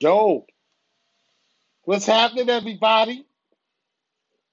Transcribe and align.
Yo, 0.00 0.46
what's 1.84 2.06
happening, 2.06 2.50
everybody? 2.50 3.26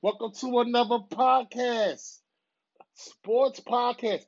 Welcome 0.02 0.32
to 0.42 0.60
another 0.60 1.00
podcast, 1.12 2.20
sports 2.96 3.60
podcast. 3.62 4.26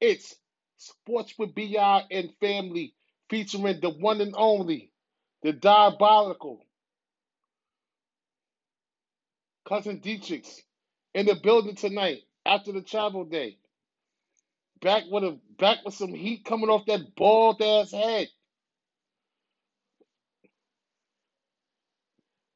It's 0.00 0.36
Sports 0.78 1.34
with 1.38 1.54
BI 1.54 2.04
and 2.10 2.30
Family, 2.40 2.94
featuring 3.30 3.80
the 3.80 3.90
one 3.90 4.20
and 4.20 4.34
only, 4.36 4.92
the 5.42 5.52
diabolical 5.52 6.66
cousin 9.68 10.00
Dietrichs 10.00 10.60
in 11.14 11.26
the 11.26 11.36
building 11.36 11.76
tonight 11.76 12.22
after 12.46 12.72
the 12.72 12.82
travel 12.82 13.24
day. 13.24 13.58
Back 14.82 15.04
with 15.10 15.24
a 15.24 15.38
back 15.58 15.78
with 15.84 15.94
some 15.94 16.14
heat 16.14 16.44
coming 16.44 16.70
off 16.70 16.86
that 16.86 17.14
bald 17.16 17.62
ass 17.62 17.92
head. 17.92 18.28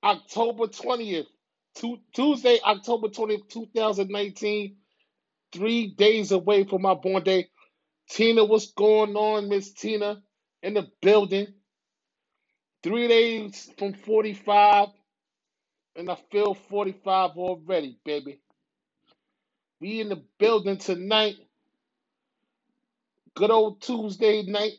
October 0.04 0.66
20th, 0.68 1.26
Tuesday, 2.14 2.60
October 2.64 3.08
20th, 3.08 3.48
2019. 3.50 4.76
Three 5.52 5.88
days 5.88 6.32
away 6.32 6.64
from 6.64 6.82
my 6.82 6.94
born 6.94 7.22
day. 7.24 7.48
Tina, 8.10 8.44
what's 8.44 8.72
going 8.72 9.16
on, 9.16 9.48
Miss 9.48 9.72
Tina? 9.72 10.22
In 10.62 10.74
the 10.74 10.88
building. 11.02 11.48
Three 12.82 13.08
days 13.08 13.70
from 13.78 13.94
45, 13.94 14.88
and 15.96 16.10
I 16.10 16.16
feel 16.32 16.54
45 16.54 17.32
already, 17.36 17.98
baby. 18.04 18.40
We 19.80 20.00
in 20.00 20.10
the 20.10 20.22
building 20.38 20.78
tonight. 20.78 21.36
Good 23.36 23.50
old 23.50 23.82
Tuesday 23.82 24.42
night. 24.44 24.74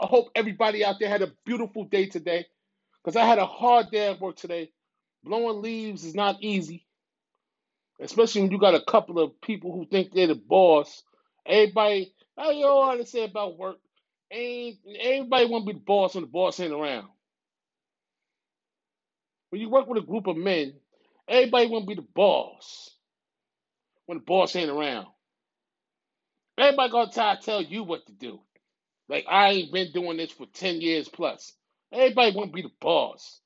I 0.00 0.06
hope 0.06 0.30
everybody 0.34 0.84
out 0.84 0.96
there 1.00 1.10
had 1.10 1.22
a 1.22 1.32
beautiful 1.44 1.84
day 1.84 2.06
today. 2.06 2.46
Because 3.04 3.16
I 3.16 3.26
had 3.26 3.38
a 3.38 3.46
hard 3.46 3.90
day 3.90 4.10
at 4.10 4.20
work 4.20 4.36
today. 4.36 4.70
Blowing 5.24 5.62
leaves 5.62 6.04
is 6.04 6.14
not 6.14 6.42
easy. 6.42 6.86
Especially 8.00 8.42
when 8.42 8.50
you 8.50 8.58
got 8.58 8.74
a 8.74 8.82
couple 8.84 9.18
of 9.18 9.40
people 9.42 9.72
who 9.72 9.86
think 9.86 10.12
they're 10.12 10.26
the 10.28 10.34
boss. 10.34 11.02
Everybody, 11.46 12.14
I 12.38 12.52
you 12.52 12.66
all 12.66 12.96
to 12.96 13.06
say 13.06 13.24
about 13.24 13.58
work. 13.58 13.76
Ain't 14.32 14.78
everybody 15.00 15.46
want 15.46 15.66
to 15.66 15.74
be 15.74 15.78
the 15.78 15.84
boss 15.84 16.14
when 16.14 16.24
the 16.24 16.30
boss 16.30 16.60
ain't 16.60 16.72
around. 16.72 17.08
When 19.50 19.60
you 19.60 19.70
work 19.70 19.88
with 19.88 20.02
a 20.02 20.06
group 20.06 20.26
of 20.28 20.36
men, 20.36 20.74
everybody 21.28 21.66
want 21.68 21.84
to 21.84 21.88
be 21.88 21.94
the 21.96 22.06
boss 22.14 22.90
when 24.06 24.18
the 24.18 24.24
boss 24.24 24.56
ain't 24.56 24.70
around. 24.70 25.06
Everybody 26.58 26.92
gonna 26.92 27.12
try 27.12 27.36
to 27.36 27.42
tell 27.42 27.62
you 27.62 27.84
what 27.84 28.06
to 28.06 28.12
do. 28.12 28.40
Like 29.10 29.26
I 29.30 29.50
ain't 29.50 29.74
been 29.74 29.92
doing 29.92 30.18
this 30.18 30.32
for 30.32 30.46
ten 30.54 30.82
years 30.82 31.08
plus. 31.10 31.54
Everybody 31.92 32.36
want 32.36 32.52
to 32.52 32.56
be 32.56 32.62
the 32.62 32.72
boss. 32.80 33.40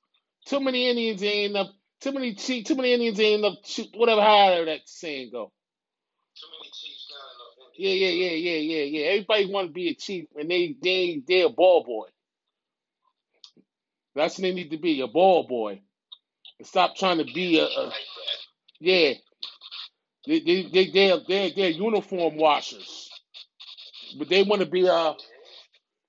Too 0.47 0.61
many 0.61 0.91
Indians 0.91 1.25
ain't 1.25 1.53
enough. 1.53 1.71
Too 2.03 2.13
many 2.13 2.37
chief. 2.37 2.67
Too 2.67 2.77
many 2.77 2.95
Indians 2.95 3.21
ain't 3.21 3.45
enough. 3.45 3.59
Shoot, 3.67 3.89
whatever 3.97 4.23
how 4.23 4.65
that 4.67 4.83
saying 4.87 5.31
go. 5.33 5.53
Too 6.37 6.49
many 6.61 6.71
chiefs 6.73 7.13
not 7.13 7.35
enough. 7.35 7.75
Yeah, 7.79 7.93
yeah, 7.93 8.31
yeah, 8.31 8.37
yeah, 8.37 8.61
yeah, 8.85 9.01
yeah. 9.01 9.07
Everybody 9.13 9.53
want 9.53 9.69
to 9.69 9.75
be 9.75 9.91
a 9.91 9.95
chief, 9.97 10.27
and 10.37 10.51
they 10.51 10.77
they 10.83 11.23
they 11.29 11.43
a 11.43 11.51
ball 11.51 11.85
boy. 11.85 12.07
That's 14.17 14.39
what 14.39 14.43
they 14.45 14.55
need 14.55 14.73
to 14.73 14.79
be, 14.79 15.01
a 15.03 15.09
ball 15.09 15.47
boy. 15.49 15.81
And 16.59 16.69
stop 16.69 16.97
trying 16.97 17.19
to 17.19 17.25
be 17.25 17.61
a, 17.61 17.65
a 17.67 17.93
yeah. 18.81 19.15
They 20.27 20.41
they 20.41 20.63
they 20.73 20.91
they're, 20.93 21.19
they're, 21.29 21.51
they're 21.57 21.71
uniform 21.71 22.37
washers, 22.39 23.11
but 24.19 24.29
they 24.29 24.43
want 24.45 24.63
to 24.63 24.67
be 24.69 24.89
uh 24.89 25.15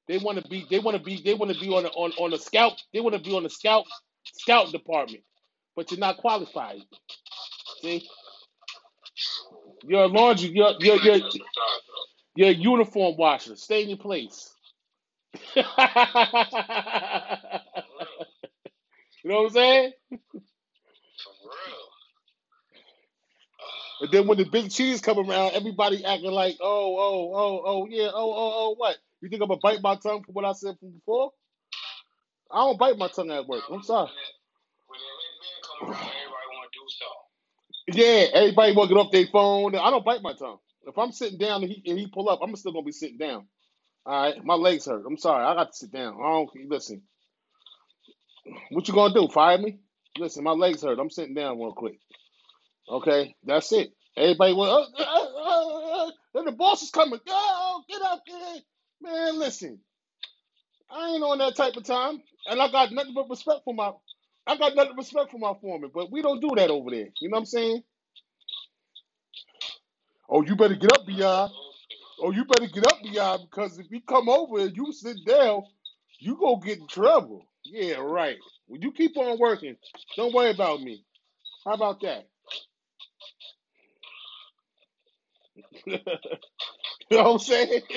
they 0.07 0.17
want 0.19 0.41
to 0.43 0.49
be 0.49 0.65
they 0.69 0.79
want 0.79 0.97
to 0.97 1.03
be 1.03 1.21
they 1.23 1.33
want 1.35 1.53
to 1.53 1.59
be 1.59 1.69
on 1.69 1.85
a, 1.85 1.89
on 1.89 2.11
on 2.19 2.33
a 2.33 2.39
scout 2.39 2.73
they 2.93 3.01
want 3.01 3.15
to 3.15 3.21
be 3.21 3.35
on 3.35 3.43
the 3.43 3.49
scout 3.49 3.85
scout 4.35 4.71
department, 4.71 5.23
but 5.75 5.91
you're 5.91 5.99
not 5.99 6.17
qualified. 6.17 6.81
See, 7.81 8.07
you're 9.83 10.03
a 10.03 10.07
laundry 10.07 10.49
you're 10.49 10.73
you're 10.79 10.97
you're, 10.97 11.21
you're 12.35 12.49
a 12.49 12.53
uniform 12.53 13.17
washer. 13.17 13.55
Stay 13.57 13.83
in 13.83 13.89
your 13.89 13.99
place. 13.99 14.53
you 15.55 15.63
know 15.63 15.73
what 19.25 19.45
I'm 19.45 19.49
saying? 19.51 19.93
And 24.01 24.11
then 24.11 24.27
when 24.27 24.37
the 24.37 24.45
big 24.45 24.71
cheese 24.71 25.01
come 25.01 25.19
around, 25.19 25.53
everybody 25.53 26.05
acting 26.05 26.31
like, 26.31 26.57
oh, 26.61 26.97
oh, 26.99 27.31
oh, 27.35 27.63
oh, 27.65 27.87
yeah, 27.89 28.09
oh, 28.13 28.33
oh, 28.33 28.53
oh, 28.55 28.75
what? 28.77 28.97
You 29.21 29.29
think 29.29 29.41
I'm 29.41 29.47
gonna 29.47 29.59
bite 29.61 29.81
my 29.81 29.95
tongue 29.95 30.23
for 30.23 30.31
what 30.31 30.45
I 30.45 30.53
said 30.53 30.75
from 30.79 30.91
before? 30.91 31.31
I 32.51 32.59
don't 32.59 32.79
bite 32.79 32.97
my 32.97 33.07
tongue 33.07 33.31
at 33.31 33.47
work. 33.47 33.63
I'm 33.71 33.83
sorry. 33.83 34.09
Yeah, 37.87 38.25
everybody 38.33 38.75
want 38.75 38.89
to 38.89 38.95
get 38.95 38.99
off 38.99 39.11
their 39.11 39.27
phone. 39.31 39.75
I 39.75 39.89
don't 39.89 40.05
bite 40.05 40.21
my 40.21 40.33
tongue. 40.33 40.57
If 40.87 40.97
I'm 40.97 41.11
sitting 41.11 41.39
down 41.39 41.63
and 41.63 41.71
he, 41.71 41.83
and 41.87 41.97
he 41.99 42.07
pull 42.07 42.29
up, 42.29 42.39
I'm 42.41 42.55
still 42.55 42.73
gonna 42.73 42.85
be 42.85 42.91
sitting 42.91 43.17
down. 43.17 43.47
All 44.05 44.21
right, 44.21 44.43
my 44.43 44.53
legs 44.53 44.85
hurt. 44.85 45.03
I'm 45.07 45.17
sorry. 45.17 45.43
I 45.43 45.55
got 45.55 45.71
to 45.71 45.77
sit 45.77 45.91
down. 45.91 46.15
I 46.21 46.29
don't 46.29 46.49
listen. 46.69 47.01
What 48.69 48.87
you 48.87 48.93
gonna 48.93 49.13
do? 49.13 49.27
Fire 49.27 49.57
me? 49.57 49.79
Listen, 50.17 50.43
my 50.43 50.51
legs 50.51 50.83
hurt. 50.83 50.99
I'm 50.99 51.09
sitting 51.09 51.33
down 51.33 51.57
real 51.57 51.73
quick. 51.73 51.99
Okay, 52.87 53.35
that's 53.43 53.71
it. 53.71 53.89
Everybody 54.15 54.53
want. 54.53 54.93
Uh, 54.97 55.03
uh, 55.03 56.07
uh, 56.39 56.43
the 56.43 56.51
boss 56.51 56.83
is 56.83 56.91
coming. 56.91 57.19
Oh, 57.27 57.83
get 57.89 58.01
up, 58.01 58.21
get 58.25 58.63
Man, 59.01 59.39
listen. 59.39 59.79
I 60.91 61.09
ain't 61.11 61.23
on 61.23 61.39
that 61.39 61.55
type 61.55 61.75
of 61.77 61.83
time, 61.85 62.21
and 62.49 62.61
I 62.61 62.71
got 62.71 62.93
nothing 62.93 63.13
but 63.15 63.29
respect 63.29 63.61
for 63.65 63.73
my. 63.73 63.91
I 64.47 64.57
got 64.57 64.75
nothing 64.75 64.93
but 64.95 64.99
respect 65.03 65.31
for 65.31 65.39
my 65.39 65.53
foreman, 65.61 65.91
but 65.93 66.11
we 66.11 66.21
don't 66.21 66.41
do 66.41 66.51
that 66.55 66.71
over 66.71 66.91
there. 66.91 67.09
You 67.21 67.29
know 67.29 67.35
what 67.35 67.39
I'm 67.41 67.45
saying? 67.47 67.83
Oh, 70.29 70.43
you 70.43 70.55
better 70.55 70.75
get 70.75 70.93
up, 70.93 71.07
Bi. 71.07 71.49
Oh, 72.21 72.31
you 72.31 72.45
better 72.45 72.67
get 72.67 72.87
up, 72.87 72.99
Bi, 73.03 73.37
because 73.43 73.79
if 73.79 73.87
you 73.91 74.01
come 74.01 74.29
over 74.29 74.59
and 74.59 74.75
you 74.77 74.91
sit 74.93 75.17
down, 75.25 75.63
you 76.19 76.37
go 76.37 76.57
get 76.57 76.79
in 76.79 76.87
trouble. 76.87 77.45
Yeah, 77.65 77.95
right. 77.97 78.37
When 78.67 78.81
you 78.81 78.91
keep 78.93 79.17
on 79.17 79.39
working, 79.39 79.77
don't 80.17 80.33
worry 80.33 80.51
about 80.51 80.81
me. 80.81 81.05
How 81.65 81.73
about 81.73 82.01
that? 82.01 82.27
you 85.85 85.99
know 87.11 87.23
what 87.23 87.31
I'm 87.33 87.39
saying? 87.39 87.81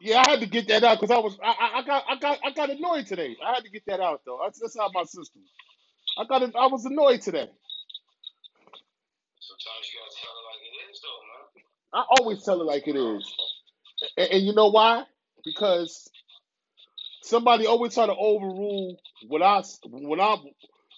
yeah, 0.00 0.22
I 0.26 0.30
had 0.30 0.40
to 0.40 0.46
get 0.46 0.68
that 0.68 0.84
out 0.84 1.00
because 1.00 1.12
I 1.16 1.20
was 1.20 1.38
I, 1.42 1.54
I 1.80 1.82
got 1.84 2.04
I 2.08 2.16
got 2.18 2.38
I 2.44 2.52
got 2.52 2.70
annoyed 2.70 3.06
today. 3.06 3.36
I 3.44 3.54
had 3.54 3.64
to 3.64 3.70
get 3.70 3.84
that 3.86 4.00
out 4.00 4.22
though. 4.26 4.40
That's, 4.44 4.60
that's 4.60 4.78
out 4.78 4.92
my 4.94 5.04
system. 5.04 5.42
I 6.18 6.24
got 6.24 6.42
I 6.56 6.66
was 6.68 6.84
annoyed 6.86 7.22
today. 7.22 7.48
Sometimes 9.40 9.88
you 9.92 10.00
gotta 10.00 10.16
tell 10.20 10.32
it 10.32 10.46
like 10.50 10.62
it 10.62 10.92
is, 10.92 11.02
though, 11.02 11.22
man. 11.28 11.64
I 11.94 12.04
always 12.20 12.44
tell 12.44 12.60
it 12.60 12.64
like 12.64 12.88
it 12.88 12.96
is, 12.96 13.34
and, 14.18 14.30
and 14.32 14.46
you 14.46 14.54
know 14.54 14.68
why? 14.70 15.04
Because 15.44 16.10
somebody 17.22 17.66
always 17.66 17.94
try 17.94 18.06
to 18.06 18.14
overrule 18.16 18.96
what 19.28 19.42
I 19.42 19.62
when 19.86 20.20
I'm 20.20 20.40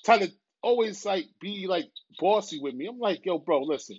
trying 0.04 0.20
to 0.20 0.32
always 0.62 1.04
like 1.06 1.26
be 1.40 1.66
like 1.68 1.86
bossy 2.20 2.60
with 2.62 2.74
me. 2.74 2.86
I'm 2.88 2.98
like, 2.98 3.26
yo, 3.26 3.38
bro, 3.38 3.62
listen, 3.62 3.98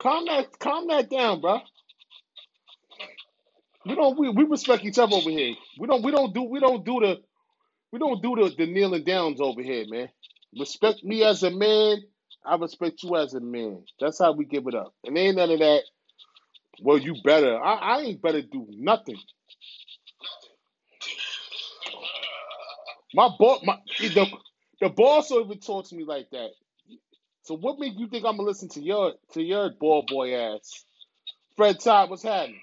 calm 0.00 0.26
that 0.26 0.58
calm 0.58 0.88
that 0.88 1.10
down, 1.10 1.40
bro. 1.42 1.60
We 3.86 3.96
don't 3.96 4.18
we, 4.18 4.30
we 4.30 4.44
respect 4.44 4.84
each 4.84 4.98
other 4.98 5.16
over 5.16 5.30
here. 5.30 5.54
We 5.78 5.86
don't 5.88 6.04
we 6.04 6.12
don't 6.12 6.34
do 6.34 6.42
we 6.44 6.60
don't 6.60 6.84
do 6.84 7.00
the 7.00 7.16
we 7.92 7.98
don't 7.98 8.22
do 8.22 8.36
the, 8.36 8.54
the 8.56 8.66
kneeling 8.66 9.04
downs 9.04 9.40
over 9.40 9.62
here, 9.62 9.86
man. 9.88 10.08
Respect 10.58 11.04
me 11.04 11.24
as 11.24 11.42
a 11.42 11.50
man. 11.50 11.98
I 12.46 12.56
respect 12.56 13.02
you 13.02 13.16
as 13.16 13.34
a 13.34 13.40
man. 13.40 13.84
That's 14.00 14.18
how 14.18 14.32
we 14.32 14.44
give 14.46 14.66
it 14.68 14.74
up. 14.74 14.94
And 15.04 15.16
ain't 15.18 15.36
none 15.36 15.50
of 15.50 15.58
that. 15.60 15.82
Well, 16.82 16.98
you 16.98 17.16
better. 17.24 17.58
I, 17.58 17.74
I 17.74 18.00
ain't 18.02 18.22
better 18.22 18.42
do 18.42 18.66
nothing. 18.70 19.18
My 23.14 23.28
boss, 23.38 23.60
my 23.64 23.78
the, 24.00 24.26
the 24.80 24.90
boss 24.90 25.30
even 25.32 25.60
talks 25.60 25.90
to 25.90 25.96
me 25.96 26.04
like 26.04 26.30
that. 26.32 26.50
So 27.44 27.56
what 27.56 27.78
make 27.80 27.98
you 27.98 28.08
think 28.08 28.24
I'm 28.26 28.36
gonna 28.36 28.48
listen 28.48 28.68
to 28.70 28.82
your 28.82 29.14
to 29.34 29.42
your 29.42 29.70
ball 29.80 30.04
boy 30.08 30.34
ass? 30.36 30.84
Fred 31.56 31.80
Todd, 31.80 32.10
what's 32.10 32.22
happening? 32.24 32.60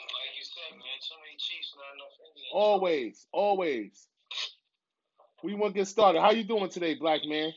Like 0.00 0.34
you 0.38 0.44
said, 0.44 0.72
man, 0.78 0.98
too 1.02 1.16
many 1.22 1.36
Chiefs, 1.38 1.74
not 1.76 1.94
enough 1.96 2.16
Indians. 2.20 2.38
Always, 2.52 3.26
always. 3.32 4.06
We 5.44 5.54
want 5.54 5.74
to 5.74 5.80
get 5.80 5.88
started. 5.88 6.20
How 6.20 6.32
you 6.32 6.44
doing 6.44 6.68
today, 6.68 6.94
black 6.94 7.20
man? 7.26 7.52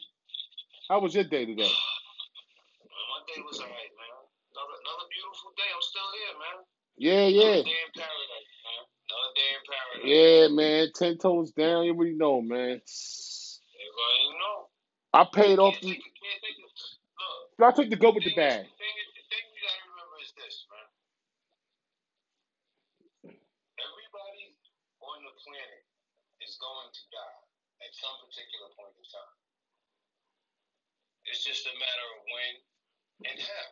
How 0.90 1.00
was 1.00 1.16
your 1.16 1.24
day 1.24 1.46
today? 1.46 1.64
My 1.64 3.20
day 3.28 3.42
was 3.42 3.60
alright, 3.60 3.74
man. 3.74 4.14
Another 4.54 4.78
another 4.84 5.08
beautiful 5.10 5.52
day. 5.58 5.70
I'm 5.74 5.82
still 5.82 6.10
here, 6.14 6.36
man. 6.40 6.58
Yeah, 6.98 7.26
Another 7.26 7.58
yeah. 7.58 7.64
day 7.64 7.80
in 7.82 7.92
paradise, 7.98 8.52
man. 8.64 8.84
Another 9.10 9.34
day 9.36 9.50
in 9.56 9.62
paradise. 9.72 10.06
Yeah, 10.06 10.48
man. 10.54 10.88
Ten 10.96 11.18
toes 11.18 11.52
down. 11.52 11.86
You 11.86 11.94
already 11.96 12.16
know, 12.16 12.42
man. 12.42 12.78
Everybody 12.80 14.24
know. 14.38 14.70
I 15.14 15.26
paid 15.34 15.60
off 15.60 15.76
the. 15.82 15.88
take 15.90 15.98
it, 15.98 16.14
can't 16.14 16.42
take 16.44 16.58
it. 16.60 16.64
Look, 17.60 17.68
I 17.68 17.72
took 17.76 17.90
the 17.90 17.98
go 17.98 18.12
with 18.14 18.24
the 18.24 18.36
bag. 18.36 18.66
the 18.66 18.78
thing, 18.78 18.96
is, 18.98 19.10
the 19.18 19.26
thing 19.30 19.44
you 19.54 19.62
gotta 19.62 19.84
remember 19.90 20.18
is 20.22 20.32
this, 20.38 20.66
man. 20.70 20.88
on 25.04 25.22
the 25.28 25.36
planet 25.46 25.84
is 26.42 26.56
going 26.58 26.90
to 26.90 27.04
die 27.12 27.40
at 27.86 27.92
some 27.94 28.16
particular 28.24 28.72
point 28.74 28.96
in 28.98 29.06
time. 29.12 29.36
It's 31.44 31.60
just 31.60 31.68
a 31.68 31.76
matter 31.76 32.08
of 32.16 32.20
when 32.24 32.54
and 33.28 33.36
how. 33.36 33.68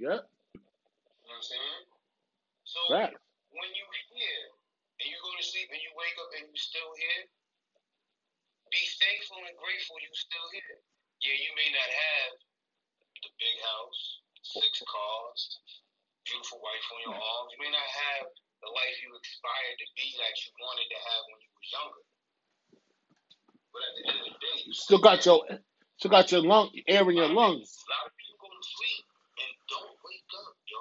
Yep. 0.00 0.20
You 0.24 0.64
know 0.64 0.64
what 1.28 1.36
I'm 1.36 1.44
saying? 1.44 1.84
So 2.64 2.80
Right. 2.88 3.12
when 3.52 3.68
you 3.76 3.84
here 4.16 4.48
and 4.96 5.12
you 5.12 5.20
go 5.20 5.28
to 5.36 5.44
sleep 5.44 5.68
and 5.76 5.82
you 5.84 5.92
wake 5.92 6.16
up 6.16 6.32
and 6.40 6.48
you 6.48 6.56
still 6.56 6.88
here, 6.96 7.28
be 8.72 8.80
thankful 8.96 9.44
and 9.44 9.52
grateful 9.60 10.00
you 10.00 10.08
still 10.16 10.48
here. 10.56 10.80
Yeah, 11.20 11.36
you 11.36 11.52
may 11.52 11.68
not 11.76 11.84
have 11.84 12.32
the 13.20 13.32
big 13.36 13.56
house, 13.60 14.00
six 14.40 14.80
cars, 14.88 15.60
beautiful 16.24 16.64
wife 16.64 16.86
on 16.96 17.12
your 17.12 17.20
arms. 17.20 17.52
You 17.52 17.60
may 17.60 17.76
not 17.76 17.90
have 18.08 18.24
the 18.64 18.72
life 18.72 18.96
you 19.04 19.12
aspired 19.12 19.76
to 19.84 19.86
be 20.00 20.16
that 20.16 20.32
you 20.32 20.48
wanted 20.64 20.88
to 20.88 21.00
have 21.12 21.22
when 21.28 21.40
you 21.44 21.52
was 21.60 21.68
younger. 21.76 22.04
But 23.68 23.80
at 23.84 23.92
the 24.00 24.02
end 24.08 24.16
of 24.16 24.26
the 24.32 24.36
day, 24.40 24.56
you 24.64 24.72
You 24.72 24.80
still 24.80 25.04
got 25.04 25.20
your 25.28 25.44
still 26.02 26.10
got 26.10 26.34
your 26.34 26.42
lung 26.42 26.66
air 26.90 27.06
in 27.06 27.14
your 27.14 27.30
lungs. 27.30 27.70
A 27.78 27.86
lot 27.94 28.10
of 28.10 28.14
people 28.18 28.42
go 28.42 28.50
to 28.50 28.66
sleep 28.66 29.06
and 29.38 29.54
don't 29.70 29.94
wake 30.02 30.26
up, 30.34 30.58
yo. 30.66 30.80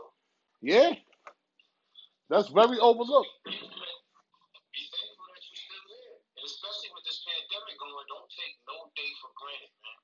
Yeah. 0.65 0.97
That's 2.33 2.49
very 2.49 2.81
overlooked. 2.81 3.29
Be 3.45 4.81
thankful 4.81 5.29
that 5.29 5.45
you're 5.45 5.61
still 5.61 5.85
there. 5.93 6.17
And 6.41 6.45
especially 6.49 6.89
with 6.97 7.05
this 7.05 7.21
pandemic 7.21 7.77
going, 7.77 8.09
don't 8.09 8.25
take 8.33 8.57
no 8.65 8.89
day 8.97 9.13
for 9.21 9.29
granted, 9.37 9.69
man. 9.85 10.01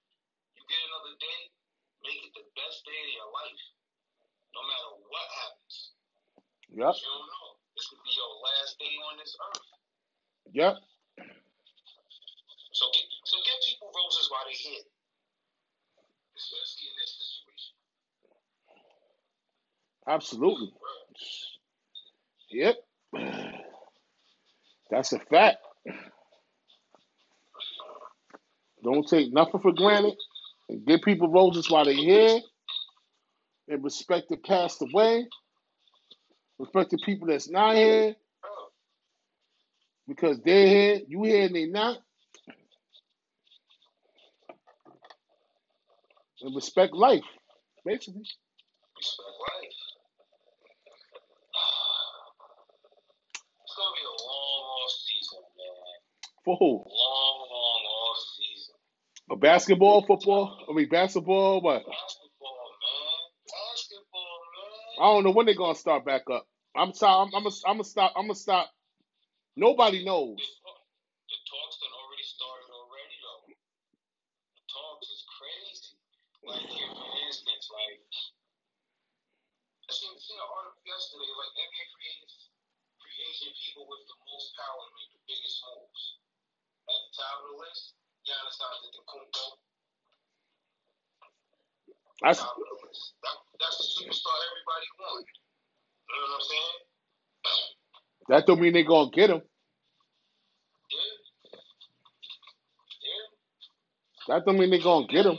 You 0.53 0.61
get 0.69 0.85
another 0.85 1.17
day, 1.17 1.49
make 2.05 2.21
it 2.21 2.37
the 2.37 2.45
best 2.53 2.85
day 2.85 3.01
of 3.01 3.11
your 3.17 3.33
life. 3.33 3.63
No 4.53 4.61
matter 4.69 5.01
what 5.01 5.27
happens. 5.33 5.97
Yep. 6.77 6.93
You 6.93 7.09
don't 7.09 7.25
know. 7.25 7.57
This 7.73 7.89
could 7.89 8.05
be 8.05 8.13
your 8.13 8.33
last 8.45 8.77
day 8.77 8.93
on 9.01 9.17
this 9.17 9.33
earth. 9.33 9.65
Yep. 10.53 10.75
So 12.69 12.85
get, 12.93 13.05
so 13.25 13.41
give 13.41 13.57
people 13.65 13.89
roses 13.89 14.29
while 14.29 14.45
they're 14.45 14.53
here. 14.53 14.85
Especially 16.37 16.85
in 16.93 16.95
this 17.01 17.11
situation. 17.17 17.73
Absolutely. 20.17 20.73
Yep. 22.49 22.75
That's 24.89 25.13
a 25.13 25.19
fact. 25.19 25.57
Don't 28.83 29.07
take 29.07 29.31
nothing 29.31 29.61
for 29.61 29.73
granted. 29.73 30.15
And 30.69 30.83
give 30.87 31.01
people 31.03 31.29
roses 31.29 31.69
while 31.69 31.85
they're 31.85 31.93
here. 31.93 32.39
And 33.69 33.83
respect 33.83 34.29
the 34.29 34.37
passed 34.37 34.81
away. 34.81 35.27
Respect 36.57 36.89
the 36.89 36.97
people 37.05 37.27
that's 37.27 37.49
not 37.51 37.75
here. 37.75 38.15
Because 40.07 40.39
they're 40.43 40.67
here, 40.67 41.01
you 41.07 41.23
here 41.25 41.45
and 41.45 41.55
they 41.55 41.67
not. 41.67 41.99
And 46.41 46.55
respect 46.55 46.93
life, 46.95 47.23
basically. 47.85 48.23
respect 48.97 49.29
life. 49.41 49.77
It's 53.63 53.75
gonna 53.75 53.95
be 53.95 54.05
a 54.05 54.09
long 54.09 54.63
off 54.65 54.91
season, 54.91 55.43
man. 55.57 55.99
For 56.47 56.55
who? 56.57 56.87
Long, 56.87 56.87
long 57.51 57.83
off 58.07 58.19
season. 58.39 58.75
A 59.31 59.35
basketball, 59.35 60.03
football? 60.07 60.63
I 60.71 60.73
mean 60.73 60.89
basketball, 60.89 61.61
what? 61.61 61.83
Basketball, 61.83 62.71
man. 62.79 63.19
Basketball, 63.51 64.39
I 65.03 65.05
don't 65.11 65.25
know 65.25 65.31
when 65.35 65.47
they're 65.47 65.59
gonna 65.59 65.75
start 65.75 66.05
back 66.07 66.23
up. 66.31 66.47
I'm 66.75 66.93
sorry. 66.95 67.27
I'm. 67.27 67.35
I'm. 67.35 67.43
gonna- 67.43 67.65
I'm 67.67 67.77
gonna 67.77 67.85
stop. 67.85 68.13
I'm 68.15 68.25
gonna 68.31 68.35
stop. 68.39 68.71
Nobody 69.57 70.05
knows. 70.05 70.37
The, 70.41 70.49
talk- 70.65 70.87
the 71.29 71.39
talks 71.45 71.77
done 71.83 71.93
already 71.93 72.25
started 72.25 72.69
already, 72.73 73.17
though. 73.21 73.43
The 74.57 74.63
talks 74.71 75.07
is 75.13 75.23
crazy. 75.37 75.93
Like, 76.45 76.65
here, 76.73 76.89
for 76.93 77.09
instance, 77.29 77.65
like, 77.73 78.01
I 79.87 79.91
seen, 79.93 80.13
seen 80.19 80.39
an 80.41 80.49
article 80.49 80.83
yesterday, 80.85 81.31
like, 81.37 81.53
NBA 81.59 81.85
free 81.95 82.09
agents, 82.11 82.35
free 83.01 83.17
agent 83.29 83.53
people 83.61 83.85
with 83.89 84.03
the 84.09 84.17
most 84.29 84.47
power 84.57 84.81
to 84.83 84.93
make 84.97 85.11
the 85.13 85.23
biggest 85.29 85.57
moves. 85.65 86.03
At 86.87 86.99
the 87.01 87.11
top 87.17 87.35
of 87.41 87.45
the 87.51 87.55
list, 87.63 87.83
Giannis 88.27 88.57
Antetokounmpo, 88.61 89.45
That's 92.23 92.39
top 92.41 92.57
of 92.57 92.63
the 92.63 92.77
list. 92.87 93.15
That, 93.23 93.37
that's 93.61 93.77
the 93.81 93.87
superstar 94.03 94.37
everybody 94.51 94.87
wants. 94.99 95.31
You 96.07 96.13
know 96.15 96.23
what 96.29 96.35
I'm 96.39 96.45
saying? 96.47 96.77
That 98.29 98.45
don't 98.47 98.61
mean 98.61 98.73
they 98.73 98.83
gonna 98.83 99.11
get 99.11 99.29
him. 99.31 99.41
That 104.27 104.45
don't 104.45 104.59
mean 104.59 104.71
they 104.71 104.79
gonna 104.79 105.07
get 105.07 105.25
him. 105.25 105.37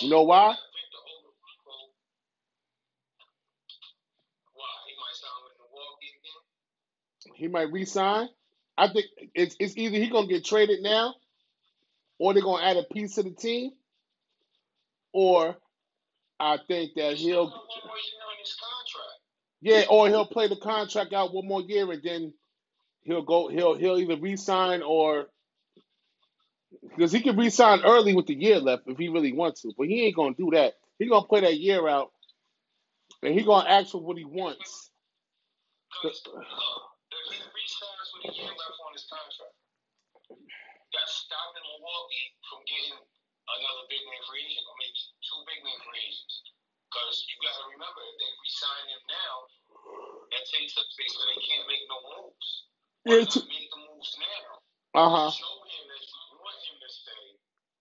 You 0.00 0.10
know, 0.10 0.22
why? 0.22 0.56
He 7.36 7.48
might 7.48 7.72
resign. 7.72 8.28
I 8.78 8.88
think 8.88 9.06
it's 9.34 9.56
it's 9.60 9.76
either 9.76 9.98
he 9.98 10.10
gonna 10.10 10.28
get 10.28 10.44
traded 10.44 10.82
now, 10.82 11.14
or 12.18 12.34
they're 12.34 12.42
gonna 12.42 12.64
add 12.64 12.76
a 12.78 12.84
piece 12.84 13.16
to 13.16 13.22
the 13.24 13.30
team, 13.32 13.72
or 15.12 15.56
I 16.40 16.58
think 16.68 16.92
that 16.96 17.14
he'll 17.16 17.46
got 17.46 17.54
one 17.54 17.66
more 17.86 17.96
year 17.96 18.22
on 18.28 18.38
his 18.40 18.56
contract. 18.56 19.20
Yeah, 19.62 19.84
or 19.88 20.08
he'll 20.08 20.26
play 20.26 20.48
the 20.48 20.56
contract 20.56 21.12
out 21.12 21.32
one 21.32 21.46
more 21.46 21.62
year 21.62 21.90
and 21.90 22.02
then 22.02 22.34
he'll 23.04 23.22
go 23.22 23.48
he'll 23.48 23.74
he'll 23.76 23.98
either 23.98 24.16
resign 24.16 24.82
or 24.82 25.26
because 26.82 27.12
he 27.12 27.20
can 27.20 27.36
resign 27.36 27.80
early 27.84 28.14
with 28.14 28.26
the 28.26 28.34
year 28.34 28.58
left 28.58 28.84
if 28.86 28.98
he 28.98 29.08
really 29.08 29.32
wants 29.32 29.62
to, 29.62 29.72
but 29.78 29.86
he 29.86 30.04
ain't 30.06 30.16
gonna 30.16 30.34
do 30.34 30.50
that. 30.52 30.74
He 30.98 31.08
gonna 31.08 31.26
play 31.26 31.40
that 31.42 31.58
year 31.58 31.88
out, 31.88 32.10
and 33.22 33.34
he 33.34 33.44
gonna 33.44 33.68
ask 33.68 33.92
for 33.92 34.02
what 34.02 34.18
he 34.18 34.24
wants. 34.24 34.90
Because, 35.92 36.20
look, 36.26 36.42
if 36.42 37.36
he 37.36 37.38
resigns 37.38 38.08
with 38.18 38.32
a 38.32 38.34
year 38.34 38.50
left 38.50 38.78
on 38.82 38.92
his 38.96 39.06
contract, 39.06 39.56
that's 40.90 41.14
stopping 41.22 41.64
Milwaukee 41.70 42.26
from 42.50 42.60
getting 42.66 42.98
another 42.98 43.84
big 43.92 44.02
man 44.08 44.22
free 44.26 44.42
agent, 44.42 44.66
or 44.66 44.74
maybe 44.80 44.98
two 45.22 45.40
big 45.46 45.60
man 45.62 45.78
free 45.86 46.02
agents. 46.02 46.36
Because 46.88 47.16
you 47.28 47.36
got 47.44 47.56
to 47.56 47.64
remember, 47.72 48.00
if 48.04 48.16
they 48.20 48.31
resign 48.62 48.86
him 48.94 49.02
now, 49.10 49.34
takes 50.46 50.78
up 50.78 50.86
space 50.94 51.14
so 51.18 51.22
they 51.26 51.40
can't 51.42 51.66
make 51.66 51.82
no 51.90 51.98
moves. 52.14 52.48
Yeah, 53.02 53.26
not 53.26 53.50
make 53.50 53.66
the 53.74 53.80
moves 53.90 54.14
now? 54.22 54.46
uh 54.94 55.10
huh. 55.10 55.30
Show 55.34 55.56
him 55.66 55.84
that 55.90 56.02
you 56.06 56.38
want 56.38 56.58
him 56.62 56.78
to 56.78 56.90
stay. 56.94 57.26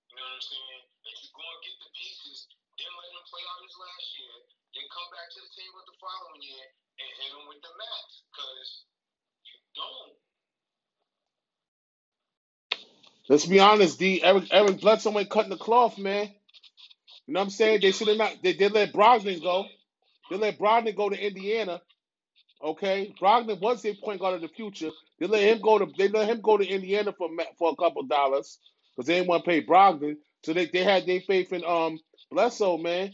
You 0.09 0.15
know 0.17 0.25
what 0.25 0.41
I'm 0.41 0.41
saying? 0.41 0.81
That 1.05 1.13
to 1.21 1.61
get 1.61 1.77
the 1.85 1.91
pieces, 1.93 2.49
then 2.81 2.89
let 2.97 3.13
him 3.13 3.25
play 3.29 3.45
out 3.45 3.61
his 3.61 3.77
last 3.77 4.07
year, 4.17 4.35
then 4.73 4.85
come 4.89 5.09
back 5.13 5.29
to 5.37 5.39
the 5.45 5.51
table 5.53 5.85
the 5.85 5.97
following 6.01 6.41
year 6.41 6.65
and 6.97 7.09
hit 7.21 7.29
him 7.29 7.45
with 7.45 7.61
the 7.61 7.73
max. 7.77 8.05
Because 8.33 8.69
you 9.45 9.57
don't. 9.77 10.17
Let's 13.29 13.45
be 13.45 13.61
honest, 13.61 14.01
D. 14.01 14.25
Eric 14.25 14.49
Eric 14.49 14.81
Bledsoe 14.81 15.13
ain't 15.13 15.29
cutting 15.29 15.53
the 15.53 15.61
cloth, 15.61 16.01
man. 16.01 16.33
You 17.27 17.35
know 17.35 17.41
what 17.41 17.45
I'm 17.45 17.49
saying? 17.51 17.81
They 17.81 17.91
should 17.93 18.09
have 18.09 18.17
not. 18.17 18.35
They, 18.41 18.53
they 18.53 18.69
let 18.69 18.93
Brogdon 18.93 19.41
go. 19.41 19.65
They 20.31 20.37
let 20.37 20.59
Brogdon 20.59 20.97
go 20.97 21.09
to 21.09 21.17
Indiana. 21.27 21.81
Okay, 22.63 23.13
Brogdon 23.21 23.61
was 23.61 23.81
their 23.83 23.95
point 23.95 24.21
guard 24.21 24.35
of 24.35 24.41
the 24.41 24.49
future. 24.49 24.91
They 25.19 25.27
let 25.27 25.43
him 25.43 25.61
go 25.61 25.79
to. 25.79 25.87
They 25.97 26.09
let 26.09 26.29
him 26.29 26.41
go 26.41 26.57
to 26.57 26.65
Indiana 26.67 27.13
for 27.17 27.29
for 27.59 27.71
a 27.71 27.77
couple 27.77 28.03
dollars 28.03 28.59
because 28.95 29.07
they 29.07 29.15
didn't 29.15 29.29
want 29.29 29.45
to 29.45 29.49
pay 29.49 29.63
Brogdon. 29.63 30.17
So 30.45 30.53
they, 30.53 30.67
they 30.67 30.83
had 30.83 31.05
their 31.07 31.21
faith 31.21 31.53
in 31.53 31.63
um 31.65 31.99
Bledsoe, 32.31 32.77
man, 32.79 33.11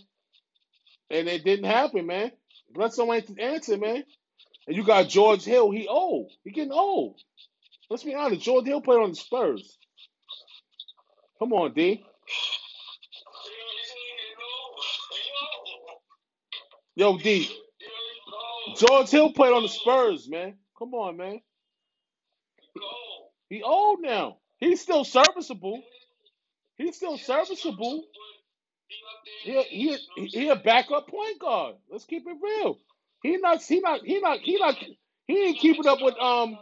and 1.11 1.27
it 1.27 1.43
didn't 1.45 1.65
happen, 1.65 2.07
man. 2.07 2.31
Bledsoe 2.73 3.11
ain't 3.13 3.35
the 3.35 3.41
answer, 3.43 3.77
man. 3.77 4.03
And 4.67 4.77
you 4.77 4.83
got 4.85 5.09
George 5.09 5.43
Hill. 5.45 5.71
He 5.71 5.87
old. 5.87 6.31
He 6.43 6.51
getting 6.51 6.73
old. 6.73 7.19
Let's 7.89 8.03
be 8.03 8.15
honest. 8.15 8.43
George 8.43 8.65
Hill 8.67 8.81
played 8.81 8.99
on 9.01 9.11
the 9.11 9.15
Spurs. 9.15 9.77
Come 11.39 11.53
on, 11.53 11.73
D. 11.73 12.05
Yo, 16.97 17.17
D. 17.19 17.49
George 18.77 19.09
Hill 19.11 19.33
played 19.33 19.53
on 19.53 19.63
the 19.63 19.69
Spurs, 19.69 20.29
man. 20.29 20.55
Come 20.79 20.93
on, 20.95 21.17
man. 21.17 21.41
He 23.49 23.63
old 23.63 24.01
now. 24.01 24.37
He's 24.59 24.81
still 24.81 25.05
serviceable. 25.05 25.81
He's 26.77 26.95
still 26.97 27.17
serviceable. 27.17 28.03
He 29.43 29.63
he 29.63 29.97
he 30.29 30.49
a 30.49 30.55
backup 30.57 31.07
point 31.09 31.39
guard. 31.39 31.75
Let's 31.91 32.05
keep 32.05 32.25
it 32.27 32.37
real. 32.41 32.79
He 33.23 33.37
not 33.37 33.63
he 33.63 33.79
not 33.81 34.01
he 34.05 34.19
not 34.21 34.39
he 34.39 34.57
not 34.59 34.75
he 35.27 35.45
ain't 35.45 35.59
keeping 35.59 35.87
up 35.87 35.99
with 36.01 36.15
um 36.19 36.57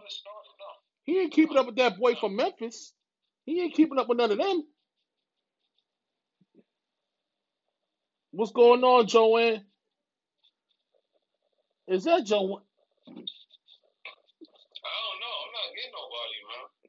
he 1.06 1.20
ain't 1.22 1.34
keeping 1.34 1.58
up 1.58 1.68
with 1.68 1.78
that 1.78 2.00
boy 2.00 2.16
from 2.16 2.36
Memphis. 2.36 2.94
He 3.46 3.62
ain't 3.62 3.76
keeping 3.76 4.00
up 4.00 4.10
with 4.10 4.20
none 4.20 4.32
of 4.32 4.40
them. 4.40 4.64
What's 8.32 8.54
going 8.54 8.84
on, 8.84 9.08
Joanne? 9.08 9.64
Is 11.88 12.04
that 12.06 12.26
Joanne? 12.26 12.62
ain't 15.78 15.94
nobody, 15.94 16.42
man. 16.50 16.82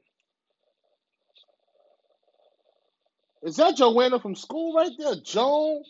Is 3.50 3.56
that 3.56 3.76
Joanna 3.76 4.20
from 4.20 4.36
school 4.36 4.74
right 4.74 4.92
there? 4.98 5.14
Joan? 5.24 5.82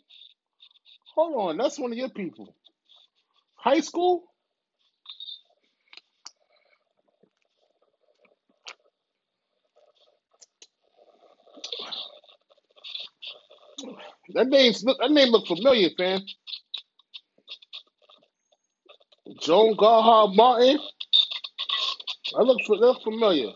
Hold 1.17 1.51
on, 1.51 1.59
that's 1.59 1.79
one 1.79 1.93
of 1.93 1.99
your 1.99 2.11
people. 2.11 2.57
High 3.57 3.81
school? 3.81 4.25
That 14.35 14.49
name's 14.49 14.83
that 14.83 15.11
name 15.11 15.29
look 15.31 15.47
familiar, 15.47 15.91
fam. 15.99 16.21
Joan 19.41 19.75
Garhard 19.77 20.37
Martin. 20.37 20.79
I 22.37 22.43
look 22.43 22.59
for 22.67 22.77
look 22.77 23.03
familiar. 23.03 23.51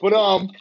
But 0.00 0.12
um 0.12 0.46
that's 0.48 0.60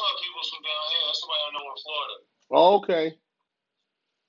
why 0.00 0.14
people 0.22 0.42
from 0.50 0.62
down 0.62 0.84
here. 0.92 1.02
That's 1.06 1.20
somebody 1.20 1.42
I 1.46 1.48
know 1.52 1.70
in 1.70 1.76
Florida. 1.82 2.14
oh, 2.52 2.76
okay. 2.78 3.06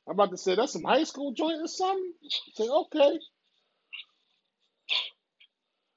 I'm 0.08 0.14
about 0.14 0.32
to 0.32 0.38
say 0.38 0.56
that's 0.56 0.74
some 0.74 0.84
high 0.84 1.04
school 1.06 1.34
joint 1.34 1.62
or 1.62 1.68
something. 1.68 2.14
Say, 2.56 2.68
okay. 2.68 3.20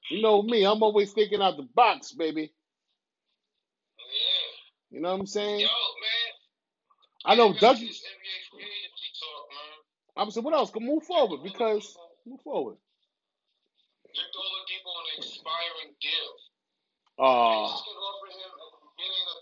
You 0.09 0.21
know 0.21 0.41
me, 0.41 0.65
I'm 0.65 0.81
always 0.83 1.11
thinking 1.11 1.41
out 1.41 1.57
the 1.57 1.67
box, 1.75 2.13
baby. 2.13 2.53
Yeah. 3.97 4.97
You 4.97 5.01
know 5.01 5.11
what 5.11 5.19
I'm 5.21 5.25
saying? 5.27 5.59
Yo, 5.59 5.65
man. 5.67 6.33
I 7.25 7.35
know 7.35 7.53
Dougie 7.53 7.89
I'm 10.17 10.31
saying 10.33 10.43
what 10.43 10.57
else? 10.57 10.73
Can 10.73 10.85
move 10.85 11.05
forward 11.05 11.45
because 11.45 11.93
move 12.25 12.41
forward. 12.41 12.77
Victor 14.09 14.41
Oladipo 14.41 14.89
on 14.89 15.05
an 15.13 15.17
expiring 15.21 15.93
deal. 16.01 16.31
Uh 17.21 17.69
can 17.69 17.97
offer 18.01 18.29
him 18.33 18.49
at 18.49 18.69
the 18.73 18.81
beginning 18.81 19.25
of 19.29 19.39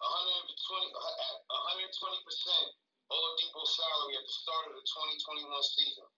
120 0.00 0.96
at 0.96 1.36
120 1.44 2.24
percent 2.24 2.66
Oladipo's 3.12 3.72
salary 3.76 4.16
at 4.16 4.24
the 4.24 4.36
start 4.40 4.64
of 4.72 4.74
the 4.80 4.84
2021 4.84 5.44
season. 5.76 6.08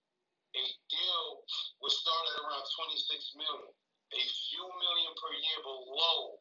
A 0.57 0.65
deal 0.89 1.27
would 1.83 1.93
start 1.93 2.25
at 2.33 2.41
around 2.47 2.65
26 2.65 3.37
million, 3.37 3.69
a 3.69 4.23
few 4.23 4.65
million 4.65 5.13
per 5.19 5.33
year 5.35 5.59
below 5.67 6.41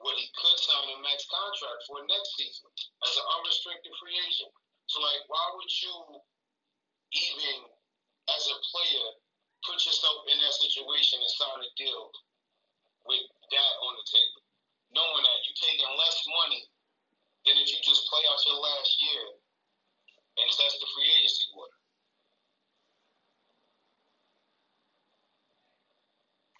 what 0.00 0.16
he 0.18 0.26
could 0.34 0.58
sign 0.58 0.94
a 0.94 0.98
max 1.04 1.26
contract 1.28 1.80
for 1.86 2.02
next 2.06 2.30
season 2.38 2.66
as 3.06 3.12
an 3.18 3.26
unrestricted 3.38 3.92
free 4.00 4.16
agent. 4.16 4.50
So, 4.86 5.02
like, 5.04 5.22
why 5.28 5.44
would 5.58 5.72
you 5.84 5.94
even, 7.12 7.56
as 8.32 8.42
a 8.48 8.56
player, 8.72 9.06
put 9.64 9.80
yourself 9.84 10.24
in 10.30 10.38
that 10.40 10.54
situation 10.56 11.20
and 11.22 11.32
sign 11.32 11.60
a 11.60 11.70
deal 11.76 12.10
with 13.06 13.24
that 13.52 13.72
on 13.84 13.92
the 13.96 14.06
table, 14.08 14.42
knowing 14.92 15.24
that 15.24 15.38
you're 15.46 15.62
taking 15.62 15.88
less 15.98 16.18
money 16.28 16.62
than 17.46 17.56
if 17.58 17.68
you 17.70 17.78
just 17.82 18.08
play 18.08 18.22
out 18.28 18.40
your 18.46 18.60
last 18.60 18.92
year 19.00 19.24
and 20.38 20.48
test 20.52 20.76
the 20.80 20.88
free 20.94 21.10
agency 21.20 21.46
water. 21.56 21.78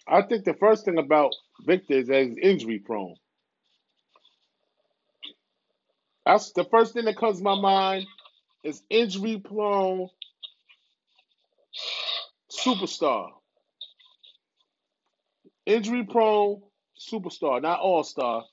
I 0.07 0.21
think 0.23 0.45
the 0.45 0.55
first 0.55 0.85
thing 0.85 0.97
about 0.97 1.31
Victor 1.65 1.93
is 1.93 2.07
that 2.07 2.23
he's 2.25 2.37
injury 2.41 2.79
prone. 2.79 3.15
That's 6.25 6.51
the 6.53 6.65
first 6.65 6.93
thing 6.93 7.05
that 7.05 7.17
comes 7.17 7.37
to 7.39 7.43
my 7.43 7.59
mind 7.59 8.07
is 8.63 8.83
injury 8.89 9.39
prone 9.39 10.09
superstar. 12.51 13.29
Injury 15.65 16.03
prone 16.05 16.61
superstar, 16.99 17.61
not 17.61 17.79
all 17.79 18.03
star. 18.03 18.43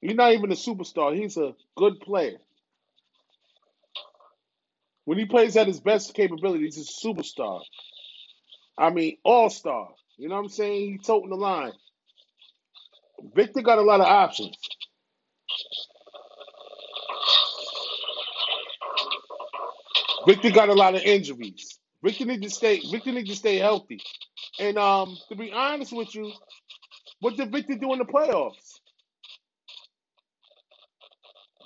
He's 0.00 0.14
not 0.14 0.32
even 0.32 0.50
a 0.52 0.56
superstar. 0.56 1.16
He's 1.16 1.36
a 1.36 1.54
good 1.76 2.00
player. 2.00 2.38
When 5.04 5.18
he 5.18 5.26
plays 5.26 5.56
at 5.56 5.66
his 5.66 5.80
best 5.80 6.14
capability, 6.14 6.64
he's 6.64 6.78
a 6.78 7.06
superstar. 7.06 7.62
I 8.78 8.90
mean, 8.90 9.18
all 9.24 9.50
star. 9.50 9.90
You 10.16 10.28
know 10.28 10.36
what 10.36 10.42
I'm 10.42 10.48
saying? 10.48 10.92
He's 10.92 11.06
toting 11.06 11.30
the 11.30 11.36
line. 11.36 11.72
Victor 13.34 13.62
got 13.62 13.78
a 13.78 13.82
lot 13.82 14.00
of 14.00 14.06
options. 14.06 14.56
Victor 20.26 20.50
got 20.50 20.68
a 20.70 20.74
lot 20.74 20.94
of 20.94 21.02
injuries. 21.02 21.78
Victor 22.04 22.26
need 22.26 22.42
to 22.42 22.50
stay. 22.50 22.80
Victor 22.90 23.12
need 23.12 23.26
to 23.28 23.36
stay 23.36 23.58
healthy. 23.58 24.00
And 24.60 24.78
um, 24.78 25.16
to 25.30 25.36
be 25.36 25.52
honest 25.52 25.92
with 25.92 26.14
you, 26.14 26.32
what 27.20 27.36
did 27.36 27.52
Victor 27.52 27.76
do 27.76 27.92
in 27.92 28.00
the 28.00 28.06
playoffs? 28.06 28.80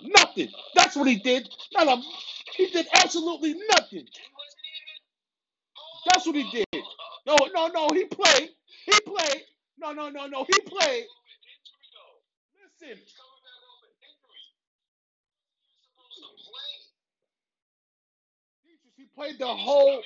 Nothing. 0.02 0.48
That's 0.76 0.96
what 0.96 1.08
he 1.08 1.16
did. 1.18 1.48
Not 1.74 1.88
a, 1.88 2.02
he 2.56 2.68
did 2.70 2.86
absolutely 2.94 3.54
nothing. 3.70 4.06
That's 6.12 6.26
what 6.26 6.36
he 6.36 6.50
did. 6.50 6.84
No, 7.26 7.36
no, 7.54 7.68
no. 7.68 7.88
He 7.94 8.04
played. 8.06 8.50
He 8.86 8.92
played. 9.06 9.42
No, 9.78 9.92
no, 9.92 10.10
no, 10.10 10.26
no. 10.26 10.44
He 10.44 10.60
played. 10.66 11.04
Listen, 12.56 12.98
He's 12.98 13.14
coming 13.14 13.42
back 13.44 13.62
off 13.66 13.82
an 13.84 13.94
injury. 14.02 14.44
He's 15.66 15.80
supposed 15.86 16.20
to 16.22 16.30
play. 16.46 16.72
he 18.96 19.05
played 19.16 19.38
the 19.40 19.48
whole. 19.48 20.02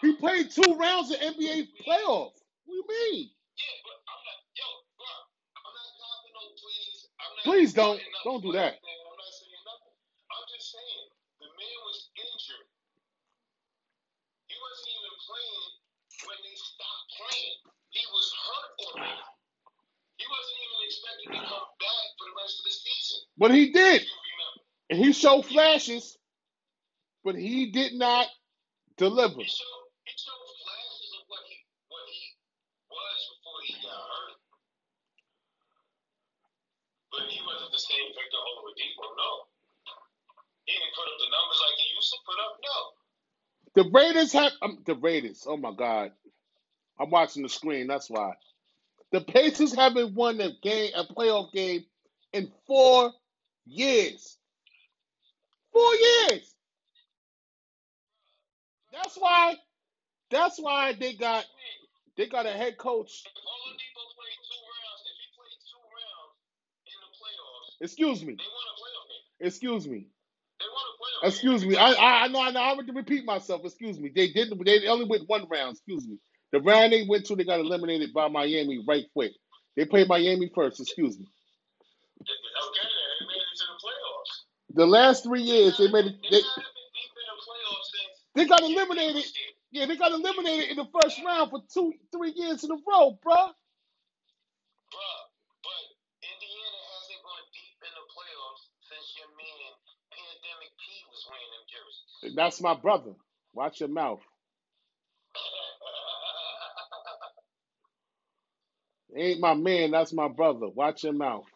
He 0.00 0.14
played 0.16 0.50
two 0.50 0.74
rounds 0.78 1.10
of 1.10 1.18
NBA 1.18 1.74
playoffs. 1.82 2.38
What 2.66 2.70
do 2.70 2.74
you 2.74 2.86
mean? 2.88 3.30
Yeah, 3.58 3.78
but 3.86 3.98
I'm 4.06 4.22
not. 4.22 4.38
Yo, 4.54 4.66
bro, 4.98 5.10
I'm 5.58 5.74
not 5.74 5.90
copping 5.98 6.34
no 6.38 6.44
please. 6.58 6.98
I'm 7.18 7.32
not. 7.34 7.44
Please 7.46 7.70
don't. 7.74 8.00
Don't 8.24 8.42
do 8.42 8.52
that. 8.54 8.78
I'm 8.78 9.18
not 9.18 9.32
saying 9.34 9.62
nothing. 9.66 9.94
I'm 10.30 10.46
just 10.54 10.66
saying 10.70 11.06
the 11.42 11.50
man 11.50 11.78
was 11.86 11.98
injured. 12.18 12.66
He 14.46 14.56
wasn't 14.58 14.90
even 14.94 15.14
playing 15.26 15.68
when 16.30 16.38
they 16.46 16.56
stopped 16.58 17.06
playing. 17.18 17.58
He 17.90 18.02
was 18.14 18.26
hurt 18.30 18.70
already. 18.86 19.26
He 20.18 20.26
wasn't 20.30 20.58
even 20.62 20.80
expected 20.86 21.28
to 21.34 21.40
come 21.50 21.68
back 21.82 22.06
for 22.18 22.24
the 22.30 22.36
rest 22.38 22.54
of 22.62 22.64
the 22.70 22.74
season. 22.74 23.18
But 23.38 23.50
he 23.54 23.72
did. 23.74 24.02
And 24.90 24.98
he 24.98 25.12
showed 25.12 25.46
flashes, 25.46 26.18
but 27.24 27.36
he 27.36 27.70
did 27.72 27.94
not 27.94 28.28
deliver. 28.98 29.40
he 29.40 29.48
showed 29.48 29.86
he 30.04 30.12
showed 30.16 30.46
flashes 30.64 31.10
of 31.20 31.24
what 31.28 31.42
he 31.48 31.56
what 31.88 32.04
he 32.10 32.22
was 32.90 33.20
before 33.32 33.60
he 33.66 33.74
got 33.82 34.02
hurt. 34.02 34.38
But 37.12 37.24
he 37.30 37.40
wasn't 37.46 37.72
the 37.72 37.82
same 37.82 38.08
Victor 38.14 38.40
Oladipo. 38.40 39.06
No, 39.16 39.30
he 40.66 40.72
didn't 40.74 40.94
put 40.96 41.08
up 41.08 41.18
the 41.20 41.30
numbers 41.30 41.60
like 41.62 41.76
he 41.78 41.88
used 41.96 42.12
to 42.12 42.18
put 42.26 42.38
up. 42.40 42.54
No. 42.62 42.78
The 43.74 43.84
Raiders 43.90 44.32
have 44.34 44.52
um, 44.62 44.78
the 44.86 44.94
Raiders. 44.96 45.44
Oh 45.48 45.56
my 45.56 45.72
God, 45.74 46.12
I'm 47.00 47.10
watching 47.10 47.42
the 47.42 47.50
screen. 47.50 47.86
That's 47.88 48.10
why. 48.10 48.34
The 49.12 49.22
Pacers 49.22 49.74
haven't 49.74 50.14
won 50.14 50.40
a 50.40 50.50
game, 50.62 50.92
a 50.96 51.04
playoff 51.04 51.52
game, 51.52 51.84
in 52.32 52.50
four 52.66 53.12
years. 53.66 54.38
Four 55.72 55.94
years. 55.94 56.51
That's 58.92 59.16
why. 59.16 59.56
That's 60.30 60.58
why 60.60 60.94
they 60.98 61.14
got 61.14 61.44
they 62.16 62.26
got 62.28 62.46
a 62.46 62.52
head 62.52 62.78
coach. 62.78 63.22
If 63.26 63.32
Oladipo 63.32 64.04
played 64.16 64.40
two 64.48 64.62
rounds, 64.66 65.02
if 65.06 65.16
he 65.18 65.28
played 65.36 65.60
two 65.70 65.84
rounds 65.86 66.36
in 66.86 66.98
the 67.00 67.10
playoffs, 67.18 67.70
Excuse 67.82 68.24
me. 68.24 68.36
they 68.38 68.50
won 68.50 68.66
a 68.68 68.76
playoff 68.78 69.06
game. 69.08 69.48
Excuse 69.48 69.88
me. 69.88 70.08
They 70.60 70.66
won 70.70 70.84
a 70.88 70.96
playoff 70.98 71.22
game. 71.22 71.28
Excuse 71.30 71.66
me. 71.66 71.76
I 71.76 71.90
I 71.92 72.24
I 72.24 72.28
know 72.28 72.40
I 72.42 72.50
know. 72.52 72.60
I 72.60 72.74
want 72.74 72.88
to 72.88 72.94
repeat 72.94 73.24
myself. 73.26 73.62
Excuse 73.64 74.00
me. 74.00 74.12
They 74.14 74.28
didn't. 74.32 74.64
They 74.64 74.88
only 74.88 75.06
went 75.06 75.28
one 75.28 75.46
round. 75.50 75.76
Excuse 75.76 76.08
me. 76.08 76.18
The 76.52 76.60
round 76.60 76.92
they 76.92 77.06
went 77.08 77.26
to, 77.26 77.36
they 77.36 77.44
got 77.44 77.60
eliminated 77.60 78.12
by 78.14 78.28
Miami 78.28 78.84
right 78.88 79.04
quick. 79.14 79.32
They 79.76 79.84
played 79.86 80.08
Miami 80.08 80.50
first. 80.54 80.80
Excuse 80.80 81.18
me. 81.18 81.26
Okay, 82.62 82.88
they 82.88 83.26
made 83.26 83.42
it 83.42 83.58
to 83.58 83.66
the 83.66 83.78
playoffs. 83.82 84.34
The 84.74 84.86
last 84.86 85.24
three 85.24 85.42
years 85.42 85.78
they 85.78 85.88
made 85.90 86.06
it. 86.06 86.16
They 86.22 86.38
They, 86.38 86.42
haven't 86.42 86.74
been 86.74 86.90
deep 86.94 87.12
in 87.14 87.26
the 87.28 87.38
playoffs 87.42 87.88
since 87.92 88.18
they 88.34 88.46
got 88.46 88.62
eliminated. 88.62 89.24
Yeah, 89.72 89.86
they 89.86 89.96
got 89.96 90.12
eliminated 90.12 90.70
in 90.70 90.76
the 90.76 90.86
first 91.02 91.20
round 91.24 91.50
for 91.50 91.60
two, 91.72 91.92
three 92.12 92.32
years 92.36 92.64
in 92.64 92.70
a 92.72 92.76
row, 92.76 93.18
bruh. 93.24 93.52
Bruh, 94.92 95.24
but 95.62 95.84
Indiana 96.24 96.80
hasn't 96.96 97.22
gone 97.24 97.46
deep 97.54 97.78
in 97.84 97.92
the 97.94 98.06
playoffs 98.12 98.64
since 98.88 99.16
your 99.18 99.30
man 99.36 99.72
Pandemic 100.12 100.72
P 100.80 100.84
was 101.10 101.28
wearing 101.30 101.52
them 101.54 101.66
jerseys. 101.70 102.36
That's 102.36 102.60
my 102.62 102.74
brother. 102.74 103.14
Watch 103.54 103.80
your 103.80 103.90
mouth. 103.90 104.22
Ain't 109.16 109.40
my 109.40 109.54
man. 109.54 109.90
That's 109.92 110.12
my 110.12 110.28
brother. 110.28 110.68
Watch 110.68 111.04
your 111.04 111.12
mouth. 111.14 111.46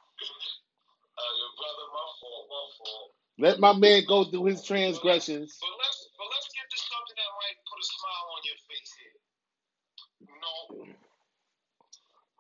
Uh, 1.05 1.35
your 1.39 1.53
brother, 1.59 1.87
my 1.95 2.09
fault, 2.21 2.47
my 2.51 2.67
fault. 2.79 3.13
Let 3.39 3.61
my 3.61 3.75
man 3.79 4.05
go 4.09 4.25
through 4.25 4.47
his 4.47 4.65
transgressions. 4.65 5.59
But 5.61 5.71
let's 5.79 6.09
but 6.19 6.29
let's 6.33 6.49
get 6.55 6.67
to 6.71 6.79
something 6.79 7.17
that 7.19 7.33
might 7.41 7.59
put 7.67 7.81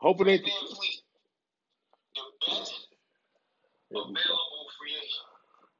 Hoping 0.07 0.39
best 0.39 0.47
Here 0.47 0.63
we 3.91 4.15
go. 4.15 4.15
available 4.15 4.71
free 4.79 4.95
agent. 4.95 5.27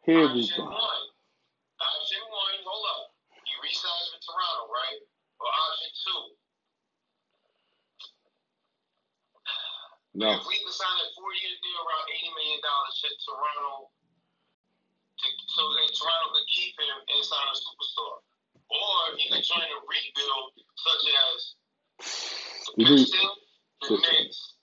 Here 0.03 0.27
we 0.35 0.43
Option 0.43 0.67
one. 0.67 1.03
Option 1.79 2.23
one, 2.27 2.59
hold 2.67 2.91
up. 2.91 3.15
He 3.47 3.55
resigns 3.63 4.11
with 4.11 4.27
Toronto, 4.27 4.67
right? 4.67 4.99
Or 5.39 5.47
option 5.47 5.91
two. 5.95 6.23
No. 10.19 10.35
If 10.35 10.43
we 10.51 10.59
can 10.59 10.75
sign 10.75 10.91
a 10.91 11.07
four-year 11.15 11.55
deal 11.63 11.79
around 11.87 12.11
eighty 12.11 12.35
million 12.35 12.59
dollars 12.67 12.99
to 13.07 13.09
Toronto, 13.31 13.95
to, 15.23 15.27
so 15.55 15.71
that 15.71 15.87
Toronto 15.95 16.35
could 16.35 16.51
keep 16.51 16.75
him 16.75 16.99
and 17.15 17.23
sign 17.23 17.47
a 17.47 17.55
superstar, 17.55 18.27
or 18.75 19.15
he 19.23 19.31
could 19.31 19.47
join 19.47 19.71
a 19.71 19.79
rebuild 19.87 20.51
such 20.83 21.15
as 21.15 21.39
the 22.75 22.83
Pistons, 22.91 23.46
the 23.83 23.97
Knicks, 23.97 24.55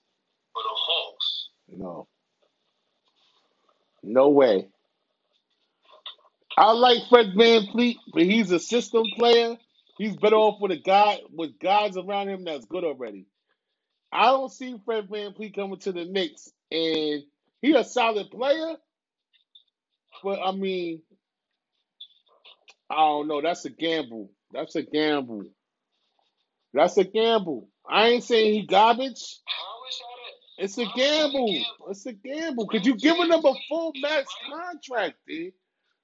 or 0.56 0.62
the 0.62 0.70
Hawks. 0.70 1.48
No. 1.68 2.08
No 4.02 4.28
way. 4.30 4.68
I 6.56 6.72
like 6.72 7.08
Fred 7.08 7.28
VanVleet, 7.36 7.96
but 8.12 8.22
he's 8.22 8.50
a 8.52 8.60
system 8.60 9.04
player. 9.16 9.56
He's 9.98 10.16
better 10.16 10.36
off 10.36 10.60
with 10.60 10.72
a 10.72 10.76
guy 10.76 11.20
with 11.32 11.58
guys 11.60 11.96
around 11.96 12.28
him 12.28 12.44
that's 12.44 12.66
good 12.66 12.84
already. 12.84 13.26
I 14.12 14.26
don't 14.26 14.52
see 14.52 14.76
Fred 14.84 15.08
VanVleet 15.08 15.54
coming 15.54 15.78
to 15.80 15.92
the 15.92 16.04
Knicks, 16.04 16.50
and 16.70 17.22
he 17.62 17.74
a 17.74 17.84
solid 17.84 18.30
player. 18.30 18.76
But 20.22 20.40
I 20.44 20.52
mean, 20.52 21.02
I 22.90 22.96
don't 22.96 23.28
know. 23.28 23.42
That's 23.42 23.64
a 23.64 23.70
gamble. 23.70 24.30
That's 24.52 24.76
a 24.76 24.82
gamble. 24.82 25.44
That's 26.74 26.96
a 26.98 27.04
gamble. 27.04 27.68
I 27.88 28.08
ain't 28.08 28.24
saying 28.24 28.54
he 28.54 28.66
garbage. 28.66 29.40
How 29.46 29.88
is 29.88 30.00
that? 30.00 30.62
A, 30.62 30.64
It's 30.64 30.78
a 30.78 30.84
how 30.84 30.90
is 30.90 31.06
that 31.06 31.28
a 31.28 31.28
gamble. 31.28 31.64
It's 31.90 32.06
a 32.06 32.12
gamble 32.12 32.66
because 32.66 32.86
you're 32.86 32.96
giving 32.96 33.32
him 33.32 33.44
a 33.44 33.54
full 33.68 33.92
max 34.00 34.28
contract, 34.50 35.16
dude. 35.26 35.52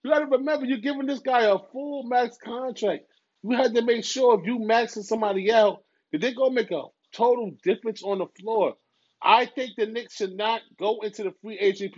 You 0.02 0.10
got 0.10 0.20
to 0.20 0.26
remember, 0.26 0.66
you're 0.66 0.78
giving 0.78 1.06
this 1.06 1.20
guy 1.20 1.42
a 1.42 1.58
full 1.72 2.04
max 2.04 2.36
contract. 2.42 3.04
You 3.42 3.56
had 3.56 3.74
to 3.74 3.82
make 3.82 4.04
sure 4.04 4.38
if 4.40 4.46
you 4.46 4.58
maxing 4.58 5.04
somebody 5.04 5.52
out, 5.52 5.82
that 6.12 6.20
they're 6.20 6.34
gonna 6.34 6.54
make 6.54 6.70
a 6.70 6.82
total 7.12 7.52
difference 7.62 8.02
on 8.02 8.18
the 8.18 8.26
floor. 8.40 8.74
I 9.22 9.46
think 9.46 9.72
the 9.76 9.86
Knicks 9.86 10.16
should 10.16 10.36
not 10.36 10.62
go 10.78 11.00
into 11.02 11.24
the 11.24 11.32
free 11.42 11.58
agent. 11.58 11.94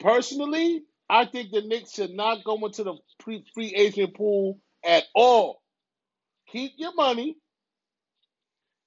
Personally, 0.00 0.82
I 1.08 1.26
think 1.26 1.50
the 1.52 1.62
Knicks 1.62 1.94
should 1.94 2.12
not 2.12 2.44
go 2.44 2.64
into 2.66 2.84
the 2.84 2.94
free 3.20 3.74
agent 3.74 4.14
pool 4.16 4.60
at 4.84 5.04
all. 5.14 5.62
Keep 6.48 6.72
your 6.78 6.94
money 6.94 7.36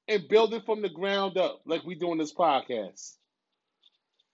and 0.09 0.27
build 0.27 0.53
it 0.55 0.65
from 0.65 0.81
the 0.81 0.89
ground 0.89 1.37
up, 1.37 1.61
like 1.65 1.85
we 1.85 1.95
do 1.95 2.11
in 2.11 2.17
this 2.17 2.33
podcast. 2.33 3.13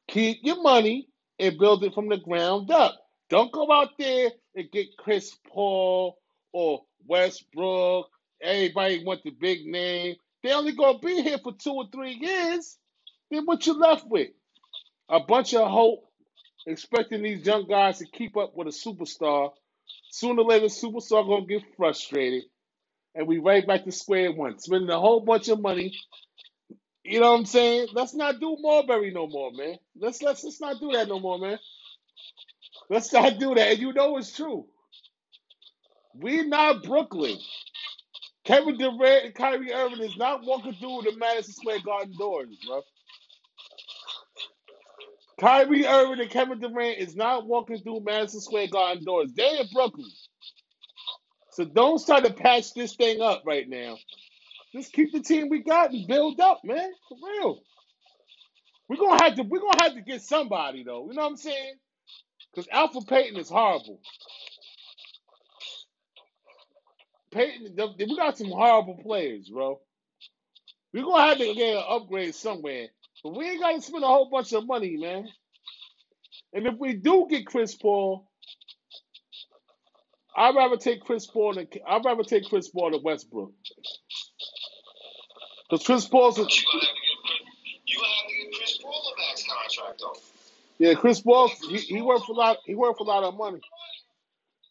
Keep 0.08 0.39
your 0.44 0.62
money 0.63 1.10
and 1.38 1.60
build 1.60 1.84
it 1.84 1.94
from 1.94 2.08
the 2.08 2.17
ground 2.17 2.72
up. 2.72 2.96
Don't 3.29 3.51
go 3.51 3.70
out 3.72 3.89
there 4.00 4.32
and 4.55 4.72
get 4.72 4.96
Chris 4.98 5.36
Paul 5.50 6.17
or 6.53 6.84
Westbrook. 7.05 8.08
Everybody 8.41 9.03
want 9.03 9.24
the 9.24 9.32
big 9.32 9.65
name. 9.65 10.15
They 10.44 10.53
only 10.53 10.72
gonna 10.72 11.00
be 11.00 11.22
here 11.22 11.39
for 11.44 11.53
two 11.53 11.72
or 11.72 11.88
three 11.91 12.17
years. 12.22 12.77
Then 13.29 13.46
what 13.46 13.65
you 13.65 13.74
left 13.74 14.08
with? 14.08 14.29
A 15.10 15.20
bunch 15.20 15.53
of 15.53 15.70
hope, 15.70 16.05
expecting 16.67 17.22
these 17.22 17.46
young 17.46 17.67
guys 17.67 18.00
to 18.00 18.05
keep 18.05 18.38
up 18.38 18.55
with 18.55 18.67
a 18.67 18.72
superstar. 18.72 19.51
Sooner 20.12 20.41
or 20.41 20.46
later, 20.46 20.67
superstar 20.67 21.27
gonna 21.27 21.46
get 21.46 21.64
frustrated, 21.75 22.44
and 23.16 23.28
we 23.28 23.40
right 23.40 23.68
back 23.68 23.86
to 23.86 23.94
square 23.94 24.32
one, 24.34 24.60
spending 24.60 24.92
a 24.92 25.00
whole 25.00 25.22
bunch 25.22 25.50
of 25.50 25.62
money. 25.62 25.94
You 27.04 27.22
know 27.22 27.32
what 27.32 27.40
I'm 27.40 27.46
saying? 27.48 27.90
Let's 27.94 28.16
not 28.16 28.40
do 28.40 28.58
Marbury 28.60 29.12
no 29.12 29.28
more, 29.28 29.51
man. 29.54 29.78
Let's 30.00 30.22
let's 30.22 30.44
let's 30.44 30.62
not 30.62 30.80
do 30.82 30.92
that 30.94 31.08
no 31.10 31.20
more, 31.20 31.40
man. 31.40 31.60
Let's 32.90 33.14
not 33.14 33.40
do 33.40 33.56
that. 33.56 33.74
And 33.74 33.80
you 33.80 33.94
know 33.94 34.18
it's 34.18 34.36
true. 34.36 34.68
We're 36.16 36.48
not 36.48 36.84
Brooklyn. 36.84 37.38
Kevin 38.46 38.78
Durant 38.78 39.25
and 39.25 39.36
Kyrie 39.36 39.74
Irving 39.74 40.01
is 40.01 40.18
not 40.18 40.44
walking 40.46 40.74
through 40.74 41.04
the 41.04 41.16
Madison 41.18 41.54
Square 41.54 41.80
Garden 41.86 42.16
doors, 42.18 42.50
bro. 42.68 42.82
Kyrie 45.40 45.88
Irving 45.88 46.22
and 46.22 46.30
Kevin 46.32 46.60
Durant 46.60 47.00
is 47.00 47.16
not 47.16 47.48
walking 47.48 47.80
through 47.80 48.01
Madison 48.06 48.42
Square 48.42 48.70
Garden 48.70 49.06
doors. 49.06 49.32
They're 49.36 49.62
in 49.62 49.68
Brooklyn. 49.74 50.12
So 51.55 51.63
don't 51.65 52.00
start 52.00 52.25
to 52.25 52.33
patch 52.33 52.74
this 52.74 52.96
thing 52.96 53.22
up 53.22 53.44
right 53.46 53.68
now. 53.70 53.98
Just 54.74 54.91
keep 54.91 55.13
the 55.13 55.22
team 55.22 55.48
we 55.50 55.63
got 55.63 55.91
and 55.91 56.05
build 56.05 56.41
up, 56.41 56.61
man. 56.65 56.91
For 57.07 57.18
real. 57.25 57.61
We're 58.89 58.98
gonna 58.98 59.24
have 59.24 59.35
to 59.35 59.44
we're 59.44 59.61
gonna 59.61 59.83
have 59.83 59.94
to 59.96 60.01
get 60.01 60.22
somebody 60.22 60.83
though. 60.83 61.07
You 61.07 61.15
know 61.15 61.22
what 61.24 61.29
I'm 61.29 61.37
saying? 61.37 61.75
Because 62.53 62.68
Elfrid 62.68 63.07
Payton 63.07 63.39
is 63.39 63.50
horrible. 63.50 64.01
Payton, 67.31 67.77
we 67.98 68.18
got 68.18 68.37
some 68.37 68.50
horrible 68.50 69.00
players, 69.01 69.50
bro. 69.50 69.79
We're 70.94 71.03
gonna 71.05 71.24
have 71.24 71.37
to 71.37 71.53
get 71.53 71.77
an 71.77 71.83
upgrade 71.87 72.35
somewhere. 72.35 72.87
But 73.24 73.37
we 73.37 73.50
ain't 73.50 73.61
gotta 73.61 73.81
spend 73.81 74.03
a 74.03 74.07
whole 74.07 74.29
bunch 74.29 74.51
of 74.51 74.68
money, 74.68 74.98
man. 74.98 75.29
And 76.53 76.68
if 76.68 76.75
we 76.77 76.96
do 76.96 77.27
get 77.29 77.48
Chris 77.48 77.75
Paul, 77.75 78.29
I'd 80.36 80.56
rather 80.56 80.78
take 80.78 81.02
Chris 81.04 81.26
Paul 81.28 81.54
than 81.54 81.68
I'd 81.88 82.04
rather 82.04 82.24
take 82.24 82.46
Chris 82.50 82.68
Paul 82.68 82.92
than 82.92 83.02
Westbrook. 83.04 83.52
Because 85.70 85.86
Chris 85.86 86.08
Paul's 86.08 86.38
a, 86.38 86.42
you 86.42 86.48
have 86.48 86.54
to 86.54 86.60
get 86.60 87.18
Chris, 87.26 87.40
you 87.88 87.98
gonna 87.98 88.10
have 88.10 88.28
to 88.28 88.36
get 88.36 88.54
Chris 88.54 88.78
Paul 88.82 89.14
a 89.14 89.20
max 89.20 89.44
contract 89.44 90.02
though. 90.02 90.20
yeah, 90.78 90.94
Chris 90.96 91.22
Paul 91.22 91.50
he, 91.70 91.78
he 91.78 92.02
worked 92.02 92.26
for 92.26 92.34
a 92.34 92.36
lot 92.36 92.58
he 92.66 92.76
worked 92.76 92.98
for 92.98 93.06
a 93.06 93.08
lot 93.08 93.24
of 93.24 93.36
money. 93.36 93.62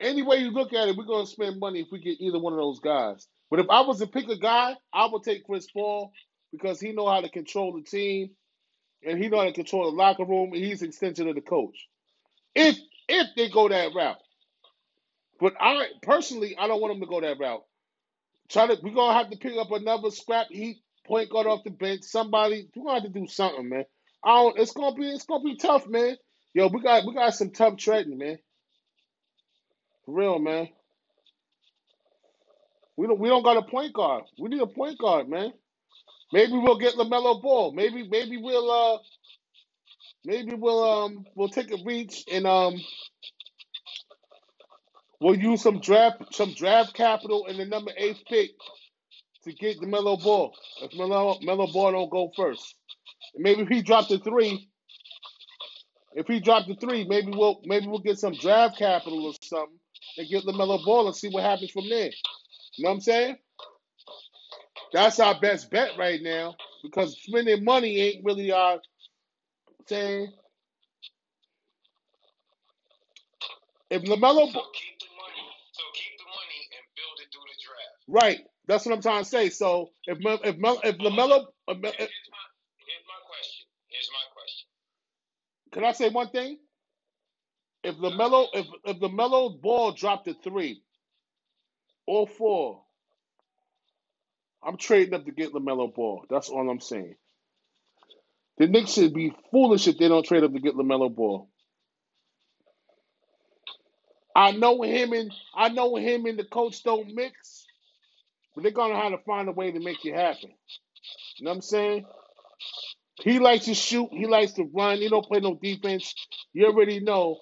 Any 0.01 0.23
way 0.23 0.39
you 0.39 0.51
look 0.51 0.73
at 0.73 0.89
it, 0.89 0.97
we're 0.97 1.05
gonna 1.05 1.27
spend 1.27 1.59
money 1.59 1.81
if 1.81 1.89
we 1.91 1.99
get 2.01 2.21
either 2.21 2.39
one 2.39 2.53
of 2.53 2.59
those 2.59 2.81
guys. 2.81 3.27
But 3.51 3.61
if 3.61 3.67
I 3.71 3.81
was 3.81 3.99
to 4.01 4.07
pick 4.07 4.29
a 4.29 4.39
guy, 4.39 4.77
I 4.93 5.07
would 5.07 5.23
take 5.23 5.45
Chris 5.45 5.67
Paul 5.71 6.13
because 6.53 6.81
he 6.81 6.93
know 6.93 7.09
how 7.09 7.21
to 7.21 7.29
control 7.29 7.73
the 7.73 7.83
team 7.83 8.31
and 9.05 9.19
he 9.19 9.29
know 9.29 9.39
how 9.39 9.45
to 9.45 9.53
control 9.53 9.91
the 9.91 9.97
locker 9.97 10.25
room 10.25 10.53
and 10.53 10.63
he's 10.63 10.83
an 10.83 10.89
extension 10.89 11.29
of 11.29 11.35
the 11.35 11.41
coach. 11.41 11.87
If 12.55 12.77
if 13.09 13.29
they 13.37 13.49
go 13.49 13.69
that 13.69 13.95
route. 13.95 14.19
But 15.45 15.55
I 15.61 15.89
personally 16.03 16.57
I 16.59 16.69
don't 16.69 16.81
want 16.81 16.95
him 16.95 17.03
to 17.03 17.07
go 17.07 17.21
that 17.21 17.39
route. 17.39 17.65
Try 18.51 18.67
to 18.69 18.79
we're 18.83 18.95
gonna 18.95 19.13
have 19.19 19.31
to 19.31 19.37
pick 19.37 19.53
up 19.59 19.71
another 19.73 20.11
scrap 20.11 20.47
heat 20.51 20.79
point 21.07 21.29
guard 21.31 21.47
off 21.47 21.65
the 21.65 21.71
bench. 21.71 22.05
Somebody 22.05 22.71
we're 22.75 22.85
gonna 22.85 23.03
have 23.03 23.13
to 23.13 23.21
do 23.21 23.29
something, 23.29 23.69
man. 23.69 23.85
I 24.25 24.37
don't 24.37 24.59
it's 24.59 24.73
gonna 24.73 24.97
be 24.97 25.07
it's 25.11 25.27
gonna 25.27 25.45
be 25.45 25.57
tough, 25.59 25.87
man. 25.87 26.17
Yo, 26.55 26.69
we 26.69 26.81
got 26.81 27.05
we 27.07 27.15
got 27.15 27.35
some 27.35 27.51
tough 27.51 27.77
trading, 27.77 28.17
man. 28.17 28.39
For 30.07 30.15
real, 30.15 30.39
man. 30.39 30.71
We 32.97 33.07
don't 33.07 33.21
we 33.21 33.29
don't 33.29 33.45
got 33.45 33.59
a 33.59 33.63
point 33.63 33.93
guard. 33.93 34.25
We 34.41 34.49
need 34.49 34.63
a 34.63 34.67
point 34.67 34.99
guard, 34.99 35.29
man. 35.29 35.53
Maybe 36.33 36.53
we'll 36.55 36.79
get 36.79 36.95
Lamelo 36.95 37.43
Ball. 37.43 37.73
Maybe 37.73 38.09
maybe 38.09 38.39
we'll 38.39 38.71
uh 38.71 38.99
maybe 40.25 40.55
we'll 40.55 40.85
um 40.85 41.27
we'll 41.37 41.51
take 41.51 41.71
a 41.73 41.85
reach 41.85 42.25
and 42.33 42.47
um 42.47 42.77
we'll 45.21 45.39
use 45.39 45.63
some 45.63 45.81
draft 45.81 46.35
some 46.35 46.55
draft 46.55 46.95
capital 46.95 47.47
in 47.47 47.57
the 47.57 47.65
number 47.67 47.93
eight 47.97 48.23
pick 48.29 48.51
to 49.45 49.53
get 49.53 49.81
the 49.81 49.87
Melo 49.87 50.17
Ball. 50.17 50.55
If 50.83 50.95
Melo 50.97 51.39
Melo 51.43 51.67
Ball 51.73 51.93
don't 51.93 52.11
go 52.11 52.33
first. 52.37 52.77
And 53.35 53.43
maybe 53.43 53.63
if 53.63 53.69
he 53.69 53.83
dropped 53.83 54.11
the 54.11 54.19
three, 54.19 54.69
if 56.15 56.27
he 56.27 56.41
dropped 56.41 56.69
the 56.69 56.77
three, 56.77 57.05
maybe 57.07 57.33
we'll 57.35 57.61
maybe 57.65 57.87
we'll 57.87 58.01
get 58.01 58.19
some 58.19 58.35
draft 58.35 58.79
capital 58.79 59.27
or 59.27 59.35
something 59.43 59.79
and 60.19 60.29
get 60.29 60.45
LaMelo 60.45 60.85
Ball 60.85 61.07
and 61.07 61.17
see 61.17 61.29
what 61.29 61.45
happens 61.45 61.71
from 61.71 61.89
there. 61.89 62.11
You 62.77 62.85
know 62.85 62.91
what 62.91 62.95
I'm 62.97 63.01
saying? 63.01 63.37
That's 64.93 65.19
our 65.21 65.39
best 65.41 65.71
bet 65.71 65.91
right 65.99 66.21
now 66.23 66.55
because 66.83 67.19
spending 67.23 67.65
money 67.65 68.01
ain't 68.01 68.25
really 68.25 68.53
our 68.53 68.79
saying. 69.89 70.33
If 73.91 74.03
LaMelo, 74.03 74.53
right, 78.09 78.41
that's 78.69 78.87
what 78.87 78.95
I'm 78.95 79.03
trying 79.03 79.25
to 79.25 79.29
say. 79.31 79.51
So 79.51 79.91
if 80.07 80.19
Mel- 80.21 80.41
if 80.45 80.59
Mel- 80.59 80.81
if 80.85 80.97
LaMelo, 80.99 81.47
if, 81.69 81.79
Here's 81.83 82.01
if, 82.01 82.11
my 82.31 82.45
here's 82.87 83.07
my 83.09 83.21
question. 83.29 83.67
Here's 83.91 84.11
my 84.13 84.27
question. 84.35 84.67
can 85.73 85.85
I 85.85 85.93
say 85.93 86.11
one 86.11 86.31
thing? 86.31 86.59
If 87.85 87.97
LaMelo, 87.97 88.49
if 88.55 88.67
if 88.85 88.99
LaMelo 89.01 89.61
Ball 89.61 89.93
dropped 89.93 90.29
a 90.29 90.35
three 90.35 90.83
or 92.07 92.27
four, 92.29 92.83
I'm 94.65 94.77
trading 94.79 95.15
up 95.15 95.27
to 95.27 95.33
get 95.33 95.53
LaMelo 95.55 95.95
Ball. 95.95 96.25
That's 96.31 96.49
all 96.51 96.71
I'm 96.71 96.81
saying. 96.81 97.17
The 98.59 98.69
Knicks 98.69 98.93
should 98.93 99.15
be 99.15 99.35
foolish 99.51 99.89
if 99.89 99.99
they 99.99 100.09
don't 100.09 100.27
trade 100.27 100.45
up 100.45 100.53
to 100.53 100.61
get 100.61 100.77
LaMelo 100.77 101.15
Ball. 101.15 101.49
I 104.37 104.53
know 104.53 104.83
him 104.83 105.13
and 105.15 105.33
I 105.55 105.71
know 105.71 105.97
him 105.97 106.27
and 106.27 106.39
the 106.39 106.45
coach 106.45 106.83
don't 106.85 107.15
mix, 107.15 107.64
but 108.55 108.63
they're 108.63 108.73
gonna 108.73 108.97
have 109.01 109.13
to 109.13 109.19
find 109.27 109.49
a 109.49 109.53
way 109.53 109.73
to 109.73 109.81
make 109.81 110.05
it 110.05 110.15
happen. 110.15 110.51
You 111.39 111.45
know 111.45 111.51
what 111.53 111.57
I'm 111.57 111.63
saying? 111.63 112.07
He 113.23 113.39
likes 113.39 113.67
to 113.67 113.75
shoot. 113.75 114.09
He 114.13 114.27
likes 114.27 114.53
to 114.55 114.71
run. 114.75 114.99
He 114.99 115.09
don't 115.09 115.27
play 115.27 115.41
no 115.41 115.59
defense. 115.63 116.15
You 116.53 116.67
already 116.67 117.01
know 117.01 117.39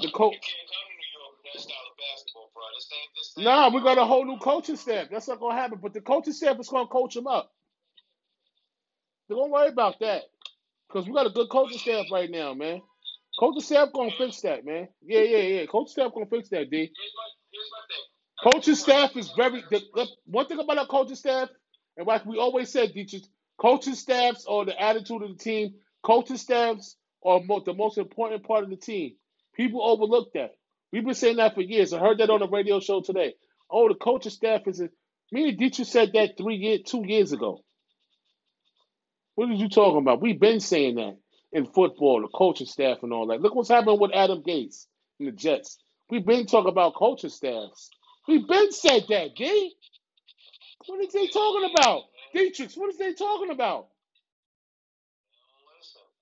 the 0.00 0.10
coach. 0.10 0.34
can't 0.34 0.68
come 0.70 0.88
to 0.88 0.96
New 0.96 1.12
York 1.18 1.32
with 1.36 1.54
that 1.54 1.60
style 1.62 1.88
of 1.90 1.96
basketball, 1.98 2.50
bro. 2.54 2.64
This 2.76 2.88
ain't 2.92 3.10
this 3.16 3.34
ain't 3.38 3.44
Nah, 3.46 3.70
we 3.70 3.82
got 3.82 3.98
a 3.98 4.04
whole 4.06 4.24
new 4.26 4.38
coaching 4.38 4.76
staff. 4.76 5.08
That's 5.10 5.28
not 5.28 5.40
gonna 5.40 5.56
happen. 5.60 5.78
But 5.82 5.94
the 5.94 6.00
coaching 6.02 6.34
staff 6.34 6.58
is 6.60 6.68
gonna 6.68 6.88
coach 6.88 7.16
him 7.16 7.26
up. 7.26 7.50
So 9.28 9.36
don't 9.36 9.50
worry 9.50 9.68
about 9.68 10.00
that. 10.00 10.22
Cause 10.92 11.06
we 11.06 11.12
got 11.14 11.26
a 11.26 11.30
good 11.30 11.50
coaching 11.50 11.78
staff 11.78 12.06
right 12.12 12.30
now, 12.30 12.54
man. 12.54 12.82
Coaching 13.40 13.62
staff 13.62 13.90
gonna 13.94 14.12
fix 14.18 14.40
that, 14.42 14.64
man. 14.64 14.88
Yeah, 15.02 15.22
yeah, 15.22 15.38
yeah. 15.60 15.66
Coaching 15.66 15.92
staff 15.92 16.12
gonna 16.14 16.26
fix 16.26 16.50
that, 16.50 16.70
D. 16.70 16.76
Here's 16.78 16.90
my 16.90 17.28
here's 17.52 17.70
my 17.72 17.82
thing. 17.88 18.13
Coaching 18.44 18.76
staff 18.76 19.16
is 19.16 19.32
very. 19.36 19.64
The, 19.70 19.82
the, 19.94 20.08
one 20.26 20.46
thing 20.46 20.60
about 20.60 20.78
our 20.78 20.86
coaching 20.86 21.16
staff, 21.16 21.50
and 21.98 22.06
like 22.06 22.26
we 22.26 22.38
always 22.38 22.70
said, 22.70 22.94
Dietrich, 22.94 23.24
coaching 23.58 23.96
staffs 23.96 24.46
are 24.46 24.66
the 24.66 24.80
attitude 24.80 25.22
of 25.22 25.30
the 25.30 25.44
team. 25.44 25.74
Coaching 26.04 26.38
staffs 26.38 26.96
are 27.24 27.40
mo- 27.44 27.62
the 27.66 27.74
most 27.74 27.98
important 27.98 28.46
part 28.46 28.64
of 28.64 28.70
the 28.70 28.76
team. 28.76 29.14
People 29.56 29.82
overlook 29.82 30.34
that. 30.34 30.52
We've 30.92 31.04
been 31.04 31.14
saying 31.14 31.38
that 31.38 31.54
for 31.56 31.62
years. 31.62 31.94
I 31.94 32.00
heard 32.00 32.18
that 32.18 32.30
on 32.30 32.40
the 32.40 32.48
radio 32.48 32.80
show 32.80 33.02
today. 33.02 33.34
Oh, 33.70 33.88
the 33.88 33.96
coaching 33.96 34.32
staff 34.32 34.62
is. 34.68 34.80
A, 34.80 34.90
me 35.32 35.48
and 35.50 35.58
Dietrich 35.58 35.88
said 35.88 36.12
that 36.14 36.38
three 36.38 36.56
years, 36.56 36.82
two 36.86 37.04
years 37.06 37.32
ago. 37.32 37.64
What 39.36 39.50
are 39.50 39.54
you 39.54 39.70
talking 39.70 40.00
about? 40.00 40.22
We've 40.22 40.40
been 40.40 40.60
saying 40.60 40.96
that 40.96 41.18
in 41.52 41.66
football, 41.66 42.22
the 42.22 42.28
coaching 42.28 42.68
staff 42.68 42.98
and 43.02 43.12
all 43.12 43.28
that. 43.28 43.42
Look 43.42 43.54
what's 43.56 43.70
happening 43.70 44.00
with 44.00 44.12
Adam 44.14 44.42
Gase 44.42 44.86
and 45.18 45.28
the 45.28 45.32
Jets. 45.32 45.78
We've 46.10 46.26
been 46.26 46.46
talking 46.46 46.70
about 46.70 46.94
coaching 46.94 47.30
staffs. 47.30 47.90
We've 48.26 48.46
been 48.46 48.72
said 48.72 49.04
that, 49.08 49.36
D. 49.36 49.74
What 50.86 51.04
is 51.04 51.12
they 51.12 51.26
talking 51.28 51.70
about? 51.74 52.04
Dietrich, 52.32 52.72
what 52.74 52.90
is 52.90 52.98
they 52.98 53.14
talking 53.14 53.50
about? 53.50 53.88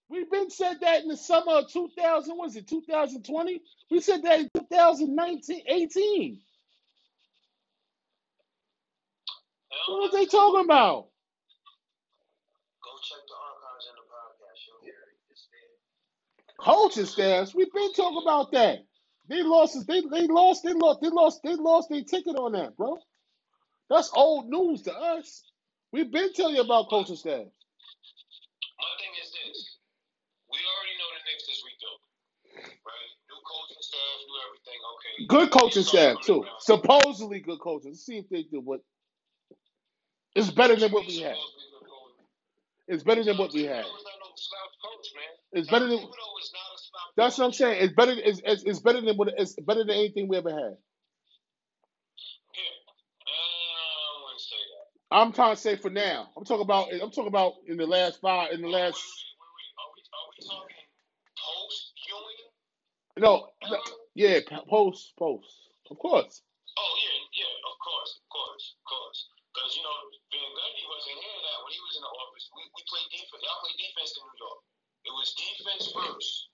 We've 0.09 0.31
been 0.31 0.51
said 0.51 0.79
that 0.83 1.03
in 1.03 1.09
the 1.09 1.17
summer 1.17 1.53
of 1.53 1.73
2000, 1.73 2.37
was 2.37 2.57
it 2.57 2.69
2020? 2.69 3.63
We 3.91 4.01
said 4.01 4.23
that 4.25 4.41
in 4.41 4.51
2019, 4.55 5.63
18. 5.67 6.41
What 9.89 10.15
are 10.15 10.19
they 10.19 10.27
talking 10.27 10.65
about? 10.65 11.09
Go 12.85 12.91
check 13.03 13.19
the 13.27 13.35
archives 13.35 13.89
in 13.89 13.97
the 13.97 14.03
podcast. 14.13 14.61
Coaching 16.61 17.07
staffs, 17.07 17.55
we've 17.55 17.73
been 17.73 17.93
talking 17.95 18.23
about 18.23 18.53
that. 18.53 18.85
They 19.33 19.43
lost 19.43 19.89
they 19.89 20.03
they 20.03 20.29
lost 20.29 20.65
they 20.65 20.75
lost 20.75 21.01
they 21.03 21.11
lost 21.11 21.41
they 21.45 21.57
lost 21.57 21.91
their 21.91 22.05
ticket 22.05 22.37
on 22.37 22.53
that, 22.53 22.77
bro. 22.77 22.99
That's 23.91 24.11
old 24.15 24.49
news 24.49 24.83
to 24.83 24.95
us. 24.95 25.45
We've 25.93 26.13
been 26.13 26.33
telling 26.35 26.57
you 26.57 26.63
about 26.63 26.91
coaching 26.91 27.17
staff. 27.17 27.41
My 28.67 28.93
thing 29.01 29.15
is 29.23 29.31
this. 29.33 29.79
We 30.51 30.59
already 30.59 30.97
know 30.99 31.11
the 31.17 31.23
Knicks 31.27 31.49
is 31.49 31.65
rebuilt. 31.65 32.03
Right? 32.87 33.13
New 33.31 33.41
coaching 33.49 33.83
staff, 33.83 34.17
new 34.29 34.39
everything. 34.47 34.81
Okay. 34.95 35.27
Good 35.29 35.51
coaching 35.53 35.85
staff 35.85 36.17
too. 36.25 36.45
Supposedly 36.61 37.41
good 37.41 37.61
coaches. 37.61 37.87
Let's 37.87 38.07
see 38.07 38.19
if 38.19 38.29
they 38.31 38.45
do 38.45 38.61
what. 38.61 38.83
It's 40.37 40.51
better 40.51 40.77
than 40.77 40.93
what 40.93 41.07
we 41.07 41.21
had. 41.21 41.37
It's 42.89 43.05
better 43.05 43.25
than 43.25 43.39
what 43.39 43.53
we 43.55 43.65
had. 43.65 43.85
Thibodeau 43.85 43.99
is 43.99 44.05
not 44.05 44.19
no 44.21 44.31
slouch 44.37 44.77
coach. 44.85 45.09
It's 45.53 45.71
better 45.71 45.89
than. 45.89 46.01
Thibodeau 46.93 47.09
is 47.09 47.17
not 47.17 47.17
a 47.17 47.17
slouch 47.17 47.17
That's 47.17 47.39
what 47.39 47.47
I'm 47.47 47.53
saying. 47.53 47.85
It's 47.85 47.95
better. 47.95 48.13
It's, 48.17 48.43
it's, 48.45 48.63
it's 48.65 48.81
better 48.81 49.01
than 49.01 49.17
what. 49.17 49.35
It's 49.39 49.55
better 49.55 49.85
than 49.85 49.97
anything 49.97 50.29
we 50.29 50.39
ever 50.39 50.51
had. 50.51 50.77
I 53.29 54.25
wouldn't 54.25 54.41
say 54.41 54.57
that. 54.57 55.17
I'm 55.17 55.33
trying 55.33 55.55
to 55.57 55.61
say 55.61 55.77
for 55.77 55.91
now. 55.91 56.31
I'm 56.37 56.45
talking 56.45 56.65
about. 56.65 56.89
I'm 56.93 57.11
talking 57.11 57.29
about 57.29 57.55
in 57.67 57.77
the 57.79 57.87
last 57.87 58.21
five. 58.21 58.53
In 58.53 58.63
the 58.63 58.69
last. 58.69 58.99
wait, 59.39 59.51
wait. 59.57 59.73
Are 59.79 59.91
we, 59.95 60.03
are 60.03 60.29
we 60.33 60.41
talking 60.49 60.77
post 61.39 61.93
Ewing? 62.09 62.43
No. 63.25 63.49
no 63.71 63.79
yeah. 64.15 64.41
Post. 64.69 65.15
Post. 65.19 65.57
Of 65.91 65.99
course. 65.99 66.43
Oh 66.79 66.95
yeah, 66.99 67.45
yeah, 67.45 67.55
of 67.69 67.77
course, 67.79 68.13
of 68.17 68.27
course, 68.33 68.65
of 68.81 68.85
course. 68.89 69.21
Because 69.53 69.73
you 69.77 69.85
know, 69.85 69.97
Van 70.33 70.51
Gundy 70.57 70.85
wasn't 70.89 71.21
here 71.21 71.41
that 71.45 71.59
when 71.63 71.73
he 71.77 71.83
was 71.85 71.95
in 72.01 72.05
the 72.05 72.13
office. 72.13 72.45
We 72.57 72.63
we 72.73 72.83
played 72.89 73.09
defense. 73.13 73.43
Y'all 73.45 73.61
played 73.61 73.79
defense 73.81 74.13
in 74.17 74.23
New 74.25 74.39
York. 74.41 74.61
It 75.05 75.15
was 75.15 75.29
defense 75.37 75.85
first. 75.93 76.52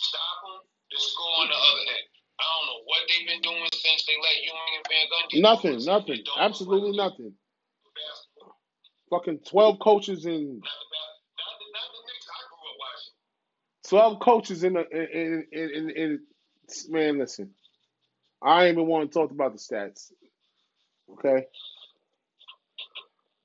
Stop 0.00 0.36
them. 0.44 0.58
Then 0.92 1.00
score 1.00 1.36
on 1.42 1.48
the 1.48 1.54
other 1.56 1.84
end. 1.88 2.06
I 2.40 2.44
don't 2.44 2.66
know 2.68 2.80
what 2.86 3.00
they've 3.08 3.28
been 3.28 3.42
doing 3.42 3.70
since 3.74 4.06
they 4.06 4.16
let 4.16 4.36
Ewing 4.42 4.74
and 4.76 4.86
Van 4.88 5.06
Gundy. 5.12 5.42
Nothing. 5.42 5.84
Nothing. 5.86 6.24
Absolutely 6.38 6.96
nothing. 6.96 7.34
basketball. 7.94 8.56
Fucking 9.10 9.40
twelve 9.48 9.78
coaches 9.80 10.26
in 10.26 10.32
Not 10.32 10.64
the 10.64 11.00
not 11.38 11.54
the 11.60 11.66
not 11.76 11.88
the 11.92 12.00
Knicks 12.08 12.28
I 12.28 12.40
grew 12.48 12.62
up 12.70 12.76
watching. 12.80 13.14
twelve 13.90 14.20
coaches 14.20 14.64
in 14.64 14.74
the 14.74 14.84
in 14.90 15.46
in 15.52 15.70
in, 15.74 15.90
in, 15.90 15.90
in 15.90 16.20
man. 16.90 17.18
Listen, 17.18 17.50
I 18.42 18.66
ain't 18.66 18.74
even 18.78 18.88
want 18.88 19.12
to 19.12 19.18
talk 19.18 19.30
about 19.32 19.52
the 19.52 19.58
stats. 19.58 20.12
Okay. 21.14 21.46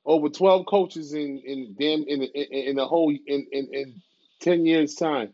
Over 0.05 0.29
twelve 0.29 0.65
coaches 0.67 1.13
in 1.13 1.41
in 1.45 1.75
damn 1.79 2.03
in 2.07 2.23
in, 2.23 2.45
in 2.69 2.75
the 2.77 2.87
whole 2.87 3.11
in, 3.11 3.47
in 3.51 3.69
in 3.73 4.01
ten 4.41 4.65
years 4.65 4.95
time. 4.95 5.33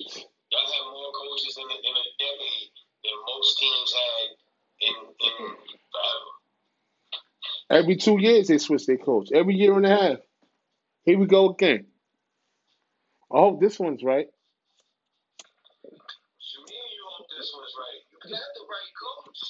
Y'all 0.00 0.72
have 0.72 0.92
more 0.92 1.12
coaches 1.12 1.58
in 1.58 1.64
a, 1.64 1.76
in 1.76 1.94
a 1.96 2.06
decade 2.18 2.70
than 3.04 3.16
most 3.28 3.58
teams 3.58 3.92
had 3.92 4.28
in 4.80 4.94
in 4.96 5.56
forever. 5.92 6.30
Every 7.70 7.96
two 7.96 8.20
years 8.20 8.48
they 8.48 8.58
switch 8.58 8.86
their 8.86 8.98
coach. 8.98 9.30
Every 9.32 9.54
year 9.54 9.76
and 9.76 9.86
a 9.86 9.90
half. 9.90 10.18
Here 11.04 11.18
we 11.18 11.26
go 11.26 11.50
again. 11.50 11.86
Oh, 13.30 13.36
I 13.36 13.40
hope 13.40 13.60
this 13.60 13.78
one's 13.78 14.02
right. 14.02 14.26
You 15.86 17.04
hope 17.16 17.26
this 17.38 17.52
one's 17.54 17.74
right. 17.78 18.00
You 18.10 18.18
got 18.30 18.40
the 18.56 18.64
right 18.66 18.92
coach. 18.98 19.40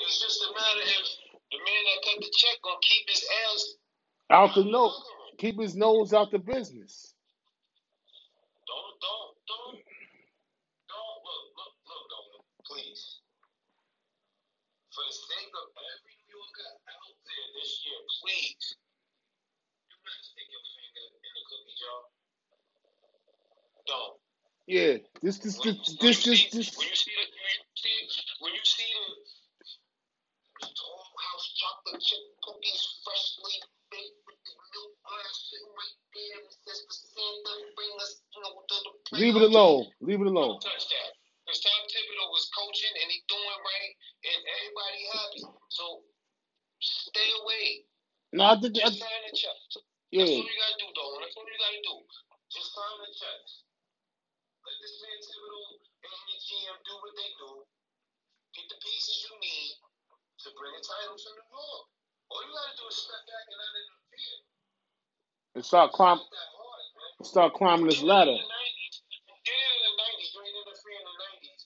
It's 0.00 0.20
just 0.20 0.42
a 0.42 0.52
matter 0.54 0.82
if 0.82 1.06
the 1.52 1.58
man 1.58 1.82
that 1.86 2.00
cut 2.04 2.20
the 2.20 2.32
check 2.36 2.58
gonna 2.64 2.76
keep 2.82 3.08
his 3.08 3.24
ass 3.46 3.74
Out 4.30 4.54
the 4.54 4.54
out 4.54 4.58
of 4.58 4.64
the 4.64 4.70
note. 4.70 4.92
Keep 5.38 5.60
his 5.60 5.76
nose 5.76 6.12
out 6.12 6.30
the 6.30 6.38
business. 6.38 7.14
Don't 8.66 8.94
don't 9.00 9.34
don't 9.48 9.78
don't 10.88 11.18
look 11.24 11.44
look 11.56 11.74
look 11.86 12.04
Dolan, 12.10 12.42
please. 12.66 13.20
For 14.98 15.06
the 15.06 15.14
sake 15.14 15.54
of 15.54 15.70
every 15.78 16.14
New 16.26 16.42
Yorker 16.42 16.70
out 16.90 17.14
there 17.22 17.46
this 17.54 17.70
year, 17.86 18.02
please 18.18 18.74
do 19.86 19.94
not 19.94 20.18
stick 20.26 20.50
your 20.50 20.64
finger 20.74 21.06
in 21.22 21.30
the 21.38 21.42
cookie 21.46 21.76
jar. 21.78 22.00
Don't. 23.86 24.18
Yeah. 24.66 24.98
This 25.22 25.38
this 25.38 25.54
When, 25.62 25.78
this 25.78 25.94
when 26.02 26.10
this 26.10 26.18
see 26.18 26.50
this, 26.50 26.74
when 26.74 26.90
you 26.90 26.98
see 26.98 27.14
the 27.14 27.30
when 27.30 27.54
you 27.62 27.78
see 27.78 27.94
when 28.42 28.52
you 28.58 28.64
see 28.66 28.90
the 28.90 30.66
the 30.66 30.70
tall 30.74 31.06
house 31.14 31.46
chocolate 31.62 32.02
chip 32.02 32.24
cookies 32.42 32.82
freshly 33.06 33.54
baked 33.94 34.18
with 34.26 34.42
the 34.42 34.54
milk 34.74 34.98
glass 35.06 35.30
sitting 35.46 35.78
right 35.78 35.98
there 36.10 36.42
and 36.42 36.50
says 36.66 36.82
for 36.90 36.98
Santa 37.06 37.54
bring 37.78 37.94
us 38.02 38.18
you 38.34 38.42
know 38.42 38.66
to 38.66 38.76
the 38.82 39.14
leave 39.14 39.38
it 39.38 39.46
alone. 39.46 39.86
Leave 40.02 40.18
it 40.18 40.26
alone. 40.26 40.58
Don't 40.58 40.66
touch 40.66 40.90
that. 40.90 41.17
Because 41.48 41.64
Tom 41.64 41.80
Thibodeau 41.88 42.28
was 42.28 42.52
coaching 42.52 42.92
and 42.92 43.08
he 43.08 43.24
doing 43.24 43.60
right 43.64 43.92
and 44.20 44.40
everybody 44.60 45.00
happy. 45.16 45.42
So 45.72 46.04
stay 46.76 47.30
away. 47.40 47.88
No, 48.36 48.52
I 48.52 48.60
think 48.60 48.76
I, 48.76 48.92
Just 48.92 49.00
sign 49.00 49.22
the 49.24 49.32
check. 49.32 49.56
That's 49.72 49.80
yeah. 50.12 50.28
all 50.28 50.44
you 50.44 50.56
gotta 50.60 50.76
do, 50.76 50.88
though. 50.92 51.16
That's 51.24 51.32
all 51.40 51.48
you 51.48 51.56
gotta 51.56 51.80
do. 51.80 51.96
Just 52.52 52.68
sign 52.76 52.96
the 53.00 53.08
checks. 53.16 53.52
Let 54.60 54.76
this 54.76 54.94
man 55.00 55.18
Thibodeau 55.24 55.68
and 56.04 56.12
the 56.28 56.36
GM 56.36 56.76
do 56.84 56.94
what 57.00 57.14
they 57.16 57.30
do. 57.40 57.50
Get 58.52 58.66
the 58.68 58.78
pieces 58.84 59.16
you 59.24 59.32
need 59.40 59.72
to 60.44 60.48
bring 60.52 60.76
a 60.76 60.82
title 60.84 61.16
to 61.16 61.28
New 61.32 61.48
York. 61.48 61.84
All 62.28 62.40
you 62.44 62.52
gotta 62.52 62.76
do 62.76 62.84
is 62.92 62.96
step 63.08 63.24
back 63.24 63.44
and 63.48 63.56
not 63.56 63.72
interfere. 63.72 64.38
And 65.56 65.64
start 65.64 65.88
It's 65.88 65.96
climb 65.96 66.20
not 66.20 66.28
that 66.28 66.50
hard, 66.60 66.84
man. 66.92 67.24
start 67.24 67.50
climbing 67.56 67.88
this 67.88 68.04
ladder. 68.04 68.36
in 68.36 68.44
the 68.44 68.52
90s. 68.52 68.96
In 69.08 69.80
the 69.88 69.94
90s. 69.96 70.28
You 70.28 70.40
in 70.44 71.04
the 71.08 71.16
90s. 71.18 71.62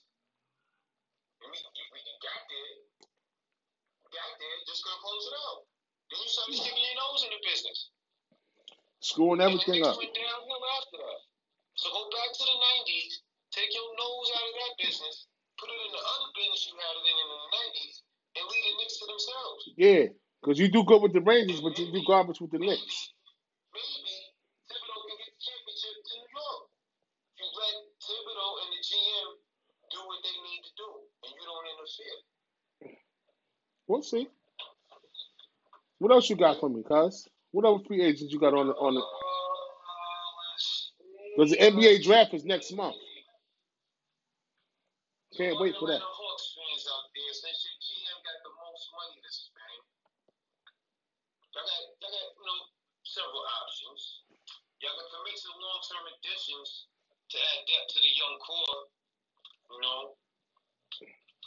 And 1.43 1.49
we, 1.51 1.57
we, 1.59 1.81
we 1.91 1.99
got 2.23 2.41
there. 2.47 2.75
There. 4.13 4.57
Just 4.69 4.85
gonna 4.85 5.01
close 5.01 5.25
it 5.25 5.35
out. 5.41 5.59
Then 6.13 6.17
you 6.21 6.29
started 6.29 6.55
sticking 6.61 6.85
your 6.85 6.97
nose 7.01 7.21
in 7.25 7.31
the 7.33 7.41
business. 7.41 7.79
Screwing 9.01 9.41
everything 9.41 9.81
Knicks 9.81 9.89
up. 9.89 9.97
went 9.97 10.13
downhill 10.13 10.65
after 10.77 10.97
that. 11.01 11.21
So 11.75 11.89
go 11.89 12.05
back 12.13 12.29
to 12.29 12.43
the 12.45 12.57
90s, 12.85 13.13
take 13.49 13.73
your 13.73 13.89
nose 13.97 14.29
out 14.37 14.45
of 14.45 14.55
that 14.61 14.73
business, 14.77 15.25
put 15.57 15.67
it 15.73 15.79
in 15.81 15.91
the 15.91 16.03
other 16.05 16.29
business 16.37 16.61
you 16.69 16.77
had 16.77 16.93
it 16.93 17.05
in 17.09 17.17
in 17.17 17.27
the 17.33 17.41
90s, 17.57 17.95
and 18.37 18.43
leave 18.45 18.65
the 18.69 18.73
Knicks 18.77 18.95
to 19.01 19.05
themselves. 19.09 19.61
Yeah. 19.75 20.03
Because 20.39 20.59
you 20.61 20.69
do 20.69 20.85
good 20.85 21.01
with 21.01 21.17
the 21.17 21.25
Rangers, 21.25 21.59
but 21.65 21.73
you 21.79 21.89
do 21.89 22.03
garbage 22.05 22.37
with 22.39 22.51
the 22.53 22.61
Knicks. 22.61 23.11
Maybe 23.73 24.13
Thibodeau 24.69 24.99
can 25.09 25.17
get 25.17 25.31
the 25.33 25.41
championship 25.41 25.95
to 25.97 26.13
New 26.21 26.29
York. 26.29 26.61
You 27.41 27.45
let 27.49 27.75
Thibodeau 27.97 28.51
and 28.61 28.69
the 28.77 28.81
GM 28.85 29.29
do 29.89 29.99
what 30.05 30.19
they 30.21 30.37
need 30.37 30.61
to 30.67 30.73
do, 30.77 30.89
and 31.25 31.31
you 31.33 31.43
don't 31.47 31.67
interfere. 31.73 32.17
We'll 33.87 34.01
see. 34.01 34.27
What 35.99 36.11
else 36.11 36.29
you 36.29 36.35
got 36.35 36.59
for 36.59 36.69
me, 36.69 36.83
cuz? 36.83 37.27
What 37.51 37.65
other 37.65 37.83
free 37.85 38.01
agents 38.01 38.33
you 38.33 38.39
got 38.39 38.53
on 38.53 38.67
the 38.67 38.73
on 38.73 38.95
the? 38.95 39.03
Because 41.35 41.51
the 41.51 41.57
NBA 41.57 42.03
draft 42.03 42.33
is 42.33 42.45
next 42.45 42.71
month. 42.73 42.95
Can't 45.37 45.59
wait 45.59 45.75
for 45.79 45.87
that. 45.87 46.01
Y'all 54.83 54.99
can 54.99 55.07
commit 55.15 55.37
to 55.39 55.49
long-term 55.63 56.05
additions 56.19 56.91
to 57.31 57.37
add 57.39 57.61
depth 57.65 57.87
to 57.95 57.99
the 58.03 58.13
young 58.19 58.35
core. 58.43 58.79
You 59.71 59.79
know, 59.79 60.13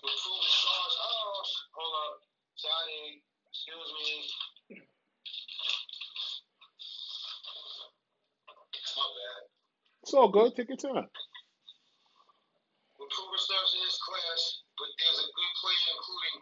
improve 0.03 0.41
the 0.43 0.51
stars. 0.53 0.95
Oh, 1.01 1.43
hold 1.77 1.95
up, 2.05 2.15
sorry, 2.57 3.23
excuse 3.49 3.91
me. 4.01 4.09
My 8.97 9.07
bad. 9.13 9.43
It's 10.03 10.15
all 10.15 10.29
good. 10.33 10.57
Take 10.57 10.73
your 10.73 10.81
time. 10.81 11.09
Improve 12.97 13.31
the 13.33 13.41
stars 13.41 13.71
in 13.77 13.81
this 13.85 13.99
class, 14.01 14.41
but 14.81 14.89
there's 14.97 15.21
a 15.21 15.29
good 15.29 15.53
player 15.61 15.87
including 15.97 16.37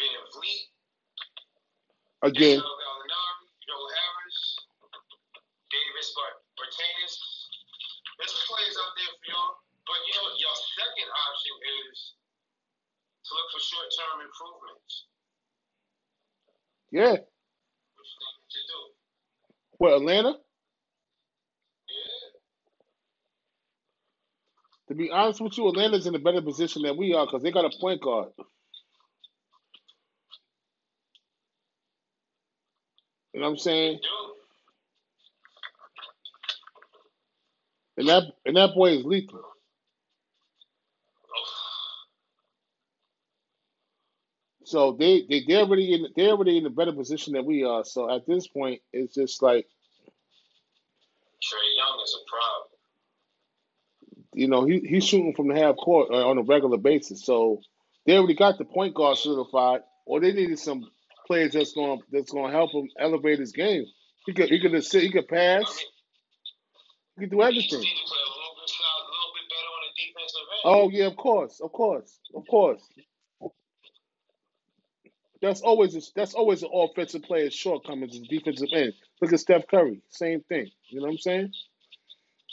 Van 0.00 0.24
Vliet, 0.32 0.62
Again, 2.22 2.58
Gallinari, 2.62 3.44
Joe 3.66 3.84
Harris, 3.92 4.38
Davis 5.68 6.08
Bart- 6.16 6.42
There's 8.18 8.38
players 8.46 8.76
out 8.78 8.94
there 8.94 9.12
for 9.18 9.26
y'all. 9.34 9.52
But 9.82 9.98
you 10.06 10.14
know, 10.14 10.30
your 10.38 10.54
second 10.78 11.10
option 11.10 11.54
is 11.82 11.96
to 13.32 13.36
look 13.40 13.50
for 13.56 13.62
short-term 13.64 14.18
improvements. 14.28 15.06
yeah. 16.92 17.16
What 17.96 18.06
you 18.08 18.20
to 18.52 18.60
do? 18.68 18.80
What 19.78 19.94
Atlanta? 19.94 20.34
Yeah. 21.88 22.20
To 24.88 24.94
be 24.94 25.10
honest 25.10 25.40
with 25.40 25.58
you, 25.58 25.68
Atlanta's 25.68 26.06
in 26.06 26.14
a 26.14 26.20
better 26.20 26.42
position 26.42 26.82
than 26.82 26.96
we 26.98 27.14
are 27.14 27.26
because 27.26 27.42
they 27.42 27.52
got 27.52 27.64
a 27.66 27.72
point 27.80 28.02
guard. 28.02 28.30
You 33.34 33.40
know 33.40 33.46
what 33.46 33.52
I'm 33.52 33.58
saying? 33.58 34.00
And 37.98 38.08
that 38.08 38.24
and 38.46 38.56
that 38.56 38.74
boy 38.76 38.90
is 38.98 39.04
lethal. 39.06 39.42
So 44.72 44.92
they 44.98 45.24
they 45.30 45.44
they're 45.46 45.62
already 45.66 45.94
in 45.94 46.06
they're 46.16 46.30
already 46.32 46.58
in 46.58 46.66
a 46.66 46.70
better 46.70 46.92
position 46.94 47.34
than 47.34 47.46
we 47.46 47.64
are. 47.64 47.84
So 47.84 48.10
at 48.14 48.26
this 48.26 48.48
point, 48.48 48.80
it's 48.94 49.14
just 49.14 49.42
like 49.42 49.66
Trae 51.42 51.70
Young 51.78 52.00
is 52.04 52.16
a 52.16 52.24
problem. 52.30 52.68
you 54.34 54.48
know 54.48 54.64
he 54.66 54.80
he's 54.80 55.04
shooting 55.06 55.34
from 55.34 55.48
the 55.48 55.56
half 55.56 55.76
court 55.76 56.10
uh, 56.10 56.28
on 56.28 56.38
a 56.38 56.42
regular 56.42 56.78
basis. 56.78 57.24
So 57.24 57.60
they 58.06 58.16
already 58.18 58.34
got 58.36 58.58
the 58.58 58.64
point 58.66 58.94
guard 58.94 59.18
solidified, 59.18 59.82
or 60.06 60.20
they 60.20 60.32
needed 60.32 60.58
some 60.60 60.90
players 61.26 61.52
that's 61.54 61.72
going 61.74 61.98
to 62.00 62.04
that's 62.12 62.32
going 62.32 62.46
to 62.50 62.56
help 62.56 62.72
him 62.74 62.88
elevate 62.98 63.40
his 63.40 63.52
game. 63.52 63.84
He 64.26 64.34
could 64.34 64.50
he 64.50 64.60
could 64.60 64.74
assist, 64.74 65.04
he 65.04 65.12
could 65.12 65.28
pass, 65.28 65.78
he 67.16 67.22
could 67.22 67.30
do 67.32 67.42
He 67.42 67.52
just 67.60 67.70
everything. 67.70 67.80
need 67.80 67.96
to 67.96 68.06
play 68.08 68.18
a 68.18 68.30
little 68.32 68.56
bit, 68.60 68.72
a 68.72 69.02
little 69.12 69.32
bit 69.36 69.46
better 69.52 69.70
on 69.76 69.82
the 69.86 69.92
defensive 70.00 70.48
end. 70.52 70.62
Oh 70.64 70.90
yeah, 70.90 71.06
of 71.06 71.16
course, 71.16 71.60
of 71.60 71.72
course, 71.72 72.20
of 72.34 72.46
course. 72.48 72.82
That's 75.42 75.62
always 75.62 76.12
that's 76.16 76.34
always 76.34 76.64
an 76.64 76.70
offensive 76.74 77.24
player's 77.24 77.54
shortcomings 77.54 78.14
is 78.14 78.28
defensive 78.28 78.70
end. 78.72 78.94
Look 79.22 79.34
at 79.34 79.40
Steph 79.40 79.68
Curry, 79.68 80.02
same 80.10 80.42
thing. 80.42 80.70
You 80.88 81.00
know 81.00 81.06
what 81.06 81.12
I'm 81.12 81.18
saying? 81.18 81.52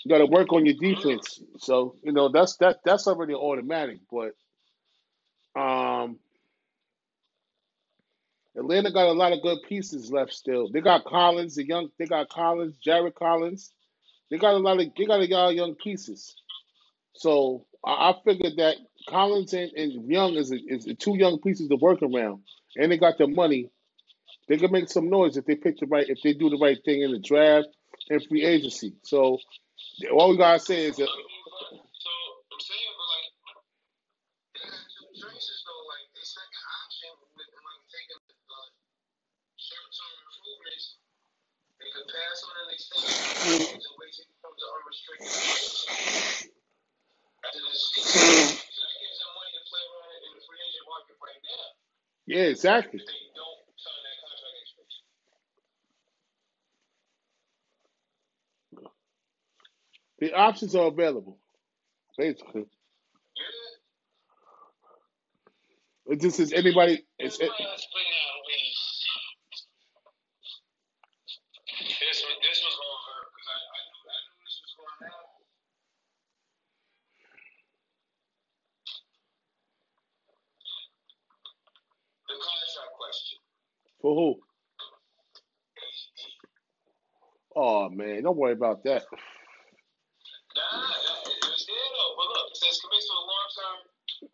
You 0.05 0.09
got 0.09 0.19
to 0.19 0.27
work 0.27 0.53
on 0.53 0.65
your 0.65 0.75
defense. 0.75 1.41
So 1.59 1.95
you 2.03 2.13
know 2.13 2.29
that's 2.29 2.57
that 2.57 2.79
that's 2.85 3.07
already 3.07 3.35
automatic. 3.35 3.99
But 4.11 4.35
um, 5.59 6.19
Atlanta 8.57 8.91
got 8.91 9.07
a 9.07 9.13
lot 9.13 9.33
of 9.33 9.41
good 9.43 9.59
pieces 9.67 10.11
left 10.11 10.33
still. 10.33 10.69
They 10.71 10.81
got 10.81 11.05
Collins, 11.05 11.55
the 11.55 11.65
young. 11.67 11.89
They 11.99 12.05
got 12.05 12.29
Collins, 12.29 12.77
Jared 12.83 13.15
Collins. 13.15 13.71
They 14.31 14.37
got 14.37 14.55
a 14.55 14.57
lot 14.57 14.79
of 14.79 14.87
they 14.97 15.05
got 15.05 15.21
a 15.21 15.25
lot 15.27 15.49
of 15.49 15.55
young 15.55 15.75
pieces. 15.75 16.35
So 17.15 17.65
I, 17.85 18.11
I 18.11 18.15
figured 18.25 18.53
that 18.57 18.77
Collins 19.07 19.53
and, 19.53 19.71
and 19.73 20.09
Young 20.09 20.35
is, 20.35 20.51
is 20.51 20.87
two 20.99 21.17
young 21.17 21.39
pieces 21.39 21.69
to 21.69 21.75
work 21.75 22.01
around, 22.01 22.43
and 22.77 22.91
they 22.91 22.97
got 22.97 23.17
the 23.17 23.27
money. 23.27 23.69
They 24.47 24.57
can 24.57 24.71
make 24.71 24.89
some 24.89 25.09
noise 25.09 25.37
if 25.37 25.45
they 25.45 25.55
pick 25.55 25.77
the 25.79 25.85
right, 25.85 26.07
if 26.07 26.19
they 26.23 26.33
do 26.33 26.49
the 26.49 26.57
right 26.57 26.77
thing 26.83 27.01
in 27.01 27.11
the 27.11 27.19
draft 27.19 27.67
and 28.09 28.23
free 28.27 28.43
agency. 28.43 28.93
So 29.03 29.37
all 30.11 30.31
we 30.31 30.37
gotta 30.37 30.59
say 30.59 30.85
is 30.85 30.97
that 30.97 31.09
pass 42.09 42.41
on 42.41 42.53
an 42.57 42.69
extension 42.73 43.85
wait 44.01 44.13
he 44.17 44.25
unrestricted 44.65 45.29
after 47.45 47.61
this 47.69 47.81
season. 47.93 48.57
So 48.65 48.81
that 48.81 48.97
gives 48.97 49.17
them 49.21 49.31
money 49.37 49.53
to 49.53 49.63
play 49.69 49.83
around 49.85 50.09
in 50.25 50.31
the 50.33 50.43
free 50.49 50.61
agent 50.65 50.88
market 50.99 51.15
right 51.23 51.39
now 51.47 51.65
yeah, 52.29 52.45
exactly. 52.53 52.99
if 52.99 53.07
they 53.07 53.25
don't 53.33 53.65
sign 53.73 54.01
that 54.05 54.17
contract 54.21 54.53
extension. 54.61 55.03
The 60.19 60.29
options 60.37 60.75
are 60.75 60.87
available, 60.93 61.39
basically. 62.17 62.69
Yeah. 63.33 63.79
It 66.13 66.21
just 66.21 66.39
is 66.39 66.53
anybody. 66.53 67.01
It's 67.17 67.39
it, 67.39 67.49
was, 67.49 67.87
but 67.89 68.05
now 68.13 68.29
we. 68.45 68.57
This 71.97 72.21
was 72.21 72.35
this 72.45 72.61
was 72.61 72.75
gonna 72.77 73.01
hurt 73.09 73.27
because 73.33 73.49
I, 73.49 73.57
I 73.57 73.81
knew 73.89 74.05
I 74.05 74.17
knew 74.21 74.37
this 74.45 74.57
was 74.61 74.73
going 74.77 74.93
to 75.01 75.05
happen. 75.09 75.33
The 82.29 82.37
contract 82.37 82.93
question. 83.01 83.39
For 84.09 84.17
who? 84.17 84.29
Oh 87.53 87.89
man, 87.93 88.25
don't 88.25 88.37
worry 88.37 88.57
about 88.57 88.81
that. 88.89 89.05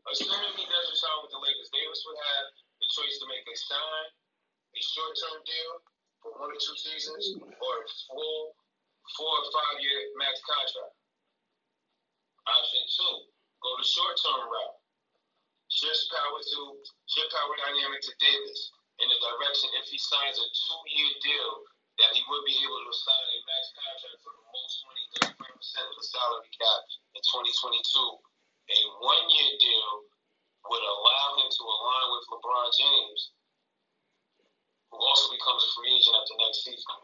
Assuming 0.05 0.55
he 0.55 0.65
does 0.65 0.87
resign 0.95 1.17
with 1.21 1.33
the 1.33 1.41
Lakers, 1.43 1.69
Davis 1.75 2.01
would 2.07 2.15
have 2.15 2.45
the 2.79 2.87
choice 2.87 3.19
to 3.19 3.25
make 3.27 3.43
a 3.43 3.55
sign, 3.57 4.05
a 4.71 4.81
short 4.81 5.13
term 5.19 5.39
deal 5.43 5.71
for 6.23 6.31
one 6.39 6.55
or 6.55 6.59
two 6.61 6.77
seasons, 6.79 7.35
or 7.35 7.73
a 7.83 7.87
full 8.07 8.55
four 9.19 9.33
or 9.43 9.45
five 9.51 9.77
year 9.83 9.99
max 10.15 10.39
contract. 10.45 10.95
Option 12.47 12.83
two, 12.95 13.15
go 13.59 13.69
the 13.75 13.85
short 13.85 14.15
term 14.23 14.47
route. 14.47 14.77
Shift 15.67 16.07
power 16.15 16.39
to 16.39 16.59
shift 17.11 17.29
power 17.33 17.55
dynamic 17.59 17.99
to 18.07 18.13
Davis 18.23 18.71
in 19.03 19.07
the 19.11 19.19
direction 19.19 19.67
if 19.79 19.85
he 19.91 19.99
signs 19.99 20.39
a 20.39 20.47
two 20.47 20.83
year 20.95 21.11
deal 21.23 21.51
that 21.99 22.11
he 22.11 22.21
would 22.27 22.43
be 22.43 22.55
able 22.59 22.81
to 22.83 22.93
sign 22.95 23.25
a 23.31 23.37
max 23.47 23.63
contract 23.75 24.19
for 24.19 24.33
the 24.35 24.45
most 24.51 24.75
money, 24.83 25.03
35% 25.31 25.91
of 25.91 25.95
the 25.95 26.05
salary 26.05 26.51
cap 26.59 26.81
in 27.15 27.21
2022. 27.23 27.87
A 28.65 28.77
one 28.99 29.25
year 29.31 29.51
deal 29.61 29.91
would 30.67 30.83
allow 30.83 31.27
him 31.39 31.47
to 31.47 31.63
align 31.63 32.07
with 32.11 32.25
LeBron 32.33 32.67
James, 32.75 33.21
who 34.91 34.97
also 34.97 35.31
becomes 35.31 35.61
a 35.63 35.69
free 35.77 35.91
agent 35.95 36.15
after 36.17 36.35
next 36.41 36.59
season. 36.65 36.95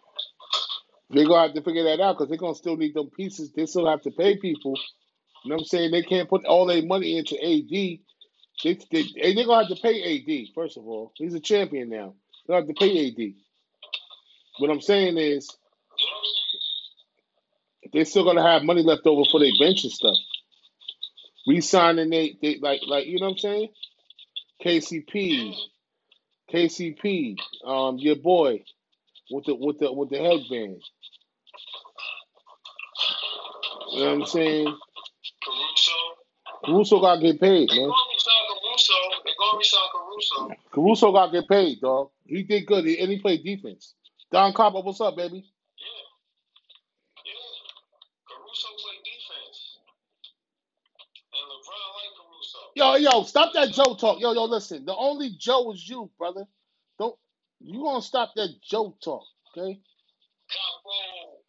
They're 1.12 1.28
gonna 1.28 1.48
have 1.48 1.56
to 1.56 1.64
figure 1.64 1.84
that 1.86 2.02
out 2.02 2.18
because 2.18 2.30
they're 2.30 2.42
gonna 2.42 2.56
still 2.56 2.78
need 2.78 2.96
them 2.96 3.12
pieces. 3.12 3.52
They 3.52 3.66
still 3.68 3.88
have 3.88 4.02
to 4.04 4.12
pay 4.12 4.38
people. 4.38 4.76
You 5.44 5.50
know 5.50 5.56
what 5.56 5.62
I'm 5.62 5.66
saying? 5.66 5.92
They 5.92 6.04
can't 6.04 6.30
put 6.30 6.46
all 6.46 6.66
their 6.66 6.84
money 6.84 7.18
into 7.18 7.36
AD. 7.36 8.00
They, 8.64 8.78
they, 8.92 9.06
and 9.24 9.38
they're 9.38 9.46
gonna 9.46 9.68
have 9.68 9.76
to 9.76 9.82
pay 9.82 10.18
AD, 10.18 10.56
first 10.56 10.78
of 10.78 10.88
all. 10.88 11.14
He's 11.16 11.34
a 11.36 11.40
champion 11.40 11.90
now. 11.90 12.16
They'll 12.48 12.58
have 12.58 12.68
to 12.68 12.74
pay 12.74 13.08
AD. 13.10 13.34
What 14.60 14.72
I'm 14.72 14.82
saying 14.82 15.18
is 15.18 15.50
You 16.00 16.08
know 16.08 16.12
what 16.14 16.20
I'm 16.20 16.26
saying? 16.26 17.92
they're 17.94 18.06
still 18.06 18.26
gonna 18.26 18.44
have 18.48 18.64
money 18.64 18.84
left 18.84 19.08
over 19.08 19.24
for 19.30 19.40
their 19.40 19.52
bench 19.60 19.84
and 19.84 19.94
stuff. 19.94 20.18
Resigning 21.48 22.10
they, 22.12 22.38
they 22.42 22.60
like 22.62 22.82
like 22.88 23.08
you 23.08 23.20
know 23.20 23.28
what 23.28 23.34
I'm 23.34 23.38
saying? 23.40 23.70
KCP, 24.66 25.56
KCP, 26.54 27.38
um, 27.66 27.98
your 28.00 28.18
boy 28.18 28.64
with 29.32 29.46
the 29.46 29.56
with 29.56 29.80
the 29.80 29.92
with 29.94 30.10
the 30.10 30.18
headband. 30.18 30.82
You 33.92 34.00
know 34.02 34.06
what 34.08 34.22
I'm 34.22 34.26
saying? 34.26 34.66
Caruso. 35.46 35.94
Caruso 36.66 37.02
gotta 37.02 37.22
get 37.22 37.42
paid, 37.42 37.70
man. 37.70 37.92
Going 39.38 39.54
to 39.54 39.60
resign 39.60 39.90
Caruso. 39.94 40.36
They're 40.48 40.58
going 40.58 40.60
to 40.60 40.92
resign 40.92 41.10
Caruso 41.10 41.12
got 41.14 41.28
to 41.28 41.42
get 41.42 41.50
paid, 41.50 41.82
dog. 41.82 42.10
He 42.26 42.44
did 42.44 42.68
good, 42.68 42.86
he, 42.86 43.00
and 43.00 43.12
he 43.12 43.20
played 43.20 43.44
defense. 43.44 43.96
Don 44.32 44.54
Copper, 44.54 44.82
what's 44.82 45.02
up, 45.02 45.18
baby? 45.18 45.46
Yeah. 45.78 46.04
Yeah. 47.26 47.50
Caruso 48.28 48.70
played 48.84 49.04
defense. 49.06 49.60
And 51.34 51.46
LeBron 51.48 51.88
liked 51.98 52.16
Caruso. 52.20 52.60
Yo, 52.76 52.96
yo, 52.98 53.24
stop 53.24 53.54
that 53.54 53.72
Joe 53.72 53.96
talk. 53.96 54.20
Yo, 54.22 54.34
yo, 54.34 54.46
listen. 54.46 54.86
The 54.86 54.96
only 54.96 55.32
Joe 55.40 55.72
is 55.74 55.88
you, 55.88 56.10
brother. 56.18 56.46
Don't 57.00 57.16
you 57.62 57.82
gonna 57.84 58.02
stop 58.02 58.34
that 58.36 58.50
Joe 58.64 58.98
talk, 59.04 59.24
okay? 59.58 59.80
Capo. 60.50 61.42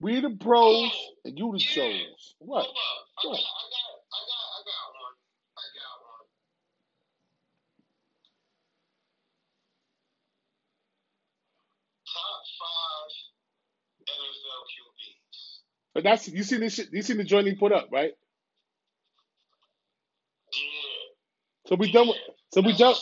We 0.00 0.20
the 0.20 0.30
pros 0.30 0.92
Oh, 0.92 1.14
and 1.24 1.38
you 1.38 1.52
the 1.52 1.58
yeah. 1.58 1.74
Joes. 1.74 2.34
What? 2.40 2.66
Hold 2.66 2.76
up. 2.76 2.76
I 3.24 3.28
What? 3.28 3.40
Got, 3.40 3.40
I 3.40 4.20
got, 4.28 4.46
I 4.52 4.60
got 4.68 4.88
one. 4.94 5.16
I 5.56 5.64
got 5.76 5.96
one. 6.04 6.26
Top 12.06 12.42
five 12.60 13.12
NFL 14.08 14.62
QBs. 14.72 15.38
But 15.96 16.04
that's 16.04 16.28
you 16.28 16.42
see 16.42 16.58
this 16.58 16.74
shit. 16.74 16.88
You 16.92 17.00
seen 17.00 17.16
the 17.16 17.24
joint 17.24 17.46
he 17.46 17.54
put 17.54 17.72
up, 17.72 17.88
right? 17.90 18.12
Yeah. 20.52 21.68
So 21.68 21.76
we 21.76 21.90
done 21.90 22.08
with. 22.08 22.18
So 22.52 22.60
we 22.60 22.76
done. 22.76 22.94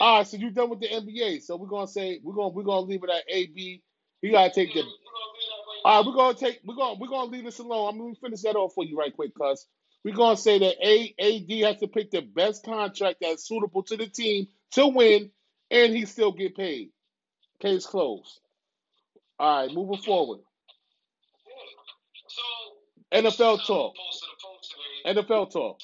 All 0.00 0.18
right. 0.18 0.26
So 0.28 0.36
you 0.36 0.52
done 0.52 0.70
with 0.70 0.78
the 0.78 0.90
NBA. 0.90 1.42
So 1.42 1.56
we're 1.56 1.66
gonna 1.66 1.88
say 1.88 2.20
we're 2.22 2.36
gonna 2.36 2.50
we're 2.50 2.62
gonna 2.62 2.86
leave 2.86 3.02
it 3.02 3.10
at 3.10 3.24
AB. 3.28 3.82
He 4.22 4.30
gotta 4.30 4.54
take 4.54 4.74
the. 4.74 4.84
All 5.84 5.98
right. 5.98 6.06
We're 6.06 6.14
gonna 6.14 6.38
take. 6.38 6.60
We're 6.64 6.76
gonna 6.76 7.00
we're 7.00 7.08
gonna 7.08 7.32
leave 7.32 7.46
this 7.46 7.58
alone. 7.58 7.88
I'm 7.92 7.98
gonna 7.98 8.14
finish 8.14 8.42
that 8.42 8.54
off 8.54 8.74
for 8.74 8.84
you 8.84 8.96
right 8.96 9.12
quick, 9.12 9.32
cuz. 9.34 9.66
We're 10.04 10.14
gonna 10.14 10.36
say 10.36 10.60
that 10.60 10.76
A 10.86 11.16
A 11.18 11.40
D 11.40 11.62
has 11.62 11.78
to 11.80 11.88
pick 11.88 12.12
the 12.12 12.20
best 12.22 12.64
contract 12.64 13.18
that's 13.22 13.48
suitable 13.48 13.82
to 13.82 13.96
the 13.96 14.06
team 14.06 14.46
to 14.74 14.86
win, 14.86 15.32
and 15.72 15.92
he 15.96 16.06
still 16.06 16.30
get 16.30 16.56
paid. 16.56 16.90
Case 17.60 17.86
closed. 17.86 18.38
All 19.38 19.62
right. 19.66 19.74
Moving 19.74 19.98
forward. 20.02 20.40
So 22.28 22.42
NFL 23.12 23.66
talk. 23.66 23.94
Today. 25.04 25.20
NFL 25.22 25.50
talk. 25.52 25.78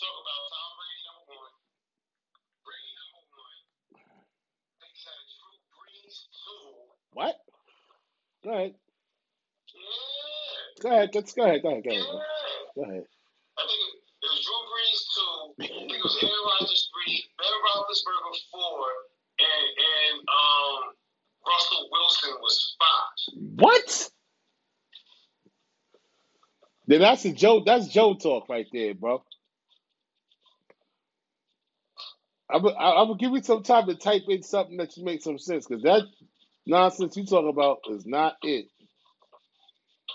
What? 7.13 7.35
Go 8.45 8.51
ahead. 8.51 8.75
Yeah. 9.75 10.83
Go 10.83 10.89
ahead. 10.91 11.11
Let's 11.15 11.33
go 11.35 11.45
ahead. 11.45 11.63
Go 11.63 11.71
ahead. 11.71 11.85
Go 11.85 11.91
ahead. 11.91 12.03
Yeah. 12.07 12.75
Go 12.77 12.83
ahead. 12.91 13.05
I 13.59 13.63
think 13.67 13.81
it, 13.83 13.95
it 14.23 14.31
was 14.31 14.41
Drew 14.47 14.61
Brees 14.71 15.03
two. 15.13 15.65
I 15.65 15.67
think 15.67 15.93
it 15.93 16.03
was 16.05 16.17
Aaron 16.23 16.45
Rodgers 16.47 16.89
three. 16.95 17.25
Ben 17.37 17.53
Roethlisberger 17.67 18.35
four. 18.53 18.87
And 19.41 19.67
and 19.77 20.19
um 20.29 20.95
Russell 21.51 21.89
Wilson 21.91 22.31
was 22.41 22.77
five. 22.79 23.35
What? 23.57 24.11
Then 26.87 27.01
that's 27.01 27.25
a 27.25 27.33
Joe. 27.33 27.63
That's 27.65 27.89
Joe 27.89 28.15
talk 28.15 28.49
right 28.49 28.67
there, 28.73 28.95
bro. 28.95 29.23
I'm 32.51 32.67
I, 32.67 32.71
I'm 32.71 33.09
gonna 33.09 33.19
give 33.19 33.33
you 33.33 33.43
some 33.43 33.63
time 33.63 33.87
to 33.87 33.95
type 33.95 34.23
in 34.29 34.43
something 34.43 34.77
that 34.79 34.97
you 34.97 35.05
make 35.05 35.23
some 35.23 35.39
sense, 35.39 35.67
because 35.67 35.83
that 35.85 36.03
nonsense 36.67 37.17
you 37.17 37.25
talk 37.27 37.49
about 37.49 37.81
is 37.91 38.07
not 38.07 38.37
it. 38.43 38.67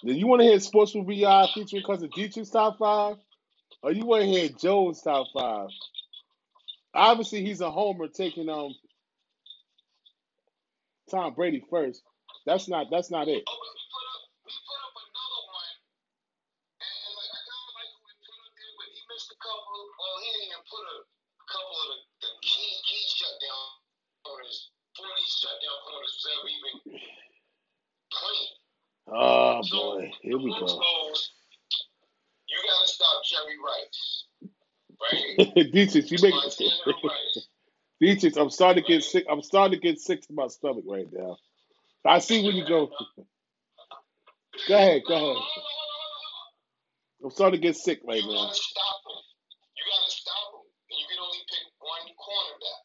Then 0.04 0.15
you 0.15 0.28
want 0.28 0.41
to 0.41 0.48
hear 0.48 0.60
Sports 0.60 0.93
with 0.93 1.08
VI 1.08 1.48
featuring 1.54 1.84
cousin 1.86 2.10
Dietrich's 2.15 2.50
top 2.50 2.78
five, 2.78 3.15
or 3.82 3.91
you 3.91 4.06
want 4.06 4.24
to 4.24 4.28
hear 4.28 4.50
Joe's 4.50 5.02
top 5.02 5.28
five? 5.34 5.69
Obviously, 6.93 7.43
he's 7.43 7.62
a 7.62 7.71
homer 7.71 8.08
taking 8.08 8.50
um 8.50 8.74
Tom 11.10 11.34
Brady 11.34 11.62
first. 11.70 12.02
That's 12.46 12.68
not. 12.70 12.88
That's 12.89 13.10
not 13.10 13.28
it. 13.28 13.41
Oh, 13.46 13.58
we 13.58 13.70
put 13.89 14.06
up 14.06 14.22
we 14.46 14.54
put 14.54 14.80
up 14.86 14.94
another 14.98 15.41
one. 15.50 15.76
And, 16.82 16.98
and 17.06 17.13
like 17.18 17.32
I 17.34 17.41
kinda 17.46 17.72
like 17.78 17.91
who 17.94 18.02
we 18.06 18.13
put 18.22 18.38
up 18.41 18.54
there, 18.54 18.74
but 18.78 18.88
he 18.94 19.02
missed 19.10 19.30
a 19.34 19.39
couple 19.41 19.74
of 19.82 19.88
well 19.98 20.18
he 20.22 20.30
didn't 20.34 20.50
even 20.50 20.65
put 20.65 20.86
a 20.86 20.98
couple 21.50 21.78
of 21.78 21.88
the, 21.89 21.98
the 22.26 22.32
key 22.46 22.70
key 22.86 23.04
shutdown 23.06 23.65
corners, 24.26 24.58
forty 24.98 25.26
shutdown 25.30 25.78
corners 25.89 26.13
was 26.13 26.26
ever 26.34 26.48
even 26.50 26.74
playing. 28.13 28.54
Oh, 29.10 29.62
so 29.62 29.74
boy, 29.78 30.12
here 30.22 30.38
we 30.41 30.50
go. 30.50 30.65
you 32.50 32.58
gotta 32.62 32.88
stop 32.89 33.18
Jerry 33.26 33.58
Rice. 33.62 34.02
Right? 34.98 35.70
Dietrich, 35.74 36.10
you 36.10 36.18
make 36.22 36.34
Montana 36.34 36.94
Rice. 38.01 38.21
Dietrich. 38.21 38.38
I'm 38.38 38.49
starting 38.49 38.84
to 38.84 38.88
get 38.89 39.03
sick. 39.03 39.25
I'm 39.29 39.41
starting 39.41 39.79
to 39.79 39.86
get 39.88 39.99
sick 39.99 40.21
to 40.23 40.34
my 40.34 40.47
stomach 40.47 40.84
right 40.88 41.08
now. 41.12 41.38
I 42.05 42.19
see 42.19 42.43
where 42.43 42.51
you 42.53 42.65
go. 42.67 42.89
Go 44.67 44.75
ahead, 44.75 45.01
go 45.08 45.15
ahead. 45.15 45.41
I'm 47.23 47.31
starting 47.31 47.60
to 47.62 47.67
get 47.67 47.75
sick 47.75 47.99
right 48.08 48.21
You 48.21 48.27
now. 48.34 48.43
gotta 48.45 48.55
stop 48.55 49.01
him. 49.08 49.21
You 49.77 49.84
gotta 49.91 50.12
stop 50.12 50.53
him. 50.53 50.62
And 50.91 50.99
you 50.99 51.05
can 51.10 51.19
only 51.23 51.39
pick 51.49 51.65
one 51.79 52.08
cornerback. 52.21 52.81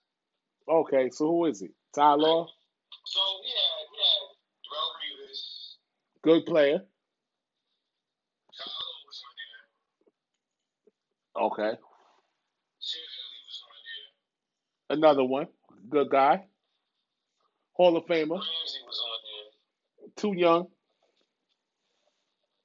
Okay, 0.87 1.11
so 1.11 1.27
who 1.27 1.45
is 1.47 1.61
he? 1.61 1.69
Ty 1.95 2.15
Law, 2.15 2.47
So 3.05 3.21
we 3.43 3.49
had 3.51 3.87
we 3.93 3.99
had 3.99 4.23
Darrelle 4.65 4.95
Revis, 5.03 5.41
good 6.23 6.47
player. 6.47 6.79
Ty 8.39 8.67
Law 8.67 8.97
was 9.07 9.23
on 9.27 9.35
there, 9.39 9.65
Okay, 11.47 11.73
Sid 12.81 13.01
Haley 13.01 13.41
was 13.47 13.63
on 13.67 13.79
there, 13.85 14.09
another 14.91 15.25
one, 15.25 15.47
good 15.89 16.11
guy. 16.11 16.45
Hall 17.75 17.97
of 17.97 18.05
Famer. 18.05 18.37
Ramsey 18.37 18.83
was 18.87 19.01
on 19.01 19.19
there. 19.25 20.11
Too 20.17 20.35
young. 20.37 20.67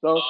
So 0.02 0.08
Um, 0.18 0.22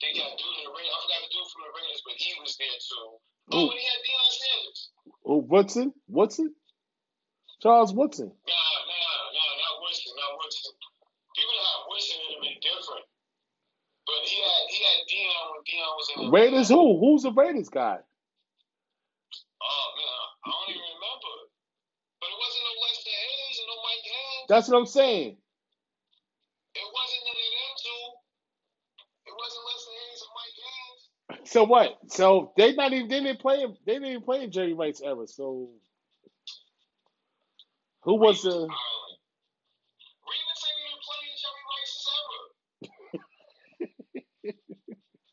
they 0.00 0.14
got 0.16 0.32
dude 0.38 0.56
in 0.56 0.64
the 0.64 0.72
Raiders. 0.72 0.94
I 0.94 0.98
forgot 1.04 1.20
the 1.26 1.30
dude 1.34 1.48
from 1.52 1.62
the 1.68 1.72
Raiders, 1.76 2.00
but 2.06 2.14
he 2.16 2.30
was 2.40 2.56
there 2.56 2.78
too. 2.80 3.08
Oh, 3.52 3.56
who? 3.58 3.70
and 3.70 3.78
he 3.78 3.84
had 3.84 4.00
Deion 4.06 4.30
Sanders. 4.32 4.80
Who? 5.24 5.34
Woodson? 5.44 5.88
Woodson? 6.08 6.54
Charles 7.60 7.92
Woodson. 7.92 8.30
Nah, 8.30 8.54
nah, 8.86 9.18
nah, 9.34 9.52
not 9.58 9.74
Winston, 9.82 10.14
not 10.16 10.32
Winston. 10.38 10.72
People 11.34 11.54
that 11.58 11.66
had 11.66 11.82
Winston 11.90 12.16
would 12.22 12.32
have 12.38 12.44
been 12.46 12.60
different. 12.62 13.04
But 14.06 14.20
he 14.24 14.38
had 14.40 14.62
he 14.72 14.78
had 14.86 14.98
Deion 15.10 15.44
when 15.52 15.62
Deion 15.68 15.92
was 15.98 16.06
in 16.08 16.16
the 16.24 16.30
Raiders. 16.32 16.68
Who? 16.72 16.96
Who's 17.02 17.26
the 17.26 17.34
Raiders 17.34 17.68
guy? 17.68 17.98
Oh 19.60 19.86
man, 19.98 20.22
I 20.46 20.48
don't 20.54 20.70
even 20.72 20.86
remember. 20.96 21.34
But 22.22 22.30
it 22.32 22.38
wasn't 22.38 22.64
no 22.64 22.74
Lester 22.82 23.10
Hayes 23.14 23.56
and 23.58 23.68
no 23.68 23.76
Mike 23.84 24.06
Haynes. 24.06 24.37
That's 24.48 24.68
what 24.68 24.78
I'm 24.78 24.86
saying. 24.86 25.36
It 26.74 26.88
wasn't 26.88 27.22
none 27.26 27.36
of 27.36 27.52
them 27.54 27.74
two. 27.84 28.04
It 29.26 29.34
wasn't 29.36 29.64
Lester 29.68 29.94
Hayes 29.98 30.22
and 30.24 30.34
Mike 30.36 30.58
Haynes. 30.64 31.02
So 31.50 31.64
what? 31.64 31.90
So 32.08 32.52
they 32.56 32.74
not 32.74 32.92
even 32.92 33.08
they 33.08 33.20
didn't 33.22 33.40
play. 33.40 33.66
They 33.86 33.94
didn't 33.94 34.08
even 34.08 34.22
play 34.22 34.44
in 34.44 34.52
Jerry 34.52 34.74
Rice 34.74 35.02
ever. 35.04 35.26
So 35.26 35.70
who 38.04 38.16
was 38.16 38.42
the? 38.42 38.50
Revis 40.12 40.62
ain't 40.66 40.80
even 40.84 41.00
playing 41.04 41.36
Jerry 41.42 41.64
Rice's 41.70 42.06
era. 42.10 42.42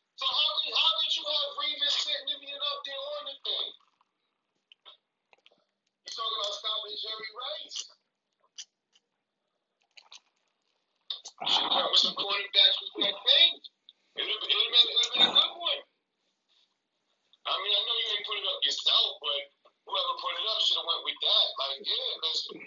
so 0.20 0.26
how 0.26 0.50
did 0.62 0.74
how 0.76 0.92
did 1.02 1.12
you 1.16 1.24
have 1.26 1.50
Revis 1.60 1.94
sitting 2.04 2.38
being 2.42 2.62
up 2.62 2.80
there 2.86 3.02
on 3.02 3.24
the 3.30 3.36
thing? 3.44 3.68
You 6.06 6.10
talking 6.14 6.38
about 6.40 6.54
stopping 6.58 6.96
Jerry 7.00 7.30
Rice? 7.34 7.78
Should 11.44 11.68
have 11.68 11.92
with 11.92 12.00
some. 12.00 12.16
It 12.16 12.16
would 12.16 12.32
have 12.32 13.20
been, 13.28 13.52
a 14.16 15.28
good 15.28 15.52
one. 15.60 15.82
I 17.44 17.54
mean, 17.60 17.74
I 17.76 17.80
know 17.84 17.96
you 18.00 18.08
ain't 18.16 18.26
put 18.26 18.40
it 18.40 18.48
up 18.48 18.64
yourself, 18.64 19.20
but 19.20 19.40
whoever 19.84 20.14
put 20.16 20.32
it 20.32 20.48
up 20.48 20.60
should 20.64 20.80
have 20.80 20.88
went 20.88 21.04
with 21.04 21.20
that. 21.20 21.44
Like, 21.60 21.78
yeah. 21.84 22.64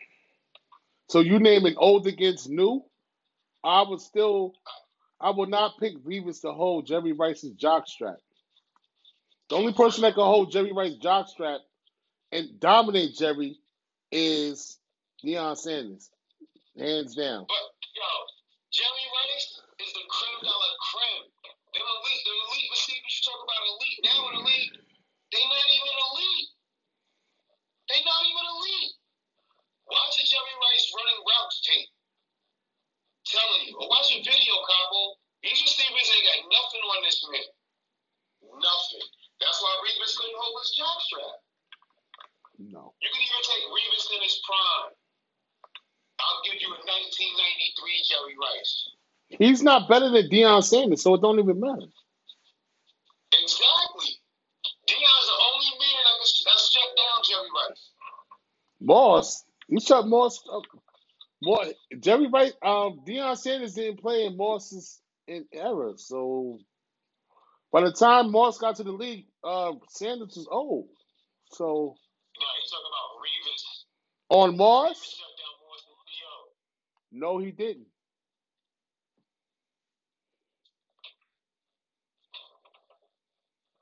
So 1.09 1.19
you 1.21 1.39
naming 1.39 1.75
old 1.77 2.05
against 2.05 2.49
new? 2.49 2.85
I 3.63 3.81
would 3.87 4.01
still. 4.01 4.53
I 5.19 5.31
would 5.31 5.49
not 5.49 5.79
pick 5.79 5.97
Revis 6.05 6.41
to 6.41 6.53
hold 6.53 6.87
Jerry 6.87 7.11
Rice's 7.11 7.53
jockstrap. 7.55 8.17
The 9.49 9.55
only 9.55 9.73
person 9.73 10.03
that 10.03 10.13
can 10.13 10.23
hold 10.23 10.51
Jerry 10.51 10.71
Rice's 10.71 10.99
jockstrap 10.99 11.59
and 12.31 12.59
dominate 12.59 13.15
Jerry 13.15 13.57
is 14.11 14.77
Deion 15.25 15.57
Sanders, 15.57 16.09
hands 16.77 17.15
down. 17.15 17.45
But 17.47 17.55
yo, 17.95 18.03
Jerry 18.69 19.05
Rice 19.09 19.49
is 19.81 19.91
the 19.97 20.05
creme 20.05 20.41
de 20.45 20.53
la 20.53 20.69
creme. 20.77 21.25
Them 21.73 21.85
elite, 21.85 22.21
the 22.21 22.33
elite 22.33 22.69
receivers 22.69 23.13
you 23.17 23.21
talk 23.25 23.41
about 23.41 23.61
elite 23.65 23.99
now 24.05 24.21
in 24.29 24.33
the 24.37 24.43
league, 24.45 24.73
they 25.33 25.41
not 25.41 25.69
even 25.73 25.95
elite. 26.13 26.49
They 27.89 27.99
not 28.05 28.21
even 28.29 28.45
elite. 28.45 28.93
Watch 29.89 30.21
a 30.21 30.25
Jerry 30.25 30.55
Rice 30.61 30.85
running 30.93 31.21
routes 31.25 31.57
tape. 31.65 31.89
Telling 33.25 33.61
you, 33.69 33.73
or 33.77 33.89
watch 33.89 34.13
a 34.13 34.21
video, 34.21 34.53
Cabo. 34.61 35.17
These 35.41 35.65
receivers 35.65 36.09
ain't 36.13 36.29
got 36.29 36.41
nothing 36.49 36.83
on 36.93 36.99
this 37.05 37.19
man. 37.25 37.49
Nothing. 38.53 39.05
That's 39.41 39.57
why 39.65 39.71
Revis 39.81 40.13
couldn't 40.13 40.37
hold 40.37 40.61
his 40.61 40.71
jockstrap. 40.77 41.35
No. 42.59 42.93
You 43.01 43.09
can 43.09 43.21
even 43.23 43.43
take 43.45 43.65
Revis 43.71 44.05
in 44.13 44.21
his 44.21 44.37
prime. 44.45 44.93
I'll 46.19 46.41
give 46.45 46.61
you 46.61 46.67
a 46.67 46.79
1993 46.79 48.03
Jerry 48.09 48.35
Rice. 48.39 48.89
He's 49.29 49.61
not 49.63 49.87
better 49.89 50.09
than 50.09 50.29
Deion 50.29 50.63
Sanders, 50.63 51.03
so 51.03 51.13
it 51.15 51.21
don't 51.21 51.39
even 51.39 51.59
matter. 51.59 51.87
Exactly. 53.31 54.11
Deion's 54.89 55.27
the 55.27 55.37
only 55.53 55.71
man 55.79 56.01
that 56.03 56.17
can 56.17 56.29
that 56.45 56.59
shut 56.59 56.89
down 56.97 57.23
Jerry 57.27 57.49
Rice. 57.69 57.91
Moss, 58.81 59.43
you 59.67 59.79
shut 59.79 60.07
Moss 60.07 60.41
up. 60.51 60.63
More, 61.41 61.65
Jerry 61.99 62.27
Rice, 62.27 62.53
um, 62.63 63.01
Deion 63.07 63.37
Sanders 63.37 63.75
didn't 63.75 64.01
play 64.01 64.25
in 64.25 64.35
Moss's 64.35 64.99
in 65.27 65.45
era, 65.53 65.93
so 65.97 66.57
by 67.71 67.81
the 67.81 67.91
time 67.91 68.31
Moss 68.31 68.57
got 68.57 68.75
to 68.77 68.83
the 68.83 68.91
league, 68.91 69.25
uh, 69.43 69.73
Sanders 69.89 70.35
was 70.35 70.47
old. 70.51 70.87
So 71.51 71.95
No, 72.39 72.45
he's 72.61 72.71
talking 72.71 72.85
about 72.89 73.09
Revis. 73.21 73.63
on 74.29 74.57
Moss, 74.57 74.97
shut 74.97 75.27
down 75.37 75.55
Morris 75.63 75.83
and 75.87 75.95
Theo. 76.07 76.33
No, 77.11 77.37
he 77.39 77.51
didn't. 77.51 77.87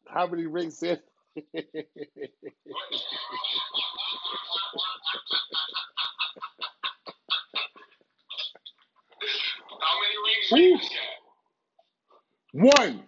How 0.07 0.27
many 0.27 0.47
rings 0.47 0.79
did? 0.79 1.01
How 9.81 10.01
many 10.01 10.15
rings 10.27 10.53
Ooh. 10.53 10.79
Got? 10.79 10.91
One. 12.79 13.03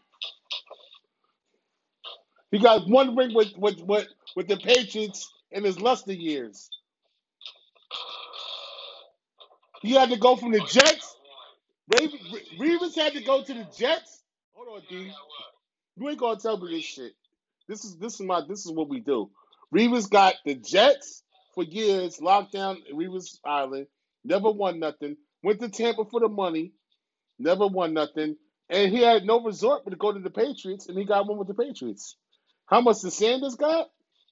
He 2.51 2.59
got 2.59 2.87
one 2.89 3.15
ring 3.15 3.33
with 3.35 3.49
with 3.57 3.79
with, 3.81 4.07
with 4.35 4.47
the 4.47 4.57
Patriots 4.57 5.29
in 5.51 5.63
his 5.65 5.79
luster 5.81 6.13
years. 6.13 6.69
He 9.81 9.93
had 9.93 10.09
to 10.09 10.17
go 10.17 10.35
from 10.35 10.51
the 10.51 10.59
Jets. 10.59 11.15
one. 11.87 12.09
Revis 12.59 12.95
had 12.95 13.13
to 13.13 13.21
go 13.23 13.43
to 13.43 13.53
the 13.53 13.67
Jets. 13.77 14.23
Hold 14.53 14.67
on, 14.77 14.81
D. 14.89 15.11
You 15.97 16.09
ain't 16.09 16.19
gonna 16.19 16.39
tell 16.39 16.57
me 16.57 16.75
this 16.75 16.85
shit. 16.85 17.13
This 17.67 17.85
is 17.85 17.97
this 17.97 18.15
is 18.15 18.21
my 18.21 18.41
this 18.47 18.65
is 18.65 18.71
what 18.71 18.89
we 18.89 18.99
do. 18.99 19.29
Revis 19.73 20.09
got 20.09 20.35
the 20.45 20.55
Jets 20.55 21.23
for 21.53 21.63
years, 21.63 22.21
locked 22.21 22.53
down 22.53 22.77
at 22.89 22.95
Revis 22.95 23.37
Island, 23.45 23.87
never 24.23 24.49
won 24.49 24.79
nothing. 24.79 25.17
Went 25.43 25.59
to 25.61 25.69
Tampa 25.69 26.05
for 26.05 26.19
the 26.19 26.29
money, 26.29 26.73
never 27.37 27.67
won 27.67 27.93
nothing. 27.93 28.35
And 28.69 28.91
he 28.91 29.01
had 29.01 29.25
no 29.25 29.41
resort 29.41 29.83
but 29.83 29.91
to 29.91 29.95
go 29.97 30.11
to 30.11 30.19
the 30.19 30.29
Patriots, 30.29 30.87
and 30.87 30.97
he 30.97 31.05
got 31.05 31.27
one 31.27 31.37
with 31.37 31.47
the 31.47 31.53
Patriots. 31.53 32.15
How 32.67 32.81
much 32.81 33.01
the 33.01 33.11
Sanders 33.11 33.55
got? 33.55 33.87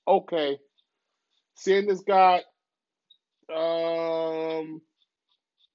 Okay. 0.08 0.58
Sanders 1.56 2.02
got 2.02 2.44
um 3.54 4.82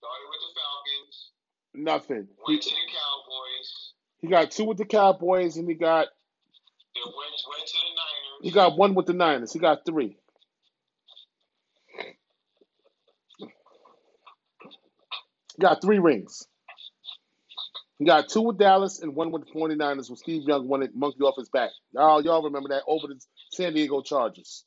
Started 0.02 0.28
with 0.30 0.42
the 0.42 0.52
Falcons. 0.58 1.30
Nothing. 1.74 2.28
He 2.46 2.52
Went 2.52 2.62
to 2.62 2.70
the 2.70 2.76
Cowboys. 2.92 3.92
he 4.20 4.28
got 4.28 4.50
two 4.50 4.64
with 4.64 4.78
the 4.78 4.84
Cowboys 4.84 5.56
and 5.56 5.68
he 5.68 5.74
got 5.74 6.08
went 6.94 7.16
went 7.48 7.66
to 7.66 7.78
the 7.78 7.88
Niners. 7.88 8.42
he 8.42 8.50
got 8.50 8.76
one 8.78 8.94
with 8.94 9.06
the 9.06 9.12
Niners. 9.14 9.52
He 9.52 9.58
got 9.58 9.84
three. 9.86 10.16
He 15.56 15.60
got 15.60 15.80
three 15.82 15.98
rings. 15.98 16.46
He 17.98 18.04
got 18.06 18.28
two 18.28 18.42
with 18.42 18.58
Dallas 18.58 19.00
and 19.00 19.14
one 19.14 19.30
with 19.30 19.44
the 19.46 19.52
49ers 19.52 20.08
when 20.10 20.16
Steve 20.16 20.42
Young 20.46 20.68
won 20.68 20.82
it 20.82 20.90
monkey 20.94 21.20
off 21.20 21.36
his 21.38 21.48
back. 21.50 21.70
Y'all, 21.94 22.22
y'all 22.22 22.42
remember 22.42 22.70
that 22.70 22.82
over 22.88 23.06
the 23.06 23.20
San 23.52 23.74
Diego 23.74 24.02
Chargers. 24.02 24.64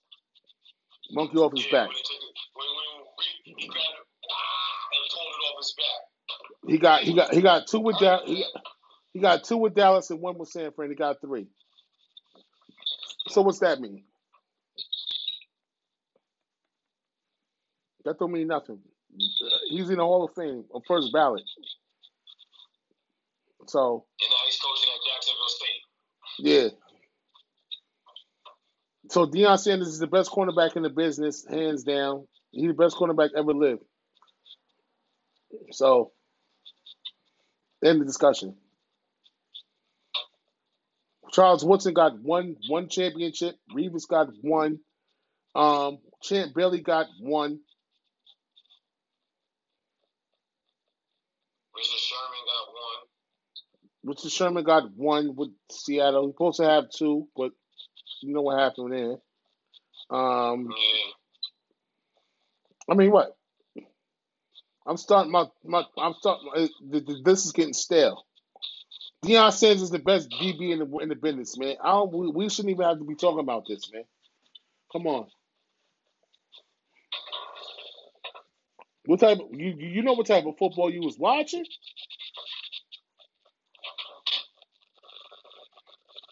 Monkey 1.11 1.37
off 1.37 1.51
his 1.53 1.65
Yeah, 1.65 1.71
back. 1.71 1.87
when 1.89 1.97
he 1.97 2.03
took 2.03 2.15
it, 2.15 2.35
when 2.55 2.67
when 2.67 3.05
Reed, 3.19 3.55
he 3.59 3.67
grabbed 3.67 3.83
it 3.99 4.07
ah, 4.31 4.87
and 4.93 5.05
pulled 5.11 5.33
it 5.33 5.43
off 5.51 5.57
his 5.61 5.73
back. 5.77 6.04
He 6.67 6.77
got 6.79 7.01
he 7.03 7.13
got 7.15 7.33
he 7.33 7.41
got 7.41 7.67
two 7.67 7.79
with 7.79 7.99
Dallas. 7.99 8.23
He, 8.27 8.45
he 9.13 9.19
got 9.21 9.43
two 9.43 9.57
with 9.57 9.75
Dallas 9.75 10.09
and 10.11 10.21
one 10.21 10.37
with 10.37 10.49
San 10.49 10.71
Fran. 10.73 10.89
He 10.89 10.95
got 10.95 11.21
three. 11.21 11.47
So 13.29 13.41
what's 13.41 13.59
that 13.59 13.79
mean? 13.79 14.03
That 18.05 18.19
don't 18.19 18.31
mean 18.31 18.47
nothing. 18.47 18.79
He's 19.69 19.89
in 19.89 19.97
the 19.97 20.03
Hall 20.03 20.25
of 20.25 20.33
Fame 20.35 20.65
on 20.73 20.81
first 20.87 21.11
ballot. 21.13 21.43
So 23.67 24.05
And 24.21 24.29
now 24.29 24.37
he's 24.45 24.59
coaching 24.59 24.89
at 24.93 25.01
Jacksonville 25.13 25.47
State. 25.47 25.81
yeah. 26.39 26.69
So 29.11 29.25
Deion 29.27 29.59
Sanders 29.59 29.87
is 29.89 29.99
the 29.99 30.07
best 30.07 30.31
cornerback 30.31 30.75
in 30.75 30.83
the 30.83 30.89
business, 30.89 31.45
hands 31.49 31.83
down. 31.83 32.27
He's 32.51 32.67
the 32.69 32.73
best 32.73 32.95
cornerback 32.95 33.29
ever 33.37 33.53
lived. 33.53 33.83
So 35.71 36.11
end 37.85 38.01
the 38.01 38.05
discussion. 38.05 38.55
Charles 41.31 41.65
Woodson 41.65 41.93
got 41.93 42.19
one 42.19 42.55
one 42.69 42.87
championship. 42.89 43.55
Revis 43.75 44.07
got 44.07 44.27
one. 44.41 44.79
Um, 45.53 45.99
Champ 46.21 46.53
Bailey 46.55 46.81
got 46.81 47.07
one. 47.19 47.59
Richard 51.75 51.99
Sherman 51.99 52.45
got 52.45 52.73
one. 52.73 54.13
Richard 54.15 54.31
Sherman 54.31 54.63
got 54.63 54.95
one 54.95 55.35
with 55.35 55.49
Seattle. 55.71 56.27
He's 56.27 56.35
supposed 56.35 56.57
to 56.57 56.65
have 56.69 56.89
two, 56.89 57.27
but 57.35 57.51
you 58.21 58.33
know 58.33 58.41
what 58.41 58.59
happened 58.59 58.93
there. 58.93 59.17
Um, 60.17 60.69
Yeah. 60.69 61.11
I 62.87 62.93
mean, 62.93 63.11
what? 63.11 63.35
I'm 64.87 64.97
starting 64.97 65.31
my 65.31 65.45
my. 65.65 65.83
I'm 65.97 66.15
starting. 66.15 66.49
uh, 66.55 66.67
th- 66.91 67.07
th- 67.07 67.23
This 67.25 67.45
is 67.45 67.53
getting 67.53 67.73
stale. 67.73 68.25
Deion 69.25 69.53
Sanders 69.53 69.83
is 69.83 69.91
the 69.91 69.99
best 69.99 70.29
DB 70.31 70.71
in 70.71 70.79
the 70.79 70.97
in 70.99 71.09
the 71.09 71.15
business, 71.15 71.57
man. 71.57 71.75
I 71.83 71.91
don't. 71.91 72.13
We, 72.13 72.29
we 72.29 72.49
shouldn't 72.49 72.71
even 72.73 72.85
have 72.87 72.99
to 72.99 73.05
be 73.05 73.15
talking 73.15 73.39
about 73.41 73.65
this, 73.67 73.91
man. 73.93 74.05
Come 74.93 75.07
on. 75.07 75.27
What 79.05 79.21
type? 79.21 79.39
Of, 79.39 79.47
you 79.53 79.75
you 79.77 80.03
know 80.03 80.13
what 80.13 80.27
type 80.27 80.45
of 80.45 80.57
football 80.57 80.91
you 80.91 81.01
was 81.01 81.17
watching? 81.19 81.65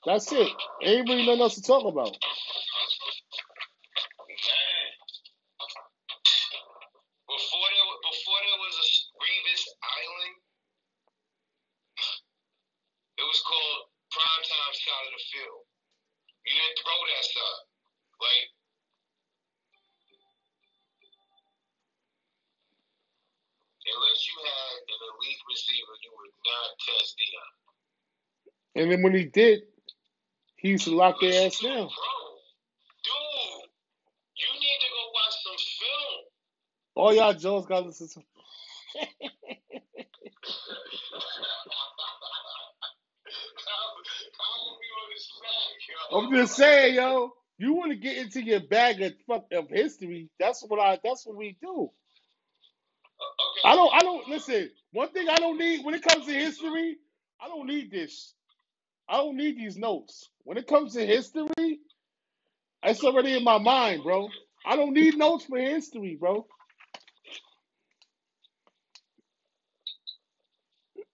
That's 0.05 0.31
it. 0.33 0.49
Ain't 0.83 1.09
really 1.09 1.25
nothing 1.25 1.41
else 1.41 1.55
to 1.55 1.63
talk 1.63 1.85
about. 1.85 2.11
Man. 4.27 4.89
Before 7.27 7.67
there, 7.69 7.87
wa- 7.89 8.03
before 8.09 8.39
there 8.43 8.59
was 8.61 8.75
a 8.79 8.87
Revis 9.21 9.63
Island, 9.83 10.35
it 13.19 13.25
was 13.27 13.41
called 13.45 13.79
primetime 14.13 14.73
side 14.75 15.05
of 15.09 15.13
the 15.17 15.23
field. 15.33 15.63
You 16.47 16.53
didn't 16.55 16.79
throw 16.83 16.99
that 16.99 17.25
side. 17.25 17.63
Like, 18.21 18.47
unless 23.89 24.21
you 24.29 24.37
had 24.43 24.75
an 24.89 24.99
elite 25.13 25.43
receiver, 25.49 25.95
you 26.03 26.11
would 26.17 26.35
not 26.47 26.69
test 26.83 27.11
Dion. 27.19 27.53
And 28.83 28.91
then 28.91 29.01
when 29.01 29.15
he 29.15 29.23
did, 29.23 29.61
he 30.57 30.69
used 30.71 30.83
to 30.83 30.91
lock 30.95 31.21
their 31.21 31.45
ass 31.45 31.59
down. 31.59 31.73
Bro, 31.73 31.87
dude, 31.87 31.89
you 34.35 34.47
need 34.59 34.79
to 34.81 34.89
go 34.91 35.11
watch 35.13 35.35
some 35.41 35.57
film. 35.79 36.25
All 36.95 37.13
y'all 37.13 37.33
Jones 37.33 37.65
got 37.65 37.79
to 37.79 37.85
listen 37.87 38.09
to. 38.09 38.21
I'm 46.13 46.29
just 46.33 46.57
saying, 46.57 46.95
yo. 46.95 47.31
You 47.57 47.73
want 47.73 47.91
to 47.91 47.97
get 47.97 48.17
into 48.17 48.43
your 48.43 48.59
bag 48.59 49.01
of 49.01 49.13
fuck 49.25 49.45
of 49.53 49.69
history? 49.69 50.29
That's 50.39 50.61
what 50.67 50.77
I. 50.79 50.99
That's 51.01 51.25
what 51.25 51.37
we 51.37 51.55
do. 51.61 51.89
I 53.63 53.75
don't. 53.75 53.93
I 53.93 53.99
don't 53.99 54.27
listen. 54.27 54.69
One 54.91 55.07
thing 55.09 55.29
I 55.29 55.35
don't 55.35 55.57
need 55.57 55.85
when 55.85 55.95
it 55.95 56.03
comes 56.03 56.25
to 56.25 56.33
history, 56.33 56.97
I 57.41 57.47
don't 57.47 57.67
need 57.67 57.91
this. 57.91 58.33
I 59.09 59.17
don't 59.17 59.37
need 59.37 59.57
these 59.57 59.77
notes. 59.77 60.29
When 60.43 60.57
it 60.57 60.67
comes 60.67 60.93
to 60.93 61.05
history, 61.05 61.79
it's 62.83 63.03
already 63.03 63.37
in 63.37 63.43
my 63.43 63.57
mind, 63.59 64.03
bro. 64.03 64.29
I 64.65 64.75
don't 64.75 64.93
need 64.93 65.17
notes 65.17 65.45
for 65.45 65.57
history, 65.57 66.17
bro. 66.19 66.45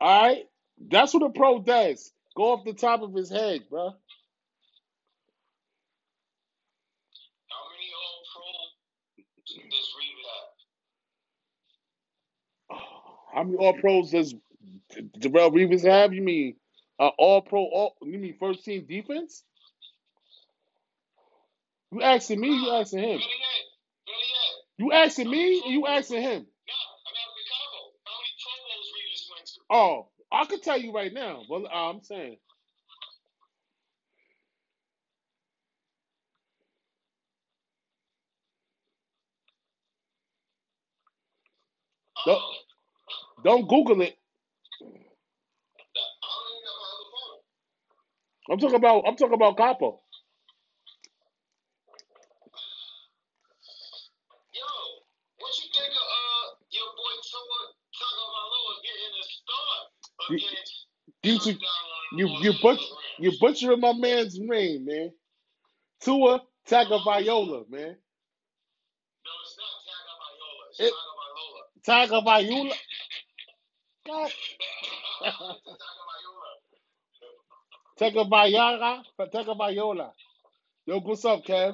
All 0.01 0.23
right, 0.23 0.43
that's 0.89 1.13
what 1.13 1.23
a 1.23 1.29
pro 1.29 1.59
does. 1.61 2.11
Go 2.37 2.53
off 2.53 2.63
the 2.65 2.73
top 2.73 3.01
of 3.01 3.13
his 3.13 3.29
head, 3.29 3.61
bro. 3.69 3.89
How 7.49 7.63
many 7.69 7.89
All 7.99 8.23
Pro 8.33 8.85
does 9.65 9.89
Revis 9.99 10.29
have? 10.31 10.63
How 13.35 13.43
many 13.43 13.57
All 13.57 13.73
Pros 13.73 14.11
does 14.11 14.33
Darrelle 15.19 15.51
Revis 15.53 15.83
have? 15.85 16.13
You 16.13 16.21
mean 16.21 16.55
uh, 16.99 17.09
All 17.19 17.41
Pro? 17.43 17.61
All 17.61 17.95
you 18.03 18.19
mean 18.19 18.35
first 18.39 18.65
team 18.65 18.85
defense? 18.89 19.43
You 21.91 22.01
asking 22.03 22.41
me? 22.41 22.49
You 22.49 22.71
asking 22.71 22.99
him? 22.99 23.21
You 24.79 24.91
asking 24.93 25.31
me? 25.31 25.63
You 25.67 25.87
asking 25.87 26.21
him? 26.23 26.47
Oh, 29.71 30.09
I 30.31 30.45
could 30.45 30.63
tell 30.63 30.79
you 30.79 30.93
right 30.93 31.13
now. 31.13 31.43
Well, 31.49 31.67
uh, 31.67 31.89
I'm 31.91 32.01
saying. 32.03 32.37
Don't, 42.25 42.41
don't 43.43 43.69
Google 43.69 44.01
it. 44.01 44.17
I 46.23 46.27
don't 46.27 46.49
even 46.51 46.63
got 46.65 46.77
my 46.79 46.89
other 46.95 47.09
phone. 47.13 47.39
I'm 48.51 48.59
talking 48.59 48.75
about. 48.77 49.03
I'm 49.07 49.15
talking 49.17 49.35
about 49.35 49.57
Capo. 49.57 50.01
Yo, 54.53 54.65
what 55.39 55.53
you 55.61 55.67
think 55.73 55.93
of 55.93 56.07
uh 56.09 56.45
your 56.73 56.89
boy 56.97 57.15
Tua 57.21 57.59
Tagovailoa 58.01 58.73
getting 58.81 59.13
a 59.13 59.25
start 59.25 59.85
You, 60.29 60.39
against 60.39 60.75
you, 61.23 61.39
Aaron 61.39 61.39
should- 61.39 61.61
Donald 61.61 61.93
and 61.93 62.17
the 62.17 62.23
you, 62.23 62.27
you 62.41 62.53
butch, 62.61 62.81
you 63.19 63.31
butchering 63.41 63.81
my 63.81 63.93
man's 63.93 64.37
name, 64.39 64.85
man. 64.85 65.11
Tua 66.01 66.41
Tagovailoa, 66.69 67.69
man. 67.69 67.97
No, 69.25 69.33
it's 69.43 69.55
not 69.59 69.73
Tagovailoa. 69.87 70.63
It's 70.71 70.79
It, 70.79 70.93
Tagovailoa. 70.93 71.63
Tagovailoa. 71.87 72.75
God. 74.07 74.31
Tagovailoa. 77.99 79.03
Tagovailoa. 79.19 80.13
Yo, 80.85 80.99
what's 81.01 81.25
up, 81.25 81.45
Kev? 81.45 81.73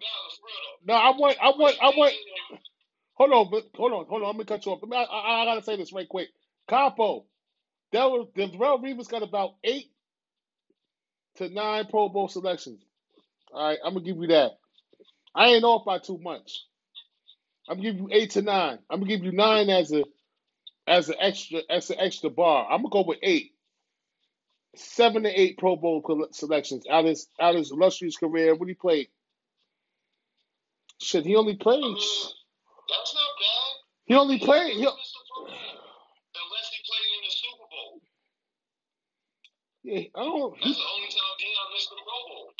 no, 0.00 0.08
it's 0.28 0.40
real. 0.44 0.86
No, 0.86 0.94
I 0.94 1.10
want, 1.18 1.36
I 1.42 1.48
want, 1.50 1.76
I 1.82 1.88
want. 1.96 2.14
Hold 3.14 3.32
on, 3.32 3.50
but 3.50 3.64
hold 3.76 3.92
on, 3.92 4.06
hold 4.06 4.22
on. 4.22 4.28
Let 4.28 4.36
me 4.36 4.44
cut 4.44 4.66
you 4.66 4.72
off. 4.72 4.80
Let 4.82 4.90
me- 4.90 4.96
I, 4.98 5.04
I, 5.04 5.42
I 5.42 5.44
gotta 5.46 5.62
say 5.64 5.76
this 5.76 5.92
right 5.92 6.08
quick. 6.08 6.28
Capo, 6.68 7.26
that 7.92 8.04
was 8.10 8.28
Darrelle 8.36 8.82
Revis 8.82 9.08
got 9.10 9.22
about 9.22 9.54
eight 9.64 9.90
to 11.36 11.48
nine 11.48 11.86
Pro 11.86 12.08
Bowl 12.10 12.28
selections. 12.28 12.82
All 13.52 13.68
right, 13.68 13.78
I'm 13.84 13.94
gonna 13.94 14.06
give 14.06 14.18
you 14.18 14.28
that. 14.28 14.52
I 15.34 15.48
ain't 15.48 15.64
off 15.64 15.84
by 15.86 15.98
too 15.98 16.18
much. 16.18 16.64
I'm 17.68 17.78
gonna 17.78 17.90
give 17.92 18.00
you 18.00 18.08
eight 18.12 18.32
to 18.32 18.42
nine. 18.42 18.80
I'm 18.90 19.00
gonna 19.00 19.10
give 19.10 19.24
you 19.24 19.32
nine 19.32 19.70
as 19.70 19.92
a 19.92 20.04
as 20.86 21.10
an 21.10 21.16
extra 21.20 21.62
as 21.70 21.90
an 21.90 21.98
extra 22.00 22.30
bar. 22.30 22.66
I'm 22.70 22.82
gonna 22.82 22.90
go 22.92 23.04
with 23.06 23.18
eight, 23.22 23.52
seven 24.78 25.24
to 25.24 25.30
eight 25.40 25.58
Pro 25.58 25.76
Bowl 25.76 26.02
selections 26.32 26.86
out 26.90 27.00
of 27.00 27.06
his 27.10 27.28
out 27.40 27.54
of 27.54 27.58
his 27.58 27.72
illustrious 27.72 28.16
career. 28.16 28.54
What 28.54 28.68
he 28.68 28.74
played? 28.74 29.08
Shit, 31.00 31.26
he 31.26 31.36
only 31.36 31.56
I 31.56 31.56
played. 31.56 31.82
mean, 31.82 32.32
that's 32.88 33.14
not 33.14 33.30
bad. 33.40 33.72
He 34.06 34.14
only 34.14 34.38
played. 34.38 34.76
He, 34.76 34.86
almost 34.86 34.98
missed 34.98 35.14
the 35.14 35.24
Pro 35.28 35.44
Bowl. 35.46 35.58
Unless 36.36 36.68
he 36.72 36.78
played 36.88 37.10
in 37.16 37.22
the 37.24 37.32
Super 37.32 37.66
Bowl. 37.70 38.00
yeah, 39.84 40.02
I 40.14 40.24
don't. 40.24 40.54
That's 40.60 40.64
He, 40.64 40.72
the 40.74 40.88
only 40.96 41.08
time 41.08 41.34
Deion 41.40 41.68
missed 41.74 41.90
the 41.90 41.96
Pro 41.96 42.18
Bowl. 42.34 42.52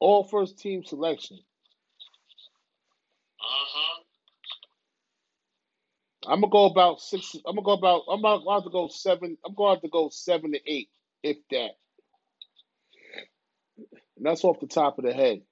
all 0.00 0.24
first 0.24 0.58
team 0.58 0.84
selection. 0.84 1.38
Uh-huh. 3.40 4.02
I'm 6.26 6.40
gonna 6.40 6.50
go 6.50 6.66
about 6.66 7.00
six. 7.00 7.34
I'm 7.46 7.56
gonna 7.56 7.64
go 7.64 7.72
about. 7.72 8.02
I'm 8.10 8.20
about, 8.20 8.42
about 8.42 8.64
to 8.64 8.70
go 8.70 8.88
seven. 8.88 9.38
I'm 9.46 9.54
going 9.54 9.70
to 9.72 9.74
have 9.76 9.82
to 9.82 9.88
go 9.88 10.08
seven 10.10 10.52
to 10.52 10.60
eight, 10.66 10.88
if 11.22 11.38
that. 11.50 11.72
And 14.16 14.26
that's 14.26 14.44
off 14.44 14.60
the 14.60 14.66
top 14.66 14.98
of 14.98 15.04
the 15.04 15.12
head. 15.12 15.42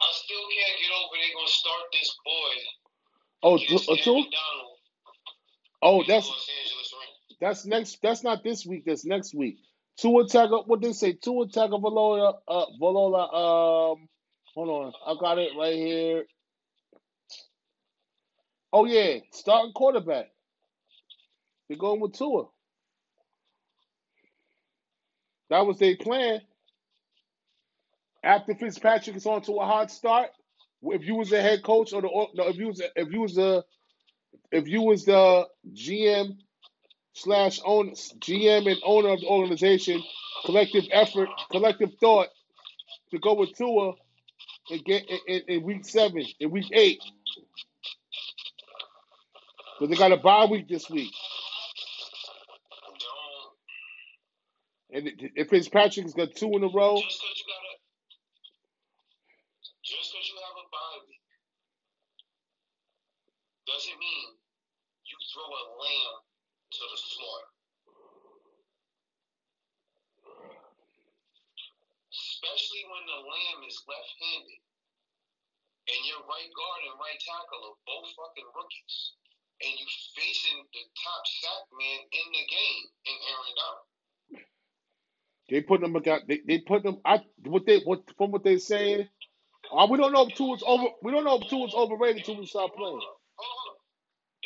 I 0.00 0.12
still 0.12 0.38
can't 0.38 0.80
get 0.80 0.90
over 0.96 1.16
they 1.16 1.34
gonna 1.34 1.48
start 1.48 1.82
this 1.92 2.16
boy 2.24 2.54
Oh, 3.42 3.56
against 3.56 3.86
Tua- 3.86 3.96
Tua? 3.98 4.14
Aaron 4.14 4.30
Donald 4.30 4.78
oh, 5.82 6.04
that's 6.08 6.28
Los 6.28 6.48
Angeles 6.60 6.94
Rams. 6.94 7.36
that's 7.40 7.66
next. 7.66 7.98
That's 8.02 8.22
not 8.24 8.44
this 8.44 8.66
week. 8.66 8.84
That's 8.86 9.04
next 9.04 9.34
week. 9.34 9.58
Tua 9.98 10.24
Taga. 10.26 10.66
What 10.66 10.80
they 10.82 10.92
say? 10.92 11.12
Tua 11.14 11.46
Tagovailoa. 11.48 12.34
Uh, 12.48 12.66
Valola. 12.80 13.92
Um, 13.94 14.08
hold 14.54 14.68
on. 14.68 14.92
I 15.06 15.18
got 15.20 15.38
it 15.38 15.52
right 15.58 15.74
here. 15.74 16.24
Oh 18.72 18.84
yeah, 18.84 19.18
starting 19.32 19.72
quarterback. 19.72 20.26
They're 21.68 21.78
going 21.78 22.00
with 22.00 22.14
Tua. 22.14 22.44
That 25.50 25.66
was 25.66 25.78
their 25.78 25.96
plan. 25.96 26.40
After 28.22 28.54
Fitzpatrick 28.54 29.16
is 29.16 29.26
on 29.26 29.42
to 29.42 29.54
a 29.54 29.64
hot 29.64 29.90
start, 29.90 30.30
if 30.82 31.04
you 31.04 31.14
was 31.14 31.30
the 31.30 31.40
head 31.40 31.62
coach 31.62 31.92
or 31.92 32.02
the 32.02 32.08
no, 32.34 32.48
if 32.48 32.56
you 32.56 32.68
was 32.68 32.82
if 32.96 33.10
you 33.10 33.20
was 33.20 33.34
the 33.34 33.64
if 34.52 34.68
you 34.68 34.82
was 34.82 35.04
the 35.04 35.46
GM 35.72 36.36
slash 37.14 37.60
owner 37.64 37.92
GM 37.92 38.70
and 38.70 38.78
owner 38.84 39.10
of 39.10 39.20
the 39.20 39.26
organization, 39.26 40.02
collective 40.44 40.84
effort, 40.92 41.28
collective 41.50 41.90
thought 42.00 42.28
to 43.10 43.18
go 43.18 43.34
with 43.34 43.56
Tua 43.56 43.94
in, 44.70 44.80
in, 45.26 45.42
in 45.48 45.62
week 45.62 45.84
seven, 45.84 46.24
in 46.40 46.50
week 46.50 46.68
eight, 46.72 47.00
because 49.78 49.90
they 49.90 49.96
got 49.96 50.12
a 50.12 50.16
bye 50.16 50.46
week 50.46 50.68
this 50.68 50.88
week. 50.90 51.12
And 54.90 55.10
if 55.36 55.50
Fitzpatrick's 55.50 56.14
got 56.14 56.34
two 56.34 56.50
in 56.56 56.64
a 56.64 56.68
row, 56.68 56.96
just 56.96 57.20
cause 57.20 57.36
you 57.36 57.44
gotta 57.44 57.74
just 59.84 60.12
cause 60.12 60.26
you 60.32 60.36
have 60.40 60.56
a 60.56 60.66
bye 60.72 60.98
week 61.06 61.20
doesn't 63.68 64.00
mean 64.00 64.28
you 65.04 65.16
throw 65.28 65.44
a 65.44 65.64
lamb 65.76 66.16
to 66.72 66.82
the 66.88 66.98
slaughter. 66.98 67.52
Especially 72.08 72.87
when 72.98 73.06
the 73.06 73.22
lamb 73.22 73.62
is 73.62 73.78
left 73.86 74.10
handed 74.18 74.62
and 75.86 76.00
your 76.10 76.18
right 76.26 76.50
guard 76.50 76.80
and 76.90 76.98
right 76.98 77.20
tackle 77.22 77.62
are 77.70 77.78
both 77.86 78.10
fucking 78.18 78.50
rookies. 78.58 79.14
And 79.62 79.70
you 79.74 79.86
facing 80.14 80.58
the 80.74 80.82
top 80.98 81.22
sack 81.26 81.64
man 81.78 82.00
in 82.10 82.26
the 82.34 82.44
game 82.46 82.84
in 83.06 83.16
Aaron 83.30 83.54
Donald. 83.58 83.86
they 85.50 85.62
put 85.62 85.80
them 85.82 85.94
against 85.98 86.26
they, 86.26 86.42
they 86.46 86.58
put 86.62 86.82
them. 86.82 86.98
I 87.06 87.22
what 87.46 87.66
they 87.66 87.82
what 87.86 88.02
from 88.18 88.30
what 88.34 88.42
they 88.42 88.58
saying. 88.58 89.08
Uh, 89.70 89.86
we 89.90 89.98
don't 89.98 90.14
know 90.14 90.26
if 90.26 90.34
Tua's 90.34 90.62
over. 90.62 90.94
We 91.02 91.10
don't 91.10 91.26
know 91.26 91.38
if 91.42 91.50
Tua's 91.50 91.74
overrated 91.74 92.22
until 92.22 92.38
we 92.38 92.46
start 92.46 92.70
playing. 92.74 93.02
Hold 93.02 93.02
up, 93.02 93.18
hold 93.34 93.66
up. 93.74 93.78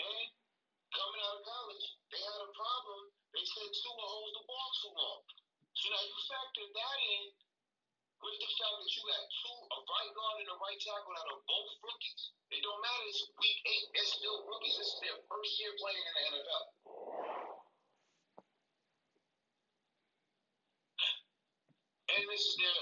And 0.01 0.29
coming 0.97 1.21
out 1.29 1.37
of 1.41 1.45
college, 1.45 1.87
they 2.09 2.21
had 2.21 2.41
a 2.41 2.51
problem. 2.57 3.01
They 3.37 3.45
said 3.45 3.69
Tua 3.69 4.05
holds 4.09 4.33
the 4.33 4.45
ball 4.49 4.69
too 4.81 4.93
long. 4.97 5.21
So 5.77 5.85
now 5.93 6.03
you 6.09 6.17
factor 6.25 6.67
that 6.73 6.99
in 7.05 7.23
with 8.23 8.39
the 8.39 8.51
fact 8.55 8.77
that 8.79 8.91
you 8.95 9.03
got 9.03 9.23
two, 9.35 9.59
a 9.67 9.79
right 9.83 10.11
guard 10.15 10.37
and 10.47 10.51
a 10.55 10.57
right 10.63 10.79
tackle 10.79 11.11
that 11.11 11.27
are 11.27 11.43
both 11.43 11.71
rookies. 11.83 12.23
It 12.55 12.63
don't 12.63 12.79
matter. 12.79 13.07
It's 13.11 13.23
week 13.35 13.59
eight. 13.67 13.87
They're 13.91 14.13
still 14.15 14.47
rookies. 14.47 14.79
This 14.79 14.91
is 14.95 14.99
their 15.03 15.19
first 15.27 15.53
year 15.59 15.75
playing 15.83 15.99
in 16.07 16.15
the 16.15 16.25
NFL. 16.31 16.65
And 22.15 22.23
this 22.31 22.45
is 22.47 22.55
their 22.63 22.79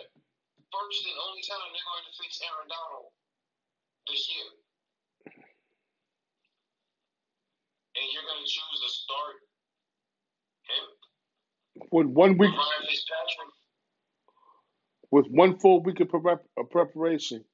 first 0.69 1.01
and 1.09 1.19
only 1.25 1.43
time 1.49 1.73
they're 1.73 1.89
going 1.89 2.05
to 2.05 2.15
face 2.21 2.39
Aaron 2.45 2.69
Donald 2.69 3.09
this 4.11 4.29
year. 4.29 4.49
And 7.97 8.07
you're 8.13 8.29
going 8.29 8.45
to 8.45 8.51
choose 8.51 8.79
to 8.85 8.91
start 8.91 9.37
him 10.69 10.85
With 11.91 12.09
one 12.13 12.37
week, 12.39 12.53
Ryan 12.53 12.83
Fitzpatrick. 12.87 13.60
With 15.11 15.27
one 15.29 15.59
full 15.59 15.83
week 15.83 16.01
of 16.01 16.11
of 16.15 16.71
preparation, 16.71 17.45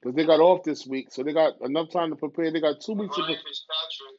because 0.00 0.16
they 0.16 0.26
got 0.26 0.40
off 0.40 0.64
this 0.64 0.86
week, 0.86 1.12
so 1.12 1.22
they 1.22 1.32
got 1.34 1.60
enough 1.62 1.90
time 1.90 2.10
to 2.10 2.16
prepare. 2.16 2.52
They 2.52 2.60
got 2.60 2.80
two 2.80 2.94
weeks 2.94 3.16
to. 3.16 3.22
Ryan 3.22 3.34
Pre- 3.38 3.44
Fitzpatrick. 3.50 4.16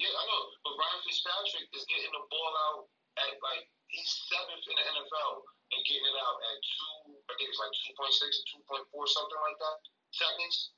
Yeah, 0.00 0.10
I 0.10 0.24
know, 0.26 0.42
but 0.66 0.74
Ryan 0.74 1.00
Fitzpatrick 1.06 1.66
is 1.76 1.86
getting 1.86 2.12
the 2.14 2.24
ball 2.32 2.52
out 2.68 2.80
at 3.22 3.32
like 3.44 3.64
he's 3.92 4.10
seventh 4.32 4.64
in 4.66 4.76
the 4.76 4.86
NFL 4.90 5.32
and 5.76 5.80
getting 5.86 6.06
it 6.08 6.18
out 6.18 6.38
at 6.42 6.58
two. 6.64 6.96
I 7.30 7.32
think 7.38 7.48
it's 7.52 7.60
like 7.62 7.74
two 7.84 7.94
point 7.94 8.14
six 8.14 8.30
or 8.42 8.46
two 8.50 8.62
point 8.66 8.86
four, 8.90 9.06
something 9.06 9.40
like 9.46 9.58
that 9.62 9.78
seconds. 10.16 10.74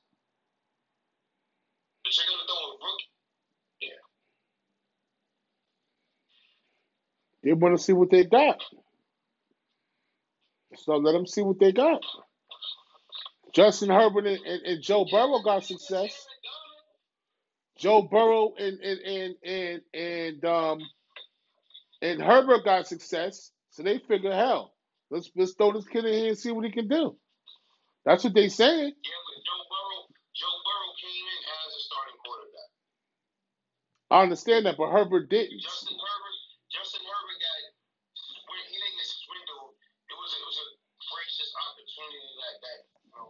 But 2.04 2.12
you're 2.16 2.28
gonna 2.30 2.46
throw 2.48 2.60
a 2.60 2.70
rookie. 2.80 3.10
Yeah. 3.82 4.02
They 7.46 7.54
want 7.54 7.78
to 7.78 7.84
see 7.84 7.94
what 7.94 8.10
they 8.10 8.26
got, 8.26 8.62
so 10.76 10.96
let 10.98 11.12
them 11.12 11.26
see 11.26 11.42
what 11.42 11.60
they 11.60 11.72
got. 11.72 12.02
Justin 13.54 13.90
Herbert 13.90 14.26
and, 14.26 14.38
and, 14.46 14.62
and 14.66 14.82
Joe 14.82 15.06
Burrow 15.10 15.42
got 15.44 15.64
success. 15.64 16.26
Joe 17.78 18.02
Burrow 18.02 18.54
and 18.58 18.80
and 18.80 19.00
and 19.00 19.34
and, 19.44 19.82
and 19.94 20.44
um 20.46 20.80
and 22.02 22.22
Herbert 22.22 22.64
got 22.64 22.86
success, 22.86 23.50
so 23.70 23.82
they 23.82 23.98
figure, 23.98 24.32
hell, 24.32 24.74
let's 25.10 25.30
let's 25.36 25.54
throw 25.54 25.72
this 25.72 25.88
kid 25.88 26.04
in 26.04 26.14
here 26.14 26.28
and 26.30 26.38
see 26.38 26.52
what 26.52 26.64
he 26.64 26.70
can 26.72 26.88
do. 26.88 27.16
That's 28.04 28.24
what 28.24 28.34
they 28.34 28.48
saying. 28.48 28.94
Yeah, 28.94 29.22
but 29.26 29.38
Joe 29.46 29.62
Burrow, 29.70 30.02
Joe 30.34 30.56
Burrow 30.66 30.92
came 31.02 31.26
in 31.26 31.42
as 31.46 31.70
a 31.74 31.82
starting 31.86 32.18
quarterback. 32.24 32.70
I 34.10 34.18
understand 34.22 34.66
that, 34.66 34.76
but 34.78 34.90
Herbert 34.92 35.30
didn't. 35.30 35.62
Justin 35.62 35.98
Herbert, 35.98 36.38
Justin 36.70 37.02
Herbert 37.06 37.38
got 37.42 37.60
when 38.50 38.60
he 38.70 38.76
didn't 38.78 38.98
get 38.98 39.10
swindled. 39.10 39.72
It 40.08 40.16
was 40.18 40.30
a, 40.34 40.38
it 40.40 40.46
was 40.46 40.58
a 40.62 40.68
gracious 41.10 41.50
opportunity 41.56 42.30
that 42.42 42.56
that 42.62 42.78
you 43.04 43.10
know 43.14 43.28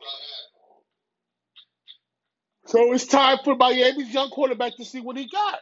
got 0.00 0.18
happened. 0.20 0.60
So 2.72 2.94
it's 2.94 3.04
time 3.04 3.36
for 3.44 3.54
Miami's 3.54 4.14
young 4.14 4.30
quarterback 4.30 4.78
to 4.78 4.84
see 4.86 5.00
what 5.00 5.18
he 5.18 5.28
got. 5.28 5.58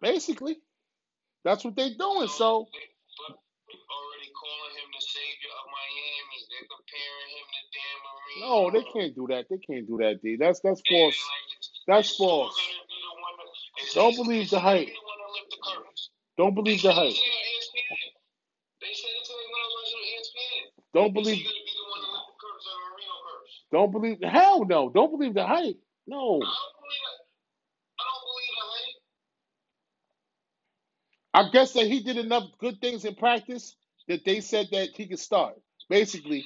Basically, 0.00 0.56
that's 1.44 1.64
what 1.64 1.74
they're 1.74 1.96
doing. 1.98 2.28
So 2.28 2.68
no, 8.40 8.70
they 8.70 8.84
can't 8.84 9.16
do 9.16 9.26
that. 9.30 9.46
They 9.50 9.58
can't 9.58 9.88
do 9.88 9.96
that, 9.98 10.20
D. 10.22 10.36
That's 10.38 10.60
that's 10.60 10.80
false. 10.88 11.18
That's 11.88 12.16
false. 12.16 12.56
Don't 13.94 14.14
believe 14.14 14.50
the 14.50 14.60
hype. 14.60 14.90
Don't 16.38 16.54
believe 16.54 16.82
the 16.82 16.92
hype. 16.92 17.14
Don't 20.94 21.12
believe. 21.12 21.38
the 21.38 21.44
Dan 21.44 21.50
Marino 21.50 23.18
curse? 23.26 23.64
Don't 23.72 23.90
believe. 23.90 24.18
Hell 24.22 24.64
no. 24.66 24.88
Don't 24.90 25.10
believe 25.10 25.34
the 25.34 25.44
hype. 25.44 25.80
No. 26.06 26.18
I 26.42 26.46
don't 26.46 26.62
believe 26.80 27.04
that. 27.06 27.18
I 28.00 28.04
don't 28.04 28.24
believe 28.26 28.56
that. 28.56 28.68
I 31.34 31.50
guess 31.52 31.72
that 31.74 31.86
he 31.86 32.02
did 32.02 32.18
enough 32.18 32.44
good 32.60 32.80
things 32.80 33.04
in 33.04 33.14
practice 33.14 33.76
that 34.08 34.24
they 34.24 34.40
said 34.40 34.68
that 34.72 34.90
he 34.96 35.08
could 35.08 35.20
start. 35.20 35.54
Basically, 35.90 36.44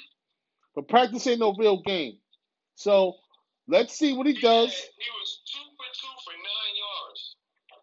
but 0.75 0.89
practice 0.89 1.27
ain't 1.27 1.41
no 1.41 1.55
real 1.59 1.83
game. 1.83 2.19
So 2.77 3.15
let's 3.69 3.95
see 3.99 4.15
what 4.15 4.27
he 4.27 4.35
He 4.35 4.41
does. 4.41 4.71
had- 4.71 4.91
he 4.99 5.11
was 5.21 5.41
two 5.47 5.59
for 5.77 5.87
two 5.95 6.23
for 6.25 6.33
nine 6.33 6.77
yards 6.77 7.37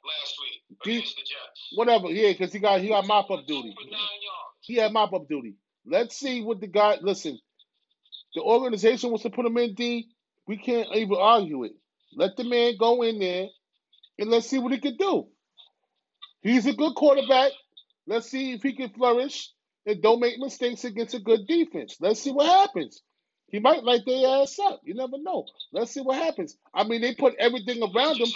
last 0.05 0.39
week 0.41 0.63
He- 0.84 0.97
against 0.97 1.15
the 1.17 1.23
Jets. 1.23 1.69
Whatever. 1.75 2.09
Yeah, 2.11 2.32
because 2.34 2.53
he 2.53 2.59
got 2.59 2.82
he 2.82 2.89
got 2.89 3.07
mop 3.07 3.32
up 3.32 3.45
duty. 3.47 3.73
for 3.75 3.84
nine 3.86 3.91
yards. 3.91 4.57
He 4.61 4.75
had 4.75 4.93
mop 4.93 5.13
up 5.13 5.28
duty. 5.30 5.55
Let's 5.86 6.17
see 6.17 6.41
what 6.43 6.61
the 6.61 6.67
guy. 6.67 6.97
Listen, 7.01 7.39
the 8.36 8.41
organization 8.43 9.11
wants 9.11 9.23
to 9.23 9.32
put 9.32 9.45
him 9.45 9.57
in 9.57 9.75
D. 9.75 10.09
We 10.47 10.57
can't 10.57 10.87
even 10.95 11.17
argue 11.19 11.63
it. 11.65 11.73
Let 12.15 12.37
the 12.37 12.43
man 12.45 12.75
go 12.79 13.03
in 13.03 13.19
there 13.19 13.47
and 14.19 14.29
let's 14.29 14.47
see 14.47 14.59
what 14.59 14.71
he 14.71 14.79
can 14.79 14.97
do. 14.97 15.27
He's 16.41 16.65
a 16.65 16.73
good 16.73 16.95
quarterback. 16.95 17.51
Let's 18.07 18.29
see 18.29 18.53
if 18.53 18.63
he 18.63 18.73
can 18.73 18.89
flourish 18.91 19.51
and 19.85 20.01
don't 20.01 20.19
make 20.21 20.39
mistakes 20.39 20.85
against 20.85 21.15
a 21.15 21.19
good 21.19 21.47
defense. 21.47 21.97
Let's 21.99 22.21
see 22.21 22.31
what 22.31 22.47
happens. 22.47 23.01
He 23.49 23.59
might 23.59 23.83
light 23.83 24.01
their 24.05 24.41
ass 24.41 24.59
up. 24.59 24.81
You 24.83 24.93
never 24.95 25.17
know. 25.21 25.45
Let's 25.73 25.93
see 25.93 26.01
what 26.01 26.17
happens. 26.17 26.57
I 26.73 26.83
mean, 26.83 27.01
they 27.01 27.15
put 27.15 27.35
everything 27.39 27.81
around 27.81 28.17
him. 28.17 28.27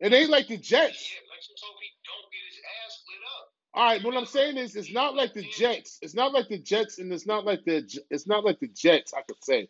It 0.00 0.12
ain't 0.12 0.30
like 0.30 0.48
the 0.48 0.58
Jets. 0.58 1.10
yeah, 1.12 1.20
like 1.30 1.42
so 1.42 1.66
he 1.80 1.88
don't 2.04 2.32
get 2.32 2.44
his 2.48 2.60
ass 2.86 3.02
lit 3.08 3.20
up. 3.40 3.48
All 3.74 3.84
right, 3.84 4.04
what 4.04 4.16
I'm 4.16 4.26
saying 4.26 4.56
is, 4.58 4.76
it's 4.76 4.92
not 4.92 5.14
like 5.16 5.34
the 5.34 5.44
Jets. 5.44 5.98
It's 6.02 6.14
not 6.14 6.32
like 6.32 6.48
the 6.48 6.58
Jets, 6.58 6.98
and 6.98 7.12
it's 7.12 7.26
not 7.26 7.44
like 7.46 7.64
the. 7.64 7.88
It's 8.10 8.26
not 8.26 8.44
like 8.44 8.60
the 8.60 8.68
Jets. 8.68 9.14
I 9.14 9.22
could 9.22 9.42
say, 9.42 9.68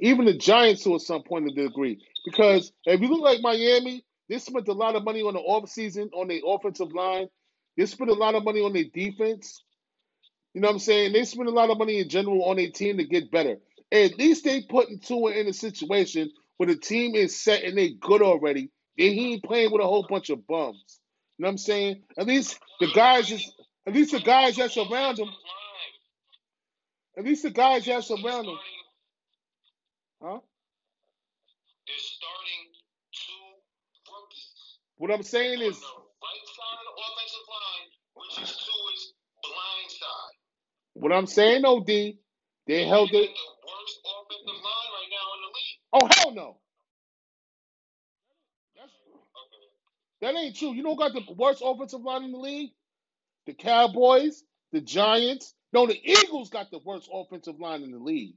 even 0.00 0.24
the 0.24 0.34
Giants 0.36 0.84
to 0.84 0.94
at 0.94 1.02
some 1.02 1.22
point 1.22 1.48
to 1.48 1.54
degree, 1.54 2.02
because 2.24 2.72
if 2.84 3.00
you 3.00 3.08
look 3.08 3.22
like 3.22 3.40
Miami, 3.40 4.04
they 4.28 4.38
spent 4.38 4.68
a 4.68 4.72
lot 4.72 4.96
of 4.96 5.04
money 5.04 5.22
on 5.22 5.34
the 5.34 5.40
off 5.40 5.68
season 5.68 6.10
on 6.14 6.28
the 6.28 6.42
offensive 6.46 6.92
line. 6.92 7.28
They 7.76 7.86
spent 7.86 8.10
a 8.10 8.14
lot 8.14 8.34
of 8.34 8.44
money 8.44 8.60
on 8.60 8.72
their 8.72 8.84
defense. 8.84 9.62
You 10.54 10.60
know 10.60 10.68
what 10.68 10.74
I'm 10.74 10.78
saying? 10.80 11.12
They 11.12 11.24
spent 11.24 11.48
a 11.48 11.52
lot 11.52 11.70
of 11.70 11.78
money 11.78 11.98
in 11.98 12.08
general 12.08 12.44
on 12.44 12.56
their 12.56 12.70
team 12.70 12.98
to 12.98 13.04
get 13.04 13.30
better. 13.30 13.56
At 13.92 14.18
least 14.18 14.44
they 14.44 14.62
putting 14.62 15.00
Tua 15.00 15.32
in 15.32 15.48
a 15.48 15.52
situation 15.52 16.30
where 16.56 16.68
the 16.68 16.76
team 16.76 17.14
is 17.14 17.40
set 17.40 17.64
and 17.64 17.76
they 17.76 17.90
good 18.00 18.22
already. 18.22 18.70
And 18.98 19.14
he 19.14 19.34
ain't 19.34 19.44
playing 19.44 19.72
with 19.72 19.82
a 19.82 19.86
whole 19.86 20.06
bunch 20.08 20.30
of 20.30 20.46
bums. 20.46 21.00
You 21.38 21.44
know 21.44 21.48
what 21.48 21.52
I'm 21.52 21.58
saying? 21.58 22.02
At 22.18 22.26
least 22.26 22.58
the 22.80 22.88
guys 22.94 23.30
is 23.30 23.50
at 23.86 23.94
least 23.94 24.12
the 24.12 24.20
guys 24.20 24.56
that's 24.56 24.76
around 24.76 25.18
him. 25.18 25.30
At 27.16 27.24
least 27.24 27.42
the 27.44 27.50
guys 27.50 27.86
that's 27.86 28.10
around 28.10 28.46
him. 28.46 28.58
Huh? 30.22 30.38
They're 31.86 31.96
starting 31.96 32.62
two 33.12 33.46
rookies. 34.06 34.78
What 34.98 35.10
I'm 35.10 35.22
saying 35.22 35.60
is 35.62 35.80
right 35.80 36.44
side 36.44 36.76
of 36.76 36.84
the 36.86 36.94
offensive 37.08 37.46
line, 37.48 37.86
which 38.14 38.34
is 38.44 39.14
blind 39.42 39.90
side. 39.90 40.34
what 40.92 41.12
I'm 41.12 41.26
saying, 41.26 41.64
OD, 41.64 41.86
they 42.66 42.84
held 42.86 43.08
it. 43.10 43.12
the 43.12 43.52
worst 43.64 43.98
offensive 44.04 44.62
line 44.62 44.90
right 44.92 45.10
now 45.10 45.26
in 45.34 45.40
the 45.42 45.50
league. 45.56 45.78
Oh 45.92 46.08
hell 46.16 46.34
no. 46.34 46.56
That's, 48.76 48.92
that 50.20 50.38
ain't 50.38 50.56
true. 50.56 50.74
You 50.74 50.82
don't 50.82 50.98
got 50.98 51.14
the 51.14 51.22
worst 51.34 51.62
offensive 51.64 52.02
line 52.02 52.24
in 52.24 52.32
the 52.32 52.38
league? 52.38 52.72
The 53.46 53.54
Cowboys, 53.54 54.44
the 54.72 54.82
Giants. 54.82 55.54
No, 55.72 55.86
the 55.86 55.98
Eagles 56.04 56.50
got 56.50 56.70
the 56.70 56.80
worst 56.84 57.08
offensive 57.12 57.58
line 57.58 57.82
in 57.82 57.90
the 57.90 57.98
league. 57.98 58.34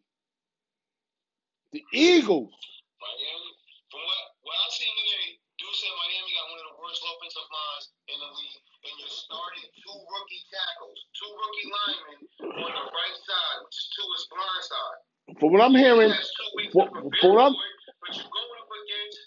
The 1.74 1.82
Eagles. 1.90 2.54
Miami, 3.02 3.52
from 3.90 4.02
what, 4.06 4.22
what 4.46 4.56
I've 4.62 4.76
seen 4.78 4.94
today, 4.94 5.42
Dude 5.58 5.74
said 5.74 5.90
Miami 5.90 6.32
got 6.38 6.46
one 6.54 6.60
of 6.62 6.68
the 6.70 6.78
worst 6.78 7.02
offensive 7.02 7.50
lines 7.50 7.86
in 8.14 8.18
the 8.22 8.30
league, 8.30 8.62
and 8.86 8.94
you're 9.02 9.10
starting 9.26 9.66
two 9.82 9.98
rookie 9.98 10.44
tackles, 10.54 11.00
two 11.18 11.32
rookie 11.34 11.68
linemen 11.74 12.20
on 12.62 12.72
the 12.78 12.86
right 12.94 13.18
side, 13.26 13.58
which 13.66 13.74
is 13.74 13.86
Tua's 13.98 14.24
blind 14.30 14.64
side. 14.70 15.00
For 15.42 15.48
what 15.50 15.62
I'm 15.66 15.74
hearing, 15.74 16.14
He 16.14 16.18
has 16.18 16.30
two 16.30 16.50
weeks 16.62 16.74
for, 16.78 16.86
for 16.94 17.30
what 17.34 17.42
I'm 17.50 17.56
but 17.58 18.12
you're 18.22 18.28
going 18.30 18.60
up 18.62 18.70
against 18.70 19.20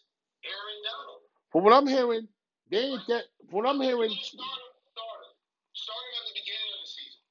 Aaron 0.46 0.78
Donald. 0.86 1.20
for 1.50 1.60
what 1.66 1.72
I'm 1.74 1.88
hearing, 1.90 2.30
they 2.70 2.94
ain't 2.94 3.06
that. 3.10 3.26
For 3.50 3.58
what 3.58 3.66
I'm 3.66 3.82
hearing, 3.82 4.12
Start 4.14 4.38
him, 4.38 4.70
start 4.94 5.18
him. 5.24 5.32
Start 5.74 5.98
him 5.98 6.14
at 6.20 6.24
the 6.30 6.36
beginning 6.38 6.70
of 6.78 6.80
the 6.84 6.90
season. 6.94 7.22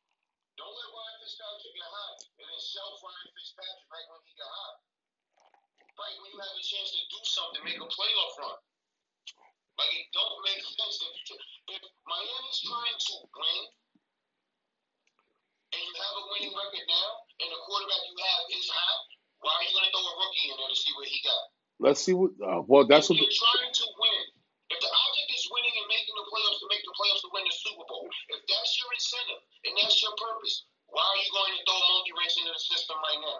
Don't 0.59 0.76
let 0.76 0.89
Ryan 0.91 1.16
Fitzpatrick 1.24 1.72
get 1.72 1.88
hot 1.88 2.16
and 2.20 2.45
then 2.51 2.59
shelf 2.59 2.99
Ryan 2.99 3.30
Fitzpatrick 3.32 3.88
right 3.95 4.07
when 4.11 4.20
he 4.28 4.34
got 4.36 4.51
hot. 4.51 4.76
Right 6.05 6.21
when 6.21 6.29
you 6.29 6.37
have 6.37 6.53
a 6.53 6.61
chance 6.61 6.93
to 6.93 7.01
do 7.09 7.19
something, 7.25 7.65
make 7.65 7.81
a 7.81 7.89
playoff 7.89 8.33
run. 8.37 8.61
Like 9.81 9.89
it 9.89 10.05
don't 10.13 10.37
make 10.45 10.61
sense 10.61 11.01
if, 11.01 11.13
if 11.33 11.81
Miami's 12.05 12.61
trying 12.61 12.93
to 12.93 13.13
win 13.25 13.61
and 15.73 15.81
you 15.81 15.93
have 15.97 16.15
a 16.21 16.23
winning 16.29 16.53
record 16.53 16.85
now 16.85 17.09
and 17.41 17.49
the 17.49 17.59
quarterback 17.65 18.05
you 18.05 18.15
have 18.21 18.41
is 18.53 18.69
hot, 18.69 18.99
why 19.41 19.49
are 19.49 19.65
you 19.65 19.73
going 19.73 19.89
to 19.89 19.91
throw 19.97 20.05
a 20.05 20.13
rookie 20.13 20.47
in 20.53 20.55
there 20.61 20.69
to 20.69 20.77
see 20.77 20.93
what 20.93 21.09
he 21.09 21.17
got? 21.25 21.43
let's 21.79 22.01
see 22.05 22.13
what. 22.13 22.31
Uh, 22.37 22.61
well, 22.69 22.85
that's 22.85 23.09
if 23.09 23.17
what. 23.17 23.25
you're 23.25 23.41
trying 23.41 23.73
to 23.73 23.85
win, 23.97 24.21
if 24.71 24.79
the 24.79 24.91
object 24.91 25.29
is 25.33 25.43
winning 25.51 25.75
and 25.75 25.87
making 25.89 26.15
the 26.15 26.25
playoffs 26.29 26.59
to 26.61 26.67
make 26.69 26.83
the 26.85 26.95
playoffs 26.95 27.21
to 27.25 27.29
win 27.33 27.43
the 27.49 27.55
Super 27.55 27.85
Bowl, 27.89 28.05
if 28.29 28.39
that's 28.45 28.71
your 28.77 28.89
incentive 28.93 29.41
and 29.67 29.73
that's 29.81 29.97
your 30.05 30.13
purpose, 30.21 30.69
why 30.93 31.01
are 31.01 31.19
you 31.19 31.29
going 31.33 31.53
to 31.57 31.61
throw 31.65 31.75
a 31.75 31.87
monkey 31.97 32.13
wrench 32.13 32.35
into 32.39 32.53
the 32.53 32.61
system 32.61 32.97
right 33.01 33.21
now? 33.25 33.39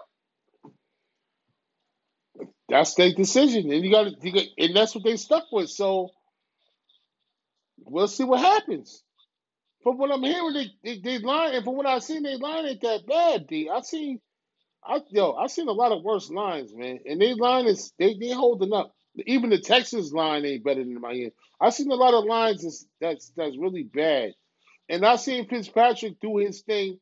That's 2.68 2.94
their 2.96 3.14
decision, 3.14 3.72
and 3.72 3.84
you 3.84 3.92
got 3.92 4.20
got, 4.32 4.44
and 4.58 4.76
that's 4.76 4.94
what 4.96 5.04
they 5.04 5.18
stuck 5.18 5.46
with. 5.52 5.70
So 5.70 6.10
we'll 7.84 8.08
see 8.08 8.24
what 8.24 8.40
happens. 8.40 9.02
From 9.82 9.98
what 9.98 10.12
I'm 10.12 10.22
hearing, 10.22 10.54
they 10.54 10.68
they, 10.84 11.00
they 11.00 11.18
line, 11.20 11.54
and 11.54 11.64
from 11.64 11.76
what 11.76 11.86
I've 11.86 12.04
seen, 12.04 12.24
they 12.24 12.36
line 12.36 12.66
ain't 12.66 12.82
that 12.82 13.06
bad. 13.06 13.48
D. 13.48 13.70
I 13.72 13.80
seen, 13.82 14.20
I 14.84 15.00
yo, 15.10 15.34
I 15.34 15.48
seen 15.48 15.68
a 15.68 15.72
lot 15.72 15.92
of 15.92 16.04
worse 16.04 16.30
lines, 16.30 16.74
man, 16.74 17.00
and 17.06 17.20
they 17.20 17.34
line 17.34 17.66
is 17.66 17.92
they 17.98 18.14
they 18.18 18.30
holding 18.32 18.72
up. 18.72 18.94
Even 19.26 19.50
the 19.50 19.58
Texas 19.60 20.12
line 20.12 20.44
ain't 20.46 20.64
better 20.64 20.84
than 20.84 21.00
Miami. 21.00 21.32
I 21.60 21.70
seen 21.70 21.90
a 21.90 21.96
lot 21.96 22.14
of 22.14 22.24
lines 22.24 22.62
that's 22.64 22.86
that's 23.00 23.32
that's 23.36 23.58
really 23.58 23.84
bad, 23.84 24.34
and 24.88 25.06
I 25.06 25.16
seen 25.16 25.48
Fitzpatrick 25.48 26.20
do 26.20 26.38
his 26.38 26.62
thing, 26.62 27.00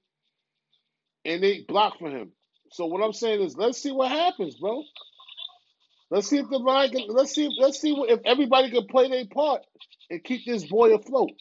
and 1.25 1.43
they 1.43 1.63
block 1.69 1.99
for 2.01 2.11
him. 2.11 2.33
So 2.73 2.87
what 2.87 3.03
I'm 3.05 3.15
saying 3.15 3.43
is, 3.43 3.57
let's 3.57 3.79
see 3.83 3.93
what 3.93 4.11
happens, 4.11 4.57
bro. 4.57 4.83
Let's 6.11 6.29
see 6.29 6.39
if 6.39 6.49
the 6.49 6.59
line 6.59 6.91
can. 6.91 7.07
Let's 7.09 7.35
see. 7.35 7.51
Let's 7.59 7.81
see 7.81 7.95
if 8.09 8.21
everybody 8.25 8.71
can 8.71 8.87
play 8.87 9.09
their 9.09 9.27
part 9.27 9.63
and 10.11 10.23
keep 10.23 10.45
this 10.47 10.65
boy 10.65 10.95
afloat. 10.95 11.33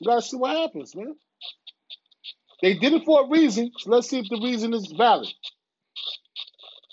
You 0.00 0.06
gotta 0.06 0.22
see 0.22 0.36
what 0.36 0.56
happens, 0.56 0.94
man. 0.94 1.14
They 2.62 2.74
did 2.74 2.92
it 2.92 3.04
for 3.04 3.24
a 3.24 3.28
reason. 3.28 3.70
So 3.78 3.90
let's 3.90 4.08
see 4.08 4.18
if 4.18 4.28
the 4.28 4.40
reason 4.42 4.74
is 4.74 4.92
valid. 4.96 5.28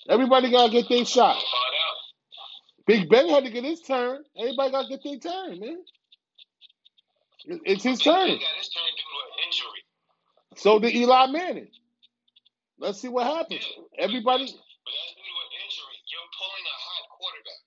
Everybody 0.09 0.51
gotta 0.51 0.71
get 0.71 0.87
their 0.89 1.05
shot. 1.05 1.35
We'll 1.35 1.41
find 1.41 1.75
out. 1.81 2.85
Big 2.85 3.09
Ben 3.09 3.29
had 3.29 3.45
to 3.45 3.51
get 3.51 3.63
his 3.63 3.81
turn. 3.81 4.23
Everybody 4.37 4.71
gotta 4.71 4.87
get 4.87 5.03
their 5.03 5.17
turn, 5.17 5.59
man. 5.59 5.77
It's 7.45 7.83
his 7.83 7.99
turn. 7.99 8.13
got 8.13 8.57
his 8.57 8.69
turn 8.69 8.89
due 8.95 9.09
to 9.09 9.17
an 9.21 9.31
injury. 9.45 9.81
So 10.55 10.79
did 10.79 10.95
Eli 10.95 11.27
Manning. 11.27 11.67
Let's 12.79 13.01
see 13.01 13.07
what 13.07 13.25
happens. 13.25 13.65
Everybody. 13.97 14.45
But 14.45 14.93
that's 14.93 15.13
due 15.13 15.25
to 15.25 15.35
an 15.45 15.51
injury. 15.65 15.97
You're 16.09 16.29
pulling 16.37 16.65
a 16.65 16.77
hot 16.77 17.05
quarterback. 17.09 17.61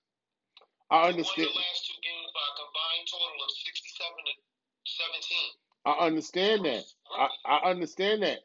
I 0.91 1.09
understand. 1.13 1.49
the 1.49 1.59
last 1.61 1.83
two 1.85 1.99
games 2.01 2.29
by 2.33 2.45
a 2.49 2.55
combined 2.57 3.07
total 3.13 3.39
of 3.45 3.51
67 3.53 4.09
to 4.25 4.33
17. 4.89 5.59
I 5.85 5.93
understand 6.07 6.65
that. 6.65 6.85
I, 7.13 7.29
I 7.45 7.71
understand 7.71 8.23
that. 8.23 8.39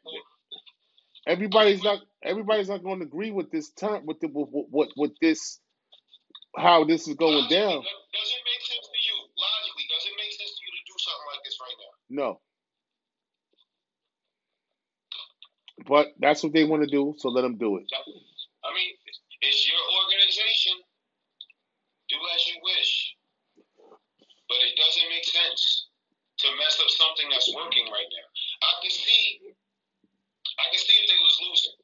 Everybody's 1.26 1.82
not 1.82 2.00
everybody's 2.22 2.68
not 2.68 2.84
going 2.84 3.00
to 3.00 3.06
agree 3.06 3.30
with 3.30 3.50
this 3.50 3.70
term 3.72 4.04
with 4.04 4.20
the 4.20 4.28
with, 4.28 4.48
with, 4.70 4.90
with 4.96 5.12
this 5.20 5.58
how 6.56 6.84
this 6.84 7.08
is 7.08 7.16
going 7.16 7.34
Logically, 7.34 7.56
down. 7.56 7.80
does 7.80 7.96
does 8.12 8.30
it 8.30 8.42
make 8.44 8.62
sense 8.62 8.86
to 8.92 9.00
you? 9.08 9.16
Logically, 9.40 9.86
does 9.88 10.04
it 10.04 10.14
make 10.20 10.32
sense 10.36 10.52
to 10.52 10.62
you 10.68 10.72
to 10.76 10.82
do 10.84 10.96
something 11.00 11.28
like 11.32 11.42
this 11.44 11.56
right 11.64 11.78
now? 11.80 11.92
No. 12.12 12.40
But 15.88 16.06
that's 16.20 16.42
what 16.44 16.52
they 16.52 16.64
want 16.64 16.84
to 16.84 16.90
do, 16.90 17.14
so 17.18 17.30
let 17.30 17.42
them 17.42 17.56
do 17.58 17.78
it. 17.78 17.88
I 18.64 18.70
mean, 18.76 18.92
it's 19.42 19.60
your 19.68 19.80
organization. 20.04 20.72
Do 22.14 22.22
as 22.30 22.46
you 22.46 22.62
wish. 22.62 23.18
But 24.46 24.62
it 24.62 24.78
doesn't 24.78 25.10
make 25.10 25.26
sense 25.26 25.90
to 26.46 26.46
mess 26.54 26.78
up 26.78 26.90
something 26.94 27.26
that's 27.26 27.50
working 27.50 27.90
right 27.90 28.06
now. 28.06 28.28
I 28.62 28.72
can 28.86 28.94
see 28.94 29.50
I 30.54 30.70
can 30.70 30.78
see 30.78 30.94
if 30.94 31.06
they 31.10 31.18
was 31.18 31.36
losing. 31.42 31.76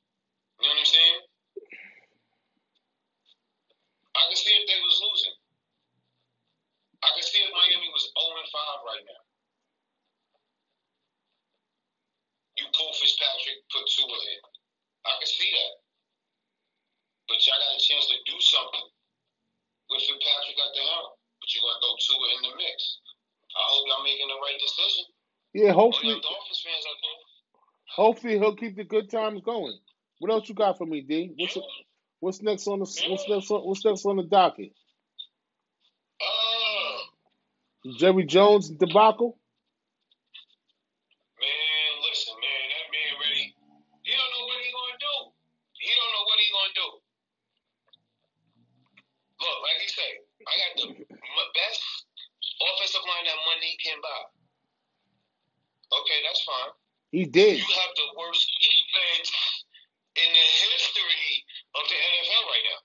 You 0.62 0.70
know 0.70 0.74
what 0.78 0.86
I'm 0.86 0.86
saying? 0.86 1.20
I 4.14 4.22
can 4.30 4.38
see 4.38 4.54
if 4.54 4.64
they 4.70 4.78
was 4.78 4.96
losing. 5.02 5.36
I 7.02 7.08
can 7.16 7.24
see 7.24 7.40
if 7.42 7.50
Miami 7.50 7.90
was 7.90 8.06
0 8.14 8.38
and 8.38 8.50
5 8.52 8.90
right 8.92 9.04
now. 9.08 9.22
You 12.60 12.68
pull 12.76 12.92
Fitzpatrick, 12.92 13.64
put 13.72 13.88
Tua 13.88 14.18
in. 14.20 14.40
I 15.08 15.12
can 15.16 15.30
see 15.32 15.48
that. 15.48 15.72
But 17.26 17.40
y'all 17.46 17.56
got 17.56 17.72
a 17.72 17.80
chance 17.80 18.04
to 18.12 18.16
do 18.28 18.36
something 18.38 18.86
with 19.88 20.04
Fitzpatrick 20.04 20.60
at 20.60 20.72
the 20.76 20.84
helm. 20.84 21.16
But 21.40 21.48
you're 21.56 21.64
gonna 21.64 21.80
throw 21.80 21.96
Tua 21.96 22.26
in 22.36 22.40
the 22.44 22.52
mix. 22.60 23.00
I 23.56 23.62
hope 23.64 23.88
y'all 23.88 24.04
making 24.04 24.28
the 24.28 24.36
right 24.44 24.60
decision. 24.60 25.08
Yeah, 25.54 25.72
hopefully 25.72 26.14
Dolphins 26.14 26.62
fans 26.64 26.84
out 26.88 26.98
there. 27.02 27.18
hopefully 27.96 28.38
he'll 28.38 28.56
keep 28.56 28.76
the 28.76 28.84
good 28.84 29.10
times 29.10 29.42
going. 29.44 29.76
What 30.18 30.30
else 30.30 30.48
you 30.48 30.54
got 30.54 30.78
for 30.78 30.86
me, 30.86 31.00
D? 31.02 31.32
What's 31.38 31.58
what's 32.20 32.42
next 32.42 32.66
on 32.68 32.80
the 32.80 32.86
what's 33.08 33.28
next 33.28 33.50
on, 33.50 33.60
what's 33.66 33.84
next 33.84 34.04
on 34.06 34.16
the 34.16 34.24
docket? 34.24 34.72
Uh, 36.20 36.98
Jerry 37.98 38.24
Jones 38.26 38.70
debacle? 38.70 39.38
man, 41.40 41.92
listen, 42.08 42.34
man, 42.36 42.64
that 42.70 42.86
man 42.92 43.12
ready. 43.24 43.46
He 44.04 44.12
don't 44.12 44.30
know 44.36 44.44
what 44.46 44.60
he 44.62 44.68
gonna 44.70 44.98
do. 45.00 45.14
He 45.80 45.90
don't 45.96 46.12
know 46.14 46.24
what 46.28 46.38
he 46.38 46.48
gonna 46.52 46.76
do. 46.78 46.88
Look, 49.40 49.58
like 49.64 49.78
he 49.80 49.88
say, 49.88 50.10
I 50.46 50.52
got 50.60 50.72
the 50.76 50.86
m- 50.94 51.52
best 51.56 51.82
offensive 52.60 53.04
line 53.08 53.24
that 53.26 53.40
money 53.48 53.72
can 53.82 53.98
buy. 54.04 54.22
Okay, 55.96 56.18
that's 56.28 56.42
fine. 56.44 56.72
He 57.10 57.24
did. 57.26 57.58
You 57.58 57.64
have 57.64 57.92
the 57.96 58.08
worst 58.20 58.46
defense 58.60 59.30
in 60.16 60.28
the 60.30 60.46
history 60.70 61.30
of 61.74 61.82
the 61.88 61.96
NFL 61.96 62.44
right 62.46 62.66
now. 62.70 62.80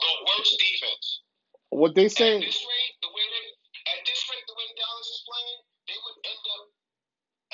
The 0.00 0.12
worst 0.30 0.54
defense. 0.58 1.06
What 1.94 2.02
they 2.02 2.06
At 2.06 2.10
this 2.10 2.18
rate, 2.26 2.94
the 3.02 3.08
way 3.14 3.22
they, 3.22 3.46
at 3.86 4.02
this 4.02 4.26
rate, 4.26 4.42
the 4.50 4.58
way 4.58 4.66
Dallas 4.74 5.06
is 5.06 5.22
playing, 5.30 5.60
they 5.86 5.94
would 5.94 6.18
end 6.26 6.44
up 6.58 6.66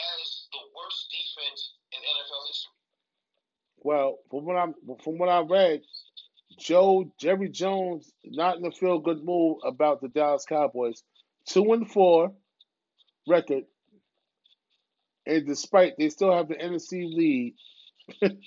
as 0.00 0.48
the 0.52 0.62
worst 0.72 1.12
defense 1.12 1.76
in 1.92 2.00
NFL 2.00 2.48
history. 2.48 2.72
Well, 3.82 4.18
from 4.30 4.44
what 4.46 4.56
I'm 4.56 4.74
from 5.04 5.18
what 5.18 5.28
I 5.28 5.40
read, 5.40 5.82
Joe 6.58 7.12
Jerry 7.20 7.50
Jones 7.50 8.10
not 8.24 8.56
in 8.56 8.64
a 8.64 8.72
feel 8.72 8.98
good 8.98 9.22
mood 9.22 9.58
about 9.62 10.00
the 10.00 10.08
Dallas 10.08 10.46
Cowboys. 10.48 11.02
Two 11.46 11.74
and 11.74 11.90
four 11.90 12.32
record. 13.28 13.64
And 15.26 15.46
despite 15.46 15.98
they 15.98 16.08
still 16.08 16.34
have 16.34 16.48
the 16.48 16.54
NFC 16.54 17.04
lead 17.14 17.56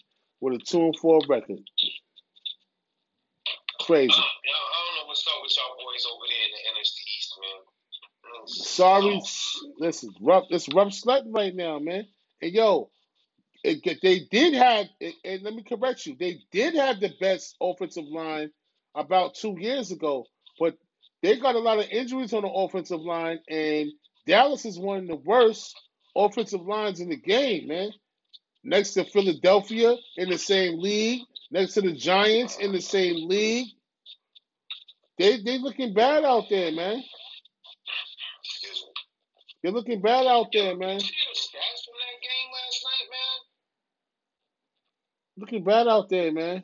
with 0.41 0.55
a 0.55 0.59
two 0.65 0.85
and 0.85 0.97
four 0.99 1.21
record. 1.29 1.61
Crazy. 3.83 4.13
Uh, 4.15 4.15
yeah, 4.15 4.63
I 4.63 4.79
don't 4.79 4.95
know 4.95 5.07
what's 5.11 5.27
up 5.27 5.43
with 5.43 5.51
y'all 5.59 5.75
boys 5.75 6.07
over 6.07 6.23
there 6.23 6.45
in 6.47 6.51
the 6.55 6.63
NFC 6.71 7.03
East, 7.19 7.35
man. 7.35 7.59
Mm, 8.23 8.47
Sorry, 8.75 9.19
oh, 9.21 9.27
listen, 9.79 10.11
rough. 10.21 10.45
It's 10.49 10.73
rough 10.73 10.93
sledding 10.93 11.33
right 11.33 11.55
now, 11.55 11.79
man. 11.79 12.07
And 12.41 12.53
yo, 12.53 12.91
it, 13.63 13.83
they 14.01 14.21
did 14.31 14.55
have, 14.55 14.87
and 15.25 15.43
let 15.43 15.53
me 15.55 15.63
correct 15.63 16.05
you, 16.05 16.15
they 16.19 16.39
did 16.51 16.75
have 16.75 16.99
the 16.99 17.13
best 17.21 17.55
offensive 17.61 18.05
line 18.05 18.51
about 18.95 19.35
two 19.35 19.55
years 19.59 19.91
ago, 19.91 20.25
but 20.59 20.77
they 21.23 21.39
got 21.39 21.55
a 21.55 21.59
lot 21.59 21.79
of 21.79 21.87
injuries 21.91 22.33
on 22.33 22.43
the 22.43 22.49
offensive 22.49 23.01
line, 23.01 23.39
and 23.49 23.91
Dallas 24.27 24.65
is 24.65 24.79
one 24.79 24.99
of 24.99 25.07
the 25.07 25.15
worst 25.17 25.75
offensive 26.15 26.61
lines 26.65 26.99
in 26.99 27.09
the 27.09 27.17
game, 27.17 27.67
man. 27.69 27.91
Next 28.63 28.93
to 28.95 29.05
Philadelphia 29.05 29.95
in 30.17 30.29
the 30.29 30.37
same 30.39 30.79
league, 30.79 31.21
next 31.51 31.73
to 31.75 31.81
the 31.81 31.93
Giants 31.93 32.57
in 32.57 32.71
the 32.73 32.81
same 32.81 33.29
league. 33.29 33.67
They 35.19 35.41
they 35.41 35.59
looking 35.59 35.93
bad 35.93 36.25
out 36.25 36.45
there, 36.49 36.71
man. 36.71 37.03
They're 39.63 39.71
looking 39.71 40.01
bad 40.01 40.27
out 40.27 40.47
there, 40.51 40.75
man. 40.75 40.95
You 40.95 40.99
see 40.99 41.07
the 41.07 41.39
stats 41.39 41.79
from 41.87 41.95
that 42.03 42.19
game 42.19 42.49
last 42.51 42.83
night, 42.83 43.07
man? 43.15 43.39
Looking 45.37 45.63
bad 45.63 45.87
out 45.87 46.09
there, 46.09 46.31
man. 46.33 46.63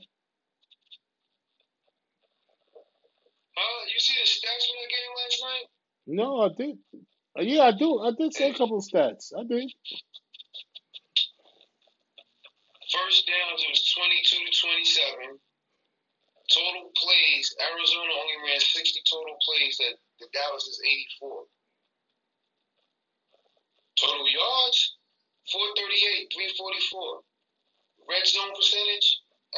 Huh? 3.56 3.86
You 3.88 4.00
see 4.00 4.14
the 4.20 4.28
stats 4.28 4.68
from 4.68 4.78
that 4.84 4.92
game 4.92 5.14
last 5.16 5.42
night? 5.42 5.66
No, 6.08 6.42
I 6.42 6.50
did. 6.50 6.78
Uh, 7.40 7.42
Yeah, 7.42 7.64
I 7.64 7.72
do. 7.72 8.00
I 8.02 8.12
did 8.12 8.34
say 8.34 8.50
a 8.52 8.54
couple 8.54 8.78
of 8.80 8.84
stats. 8.84 9.32
I 9.32 9.44
did. 9.48 9.72
First 12.92 13.28
downs, 13.32 13.64
it 13.64 13.70
was 13.70 13.94
22 13.96 14.44
to 14.44 14.52
27. 14.60 15.40
Total 16.52 16.90
plays, 16.98 17.56
Arizona 17.62 18.12
only 18.12 18.38
ran 18.44 18.60
60 18.60 19.02
total 19.08 19.38
plays. 19.46 19.78
That 19.78 19.96
the 20.20 20.28
Dallas 20.34 20.68
is 20.68 20.82
84. 21.22 21.46
Total 24.00 24.28
yards, 24.32 24.80
438, 25.52 26.32
344. 26.32 27.20
Red 28.08 28.26
zone 28.26 28.54
percentage, 28.56 29.08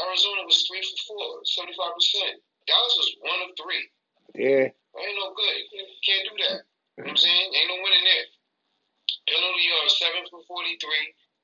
Arizona 0.02 0.44
was 0.50 0.66
three 0.66 0.82
for 0.82 0.98
four, 1.14 1.46
75 1.46 1.78
percent. 1.94 2.36
Dallas 2.66 2.96
was 2.98 3.10
one 3.22 3.42
of 3.46 3.54
three. 3.56 3.86
Yeah. 4.34 4.68
That 4.74 5.04
ain't 5.06 5.20
no 5.22 5.32
good. 5.38 5.58
You 5.72 5.86
can't 6.04 6.26
do 6.26 6.36
that. 6.50 6.58
You 6.98 7.06
know 7.06 7.14
what 7.14 7.16
I'm 7.16 7.22
saying? 7.22 7.48
Ain't 7.54 7.70
no 7.72 7.78
winning 7.80 8.06
there. 8.06 8.28
Penalty 9.30 9.64
yards, 9.70 9.96
seven 10.00 10.24
for 10.28 10.42
43, 10.50 10.82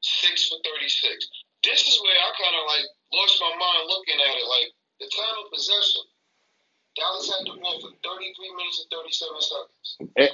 six 0.02 0.50
for 0.50 0.58
36. 0.66 1.30
This 1.64 1.82
is 1.88 1.96
where 2.02 2.18
I 2.18 2.30
kind 2.36 2.56
of 2.58 2.64
like 2.68 2.88
lost 3.14 3.40
my 3.40 3.54
mind 3.56 3.84
looking 3.88 4.20
at 4.20 4.36
it. 4.36 4.48
Like 4.48 4.70
the 5.00 5.08
time 5.14 5.38
of 5.46 5.52
possession, 5.52 6.04
Dallas 6.96 7.30
had 7.30 7.46
the 7.46 7.56
ball 7.62 7.78
for 7.80 7.92
33 8.04 8.58
minutes 8.58 8.84
and 8.84 8.90
37 8.90 9.42
seconds. 9.42 9.88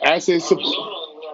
As 0.03 0.26
sup- 0.26 0.57
Arizona 0.57 1.32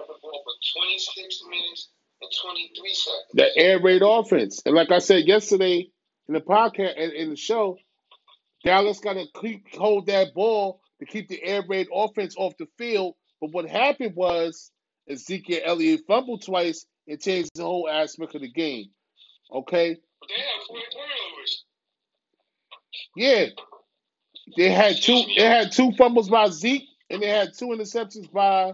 26 0.76 1.42
minutes 1.48 1.90
and 2.22 2.30
23 2.42 2.94
seconds. 2.94 3.24
the 3.34 3.56
air 3.56 3.80
raid 3.80 4.02
offense, 4.04 4.62
and 4.66 4.74
like 4.74 4.90
I 4.90 4.98
said 4.98 5.26
yesterday 5.26 5.88
in 6.28 6.34
the 6.34 6.40
podcast 6.40 6.96
in, 6.96 7.10
in 7.12 7.30
the 7.30 7.36
show, 7.36 7.78
Dallas 8.64 9.00
got 9.00 9.14
to 9.14 9.24
keep 9.40 9.74
hold 9.74 10.06
that 10.06 10.34
ball 10.34 10.80
to 11.00 11.06
keep 11.06 11.28
the 11.28 11.42
air 11.42 11.62
raid 11.68 11.88
offense 11.92 12.34
off 12.36 12.52
the 12.58 12.66
field. 12.76 13.14
But 13.40 13.52
what 13.52 13.66
happened 13.68 14.14
was 14.16 14.70
Ezekiel 15.08 15.60
Elliott 15.64 16.02
fumbled 16.06 16.44
twice 16.44 16.84
and 17.08 17.20
changed 17.20 17.50
the 17.54 17.62
whole 17.64 17.88
aspect 17.88 18.34
of 18.34 18.42
the 18.42 18.50
game. 18.52 18.86
Okay. 19.52 19.96
They 20.28 20.34
had 20.42 20.66
40 20.68 20.82
turnovers. 20.92 21.64
Yeah. 23.16 23.46
They 24.56 24.70
had 24.70 25.00
two. 25.00 25.22
They 25.36 25.44
had 25.44 25.72
two 25.72 25.92
fumbles 25.92 26.28
by 26.28 26.48
Zeke, 26.50 26.88
and 27.08 27.22
they 27.22 27.28
had 27.28 27.50
two 27.56 27.66
interceptions 27.68 28.30
by 28.30 28.72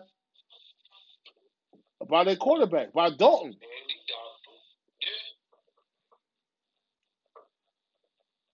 by 2.08 2.24
their 2.24 2.36
quarterback, 2.36 2.92
by 2.92 3.10
Dalton. 3.10 3.56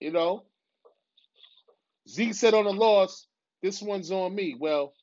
You 0.00 0.11
know, 0.11 0.44
Zeke 2.09 2.34
said 2.34 2.55
on 2.55 2.64
the 2.64 2.72
loss, 2.72 3.26
"This 3.62 3.80
one's 3.80 4.11
on 4.11 4.34
me." 4.34 4.57
Well, 4.59 4.94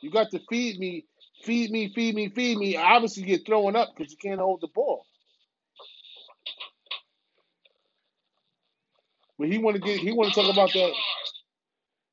you 0.00 0.10
got 0.10 0.30
to 0.30 0.40
feed 0.48 0.78
me, 0.78 1.06
feed 1.42 1.70
me, 1.70 1.92
feed 1.94 2.14
me, 2.14 2.28
feed 2.30 2.58
me. 2.58 2.76
Obviously, 2.76 3.28
you're 3.28 3.40
throwing 3.40 3.76
up 3.76 3.90
because 3.96 4.12
you 4.12 4.18
can't 4.18 4.40
hold 4.40 4.60
the 4.60 4.68
ball. 4.68 5.04
But 9.38 9.48
he 9.48 9.58
want 9.58 9.76
to 9.76 9.82
get. 9.82 9.98
He 9.98 10.12
want 10.12 10.32
to 10.32 10.40
talk 10.40 10.52
about 10.52 10.72
that. 10.72 10.92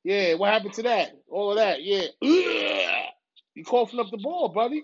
Yeah, 0.04 0.34
what 0.34 0.52
happened 0.52 0.74
to 0.74 0.82
that? 0.84 1.12
All 1.28 1.50
of 1.50 1.56
that. 1.58 1.82
Yeah. 1.82 2.06
You 3.54 3.64
coughing 3.64 4.00
up 4.00 4.10
the 4.10 4.18
ball, 4.18 4.50
buddy. 4.50 4.82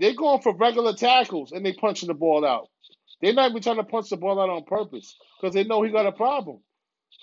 They're 0.00 0.14
going 0.14 0.42
for 0.42 0.56
regular 0.56 0.94
tackles 0.94 1.52
and 1.52 1.66
they 1.66 1.74
punching 1.74 2.08
the 2.08 2.14
ball 2.14 2.46
out. 2.46 2.68
They're 3.22 3.34
not 3.34 3.50
even 3.50 3.62
trying 3.62 3.76
to 3.76 3.84
punch 3.84 4.10
the 4.10 4.18
ball 4.18 4.40
out 4.40 4.50
on 4.50 4.64
purpose 4.64 5.16
because 5.40 5.54
they 5.54 5.64
know 5.64 5.82
he 5.82 5.92
got 5.92 6.06
a 6.06 6.12
problem. 6.12 6.60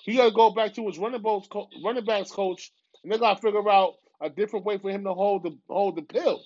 He 0.04 0.16
got 0.16 0.26
to 0.26 0.32
go 0.32 0.50
back 0.52 0.74
to 0.74 0.86
his 0.86 0.98
running 0.98 1.22
backs, 1.22 1.48
co- 1.48 1.68
running 1.84 2.04
backs 2.04 2.30
coach, 2.30 2.72
and 3.02 3.12
they 3.12 3.18
got 3.18 3.36
to 3.36 3.42
figure 3.42 3.68
out 3.68 3.94
a 4.22 4.30
different 4.30 4.64
way 4.66 4.78
for 4.78 4.90
him 4.90 5.04
to 5.04 5.14
hold 5.14 5.44
the 5.44 5.58
hold 5.68 5.96
the 5.96 6.02
pill. 6.02 6.42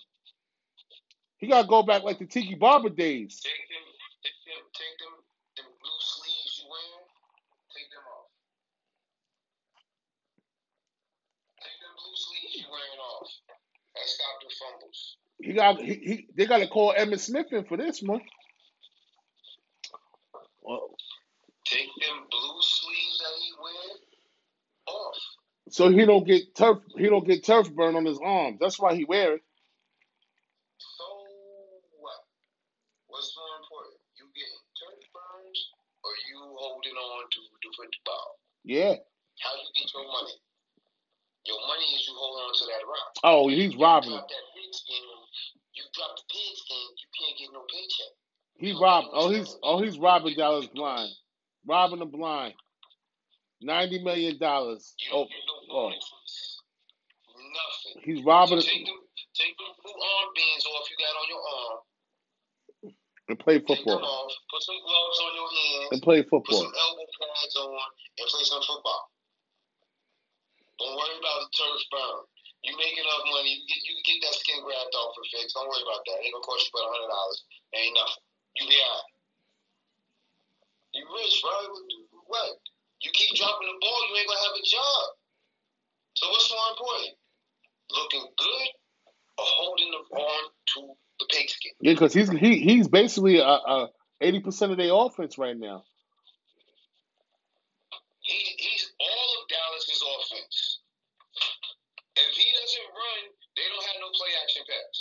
He 1.39 1.49
got 1.49 1.63
to 1.63 1.69
go 1.69 1.83
back 1.83 2.03
like 2.03 2.19
the 2.19 2.27
Tiki 2.27 2.55
Barber 2.55 2.89
days. 2.91 3.41
Take 3.43 3.53
them, 3.69 3.83
off. 8.07 8.31
Take 11.61 11.81
them 11.83 11.95
blue 11.99 12.17
sleeves 12.17 12.57
you 12.57 12.67
wearing 12.71 13.01
off. 13.01 13.31
That 13.95 14.07
stop 14.07 14.37
the 14.43 14.55
fumbles. 14.59 15.17
He 15.43 15.55
got 15.55 15.81
he, 15.81 15.95
he 15.95 16.29
they 16.37 16.47
got 16.47 16.59
to 16.61 16.69
call 16.69 16.95
Emmitt 16.99 17.21
Smith 17.21 17.49
in 17.53 17.65
for 17.67 17.79
this 17.79 18.03
one. 18.03 18.23
Well, 20.63 20.91
Take 21.67 21.89
them 22.01 22.19
blue 22.31 22.61
sleeves 22.63 23.19
that 23.21 23.35
he 23.41 23.53
wear 23.63 23.97
off. 24.89 25.17
so 25.71 25.91
he 25.91 26.07
don't 26.07 26.27
get 26.27 26.55
turf 26.57 26.79
he 26.97 27.09
don't 27.09 27.27
get 27.27 27.45
turf 27.47 27.73
burn 27.75 27.97
on 27.97 28.07
his 28.07 28.21
arms. 28.25 28.59
That's 28.61 28.79
why 28.81 28.95
he 28.97 29.05
wear 29.05 29.35
it. 29.35 29.43
So 30.79 31.05
what? 32.01 32.21
What's 33.09 33.35
more 33.37 33.57
important? 33.63 34.01
You 34.19 34.27
getting 34.35 34.65
turf 34.79 35.03
burns 35.15 35.61
or 36.05 36.13
you 36.31 36.39
holding 36.59 36.95
on 36.97 37.25
to 37.31 37.41
the 37.63 37.71
football? 37.77 38.39
Yeah. 38.65 38.97
How 39.43 39.55
you 39.57 39.69
get 39.77 39.93
your 39.95 40.07
money? 40.07 40.37
Your 41.47 41.59
money 41.67 41.87
is 41.99 42.07
you 42.09 42.15
hold 42.17 42.39
on 42.39 42.55
to 42.55 42.65
that 42.71 42.85
rock. 42.87 43.11
Oh, 43.25 43.49
he's 43.49 43.77
robbing 43.77 44.11
him. 44.13 44.19
drop 44.19 44.29
that 44.31 44.47
you 44.55 44.71
drop 45.95 46.17
the 46.17 46.23
pigskin, 46.29 46.87
you 46.97 47.09
can't 47.17 47.37
get 47.39 47.51
no 47.53 47.63
paycheck. 47.69 48.13
He 48.59 48.73
robbed. 48.79 49.09
Oh, 49.13 49.31
he's 49.31 49.57
oh 49.63 49.83
he's 49.83 49.99
robbing 49.99 50.35
Dallas 50.37 50.67
blind, 50.75 51.11
robbing 51.67 52.01
the 52.01 52.07
blind. 52.07 52.55
Ninety 53.63 54.03
million 54.03 54.39
dollars. 54.39 54.95
Oh, 55.13 55.25
don't 55.25 55.31
get 55.31 55.45
no 55.47 55.55
oh. 55.77 55.89
Nothing. 55.91 56.03
he's 58.05 58.19
So 58.23 58.27
robbing 58.29 58.61
take 58.61 58.87
them, 58.87 59.01
take 59.35 59.55
them 59.57 59.73
blue 59.83 59.95
armbands 59.95 60.67
off 60.67 60.91
you 60.91 60.97
got 60.99 61.15
on 61.15 61.29
your 61.31 61.43
arm. 61.43 61.79
and 63.29 63.39
play 63.39 63.59
football 63.61 64.03
off. 64.03 64.33
Put 64.51 64.63
some 64.63 64.81
gloves 64.83 65.19
on 65.23 65.35
your 65.35 65.51
hands. 65.51 65.89
and 65.93 66.03
play 66.03 66.23
football. 66.23 66.43
Put 66.43 66.57
some 66.59 66.73
elbow 66.75 67.07
pads 67.21 67.57
on 67.57 67.79
and 68.19 68.27
play 68.29 68.45
some 68.45 68.63
football. 68.63 69.03
Don't 70.79 70.97
worry 70.97 71.17
about 71.19 71.39
the 71.47 71.51
turf 71.55 71.83
burn. 71.93 72.19
You 72.63 72.79
make 72.79 72.95
enough 72.95 73.27
money, 73.27 73.59
you 73.59 73.67
get 73.67 73.83
you 73.83 73.93
can 73.99 74.07
get 74.07 74.19
that 74.23 74.39
skin 74.39 74.63
graft 74.63 74.95
off 74.95 75.19
for 75.19 75.27
fixed. 75.35 75.59
Don't 75.59 75.67
worry 75.67 75.83
about 75.83 76.07
that. 76.07 76.23
It 76.23 76.31
ain't 76.31 76.35
gonna 76.35 76.47
cost 76.47 76.71
you 76.71 76.73
but 76.75 76.87
a 76.87 76.91
hundred 76.95 77.11
dollars. 77.11 77.39
Ain't 77.75 77.95
nothing. 77.99 78.23
You 78.55 78.65
be 78.71 78.79
alright. 78.79 79.11
You 80.95 81.03
rich, 81.11 81.37
right? 81.43 81.71
What? 82.31 82.51
You 83.03 83.11
keep 83.11 83.35
dropping 83.35 83.67
the 83.67 83.79
ball, 83.83 84.01
you 84.09 84.15
ain't 84.15 84.29
gonna 84.29 84.47
have 84.47 84.55
a 84.55 84.63
job. 84.63 85.05
So 86.15 86.31
what's 86.31 86.51
more 86.55 86.71
important? 86.71 87.15
Looking 87.91 88.27
good 88.39 88.69
or 89.39 89.47
holding 89.59 89.91
the 89.91 90.03
on 90.23 90.43
to 90.75 90.81
the 91.19 91.27
pigskin? 91.31 91.73
Yeah, 91.81 91.95
because 91.95 92.15
he's 92.15 92.31
he 92.31 92.63
he's 92.63 92.87
basically 92.87 93.39
a, 93.39 93.45
a 93.47 93.89
eighty 94.21 94.41
percent 94.41 94.71
of 94.71 94.79
their 94.79 94.95
offense 94.95 95.37
right 95.37 95.57
now. 95.59 95.83
He, 98.21 98.39
he's 98.57 98.93
all 99.01 99.43
of 99.43 99.49
Dallas's 99.49 99.99
offense. 99.99 100.62
If 102.17 102.31
he 102.37 102.47
doesn't 102.53 102.89
run, 102.93 103.23
they 103.57 103.67
don't 103.73 103.87
have 103.89 104.01
no 104.05 104.13
play 104.13 104.33
action 104.45 104.65
pass. 104.69 104.97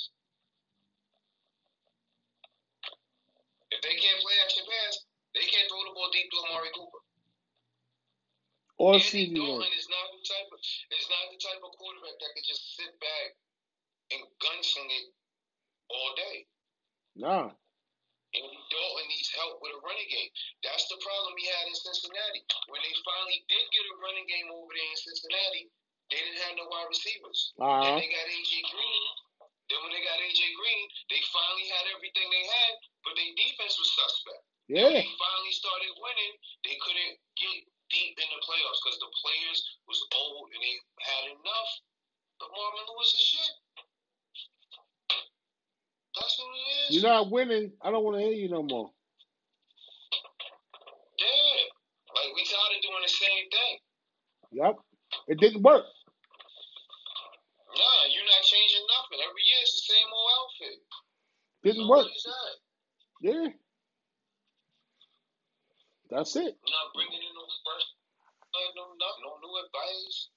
If 3.72 3.80
they 3.84 3.96
can't 4.00 4.20
play 4.24 4.36
action 4.44 4.64
pass, 4.64 4.94
they 5.36 5.48
can't 5.48 5.68
throw 5.68 5.84
the 5.88 5.96
ball 5.96 6.12
deep 6.12 6.28
to 6.32 6.38
Amari 6.48 6.72
Cooper. 6.76 7.02
Or 8.80 8.98
Andy. 8.98 9.38
Dalton 9.38 9.76
is 9.78 9.88
not 9.92 10.08
the 10.10 10.24
type 10.26 10.50
of 10.50 10.60
is 10.60 11.08
not 11.12 11.26
the 11.30 11.40
type 11.40 11.62
of 11.62 11.72
quarterback 11.78 12.18
that 12.18 12.32
could 12.34 12.48
just 12.48 12.76
sit 12.76 12.92
back 12.98 13.30
and 14.10 14.26
gunsling 14.42 14.90
it 14.90 15.08
all 15.92 16.12
day. 16.18 16.38
Nah. 17.14 17.54
Andy 18.32 18.62
Dalton 18.72 19.08
needs 19.12 19.30
help 19.36 19.60
with 19.62 19.76
a 19.76 19.82
running 19.84 20.08
game. 20.08 20.32
That's 20.64 20.88
the 20.88 20.98
problem 21.04 21.36
he 21.36 21.46
had 21.52 21.68
in 21.68 21.76
Cincinnati. 21.76 22.42
When 22.72 22.82
they 22.82 22.96
finally 23.04 23.44
did 23.52 23.66
get 23.70 23.92
a 23.92 23.96
running 24.00 24.26
game 24.26 24.50
over 24.50 24.72
there 24.72 24.90
in 24.90 24.98
Cincinnati, 24.98 25.70
they 26.12 26.20
didn't 26.20 26.44
have 26.44 26.56
no 26.60 26.68
wide 26.68 26.92
receivers. 26.92 27.56
Uh 27.58 27.80
Then 27.82 27.96
huh. 27.96 28.00
they 28.04 28.10
got 28.12 28.28
AJ 28.28 28.52
Green. 28.70 29.04
Then 29.72 29.80
when 29.88 29.92
they 29.96 30.04
got 30.04 30.20
AJ 30.20 30.42
Green, 30.60 30.84
they 31.08 31.22
finally 31.32 31.68
had 31.72 31.88
everything 31.96 32.28
they 32.28 32.46
had, 32.46 32.74
but 33.08 33.16
their 33.16 33.32
defense 33.40 33.80
was 33.80 33.90
suspect. 33.96 34.44
When 34.68 34.84
Yeah. 34.84 35.00
they 35.00 35.08
finally 35.16 35.54
started 35.56 35.92
winning, 35.96 36.34
they 36.68 36.76
couldn't 36.84 37.16
get 37.40 37.58
deep 37.92 38.16
in 38.20 38.28
the 38.28 38.42
playoffs 38.44 38.80
because 38.84 39.00
the 39.00 39.12
players 39.24 39.60
was 39.88 40.00
old 40.12 40.52
and 40.52 40.60
they 40.60 40.76
had 41.08 41.24
enough. 41.32 41.72
But 42.40 42.52
Marvin 42.52 42.86
Lewis 42.92 43.12
is 43.16 43.24
shit. 43.24 43.54
That's 46.20 46.36
what 46.40 46.52
it 46.52 46.68
is. 46.68 46.88
You're 47.00 47.08
not 47.12 47.32
winning. 47.32 47.72
I 47.82 47.92
don't 47.92 48.04
want 48.04 48.20
to 48.20 48.24
hear 48.24 48.36
you 48.36 48.50
no 48.52 48.64
more. 48.64 48.92
Yeah. 51.20 51.56
Like 52.16 52.36
we 52.36 52.44
tired 52.44 52.76
of 52.76 52.82
doing 52.84 53.04
the 53.04 53.12
same 53.12 53.46
thing. 53.48 53.74
Yep. 54.52 54.76
It 55.28 55.40
didn't 55.40 55.64
work. 55.64 55.86
Nah, 57.82 58.04
you're 58.14 58.30
not 58.30 58.44
changing 58.46 58.86
nothing. 58.86 59.20
Every 59.26 59.42
year 59.42 59.62
it's 59.66 59.74
the 59.82 59.86
same 59.90 60.10
old 60.14 60.32
outfit. 60.38 60.78
Didn't 61.66 61.86
So 61.86 61.90
work. 61.90 62.06
what 62.06 62.14
is 62.14 62.26
that? 62.30 62.56
Yeah. 63.26 63.48
That's 66.10 66.36
it. 66.36 66.54
You're 66.54 66.76
not 66.78 66.94
bringing 66.94 67.22
in 67.26 67.34
no 67.34 67.46
fresh, 67.66 67.88
no, 68.76 68.84
no, 69.00 69.08
no 69.26 69.32
new 69.42 69.56
advice. 69.66 70.30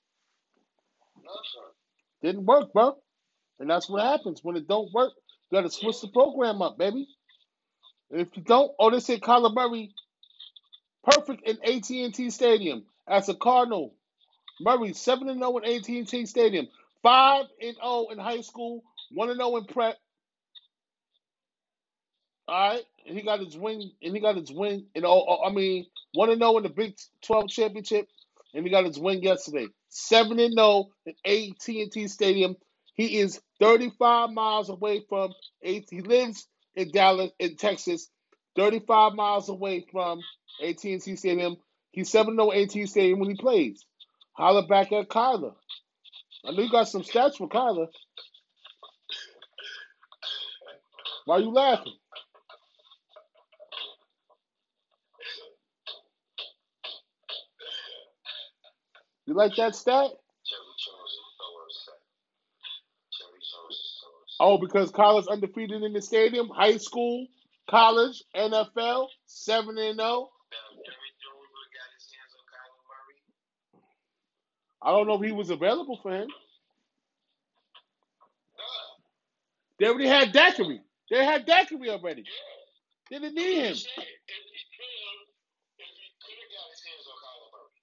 Nothing. 1.18 1.70
Didn't 2.22 2.46
work, 2.46 2.72
bro. 2.72 2.96
And 3.60 3.70
that's 3.70 3.88
what 3.88 4.02
happens 4.04 4.40
when 4.42 4.56
it 4.56 4.68
don't 4.68 4.92
work. 4.92 5.12
You 5.50 5.58
got 5.58 5.62
to 5.62 5.70
switch 5.70 6.00
the 6.00 6.08
program 6.08 6.62
up, 6.62 6.78
baby. 6.78 7.08
And 8.10 8.20
if 8.20 8.28
you 8.36 8.42
don't, 8.42 8.72
oh, 8.78 8.90
they 8.90 9.00
said 9.00 9.20
Kyler 9.20 9.54
Murray 9.54 9.92
perfect 11.04 11.46
in 11.48 11.58
AT&T 11.64 12.30
Stadium 12.30 12.84
as 13.08 13.28
a 13.28 13.34
Cardinal. 13.34 13.94
Murray 14.60 14.92
seven 14.92 15.28
and 15.28 15.40
zero 15.40 15.58
in 15.58 15.64
AT&T 15.64 16.26
Stadium, 16.26 16.68
five 17.04 17.46
and 17.62 17.76
zero 17.76 18.08
in 18.12 18.18
high 18.18 18.42
school, 18.42 18.84
one 19.12 19.30
and 19.30 19.38
zero 19.38 19.58
in 19.58 19.66
prep. 19.66 19.96
All 22.48 22.70
right, 22.70 22.84
and 23.06 23.18
he 23.18 23.24
got 23.24 23.40
his 23.40 23.58
win, 23.58 23.90
and 24.02 24.14
he 24.14 24.20
got 24.20 24.36
his 24.36 24.52
win. 24.52 24.86
And 24.96 25.04
oh, 25.06 25.42
I 25.46 25.52
mean, 25.52 25.86
one 26.14 26.30
and 26.30 26.40
zero 26.40 26.58
in 26.58 26.64
the 26.64 26.70
Big 26.70 26.96
Twelve 27.22 27.48
championship, 27.50 28.08
and 28.54 28.64
he 28.66 28.72
got 28.72 28.86
his 28.86 29.00
win 29.00 29.22
yesterday. 29.22 29.68
Seven 29.90 30.40
and 30.40 30.54
zero 30.54 30.90
in 31.06 31.14
AT&T 31.26 32.08
Stadium. 32.08 32.56
He 32.96 33.18
is 33.20 33.40
35 33.60 34.30
miles 34.30 34.70
away 34.70 35.04
from 35.08 35.32
AT. 35.64 35.84
He 35.90 36.02
lives 36.02 36.46
in 36.76 36.92
Dallas, 36.92 37.32
in 37.40 37.56
Texas, 37.56 38.08
35 38.56 39.14
miles 39.14 39.48
away 39.50 39.86
from 39.92 40.20
AT&T 40.64 40.98
Stadium. 41.16 41.56
He's 41.92 42.10
7 42.10 42.36
0 42.36 42.52
AT&T 42.52 42.86
Stadium 42.86 43.20
when 43.20 43.30
he 43.30 43.36
plays. 43.36 43.84
Holler 44.34 44.66
back 44.68 44.92
at 44.92 45.08
Kyler. 45.08 45.54
I 46.46 46.50
know 46.52 46.62
you 46.62 46.70
got 46.70 46.88
some 46.88 47.02
stats 47.02 47.36
for 47.36 47.48
Kyler. 47.48 47.86
Why 51.24 51.36
are 51.36 51.40
you 51.40 51.50
laughing? 51.52 51.94
You 59.26 59.34
like 59.34 59.56
that 59.56 59.74
stat? 59.74 60.10
Oh, 64.38 64.58
because 64.58 64.92
Kyler's 64.92 65.28
undefeated 65.28 65.82
in 65.82 65.92
the 65.94 66.02
stadium, 66.02 66.48
high 66.48 66.76
school, 66.76 67.26
college, 67.70 68.22
NFL, 68.36 69.08
7 69.26 69.78
and 69.78 69.96
0. 69.96 69.96
Now, 69.96 70.18
if 70.18 70.84
Jerry 70.84 71.10
Jones 71.22 71.48
would 71.48 71.64
have 71.64 71.72
got 71.72 71.88
his 71.96 72.06
hands 72.12 72.34
on 72.36 72.44
Kyler 72.52 72.82
Murray. 72.84 73.20
I 74.84 74.92
don't 74.92 75.08
know 75.08 75.16
if 75.16 75.22
he 75.22 75.32
was 75.32 75.50
available 75.50 75.98
for 76.02 76.12
him. 76.12 76.28
They 79.80 79.86
already 79.88 80.08
had 80.08 80.32
Daiquiri. 80.32 80.80
They 81.10 81.24
had 81.24 81.46
Daiquiri 81.46 81.90
already. 81.90 82.24
They 83.10 83.18
didn't 83.18 83.36
need 83.36 83.58
him. 83.58 83.66
I'm 83.68 83.74
saying, 83.76 84.08
if 84.28 84.44
he 84.50 84.62
could 84.76 84.94
have, 84.96 85.20
if 85.80 85.90
he 85.94 86.08
could 86.22 86.38
have 86.40 86.52
got 86.54 86.68
his 86.72 86.82
hands 86.86 87.06
on 87.10 87.16
Kyler 87.22 87.48
Murray. 87.52 87.74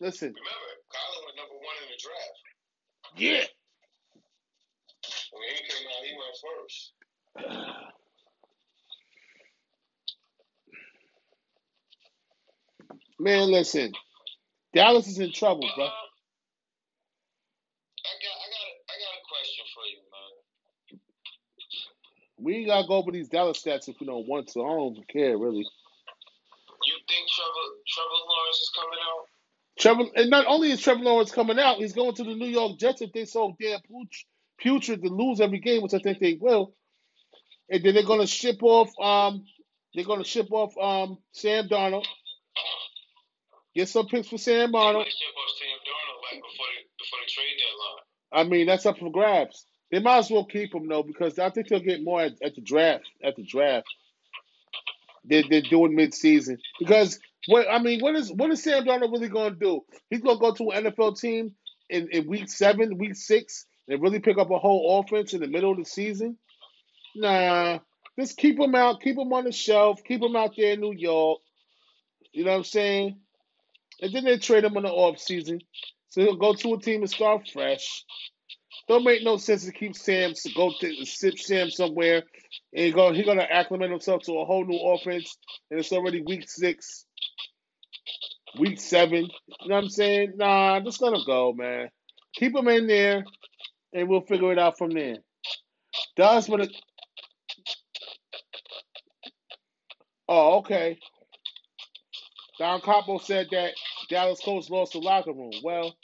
Listen, 0.00 0.34
Remember, 0.34 0.70
Kyler 0.92 1.20
went 1.26 1.36
number 1.38 1.58
one 1.58 1.78
in 1.84 1.88
the 1.92 2.00
draft. 2.00 2.40
yeah. 3.16 3.44
When 5.32 5.48
he 5.50 5.60
came 5.68 5.86
out, 5.88 6.04
he 6.04 6.14
went 6.16 6.36
first. 6.40 6.92
Man, 13.18 13.50
listen. 13.52 13.92
Dallas 14.74 15.06
is 15.08 15.18
in 15.18 15.32
trouble, 15.32 15.62
But, 15.62 15.74
bro. 15.76 15.84
uh, 15.84 15.88
I 15.88 16.18
got, 18.22 18.36
I 18.36 18.46
got, 18.52 18.66
a, 18.66 18.70
I 18.90 18.94
got 19.00 19.14
a 19.18 19.22
question 19.28 19.64
for 19.74 19.84
you, 19.90 19.98
man. 20.12 20.32
We 22.38 22.56
ain't 22.58 22.66
gotta 22.68 22.86
go 22.88 22.94
over 22.96 23.10
these 23.12 23.28
Dallas 23.28 23.62
stats 23.62 23.88
if 23.88 23.96
we 24.00 24.06
don't 24.06 24.26
want 24.28 24.48
to. 24.48 24.60
I 24.62 24.68
don't 24.68 25.08
care 25.08 25.36
really. 25.38 25.64
You 26.84 26.94
think 27.08 27.28
Trevor, 27.28 27.66
Trevor 27.88 28.20
Lawrence 28.28 28.58
is 28.58 28.70
coming 28.76 28.98
out. 29.04 29.26
Trevor, 29.78 30.04
and 30.16 30.30
not 30.30 30.46
only 30.46 30.70
is 30.72 30.80
Trevor 30.80 31.02
Lawrence 31.04 31.30
coming 31.32 31.58
out, 31.58 31.78
he's 31.78 31.92
going 31.94 32.14
to 32.14 32.24
the 32.24 32.34
New 32.34 32.46
York 32.48 32.78
Jets 32.78 33.00
if 33.02 33.12
they 33.12 33.24
so 33.24 33.54
damn 33.60 33.80
put- 33.80 34.08
putrid 34.58 35.02
to 35.02 35.08
lose 35.08 35.40
every 35.40 35.58
game, 35.60 35.82
which 35.82 35.94
I 35.94 35.98
think 36.00 36.18
they 36.20 36.34
will. 36.40 36.74
And 37.70 37.82
then 37.84 37.94
they're 37.94 38.02
going 38.04 38.20
to 38.20 38.26
ship 38.26 38.58
off. 38.62 38.90
Um, 39.00 39.44
they're 39.94 40.04
going 40.04 40.22
to 40.22 40.28
ship 40.28 40.48
off 40.52 40.76
um 40.78 41.18
Sam 41.32 41.68
Darnold. 41.68 42.06
Get 43.78 43.88
some 43.88 44.08
picks 44.08 44.26
for 44.26 44.38
Sam 44.38 44.72
They 44.72 44.78
Darnold. 44.78 44.94
might 44.94 45.06
ship 45.06 45.34
off 45.38 45.54
Sam 45.56 45.78
Darnold 45.86 46.22
like 46.32 46.42
before 46.42 46.66
the 46.66 46.82
before 46.98 47.18
the 47.22 47.30
trade 47.30 47.58
deadline. 47.62 48.02
I 48.32 48.50
mean, 48.50 48.66
that's 48.66 48.86
up 48.86 48.98
for 48.98 49.12
grabs. 49.12 49.66
They 49.92 50.00
might 50.00 50.18
as 50.18 50.30
well 50.32 50.46
keep 50.46 50.74
him 50.74 50.88
though, 50.88 51.04
because 51.04 51.38
I 51.38 51.50
think 51.50 51.68
they'll 51.68 51.78
get 51.78 52.02
more 52.02 52.22
at, 52.22 52.32
at 52.42 52.56
the 52.56 52.60
draft. 52.60 53.04
At 53.22 53.36
the 53.36 53.44
draft, 53.44 53.86
they're, 55.24 55.44
they're 55.48 55.62
doing 55.62 55.94
mid-season 55.94 56.58
because 56.80 57.20
what 57.46 57.66
I 57.70 57.78
mean, 57.78 58.00
what 58.00 58.16
is 58.16 58.32
what 58.32 58.50
is 58.50 58.64
Sam 58.64 58.84
Darnold 58.84 59.12
really 59.12 59.28
going 59.28 59.52
to 59.52 59.58
do? 59.60 59.84
He's 60.10 60.22
going 60.22 60.38
to 60.38 60.40
go 60.40 60.54
to 60.54 60.70
an 60.70 60.84
NFL 60.86 61.20
team 61.20 61.54
in, 61.88 62.08
in 62.10 62.26
week 62.26 62.48
seven, 62.48 62.98
week 62.98 63.14
six, 63.14 63.64
and 63.86 64.02
really 64.02 64.18
pick 64.18 64.38
up 64.38 64.50
a 64.50 64.58
whole 64.58 64.98
offense 64.98 65.34
in 65.34 65.40
the 65.40 65.46
middle 65.46 65.70
of 65.70 65.78
the 65.78 65.84
season? 65.84 66.36
Nah, 67.14 67.78
just 68.18 68.36
keep 68.38 68.58
him 68.58 68.74
out, 68.74 69.02
keep 69.02 69.16
him 69.16 69.32
on 69.32 69.44
the 69.44 69.52
shelf, 69.52 70.02
keep 70.02 70.20
him 70.20 70.34
out 70.34 70.54
there 70.56 70.72
in 70.72 70.80
New 70.80 70.94
York. 70.94 71.38
You 72.32 72.44
know 72.44 72.50
what 72.50 72.56
I'm 72.56 72.64
saying? 72.64 73.20
And 74.00 74.12
then 74.12 74.24
they 74.24 74.38
trade 74.38 74.64
him 74.64 74.76
in 74.76 74.84
the 74.84 74.90
off 74.90 75.18
season, 75.18 75.60
so 76.08 76.20
he'll 76.20 76.36
go 76.36 76.54
to 76.54 76.74
a 76.74 76.80
team 76.80 77.02
and 77.02 77.10
start 77.10 77.48
fresh. 77.52 78.04
Don't 78.88 79.04
make 79.04 79.22
no 79.22 79.36
sense 79.36 79.64
to 79.64 79.72
keep 79.72 79.96
Sam 79.96 80.32
to 80.34 80.52
go 80.54 80.72
to 80.80 81.04
sit 81.04 81.38
Sam 81.38 81.70
somewhere 81.70 82.22
and 82.74 82.94
go. 82.94 83.12
He's 83.12 83.26
gonna 83.26 83.46
acclimate 83.48 83.90
himself 83.90 84.22
to 84.22 84.38
a 84.38 84.44
whole 84.44 84.64
new 84.64 84.78
offense, 84.78 85.36
and 85.70 85.78
it's 85.78 85.92
already 85.92 86.22
week 86.22 86.48
six, 86.48 87.04
week 88.58 88.80
seven. 88.80 89.24
You 89.60 89.68
know 89.68 89.74
what 89.74 89.84
I'm 89.84 89.90
saying? 89.90 90.32
Nah, 90.36 90.80
just 90.80 91.02
let 91.02 91.12
him 91.12 91.22
go, 91.26 91.52
man. 91.52 91.88
Keep 92.34 92.56
him 92.56 92.68
in 92.68 92.86
there, 92.86 93.24
and 93.92 94.08
we'll 94.08 94.22
figure 94.22 94.52
it 94.52 94.58
out 94.58 94.78
from 94.78 94.90
there. 94.90 95.16
Does 96.16 96.48
what 96.48 96.60
it. 96.60 96.72
Oh, 100.28 100.58
okay. 100.58 100.98
Don 102.58 102.80
Capo 102.80 103.18
said 103.18 103.48
that 103.52 103.72
Dallas 104.08 104.40
coach 104.40 104.70
lost 104.70 104.92
the 104.92 104.98
locker 104.98 105.32
room. 105.32 105.52
Well, 105.62 105.96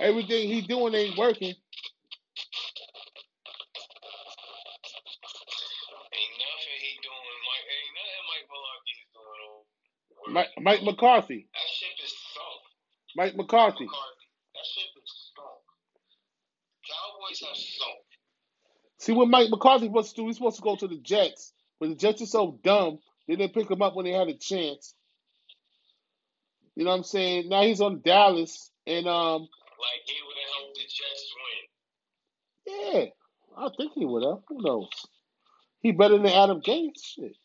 everything 0.00 0.48
he 0.48 0.62
doing 0.62 0.94
ain't 0.94 1.18
working. 1.18 1.54
Ain't 6.12 6.36
nothing 6.40 6.78
he 6.80 6.92
doing. 7.02 7.38
Mike, 7.48 7.66
ain't 7.74 7.94
nothing 7.98 8.24
Mike 8.30 8.46
Malarkey 8.50 8.96
is 8.96 9.08
doing. 9.14 10.34
Mike, 10.34 10.52
Mike 10.60 10.82
McCarthy. 10.84 11.48
That 11.52 11.68
ship 11.70 11.96
is 12.04 12.14
sunk. 12.34 12.62
Mike 13.16 13.36
McCarthy. 13.36 13.84
McCarthy. 13.84 14.26
That 14.54 14.66
ship 14.66 14.90
is 15.02 15.32
sunk. 15.36 15.62
Cowboys 16.88 17.40
have 17.46 17.56
sunk. 17.56 17.98
See 18.98 19.12
what 19.12 19.28
Mike 19.28 19.50
McCarthy 19.50 19.88
was 19.88 20.08
supposed 20.08 20.16
to 20.16 20.22
do? 20.22 20.26
He's 20.28 20.36
supposed 20.36 20.56
to 20.56 20.62
go 20.62 20.76
to 20.76 20.88
the 20.88 20.98
Jets, 20.98 21.52
but 21.80 21.88
the 21.90 21.96
Jets 21.96 22.22
are 22.22 22.26
so 22.26 22.58
dumb 22.64 22.98
they 23.28 23.36
didn't 23.36 23.54
pick 23.54 23.70
him 23.70 23.82
up 23.82 23.96
when 23.96 24.04
they 24.06 24.12
had 24.12 24.28
a 24.28 24.34
chance. 24.38 24.94
You 26.76 26.84
know 26.84 26.90
what 26.90 26.96
I'm 26.98 27.04
saying? 27.04 27.48
Now 27.48 27.62
he's 27.62 27.80
on 27.80 28.00
Dallas, 28.04 28.70
and 28.86 29.06
um, 29.06 29.42
Like 29.42 30.02
he 30.06 30.14
would 30.26 30.36
have 30.42 30.54
helped 30.58 30.76
the 30.76 30.82
Jets 30.82 31.34
win. 32.94 33.04
yeah, 33.04 33.04
I 33.58 33.70
think 33.76 33.92
he 33.94 34.04
would 34.06 34.22
have. 34.24 34.38
Who 34.48 34.62
knows? 34.62 34.88
He 35.80 35.92
better 35.92 36.16
than 36.18 36.26
Adam 36.28 36.60
Gase. 36.62 36.90
Shit. 37.04 37.36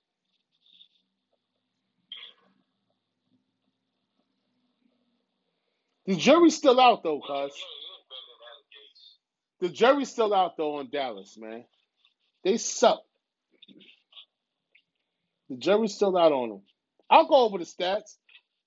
The 6.06 6.16
jury's 6.16 6.56
still 6.56 6.80
out 6.80 7.04
though, 7.04 7.20
cuz. 7.20 7.28
better 7.30 7.44
than 7.50 8.42
Adam 8.52 8.66
Gase. 8.72 9.60
The 9.62 9.70
jury's 9.70 10.10
still 10.12 10.34
out 10.34 10.58
though 10.58 10.76
on 10.78 10.90
Dallas, 10.92 11.38
man. 11.38 11.66
They 12.44 12.58
suck. 12.58 13.02
The 15.50 15.58
jury's 15.58 15.94
still 15.96 16.18
out 16.18 16.32
on 16.32 16.50
them. 16.50 16.62
I'll 17.10 17.28
go 17.28 17.36
over 17.46 17.58
the 17.58 17.66
stats. 17.66 18.16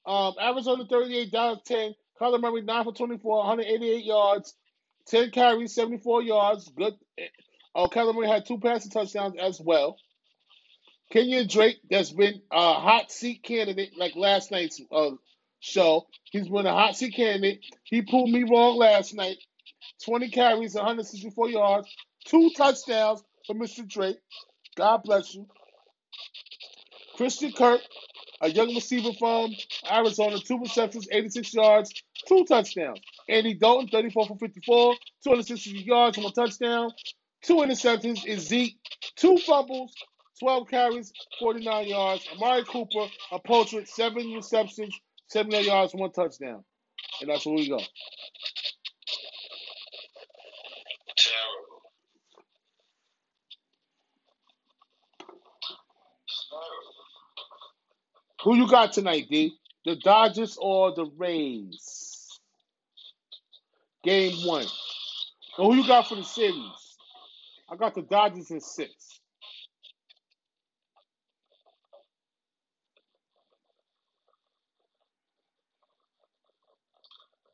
Um, 0.07 0.35
Arizona 0.41 0.85
38, 0.89 1.31
Dallas 1.31 1.61
10. 1.67 1.95
Kyler 2.21 2.41
Murray 2.41 2.63
9 2.63 2.85
for 2.85 2.93
24, 2.93 3.39
188 3.39 4.05
yards, 4.05 4.55
10 5.07 5.31
carries, 5.31 5.75
74 5.75 6.23
yards. 6.23 6.69
Good. 6.77 6.95
Oh, 7.75 7.87
Kyler 7.87 8.15
Murray 8.15 8.29
had 8.29 8.45
two 8.47 8.59
passing 8.59 8.91
touchdowns 8.91 9.37
as 9.41 9.61
well. 9.61 9.97
Kenyan 11.13 11.51
Drake, 11.51 11.79
that's 11.91 12.13
been 12.13 12.43
a 12.53 12.75
hot 12.75 13.11
seat 13.11 13.43
candidate 13.43 13.99
like 13.99 14.15
last 14.17 14.51
night's 14.51 14.81
uh, 14.93 15.11
show. 15.61 16.07
He's 16.25 16.49
been 16.49 16.67
a 16.67 16.73
hot 16.73 16.97
seat 16.97 17.15
candidate. 17.15 17.65
He 17.85 18.03
proved 18.03 18.31
me 18.31 18.45
wrong 18.45 18.77
last 18.77 19.15
night. 19.15 19.39
20 20.05 20.31
carries, 20.31 20.75
164 20.75 21.49
yards, 21.49 21.89
two 22.27 22.51
touchdowns 22.57 23.23
for 23.47 23.55
Mr. 23.55 23.87
Drake. 23.89 24.19
God 24.77 25.03
bless 25.05 25.35
you. 25.35 25.47
Christian 27.17 27.53
Kirk, 27.53 27.81
a 28.41 28.49
young 28.49 28.75
receiver 28.75 29.13
from 29.19 29.55
Arizona, 29.91 30.39
two 30.39 30.59
receptions, 30.59 31.09
86 31.11 31.55
yards, 31.55 31.93
two 32.27 32.45
touchdowns. 32.45 33.01
Andy 33.29 33.55
Dalton, 33.55 33.89
34 33.89 34.27
for 34.27 34.37
54, 34.39 34.95
260 35.25 35.71
yards, 35.83 36.19
one 36.19 36.33
touchdown, 36.33 36.91
two 37.43 37.57
interceptions. 37.57 38.25
Is 38.27 38.47
Zeke, 38.49 38.77
two 39.17 39.37
fumbles, 39.39 39.95
12 40.41 40.69
carries, 40.69 41.13
49 41.39 41.89
yards. 41.89 42.29
Amari 42.35 42.65
Cooper, 42.65 43.07
a 43.33 43.39
portrait, 43.39 43.89
seven 43.89 44.33
receptions, 44.33 44.99
79 45.29 45.65
yards, 45.65 45.95
one 45.95 46.13
touchdown. 46.13 46.65
And 47.21 47.31
that's 47.31 47.45
where 47.45 47.57
we 47.57 47.69
go. 47.69 47.81
Who 58.51 58.57
you 58.57 58.69
got 58.69 58.93
tonight, 58.93 59.29
D? 59.31 59.57
The 59.87 59.97
Dodgers 59.97 60.59
or 60.61 60.93
the 60.95 61.07
Rays? 61.17 62.41
Game 64.05 64.47
one. 64.47 64.67
So 65.57 65.65
who 65.65 65.77
you 65.77 65.87
got 65.87 66.09
for 66.09 66.17
the 66.17 66.25
series? 66.25 66.99
I 67.71 67.77
got 67.77 67.95
the 67.95 68.03
Dodgers 68.03 68.51
in 68.51 68.61
six. 68.61 68.93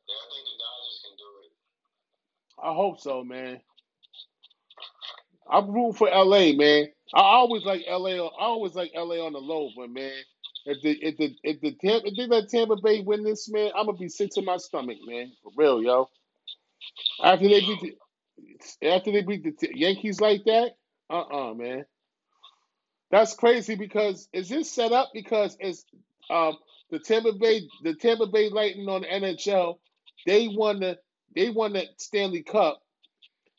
Yeah, 0.09 0.15
I 0.15 0.25
think 0.29 0.45
the 0.45 0.57
Dodgers 0.63 1.01
can 1.05 1.17
do 1.17 1.25
it. 1.45 2.69
I 2.69 2.73
hope 2.75 3.01
so, 3.01 3.23
man. 3.23 3.61
I'm 5.49 5.71
rooting 5.71 5.93
for 5.93 6.09
LA, 6.09 6.53
man. 6.53 6.87
I 7.13 7.21
always 7.21 7.63
like 7.65 7.83
LA. 7.89 8.11
I 8.25 8.29
always 8.39 8.75
like 8.75 8.91
LA 8.95 9.25
on 9.25 9.33
the 9.33 9.39
low, 9.39 9.69
but 9.77 9.89
man, 9.91 10.11
if 10.67 10.83
the 10.83 10.91
if 11.03 11.17
the 11.17 11.35
if 11.43 11.61
the 11.61 11.73
Tampa, 11.73 12.07
if 12.09 12.17
they 12.17 12.27
let 12.27 12.49
Tampa 12.49 12.77
Bay 12.77 13.01
win 13.01 13.23
this, 13.23 13.49
man, 13.51 13.71
I'm 13.77 13.87
gonna 13.87 13.97
be 13.99 14.09
sick 14.09 14.31
to 14.35 14.43
my 14.43 14.57
stomach, 14.57 14.99
man. 15.07 15.33
For 15.43 15.51
real, 15.57 15.83
yo. 15.83 16.09
After 17.23 17.47
they 17.49 17.61
beat 17.61 17.81
the 18.81 18.89
after 18.89 19.11
they 19.11 19.23
beat 19.23 19.43
the 19.43 19.69
Yankees 19.75 20.21
like 20.21 20.45
that, 20.45 20.71
uh 21.09 21.21
uh 21.21 21.53
man. 21.55 21.85
That's 23.11 23.35
crazy 23.35 23.75
because 23.75 24.27
is 24.33 24.49
this 24.49 24.71
set 24.71 24.91
up 24.91 25.09
because 25.13 25.57
it's 25.59 25.85
um 26.29 26.57
the 26.91 26.99
Tampa 26.99 27.33
Bay 27.33 27.61
the 27.83 27.95
Tampa 27.95 28.27
Bay 28.27 28.49
Lightning 28.49 28.89
on 28.89 29.01
the 29.01 29.07
NHL, 29.07 29.77
they 30.25 30.49
won 30.49 30.79
the 30.79 30.97
they 31.35 31.49
won 31.49 31.73
the 31.73 31.85
Stanley 31.97 32.43
Cup. 32.43 32.81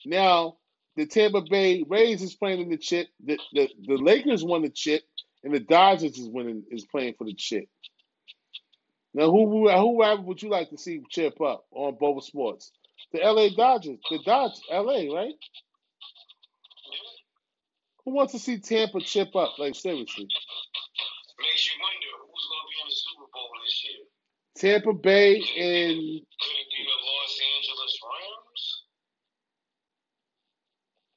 Now 0.06 0.58
the 0.96 1.06
Tampa 1.06 1.42
Bay 1.42 1.84
Rays 1.88 2.22
is 2.22 2.36
playing 2.36 2.62
in 2.62 2.70
the 2.70 2.78
chip. 2.78 3.08
The, 3.24 3.38
the 3.52 3.70
the 3.86 3.96
Lakers 3.96 4.44
won 4.44 4.62
the 4.62 4.70
chip, 4.70 5.02
and 5.44 5.54
the 5.54 5.60
Dodgers 5.60 6.18
is 6.18 6.28
winning 6.28 6.64
is 6.70 6.86
playing 6.86 7.14
for 7.18 7.24
the 7.24 7.34
chip. 7.34 7.68
Now 9.14 9.30
who 9.30 9.68
who 9.68 10.24
would 10.24 10.42
you 10.42 10.50
like 10.50 10.70
to 10.70 10.78
see 10.78 11.00
chip 11.10 11.40
up 11.40 11.64
on 11.72 11.96
both 11.98 12.24
sports? 12.24 12.72
The 13.12 13.20
LA 13.20 13.48
Dodgers, 13.56 13.98
the 14.10 14.20
Dodgers, 14.24 14.62
LA, 14.70 15.14
right? 15.14 15.34
Who 18.04 18.14
wants 18.14 18.32
to 18.32 18.38
see 18.38 18.58
Tampa 18.58 19.00
chip 19.00 19.34
up? 19.36 19.58
Like 19.58 19.74
seriously, 19.74 20.28
Makes 21.38 21.66
you 21.68 21.74
wonder 21.80 22.10
who's 22.24 22.46
going 22.50 22.64
to 22.64 22.70
be 22.72 22.78
in 22.82 22.88
the 22.88 22.96
Super 22.96 23.28
Bowl 23.32 23.50
this 23.64 23.84
year. 23.84 24.02
Tampa 24.56 24.92
Bay 24.92 25.36
and 25.36 25.96
Could 25.96 26.58
it 26.58 26.68
be 26.72 26.82
the 26.84 26.98
Los 27.06 27.40
Angeles 27.56 27.94
Rams? 28.04 28.62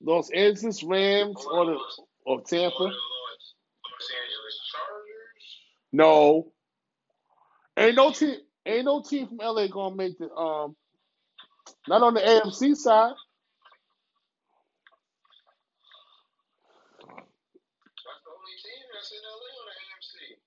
Los 0.02 0.30
Angeles 0.32 0.84
Rams 0.84 1.46
Or 1.46 1.54
or 1.60 1.66
the 1.66 1.72
or 1.74 1.80
or 2.26 2.42
Tampa? 2.42 2.78
the 2.78 2.86
Los, 2.86 3.44
Los 3.86 4.08
Angeles 4.12 4.58
Chargers? 4.72 5.46
No, 5.94 6.52
ain't 7.78 7.96
no 7.96 8.12
team, 8.12 8.36
ain't 8.66 8.86
no 8.86 9.02
team 9.04 9.28
from 9.28 9.40
LA 9.42 9.68
gonna 9.68 9.96
make 9.96 10.18
the 10.20 10.32
um. 10.34 10.76
Not 11.88 12.04
on 12.04 12.16
the 12.16 12.22
AMC 12.22 12.76
side. 12.78 13.14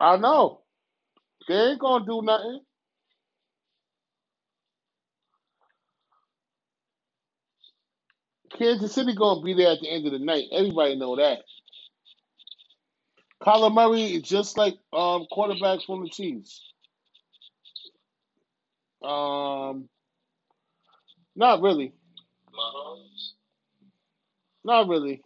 I 0.01 0.17
know. 0.19 0.63
They 1.49 1.55
ain't 1.55 1.81
gonna 1.81 2.07
do 2.07 2.23
nothing. 2.23 2.61
Kansas 8.59 8.95
City 8.95 9.15
gonna 9.15 9.43
be 9.43 9.55
there 9.55 9.73
at 9.73 9.81
the 9.81 9.91
end 9.91 10.07
of 10.07 10.13
the 10.13 10.21
night. 10.21 10.47
Everybody 10.53 10.97
know 10.97 11.17
that. 11.17 11.41
Kyler 13.45 13.73
Murray 13.75 14.15
is 14.17 14.23
just 14.23 14.57
like 14.57 14.75
um 14.93 15.27
quarterbacks 15.33 15.85
from 15.87 16.03
the 16.03 16.11
Chiefs. 16.11 16.63
Um, 19.03 19.89
not 21.37 21.61
really, 21.61 21.93
Mahomes. 22.55 23.33
not 24.65 24.89
really. 24.89 25.23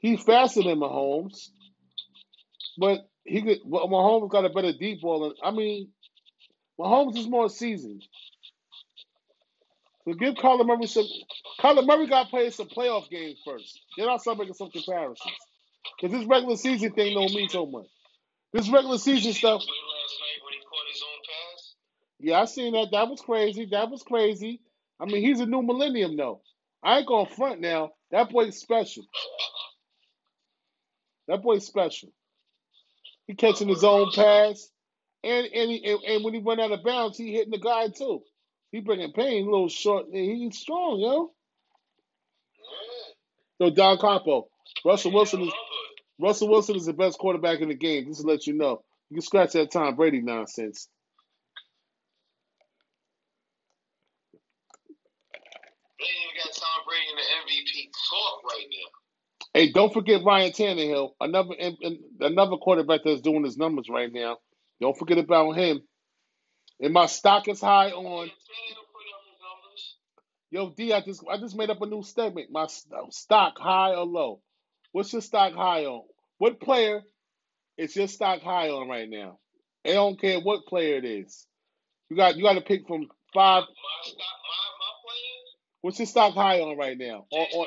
He's 0.00 0.22
faster 0.22 0.62
than 0.62 0.80
Mahomes, 0.80 1.48
but 2.78 3.08
he 3.24 3.42
could. 3.42 3.62
Mahomes 3.64 4.30
got 4.30 4.44
a 4.44 4.50
better 4.50 4.72
deep 4.72 5.00
ball. 5.00 5.34
I 5.42 5.50
mean, 5.50 5.88
Mahomes 6.78 7.16
is 7.16 7.28
more 7.28 7.48
seasoned. 7.48 8.04
So 10.04 10.14
give 10.14 10.34
Kyler 10.34 10.66
Murray 10.66 10.86
some. 10.86 11.06
Kyler 11.60 11.86
Murray 11.86 12.06
got 12.06 12.24
to 12.24 12.30
play 12.30 12.50
some 12.50 12.68
playoff 12.68 13.08
games 13.10 13.40
first. 13.46 13.80
Then 13.96 14.08
I'll 14.08 14.18
start 14.18 14.38
making 14.38 14.54
some 14.54 14.70
comparisons. 14.70 15.20
Because 16.00 16.18
this 16.18 16.28
regular 16.28 16.56
season 16.56 16.92
thing 16.92 17.14
don't 17.14 17.34
mean 17.34 17.48
so 17.48 17.66
much. 17.66 17.86
This 18.52 18.68
regular 18.70 18.98
season 18.98 19.32
stuff. 19.32 19.60
Played 19.60 19.68
last 19.68 20.16
night 20.20 20.44
when 20.44 20.52
he 20.54 20.60
caught 20.60 20.92
his 20.92 21.02
own 21.02 21.20
pass. 21.26 21.74
Yeah, 22.18 22.40
I 22.40 22.44
seen 22.46 22.72
that. 22.72 22.88
That 22.92 23.08
was 23.08 23.20
crazy. 23.20 23.68
That 23.70 23.90
was 23.90 24.02
crazy. 24.02 24.60
I 24.98 25.06
mean, 25.06 25.22
he's 25.22 25.40
a 25.40 25.46
new 25.46 25.62
millennium 25.62 26.16
though. 26.16 26.40
I 26.82 26.98
ain't 26.98 27.06
going 27.06 27.26
front 27.26 27.60
now. 27.60 27.90
That 28.10 28.30
boy's 28.30 28.58
special. 28.58 29.04
That 31.28 31.42
boy's 31.42 31.66
special. 31.66 32.10
He 33.26 33.34
catching 33.34 33.68
his 33.68 33.84
own 33.84 34.10
pass, 34.12 34.68
and 35.22 35.46
and, 35.46 35.70
he, 35.70 35.84
and 35.84 36.00
and 36.02 36.24
when 36.24 36.34
he 36.34 36.40
went 36.40 36.60
out 36.60 36.72
of 36.72 36.82
bounds, 36.82 37.16
he 37.16 37.32
hitting 37.32 37.52
the 37.52 37.58
guy 37.58 37.88
too. 37.88 38.22
He 38.72 38.80
bringing 38.80 39.12
pain, 39.12 39.46
a 39.46 39.50
little 39.50 39.68
short. 39.68 40.06
He's 40.12 40.58
strong, 40.58 40.98
yo. 40.98 41.32
Yo, 43.58 43.70
Don 43.70 43.98
Capo. 43.98 44.48
Russell 44.84 45.12
Wilson 45.12 45.42
is. 45.42 45.52
Russell 46.20 46.48
Wilson 46.48 46.76
is 46.76 46.86
the 46.86 46.92
best 46.92 47.18
quarterback 47.18 47.60
in 47.60 47.68
the 47.68 47.74
game. 47.74 48.06
Just 48.06 48.20
to 48.20 48.26
let 48.26 48.46
you 48.46 48.52
know. 48.52 48.82
You 49.08 49.16
can 49.16 49.22
scratch 49.22 49.52
that 49.52 49.72
Tom 49.72 49.96
Brady 49.96 50.20
nonsense. 50.20 50.88
They 55.98 56.04
even 56.04 56.36
got 56.36 56.52
Tom 56.54 56.84
Brady 56.86 57.06
in 57.10 57.16
the 57.16 57.22
MVP 57.52 57.90
talk 58.10 58.44
right 58.44 58.66
now. 58.70 58.90
Hey, 59.52 59.72
don't 59.72 59.92
forget 59.92 60.22
Ryan 60.24 60.52
Tannehill, 60.52 61.10
another 61.20 61.54
another 62.20 62.56
quarterback 62.56 63.00
that's 63.04 63.20
doing 63.20 63.44
his 63.44 63.58
numbers 63.58 63.88
right 63.90 64.12
now. 64.12 64.36
Don't 64.80 64.96
forget 64.96 65.18
about 65.18 65.52
him. 65.56 65.80
And 66.80 66.94
my 66.94 67.06
stock 67.06 67.48
is 67.48 67.60
high 67.60 67.90
on. 67.90 68.28
Tannehill 68.28 68.86
put 68.92 69.06
up 69.12 69.24
his 69.26 69.38
numbers. 69.42 69.96
Yo, 70.50 70.70
D, 70.70 70.92
I 70.92 71.00
just 71.00 71.24
I 71.28 71.36
just 71.38 71.56
made 71.56 71.70
up 71.70 71.82
a 71.82 71.86
new 71.86 72.02
statement. 72.02 72.50
My 72.52 72.68
stock 73.10 73.58
high 73.58 73.90
or 73.94 74.04
low? 74.06 74.40
What's 74.92 75.12
your 75.12 75.22
stock 75.22 75.54
high 75.54 75.84
on? 75.84 76.04
What 76.38 76.60
player 76.60 77.02
is 77.76 77.94
your 77.96 78.08
stock 78.08 78.40
high 78.42 78.70
on 78.70 78.88
right 78.88 79.08
now? 79.08 79.38
I 79.86 79.92
don't 79.92 80.20
care 80.20 80.40
what 80.40 80.66
player 80.66 80.96
it 80.96 81.04
is. 81.04 81.46
You 82.08 82.16
got 82.16 82.36
you 82.36 82.42
got 82.42 82.54
to 82.54 82.60
pick 82.60 82.86
from 82.86 83.08
five. 83.32 83.62
My 83.62 84.02
stock, 84.02 84.16
my 84.18 84.60
my 84.80 84.92
players. 85.04 85.56
What's 85.80 85.98
your 85.98 86.06
stock 86.06 86.34
high 86.34 86.60
on 86.60 86.76
right 86.76 86.98
now? 86.98 87.26
On, 87.30 87.46
Chase 87.46 87.54
on, 87.54 87.66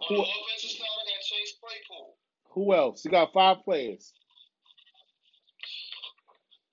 Claypool. 0.00 0.20
On 0.20 0.26
the 0.26 0.68
side, 0.68 0.84
I 0.84 1.04
got 1.08 1.22
Chase 1.22 1.58
who 2.58 2.74
else? 2.74 3.04
You 3.04 3.10
got 3.12 3.32
five 3.32 3.58
players. 3.64 4.12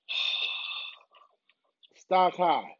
Stock 1.97 2.33
high. 2.35 2.75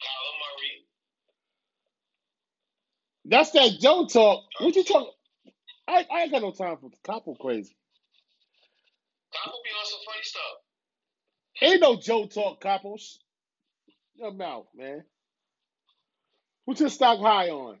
Kyler 0.00 0.34
Murray. 0.40 0.86
That's 3.28 3.52
that 3.52 3.78
Joe 3.80 4.06
talk. 4.06 4.44
What 4.60 4.76
you 4.76 4.84
talk? 4.84 5.08
I, 5.88 6.06
I 6.12 6.22
ain't 6.22 6.32
got 6.32 6.42
no 6.42 6.52
time 6.52 6.78
for 6.78 6.90
couple 7.04 7.36
crazy. 7.36 7.76
Will 9.46 9.52
be 9.64 9.70
on 9.70 9.86
some 9.86 10.00
funny 10.06 10.22
stuff. 10.22 10.42
Ain't 11.62 11.82
no 11.82 11.96
Joe 12.00 12.26
talk, 12.28 12.60
couples. 12.60 13.20
Your 14.16 14.32
mouth, 14.32 14.66
man. 14.76 15.04
What's 16.66 16.80
your 16.80 16.90
stock 16.90 17.20
high 17.20 17.50
on? 17.50 17.78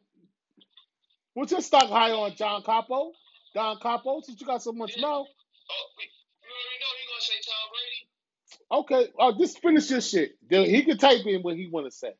What's 1.34 1.52
your 1.52 1.62
stock 1.62 1.88
high 1.88 2.12
on, 2.12 2.34
John 2.36 2.62
Capo? 2.62 3.12
Don 3.54 3.78
Capo, 3.80 4.20
since 4.22 4.40
you 4.40 4.46
got 4.46 4.62
so 4.62 4.72
much 4.72 4.96
mouth. 4.98 5.26
Oh, 5.70 5.86
we, 5.98 6.04
you 6.42 6.50
already 6.50 6.80
know 6.80 6.92
you're 6.98 7.10
gonna 7.12 7.22
say 7.22 7.40
Tom 7.46 7.70
Brady. 7.72 9.06
Okay, 9.06 9.12
oh, 9.18 9.38
just 9.38 9.60
finish 9.62 9.90
your 9.90 10.00
shit. 10.02 10.32
Then 10.50 10.66
He 10.66 10.84
can 10.84 10.98
type 10.98 11.26
in 11.26 11.42
what 11.42 11.56
he 11.56 11.68
want 11.68 11.86
to 11.86 11.92
say. 11.92 12.12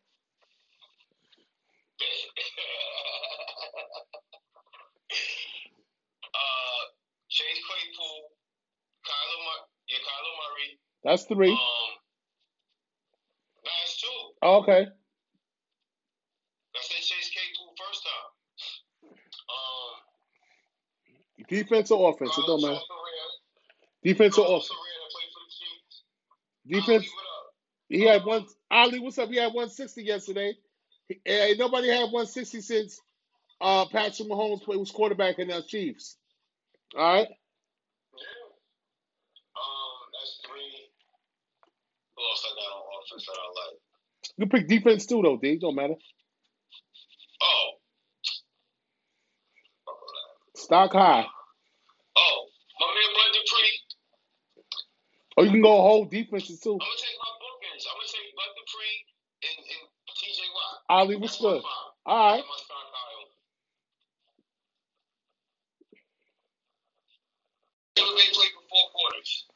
Chase 7.39 7.63
Claypool, 7.63 8.19
Kyler 9.07 9.41
yeah, 9.87 10.03
Kyler 10.03 10.35
Murray. 10.43 10.71
That's 11.05 11.25
three. 11.31 11.53
Um, 11.55 11.91
that's 13.63 14.01
two. 14.03 14.19
Okay. 14.43 14.83
I 16.75 16.81
said 16.83 17.03
Chase 17.03 17.31
Claypool 17.31 17.75
first 17.79 18.03
time. 18.03 18.29
Um, 19.55 19.93
Defense 21.49 21.91
or 21.93 22.11
offense? 22.11 22.37
It 22.37 22.45
don't 22.47 22.63
matter. 22.63 22.81
Defense 24.03 24.39
or 24.39 24.47
offense? 24.47 24.69
Correa 24.69 24.99
that 24.99 25.13
played 25.15 25.31
for 25.33 25.43
the 25.47 25.53
Chiefs. 25.55 26.03
Defense. 26.67 27.07
Ali, 27.07 27.15
what 27.15 27.27
up? 27.39 27.47
He 27.89 28.01
had 28.03 28.25
one. 28.25 28.47
Ali, 28.71 28.99
what's 29.01 29.19
up? 29.19 29.29
He 29.31 29.37
had 29.37 29.55
160 29.55 30.03
yesterday. 30.03 30.55
He- 31.09 31.21
Ain't 31.27 31.59
nobody 31.59 31.89
had 31.89 32.11
160 32.13 32.61
since 32.61 33.01
uh, 33.61 33.87
Patrick 33.87 34.29
Mahomes 34.29 34.63
played 34.63 34.79
was 34.79 34.91
quarterback 34.91 35.39
in 35.39 35.49
the 35.49 35.63
Chiefs. 35.63 36.17
All 36.97 37.03
right. 37.15 37.29
Yeah. 37.29 38.49
Um, 39.57 39.99
that's 40.15 40.41
three. 40.47 40.91
Who 42.17 42.23
else 42.23 42.45
I 42.47 42.55
got 42.55 42.73
on 42.77 42.83
offense 43.03 43.27
that 43.27 43.39
I 43.39 43.49
like? 43.67 43.79
You 44.37 44.47
can 44.47 44.51
pick 44.61 44.69
defense 44.69 45.07
too, 45.07 45.23
though. 45.23 45.39
D 45.39 45.59
don't 45.59 45.75
matter. 45.77 45.95
Oh. 47.43 47.71
Stock 50.57 50.93
high. 50.93 51.27
Oh, 52.17 52.47
my 52.81 52.87
man 52.87 53.15
Bud 53.15 53.31
Dupree. 53.35 53.81
Or 55.37 55.45
you 55.45 55.51
can 55.53 55.63
go 55.63 55.71
whole 55.83 56.05
defenses 56.07 56.61
too. 56.61 56.73
I'm 56.73 56.79
gonna 56.79 56.99
take 56.99 57.19
my 57.23 57.33
bookends. 57.39 57.85
I'm 57.87 57.97
gonna 57.97 58.11
take 58.11 58.35
Bud 58.35 58.53
Dupree 58.59 58.99
and, 59.47 59.59
and 59.71 59.83
TJ 60.19 60.41
Watt. 60.55 60.83
Ali, 60.91 61.17
what's 61.17 61.35
That's 61.39 61.43
my 61.45 61.51
good? 61.51 61.63
five. 61.63 61.91
All 62.07 62.33
right. 62.33 62.37
That's 62.43 62.49
my 62.49 62.59
stock 62.59 62.87
high 62.91 63.15
on. 63.19 63.27
They 68.19 68.35
played 68.35 68.51
for 68.51 68.67
four 68.67 68.87
quarters. 68.91 69.47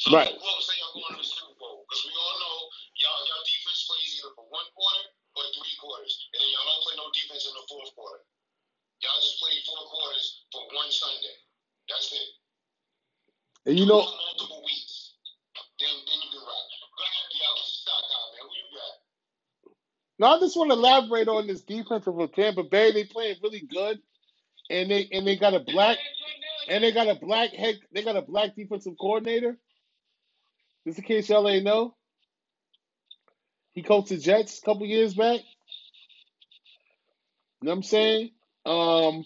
So 0.00 0.14
Right. 0.14 0.24
don't 0.30 0.40
quote 0.40 0.62
say 0.64 0.78
y'all 0.80 0.94
going 0.96 1.14
to 1.14 1.20
the 1.20 1.28
Super 1.28 1.58
Bowl 1.60 1.84
because 1.84 2.00
we 2.06 2.12
all 2.16 2.36
know 2.40 2.56
y'all 2.96 3.20
y'all 3.28 3.44
defense 3.44 3.84
plays 3.84 4.08
either 4.16 4.32
for 4.38 4.46
one 4.48 4.64
quarter 4.72 5.04
or 5.36 5.44
three 5.52 5.74
quarters, 5.76 6.14
and 6.32 6.40
then 6.40 6.48
y'all 6.54 6.64
don't 6.64 6.82
play 6.86 6.96
no 6.96 7.10
defense 7.12 7.44
in 7.44 7.52
the 7.52 7.66
fourth 7.68 7.92
quarter. 7.92 8.24
Y'all 9.04 9.20
just 9.20 9.36
play 9.42 9.52
four 9.68 9.84
quarters 9.90 10.46
for 10.54 10.62
one 10.72 10.90
Sunday. 10.90 11.36
That's 11.92 12.08
it. 12.14 12.28
And 13.68 13.76
you 13.78 13.84
know, 13.84 14.00
multiple 14.00 14.64
weeks. 14.64 15.18
Then 15.82 15.92
then 15.92 16.18
you 16.24 16.30
can 16.32 16.42
rock. 16.46 16.66
Go 16.96 17.04
ahead, 17.04 17.28
yeah. 17.36 17.52
What's 17.52 17.68
your 17.68 17.82
stock 17.84 18.04
high, 18.08 18.28
man? 18.32 18.42
Who 18.48 18.54
you 18.54 18.68
got? 18.72 18.94
now 20.18 20.36
I 20.36 20.40
just 20.40 20.56
want 20.56 20.70
to 20.70 20.78
elaborate 20.78 21.28
on 21.28 21.46
this 21.46 21.62
defense 21.62 22.06
of 22.06 22.16
Tampa 22.32 22.64
Bay. 22.64 22.92
They 22.92 23.04
playing 23.04 23.36
really 23.42 23.66
good, 23.66 24.00
and 24.70 24.90
they 24.90 25.10
and 25.12 25.26
they 25.26 25.36
got 25.36 25.54
a 25.54 25.60
black 25.60 25.98
and 26.68 26.84
they 26.84 26.92
got 26.92 27.08
a 27.08 27.16
black 27.16 27.50
head. 27.52 27.78
They 27.92 28.02
got 28.04 28.16
a 28.16 28.22
black 28.22 28.56
defensive 28.56 28.94
coordinator. 29.00 29.58
Just 30.86 30.98
in 30.98 31.04
case 31.04 31.28
y'all 31.28 31.48
ain't 31.48 31.64
know, 31.64 31.94
he 33.72 33.82
coached 33.82 34.10
the 34.10 34.18
Jets 34.18 34.58
a 34.58 34.62
couple 34.62 34.86
years 34.86 35.14
back. 35.14 35.40
You 37.62 37.66
know 37.66 37.72
what 37.72 37.76
I'm 37.78 37.82
saying? 37.84 38.30
Um, 38.66 39.24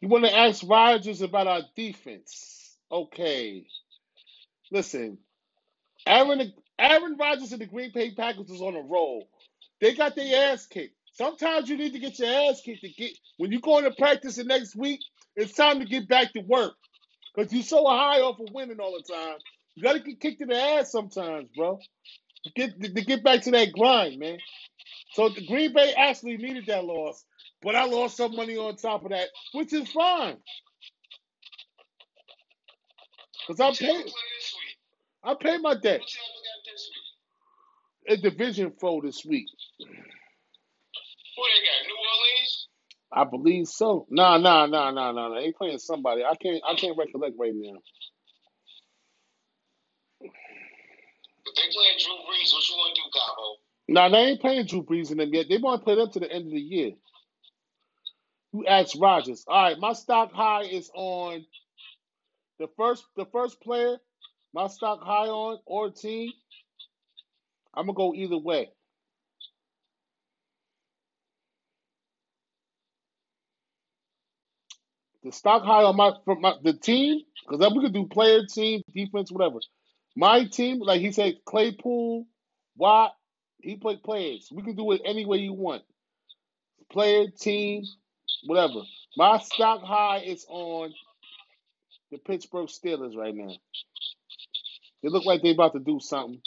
you 0.00 0.08
want 0.08 0.24
to 0.26 0.36
ask 0.36 0.64
Rodgers 0.66 1.22
about 1.22 1.46
our 1.48 1.62
defense? 1.76 2.76
Okay. 2.92 3.66
Listen, 4.70 5.18
Aaron 6.06 6.52
Aaron 6.78 7.16
Rodgers 7.18 7.52
and 7.52 7.60
the 7.60 7.66
Green 7.66 7.92
Bay 7.94 8.12
Packers 8.14 8.48
was 8.48 8.62
on 8.62 8.76
a 8.76 8.82
roll. 8.82 9.28
They 9.80 9.94
got 9.94 10.16
their 10.16 10.52
ass 10.52 10.66
kicked. 10.66 10.96
Sometimes 11.20 11.68
you 11.68 11.76
need 11.76 11.92
to 11.92 11.98
get 11.98 12.18
your 12.18 12.30
ass 12.30 12.62
kicked 12.64 12.80
to 12.80 12.88
get 12.88 13.10
when 13.36 13.52
you 13.52 13.60
go 13.60 13.76
into 13.76 13.90
practice 13.90 14.36
the 14.36 14.44
next 14.44 14.74
week. 14.74 15.00
It's 15.36 15.52
time 15.52 15.78
to 15.80 15.84
get 15.84 16.08
back 16.08 16.32
to 16.32 16.40
work 16.40 16.72
because 17.34 17.52
you're 17.52 17.62
so 17.62 17.84
high 17.86 18.20
off 18.20 18.40
of 18.40 18.48
winning 18.54 18.80
all 18.80 18.96
the 18.96 19.12
time. 19.12 19.36
You 19.74 19.82
got 19.82 19.92
to 19.92 20.00
get 20.00 20.18
kicked 20.18 20.40
in 20.40 20.48
the 20.48 20.56
ass 20.56 20.90
sometimes, 20.90 21.50
bro. 21.54 21.78
To 22.44 22.50
get 22.56 22.80
to 22.82 23.02
get 23.02 23.22
back 23.22 23.42
to 23.42 23.50
that 23.50 23.70
grind, 23.70 24.18
man. 24.18 24.38
So 25.12 25.28
the 25.28 25.46
Green 25.46 25.74
Bay 25.74 25.92
actually 25.92 26.38
needed 26.38 26.64
that 26.68 26.86
loss. 26.86 27.22
but 27.60 27.74
I 27.76 27.84
lost 27.84 28.16
some 28.16 28.34
money 28.34 28.56
on 28.56 28.76
top 28.76 29.04
of 29.04 29.10
that, 29.10 29.28
which 29.52 29.74
is 29.74 29.92
fine. 29.92 30.38
Cause 33.46 33.60
I 33.60 33.70
paid, 33.72 33.76
play 33.78 33.96
this 33.96 34.54
week? 34.54 34.78
I 35.22 35.34
paid 35.34 35.60
my 35.60 35.74
debt. 35.74 36.00
Who 36.00 36.06
Tampa 36.06 36.40
got 36.46 36.64
this 36.72 36.90
week? 38.08 38.18
A 38.18 38.30
division 38.30 38.72
foe 38.80 39.02
this 39.02 39.22
week. 39.22 39.48
Who 41.40 41.46
they 41.48 41.64
got? 41.64 41.88
New 41.88 41.96
Orleans? 41.96 42.68
I 43.12 43.24
believe 43.24 43.66
so. 43.66 44.06
Nah, 44.10 44.36
nah, 44.36 44.66
nah, 44.66 44.90
nah, 44.90 45.12
nah. 45.12 45.28
nah. 45.30 45.40
They 45.40 45.52
playing 45.52 45.78
somebody. 45.78 46.22
I 46.22 46.34
can't. 46.36 46.62
I 46.68 46.74
can't 46.74 46.98
recollect 46.98 47.34
right 47.38 47.54
now. 47.54 47.78
If 51.46 51.54
they 51.56 51.62
playing 51.72 51.98
Drew 51.98 52.12
Brees, 52.28 52.52
what 52.52 52.68
you 52.68 52.76
want 52.76 52.94
to 52.94 53.00
do, 53.00 53.08
Capo? 53.14 53.56
Nah, 53.88 54.08
they 54.10 54.18
ain't 54.30 54.40
playing 54.40 54.66
Drew 54.66 54.82
Brees 54.82 55.10
in 55.10 55.16
them 55.16 55.32
yet. 55.32 55.46
They 55.48 55.56
want 55.56 55.80
to 55.80 55.84
play 55.84 55.94
them 55.94 56.10
to 56.10 56.20
the 56.20 56.30
end 56.30 56.46
of 56.46 56.52
the 56.52 56.60
year. 56.60 56.92
You 58.52 58.66
asked 58.66 58.98
Rodgers. 59.00 59.44
All 59.48 59.62
right, 59.62 59.78
my 59.78 59.94
stock 59.94 60.32
high 60.32 60.64
is 60.64 60.90
on 60.94 61.46
the 62.58 62.68
first. 62.76 63.04
The 63.16 63.24
first 63.32 63.62
player. 63.62 63.96
My 64.52 64.66
stock 64.66 65.00
high 65.02 65.28
on 65.28 65.58
or 65.64 65.90
team. 65.90 66.32
I'm 67.74 67.86
gonna 67.86 67.96
go 67.96 68.14
either 68.14 68.38
way. 68.38 68.70
The 75.24 75.32
stock 75.32 75.64
high 75.64 75.84
on 75.84 75.96
my 75.96 76.12
for 76.24 76.36
my 76.36 76.54
the 76.62 76.72
team 76.72 77.20
because 77.44 77.60
then 77.60 77.74
we 77.76 77.82
could 77.82 77.94
do 77.94 78.06
player, 78.06 78.46
team, 78.46 78.82
defense, 78.94 79.30
whatever. 79.32 79.58
My 80.16 80.44
team, 80.46 80.80
like 80.80 81.00
he 81.00 81.12
said, 81.12 81.36
Claypool, 81.46 82.26
Watt, 82.76 83.12
he 83.60 83.76
played 83.76 84.02
players. 84.02 84.48
We 84.52 84.62
can 84.62 84.76
do 84.76 84.92
it 84.92 85.02
any 85.04 85.26
way 85.26 85.38
you 85.38 85.52
want. 85.52 85.82
Player, 86.90 87.26
team, 87.38 87.84
whatever. 88.46 88.82
My 89.16 89.38
stock 89.38 89.82
high 89.82 90.22
is 90.26 90.46
on 90.48 90.92
the 92.10 92.18
Pittsburgh 92.18 92.68
Steelers 92.68 93.16
right 93.16 93.34
now. 93.34 93.54
They 95.02 95.08
look 95.10 95.24
like 95.26 95.42
they 95.42 95.50
about 95.50 95.74
to 95.74 95.80
do 95.80 96.00
something. 96.00 96.40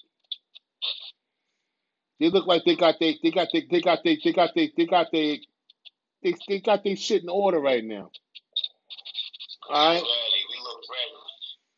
They 2.19 2.29
look 2.29 2.47
like 2.47 2.63
they 2.65 2.75
got 2.75 2.95
they 2.99 3.17
they 3.21 3.31
got 3.31 3.49
they 3.53 3.67
they 3.69 3.81
got 3.81 3.99
they 4.03 4.19
they 4.23 4.33
got 4.33 4.51
they 4.55 4.71
they 4.77 4.85
got 4.85 5.07
they 5.11 5.41
they, 6.23 6.35
they 6.47 6.59
got 6.59 6.83
their 6.83 6.95
shit 6.95 7.23
in 7.23 7.29
order 7.29 7.59
right 7.59 7.83
now. 7.83 8.11
All 9.69 9.87
right. 9.87 9.95
ready. 9.95 10.03
We 10.49 10.63
look 10.63 10.81
ready. 10.91 11.13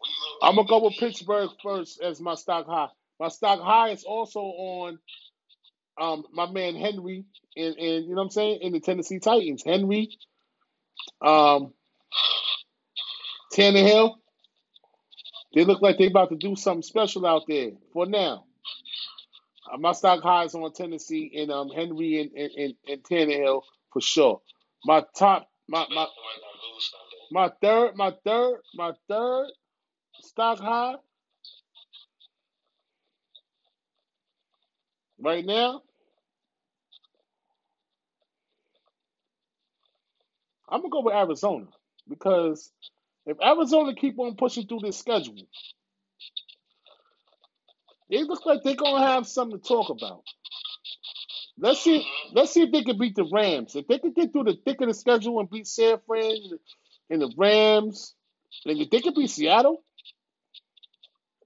We 0.02 0.10
look 0.10 0.40
I'm 0.44 0.56
gonna 0.56 0.68
go 0.68 0.86
with 0.86 0.98
Pittsburgh 1.00 1.50
first 1.64 2.02
as 2.02 2.22
my 2.22 2.36
stock 2.36 2.68
high. 2.68 2.90
My 3.20 3.30
stock 3.30 3.62
high 3.62 3.90
is 3.92 4.04
also 4.06 4.42
on 4.42 5.00
um 6.00 6.24
my 6.34 6.52
man 6.52 6.76
Henry 6.76 7.26
and 7.58 7.76
and 7.78 8.06
you 8.06 8.12
know 8.12 8.18
what 8.18 8.24
I'm 8.24 8.30
saying 8.32 8.60
in 8.62 8.74
the 8.74 8.82
Tennessee 8.82 9.20
Titans. 9.20 9.64
Henry, 9.66 10.10
um, 11.26 11.74
Tannehill. 13.54 14.16
They 15.56 15.66
look 15.66 15.82
like 15.82 15.98
they 15.98 16.08
about 16.08 16.30
to 16.30 16.38
do 16.38 16.56
something 16.56 16.84
special 16.84 17.26
out 17.28 17.44
there 17.48 17.72
for 17.94 18.06
now. 18.06 18.46
Uh, 19.74 19.78
my 19.78 19.94
stock 19.94 20.24
high 20.24 20.46
is 20.46 20.56
on 20.56 20.72
Tennessee 20.74 21.32
and 21.38 21.52
um 21.52 21.70
Henry 21.70 22.22
and 22.22 22.32
and, 22.34 22.52
and, 22.58 22.76
and 22.88 23.04
Tannehill 23.04 23.64
for 23.94 24.02
sure. 24.02 24.42
My 24.86 25.04
top 25.18 25.50
my 25.70 25.80
my 25.82 25.86
Baltimore 25.96 26.14
gonna 26.42 26.74
lose 26.74 26.92
Sunday. 26.92 27.15
My 27.32 27.52
third 27.62 27.96
my 27.96 28.14
third 28.26 28.60
my 28.76 28.92
third 29.08 29.48
stock 30.22 30.60
high 30.60 30.96
right 35.20 35.46
now. 35.46 35.82
I'm 40.70 40.82
gonna 40.82 40.90
go 40.90 41.02
with 41.02 41.14
Arizona 41.14 41.68
because 42.08 42.72
if 43.26 43.38
Arizona 43.42 43.96
keep 43.96 44.20
on 44.20 44.36
pushing 44.36 44.68
through 44.68 44.82
this 44.84 44.98
schedule, 44.98 45.36
they 48.10 48.24
look 48.24 48.46
like 48.46 48.64
they're 48.64 48.76
gonna 48.76 49.06
have 49.06 49.28
something 49.28 49.60
to 49.60 49.68
talk 49.68 49.90
about. 49.90 50.24
Let's 51.58 51.82
see. 51.82 52.06
Let's 52.34 52.52
see 52.52 52.64
if 52.64 52.72
they 52.72 52.84
can 52.84 52.98
beat 52.98 53.16
the 53.16 53.30
Rams. 53.32 53.76
If 53.76 53.88
they 53.88 54.00
can 54.00 54.12
get 54.12 54.34
through 54.34 54.46
the 54.46 54.58
thick 54.66 54.82
of 54.82 54.88
the 54.88 54.94
schedule 54.94 55.40
and 55.40 55.50
beat 55.50 55.68
San 55.68 56.00
Fran 56.06 56.36
and 57.10 57.22
the 57.22 57.34
Rams, 57.38 58.16
and 58.66 58.80
if 58.80 58.90
they 58.90 59.02
could 59.02 59.16
beat 59.16 59.30
Seattle, 59.30 59.84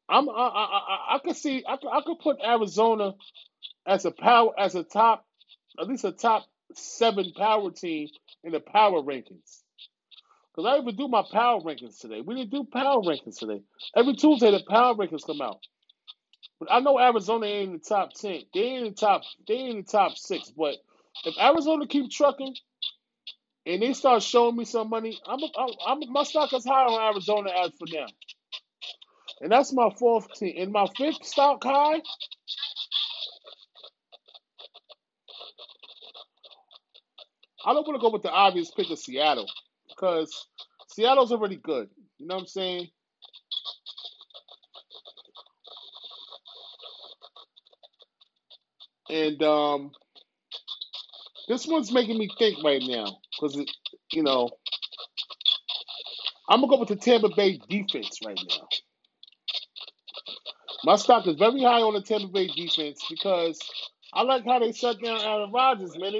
I'm 0.09 0.29
I 0.29 0.33
I 0.33 0.63
I, 0.65 1.15
I 1.15 1.19
could 1.19 1.37
see 1.37 1.63
I 1.67 1.77
could, 1.77 1.89
I 1.91 2.01
could 2.05 2.19
put 2.19 2.37
Arizona 2.45 3.13
as 3.87 4.05
a 4.05 4.11
power 4.11 4.51
as 4.59 4.75
a 4.75 4.83
top 4.83 5.25
at 5.79 5.87
least 5.87 6.05
a 6.05 6.11
top 6.11 6.45
seven 6.75 7.33
power 7.35 7.71
team 7.71 8.09
in 8.43 8.51
the 8.53 8.59
power 8.59 9.01
rankings. 9.01 9.61
Because 10.55 10.67
I 10.69 10.79
even 10.81 10.95
do 10.95 11.07
my 11.07 11.23
power 11.31 11.61
rankings 11.61 11.99
today. 11.99 12.21
We 12.21 12.35
didn't 12.35 12.51
do 12.51 12.65
power 12.71 13.01
rankings 13.01 13.39
today. 13.39 13.61
Every 13.95 14.15
Tuesday 14.15 14.51
the 14.51 14.61
power 14.69 14.95
rankings 14.95 15.25
come 15.25 15.41
out. 15.41 15.59
But 16.59 16.71
I 16.71 16.79
know 16.81 16.99
Arizona 16.99 17.47
ain't 17.47 17.69
in 17.71 17.73
the 17.75 17.79
top 17.79 18.13
ten. 18.13 18.41
They 18.53 18.61
ain't 18.61 18.87
in 18.87 18.93
the 18.93 18.97
top. 18.97 19.23
They 19.47 19.55
ain't 19.55 19.71
in 19.71 19.77
the 19.85 19.91
top 19.91 20.17
six. 20.17 20.51
But 20.51 20.75
if 21.25 21.35
Arizona 21.39 21.87
keep 21.87 22.11
trucking 22.11 22.55
and 23.69 23.83
they 23.83 23.93
start 23.93 24.23
showing 24.23 24.57
me 24.57 24.65
some 24.65 24.89
money, 24.89 25.19
I'm, 25.27 25.39
I'm, 25.87 25.99
my 26.11 26.23
stock 26.23 26.51
is 26.53 26.65
high 26.65 26.85
on 26.85 27.13
Arizona 27.13 27.51
as 27.63 27.71
for 27.77 27.87
now. 27.93 28.07
And 29.41 29.51
that's 29.51 29.71
my 29.73 29.89
fourth 29.99 30.33
team. 30.33 30.55
And 30.57 30.71
my 30.71 30.87
fifth 30.97 31.23
stock 31.23 31.63
high, 31.63 32.01
I 37.65 37.73
don't 37.73 37.87
want 37.87 37.95
to 37.95 38.01
go 38.01 38.11
with 38.11 38.23
the 38.23 38.31
obvious 38.31 38.71
pick 38.71 38.89
of 38.89 38.99
Seattle 38.99 39.47
because 39.89 40.47
Seattle's 40.89 41.31
already 41.31 41.57
good. 41.57 41.89
You 42.17 42.27
know 42.27 42.35
what 42.35 42.41
I'm 42.41 42.47
saying? 42.47 42.87
And 49.11 49.43
um, 49.43 49.91
this 51.47 51.67
one's 51.67 51.91
making 51.91 52.17
me 52.17 52.29
think 52.39 52.63
right 52.63 52.81
now 52.83 53.17
because 53.39 53.55
you 54.11 54.23
know 54.23 54.49
I'm 56.49 56.61
gonna 56.61 56.71
go 56.71 56.79
with 56.79 56.89
the 56.89 56.95
Tampa 56.95 57.29
Bay 57.29 57.59
defense 57.69 58.19
right 58.25 58.39
now. 58.49 58.67
My 60.83 60.95
stock 60.95 61.27
is 61.27 61.35
very 61.35 61.61
high 61.61 61.81
on 61.81 61.93
the 61.93 62.01
Tampa 62.01 62.27
Bay 62.27 62.47
defense 62.47 63.05
because 63.09 63.59
I 64.13 64.23
like 64.23 64.45
how 64.45 64.59
they 64.59 64.71
shut 64.71 65.01
down 65.01 65.21
Aaron 65.21 65.51
Rodgers, 65.51 65.97
man. 65.97 66.13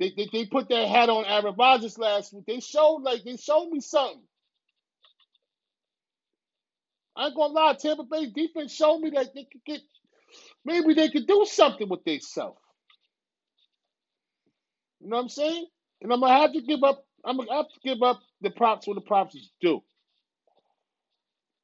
They, 0.00 0.12
they, 0.16 0.28
they, 0.32 0.46
put 0.46 0.68
that 0.70 0.88
hat 0.88 1.10
on 1.10 1.26
Aaron 1.26 1.54
Rodgers 1.58 1.98
last 1.98 2.32
week. 2.32 2.44
They 2.46 2.60
showed 2.60 3.02
like 3.02 3.22
they 3.22 3.36
showed 3.36 3.68
me 3.68 3.80
something. 3.80 4.22
I 7.14 7.26
ain't 7.26 7.36
gonna 7.36 7.52
lie, 7.52 7.74
Tampa 7.74 8.04
Bay 8.04 8.26
defense 8.30 8.74
showed 8.74 8.98
me 8.98 9.10
that 9.10 9.34
they 9.34 9.44
could 9.44 9.64
get 9.64 9.80
maybe 10.64 10.94
they 10.94 11.10
could 11.10 11.26
do 11.26 11.46
something 11.48 11.88
with 11.88 12.02
themselves. 12.04 12.58
You 15.00 15.10
know 15.10 15.16
what 15.16 15.22
I'm 15.22 15.28
saying? 15.28 15.66
And 16.02 16.12
I'm 16.12 16.20
gonna 16.20 16.40
have 16.40 16.52
to 16.52 16.62
give 16.62 16.84
up. 16.84 17.04
I'm 17.24 17.36
gonna 17.38 17.52
have 17.54 17.68
to 17.68 17.80
give 17.84 18.02
up 18.02 18.20
the 18.40 18.50
props 18.50 18.86
where 18.86 18.94
the 18.94 19.00
props 19.02 19.34
is 19.34 19.50
due. 19.60 19.82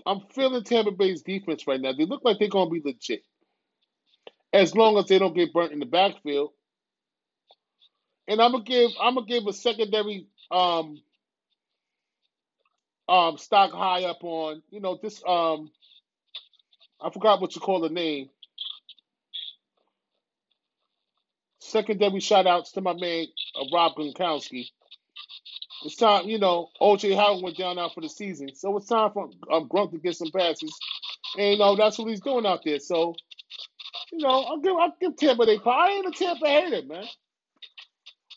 I'm 0.06 0.20
feeling 0.34 0.64
Tampa 0.64 0.92
Bay's 0.92 1.22
defense 1.22 1.66
right 1.66 1.80
now. 1.80 1.92
They 1.92 2.06
look 2.06 2.22
like 2.24 2.38
they're 2.38 2.48
gonna 2.48 2.70
be 2.70 2.82
legit, 2.84 3.22
as 4.52 4.74
long 4.74 4.98
as 4.98 5.06
they 5.06 5.18
don't 5.18 5.34
get 5.36 5.52
burnt 5.52 5.72
in 5.72 5.80
the 5.80 5.86
backfield. 5.86 6.50
And 8.28 8.40
I'm 8.40 8.52
gonna 8.52 8.64
give 8.64 8.90
I'm 9.00 9.14
gonna 9.16 9.26
give 9.26 9.46
a 9.46 9.52
secondary 9.52 10.28
um 10.50 11.00
um 13.08 13.38
stock 13.38 13.72
high 13.72 14.04
up 14.04 14.24
on 14.24 14.62
you 14.70 14.80
know 14.80 14.98
this 15.02 15.22
um 15.26 15.70
I 17.00 17.10
forgot 17.10 17.40
what 17.40 17.54
you 17.54 17.60
call 17.62 17.80
the 17.80 17.90
name. 17.90 18.30
Secondary 21.66 22.20
shout 22.20 22.46
outs 22.46 22.72
to 22.72 22.80
my 22.80 22.94
man 22.94 23.26
uh, 23.60 23.64
Rob 23.72 23.94
Gronkowski. 23.96 24.68
It's 25.84 25.96
time, 25.96 26.28
you 26.28 26.38
know, 26.38 26.68
OJ 26.80 27.16
Howard 27.16 27.42
went 27.42 27.56
down 27.56 27.78
out 27.78 27.94
for 27.94 28.00
the 28.00 28.08
season. 28.08 28.54
So 28.54 28.76
it's 28.76 28.86
time 28.86 29.10
for 29.12 29.30
um, 29.52 29.68
Gronk 29.68 29.92
to 29.92 29.98
get 29.98 30.16
some 30.16 30.30
passes. 30.30 30.76
And 31.36 31.52
you 31.52 31.58
know, 31.58 31.76
that's 31.76 31.98
what 31.98 32.08
he's 32.08 32.20
doing 32.20 32.46
out 32.46 32.62
there. 32.64 32.78
So, 32.78 33.14
you 34.12 34.18
know, 34.18 34.42
I'll 34.42 34.60
give 34.60 34.76
I'll 34.76 34.96
give 35.00 35.16
Tampa 35.16 35.44
they 35.44 35.58
I 35.64 35.88
ain't 35.90 36.06
a 36.06 36.10
Tampa 36.12 36.46
hater, 36.46 36.86
man. 36.86 37.04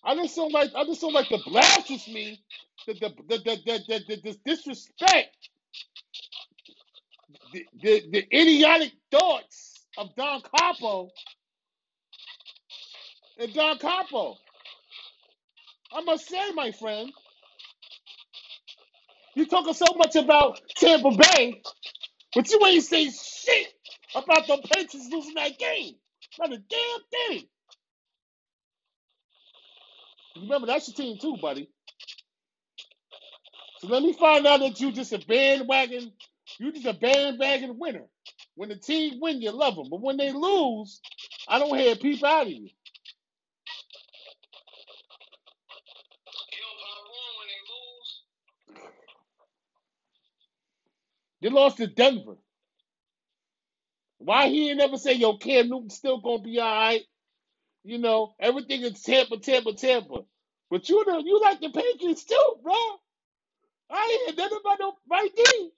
I 0.03 0.15
just 0.15 0.35
don't 0.35 0.51
like 0.53 0.71
I 0.75 0.83
just 0.85 1.01
don't 1.01 1.13
like 1.13 1.29
the 1.29 1.39
blasphemy, 1.45 2.41
the 2.87 2.93
the 2.93 3.09
the 3.27 3.37
the, 3.37 3.57
the, 3.65 3.79
the, 3.87 3.99
the, 4.07 4.21
the 4.23 4.37
disrespect, 4.45 5.49
the, 7.53 7.65
the 7.81 8.03
the 8.11 8.27
idiotic 8.35 8.93
thoughts 9.11 9.85
of 9.97 10.15
Don 10.15 10.41
Capo 10.41 11.09
and 13.39 13.53
Don 13.53 13.79
Capo. 13.79 14.37
I 15.93 16.01
must 16.03 16.29
say, 16.29 16.53
my 16.53 16.71
friend, 16.71 17.13
you 19.35 19.47
talking 19.47 19.73
so 19.73 19.85
much 19.97 20.15
about 20.15 20.61
Tampa 20.77 21.11
Bay, 21.11 21.61
but 22.35 22.49
you 22.51 22.59
ain't 22.65 22.83
say 22.83 23.11
shit 23.11 23.69
about 24.15 24.47
the 24.47 24.57
Patriots 24.73 25.09
losing 25.11 25.35
that 25.35 25.59
game. 25.59 25.95
Not 26.39 26.53
a 26.53 26.59
damn 26.59 27.01
thing. 27.29 27.47
Remember, 30.37 30.67
that's 30.67 30.87
your 30.89 30.95
team 30.95 31.17
too, 31.21 31.37
buddy. 31.41 31.69
So 33.79 33.87
let 33.87 34.01
me 34.03 34.13
find 34.13 34.45
out 34.47 34.59
that 34.61 34.79
you 34.81 34.91
just 34.91 35.13
a 35.13 35.19
bandwagon. 35.19 36.11
You 36.59 36.71
just 36.73 36.85
a 36.87 36.93
bandwagon 36.93 37.77
winner. 37.79 38.05
When 38.55 38.69
the 38.69 38.75
team 38.77 39.19
win, 39.21 39.41
you 39.41 39.51
love 39.51 39.75
them, 39.75 39.87
but 39.91 40.01
when 40.01 40.17
they 40.17 40.31
lose, 40.33 40.99
I 41.47 41.59
don't 41.59 41.77
hear 41.77 41.93
a 41.93 41.97
peep 41.97 42.23
out 42.23 42.47
of 42.47 42.51
you. 42.51 42.59
He 42.59 42.85
don't 46.59 46.79
pop 46.79 47.05
on 47.05 47.39
when 47.39 47.47
they 47.49 47.61
lose. 47.71 48.23
They 51.41 51.49
lost 51.49 51.77
to 51.77 51.87
Denver. 51.87 52.37
Why 54.19 54.49
he 54.49 54.69
ain't 54.69 54.79
never 54.79 54.97
say, 54.97 55.15
yo, 55.15 55.37
Cam 55.37 55.69
Newton 55.69 55.89
still 55.91 56.19
gonna 56.21 56.43
be 56.43 56.59
all 56.59 56.67
right? 56.73 57.01
You 57.85 57.99
know, 57.99 58.35
everything 58.39 58.83
is 58.83 59.01
Tampa, 59.03 59.37
Tampa, 59.39 59.73
Tampa. 59.73 60.21
But 60.71 60.89
you 60.89 61.05
know, 61.07 61.19
you 61.19 61.41
like 61.41 61.61
the 61.61 61.69
Patriots 61.71 62.25
too, 62.25 62.53
bro. 62.63 62.73
I 63.91 64.25
ain't 64.29 64.37
nothing 64.37 64.59
about 64.61 64.79
no 64.79 64.93
right 65.09 65.31
there. 65.35 65.69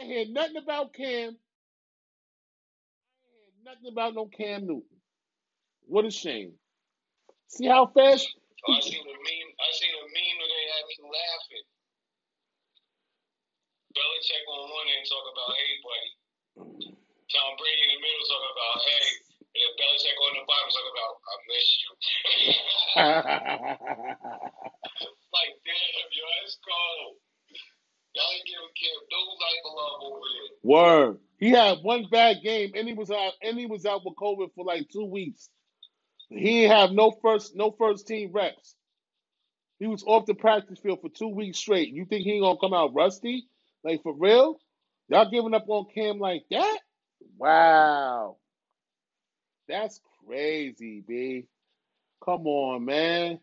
I 0.00 0.04
hear 0.04 0.26
nothing 0.30 0.56
about 0.58 0.94
Cam. 0.94 1.30
I 1.30 3.28
hear 3.32 3.74
nothing 3.74 3.92
about 3.92 4.14
no 4.14 4.26
Cam 4.26 4.62
Newton. 4.66 4.84
What 5.86 6.06
a 6.06 6.10
shame. 6.12 6.52
See 7.48 7.66
how 7.68 7.86
fast 7.86 8.28
Oh, 8.68 8.72
I 8.74 8.80
seen 8.80 9.00
a 9.02 9.06
meme. 9.06 9.52
I 9.60 9.68
seen 9.72 9.94
a 9.96 10.07
meme 10.18 10.42
they 10.42 10.64
had 10.74 10.84
me 10.90 10.96
laughing. 11.06 11.66
Belichick 13.94 14.42
on 14.50 14.66
one 14.68 14.88
end 14.90 15.06
talk 15.06 15.22
about, 15.30 15.54
hey, 15.54 15.78
buddy. 15.82 16.10
Tom 17.30 17.54
Brady 17.58 17.82
in 17.86 17.90
the 17.94 18.00
middle 18.02 18.26
talk 18.26 18.42
about, 18.50 18.82
hey. 18.82 19.06
And 19.48 19.60
then 19.62 19.72
Belichick 19.78 20.18
on 20.18 20.34
the 20.34 20.42
bottom 20.46 20.70
talk 20.74 20.88
about, 20.90 21.14
I 21.22 21.34
miss 21.46 21.68
you. 21.78 21.90
like, 25.38 25.54
damn, 25.62 26.10
yo, 26.10 26.26
that's 26.42 26.58
cold. 26.66 27.22
Y'all 28.14 28.24
ain't 28.34 28.46
giving 28.46 28.74
Cam 28.74 28.98
no 29.14 29.20
life 29.38 29.62
of 29.66 29.74
love 29.78 29.98
over 30.02 30.26
there. 30.34 30.50
Word. 30.64 31.18
He 31.38 31.50
had 31.50 31.78
one 31.82 32.06
bad 32.10 32.38
game 32.42 32.72
and 32.74 32.88
he 32.88 32.94
was 32.94 33.10
out 33.10 33.32
and 33.42 33.58
he 33.58 33.66
was 33.66 33.84
out 33.86 34.04
with 34.04 34.16
COVID 34.16 34.54
for 34.54 34.64
like 34.64 34.88
two 34.90 35.04
weeks. 35.04 35.48
He 36.28 36.62
didn't 36.62 36.76
have 36.76 36.92
no 36.92 37.12
first 37.22 37.54
no 37.54 37.70
first 37.78 38.06
team 38.06 38.32
reps. 38.32 38.74
He 39.78 39.86
was 39.86 40.04
off 40.06 40.26
the 40.26 40.34
practice 40.34 40.78
field 40.80 41.00
for 41.02 41.10
two 41.10 41.28
weeks 41.28 41.58
straight. 41.58 41.90
You 41.90 42.04
think 42.06 42.24
he 42.24 42.32
ain't 42.32 42.44
gonna 42.44 42.58
come 42.60 42.74
out 42.74 42.94
rusty? 42.94 43.48
Like 43.84 44.02
for 44.02 44.14
real? 44.14 44.58
Y'all 45.08 45.30
giving 45.30 45.54
up 45.54 45.66
on 45.68 45.86
Cam 45.94 46.18
like 46.18 46.44
that? 46.50 46.78
Wow. 47.38 48.38
That's 49.68 50.00
crazy, 50.26 51.02
B. 51.06 51.46
Come 52.24 52.46
on, 52.46 52.84
man. 52.84 53.40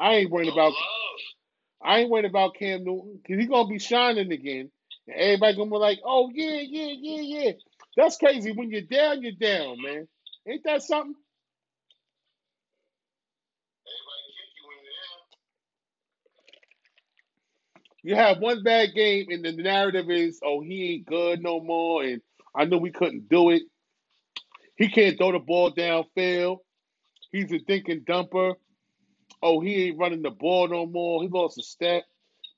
I 0.00 0.14
ain't 0.16 0.30
worried 0.30 0.50
about. 0.52 0.72
I 1.82 2.00
ain't 2.00 2.10
worried 2.10 2.24
about 2.26 2.54
Cam 2.56 2.84
Newton 2.84 3.20
because 3.22 3.40
he's 3.40 3.48
gonna 3.50 3.68
be 3.68 3.78
shining 3.78 4.32
again. 4.32 4.70
And 5.08 5.16
everybody 5.16 5.56
gonna 5.56 5.70
be 5.70 5.76
like, 5.76 6.00
oh 6.04 6.30
yeah, 6.34 6.60
yeah, 6.62 6.94
yeah, 6.98 7.20
yeah. 7.44 7.52
That's 7.96 8.16
crazy. 8.18 8.52
When 8.52 8.70
you're 8.70 8.82
down, 8.82 9.22
you're 9.22 9.32
down, 9.32 9.82
man. 9.82 10.08
Ain't 10.48 10.64
that 10.64 10.82
something? 10.82 11.14
Everybody 13.86 14.28
kick 14.36 14.50
you 14.56 14.68
when 14.68 14.78
you're 14.84 14.92
down. 14.94 15.20
You 18.02 18.16
have 18.16 18.38
one 18.38 18.62
bad 18.62 18.94
game 18.94 19.26
and 19.30 19.44
the 19.44 19.52
narrative 19.52 20.10
is, 20.10 20.40
oh, 20.44 20.60
he 20.60 20.94
ain't 20.94 21.06
good 21.06 21.42
no 21.42 21.60
more, 21.60 22.02
and 22.02 22.20
I 22.54 22.64
knew 22.64 22.78
we 22.78 22.90
couldn't 22.90 23.28
do 23.28 23.50
it. 23.50 23.62
He 24.76 24.88
can't 24.88 25.16
throw 25.18 25.32
the 25.32 25.38
ball 25.38 25.72
downfield. 25.72 26.58
He's 27.30 27.52
a 27.52 27.58
dinking 27.58 28.04
dumper. 28.04 28.54
Oh, 29.42 29.60
he 29.60 29.88
ain't 29.88 29.98
running 29.98 30.22
the 30.22 30.30
ball 30.30 30.68
no 30.68 30.86
more. 30.86 31.22
He 31.22 31.28
lost 31.28 31.58
a 31.58 31.62
step. 31.62 32.04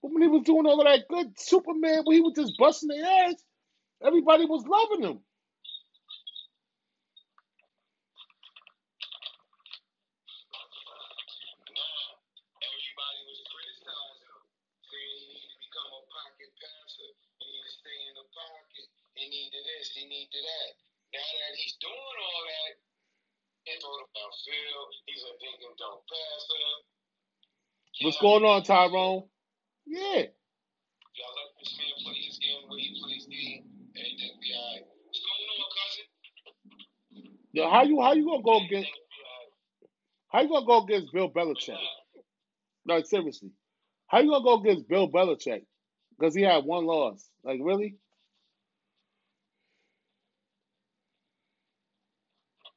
But 0.03 0.12
when 0.12 0.23
he 0.23 0.29
was 0.29 0.45
doing 0.45 0.66
all 0.66 0.81
of 0.81 0.87
that 0.87 1.09
good 1.09 1.33
Superman, 1.39 2.03
when 2.05 2.16
he 2.16 2.23
was 2.23 2.35
just 2.37 2.59
busting 2.59 2.89
their 2.91 3.05
ass, 3.05 3.37
everybody 4.05 4.45
was 4.47 4.65
loving 4.69 5.05
him. 5.05 5.19
Now, 11.57 12.05
everybody 12.61 13.21
was 13.27 13.41
criticizing 13.49 14.29
him, 14.29 14.45
saying 14.93 15.16
he 15.19 15.27
needed 15.33 15.51
to 15.57 15.59
become 15.65 15.91
a 15.97 16.03
pocket 16.12 16.53
passer. 16.61 17.11
He 17.41 17.47
needed 17.49 17.65
to 17.65 17.75
stay 17.81 17.99
in 18.12 18.15
the 18.21 18.29
pocket. 18.37 18.87
He 19.16 19.25
needed 19.33 19.65
this. 19.85 19.93
He 19.93 20.09
needed 20.09 20.32
that. 20.32 20.73
Now 21.12 21.20
that 21.20 21.55
he's 21.61 21.77
doing 21.77 22.16
all 22.24 22.43
that, 22.48 22.73
he 23.69 23.73
throw 23.77 23.93
the 24.01 24.09
downfield. 24.16 24.89
He's 25.05 25.23
a 25.28 25.32
dink 25.36 25.61
and 25.61 25.77
dunk 25.77 26.01
passer. 26.09 26.65
What's 28.01 28.20
going 28.20 28.44
on, 28.44 28.65
Tyrone? 28.65 29.28
Yeah. 29.86 30.32
Y'all 31.15 31.35
let 31.36 31.52
this 31.61 31.77
man 31.78 31.94
play 32.02 32.16
his 32.16 32.40
game 32.40 32.66
way 32.66 32.81
he 32.81 32.97
plays 32.98 33.28
game. 33.28 33.62
Everything 33.94 34.35
be 34.40 34.51
alright. 34.56 34.89
What's 35.05 35.20
going 35.20 35.47
on, 35.52 35.70
cousin? 35.77 36.06
Yo, 37.52 37.70
how 37.70 37.82
you 37.85 38.01
how 38.01 38.12
you 38.15 38.24
gonna 38.27 38.43
go 38.43 38.65
against 38.65 38.90
how 40.28 40.43
you 40.43 40.48
gonna 40.48 40.66
go 40.66 40.82
against 40.82 41.12
Bill 41.12 41.31
Belichick? 41.31 41.78
No, 42.86 43.01
seriously. 43.02 43.51
How 44.09 44.20
you 44.20 44.31
gonna 44.31 44.43
go 44.43 44.61
against 44.61 44.89
Bill 44.89 45.09
Belichick? 45.09 45.62
Because 46.19 46.35
he 46.35 46.43
had 46.43 46.65
one 46.65 46.85
loss. 46.86 47.24
Like 47.44 47.61
really? 47.62 47.97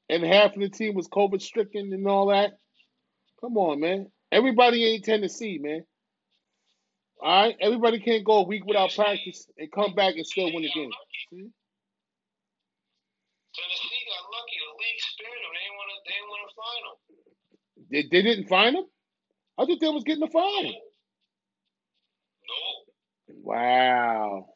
And 0.10 0.24
half 0.24 0.54
of 0.56 0.62
the 0.62 0.70
team 0.70 0.96
was 0.96 1.08
COVID 1.08 1.42
stricken 1.42 1.92
and 1.92 2.08
all 2.08 2.28
that. 2.28 2.58
Come 3.42 3.58
on, 3.58 3.80
man. 3.80 4.08
Everybody 4.32 4.86
ain't 4.86 5.06
Tennessee, 5.06 5.60
man. 5.62 5.84
All 7.20 7.44
right, 7.44 7.56
everybody 7.60 8.00
can't 8.00 8.24
go 8.24 8.40
a 8.40 8.48
week 8.48 8.66
without 8.66 8.94
practice 8.94 9.48
and 9.58 9.72
come 9.72 9.94
back 9.96 10.16
and 10.16 10.26
still 10.26 10.46
win 10.54 10.64
the 10.64 10.70
game. 10.70 10.92
See? 11.30 11.50
Tennessee 13.56 14.04
got 14.06 14.24
lucky. 14.30 14.58
The 14.62 14.70
league 14.78 15.02
spared 15.02 15.42
them. 15.42 15.52
They 15.54 15.64
didn't 15.66 15.78
want 15.78 15.90
to. 15.90 15.98
They 16.06 16.14
didn't 16.14 16.30
want 16.30 16.44
to 16.46 16.54
find 16.62 16.84
them. 16.86 16.96
They, 17.90 18.02
they 18.12 18.22
didn't 18.22 18.48
find 18.48 18.76
him. 18.76 18.86
I 19.58 19.66
thought 19.66 19.80
they 19.82 19.90
was 19.90 20.04
getting 20.04 20.24
a 20.24 20.30
fine. 20.30 20.74
Nope. 22.48 23.44
Wow. 23.44 24.50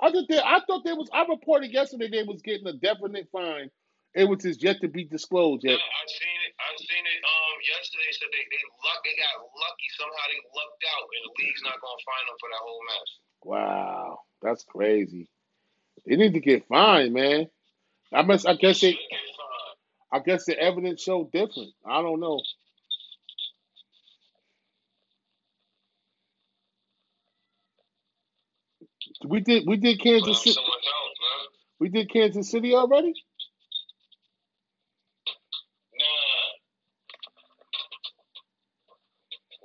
I 0.00 0.10
thought 0.10 0.24
they, 0.28 0.38
I 0.38 0.60
thought 0.66 0.84
they 0.84 0.92
was. 0.94 1.10
I 1.12 1.26
reported 1.26 1.72
yesterday 1.72 2.08
they 2.10 2.22
was 2.22 2.40
getting 2.40 2.66
a 2.66 2.72
definite 2.72 3.28
fine. 3.30 3.70
It 4.14 4.28
was 4.28 4.42
just 4.44 4.62
yet 4.62 4.80
to 4.82 4.88
be 4.88 5.04
disclosed 5.04 5.64
No, 5.64 5.72
yet. 5.72 5.80
I 5.80 6.04
seen 6.08 6.40
it. 6.48 6.52
I 6.60 6.68
seen 6.76 7.04
it. 7.06 7.20
Um, 7.24 7.56
yesterday 7.64 8.10
said 8.12 8.28
they 8.32 8.44
they 8.50 8.64
luck. 8.84 9.00
They 9.04 9.16
got 9.16 9.40
lucky 9.40 9.88
somehow. 9.96 10.26
They 10.28 10.40
lucked 10.52 10.84
out, 10.92 11.06
and 11.08 11.22
the 11.24 11.32
league's 11.40 11.62
not 11.64 11.78
gonna 11.80 12.04
find 12.04 12.24
them 12.28 12.38
for 12.40 12.48
that 12.52 12.62
whole 12.64 12.84
match. 12.92 13.10
Wow, 13.44 14.18
that's 14.42 14.64
crazy. 14.64 15.28
They 16.06 16.16
need 16.16 16.34
to 16.34 16.40
get 16.40 16.68
fined, 16.68 17.14
man. 17.14 17.48
I 18.12 18.22
must. 18.22 18.46
I 18.48 18.54
guess 18.54 18.80
they. 18.80 18.92
Should 18.92 19.10
get 19.10 19.20
fined. 19.36 19.76
I 20.12 20.18
guess 20.20 20.44
the 20.46 20.58
evidence 20.58 21.02
showed 21.02 21.32
different. 21.32 21.72
I 21.86 22.02
don't 22.02 22.20
know. 22.20 22.40
We 29.26 29.40
did. 29.40 29.64
We 29.66 29.76
did 29.78 30.00
Kansas 30.00 30.38
City. 30.38 30.52
somewhere 30.54 30.72
else, 30.72 31.18
man. 31.20 31.48
We 31.80 31.88
did 31.90 32.10
Kansas 32.10 32.50
City 32.50 32.74
already. 32.74 33.14
Nah. 35.98 36.48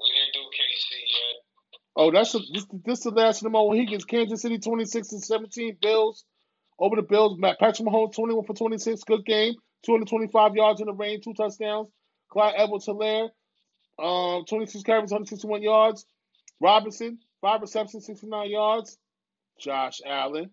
We 0.02 0.10
didn't 0.14 0.34
do 0.34 0.44
KC 0.52 0.92
yet. 1.02 1.38
Oh, 2.08 2.12
that's 2.12 2.34
a, 2.36 2.40
this. 2.54 2.66
This 2.86 3.00
the 3.02 3.12
last 3.12 3.38
of 3.38 3.44
them 3.44 3.56
all. 3.56 3.74
Higgins, 3.74 4.06
Kansas 4.06 4.42
City, 4.42 4.60
twenty 4.60 4.86
six 4.86 5.12
and 5.12 5.22
seventeen. 5.22 5.78
Bills 5.82 6.24
over 6.80 6.96
the 6.96 7.02
Bills. 7.02 7.38
Matt 7.38 7.60
Patrick 7.60 7.88
Mahomes, 7.88 8.16
twenty 8.16 8.34
one 8.34 8.46
for 8.46 8.54
twenty 8.54 8.78
six. 8.78 9.04
Good 9.04 9.26
game. 9.26 9.56
Two 9.86 9.92
hundred 9.92 10.08
twenty 10.08 10.28
five 10.28 10.56
yards 10.56 10.80
in 10.80 10.88
the 10.88 10.94
rain, 10.94 11.20
two 11.22 11.34
touchdowns. 11.34 11.90
Clyde 12.32 12.54
Edwards 12.58 12.88
Helaire, 12.88 13.30
um, 14.02 14.46
twenty 14.48 14.68
six 14.68 14.84
carries, 14.84 15.12
one 15.12 15.20
hundred 15.20 15.30
sixty 15.30 15.48
one 15.48 15.62
yards. 15.62 16.06
Robinson, 16.62 17.20
five 17.42 17.62
receptions, 17.62 18.06
sixty 18.06 18.28
nine 18.28 18.50
yards. 18.50 18.98
Josh 19.60 20.00
Allen. 20.06 20.50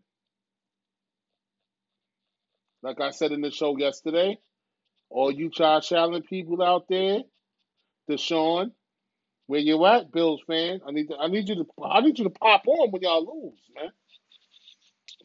Like 2.82 3.00
I 3.00 3.10
said 3.10 3.32
in 3.32 3.40
the 3.40 3.50
show 3.50 3.76
yesterday, 3.78 4.38
all 5.08 5.30
you 5.30 5.50
Josh 5.50 5.92
Allen 5.92 6.22
people 6.22 6.62
out 6.62 6.86
there, 6.88 7.20
Deshaun, 8.10 8.72
where 9.46 9.60
you 9.60 9.84
at, 9.86 10.12
Bills 10.12 10.42
fan? 10.46 10.80
I 10.86 10.90
need 10.92 11.08
to, 11.08 11.16
I 11.16 11.28
need 11.28 11.48
you 11.48 11.56
to 11.56 11.66
I 11.84 12.00
need 12.00 12.18
you 12.18 12.24
to 12.24 12.30
pop 12.30 12.62
on 12.66 12.90
when 12.90 13.02
y'all 13.02 13.20
lose, 13.24 13.58
man. 13.74 13.90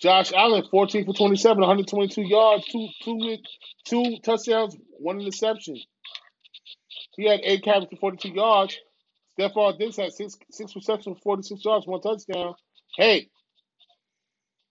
Josh 0.01 0.31
Allen, 0.33 0.63
14 0.69 1.05
for 1.05 1.13
27, 1.13 1.59
122 1.59 2.21
yards, 2.21 2.65
two 2.67 2.87
two 3.03 3.37
two 3.85 4.17
touchdowns, 4.23 4.75
one 4.99 5.19
interception. 5.19 5.77
He 7.15 7.25
had 7.27 7.41
eight 7.43 7.63
carries 7.63 7.87
for 7.89 7.97
42 7.97 8.29
yards. 8.29 8.77
Stefon 9.37 9.77
Diggs 9.77 9.97
had 9.97 10.13
six 10.13 10.37
six 10.51 10.75
receptions, 10.75 11.17
for 11.17 11.21
46 11.23 11.65
yards, 11.65 11.87
one 11.87 12.01
touchdown. 12.01 12.55
Hey, 12.97 13.29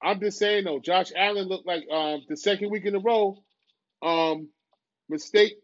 I'm 0.02 0.20
just 0.20 0.38
saying 0.38 0.64
though, 0.64 0.80
Josh 0.80 1.12
Allen 1.16 1.48
looked 1.48 1.66
like 1.66 1.84
um 1.90 2.22
the 2.28 2.36
second 2.36 2.70
week 2.70 2.86
in 2.86 2.94
a 2.94 3.00
row, 3.00 3.38
um, 4.02 4.48
mistake. 5.08 5.54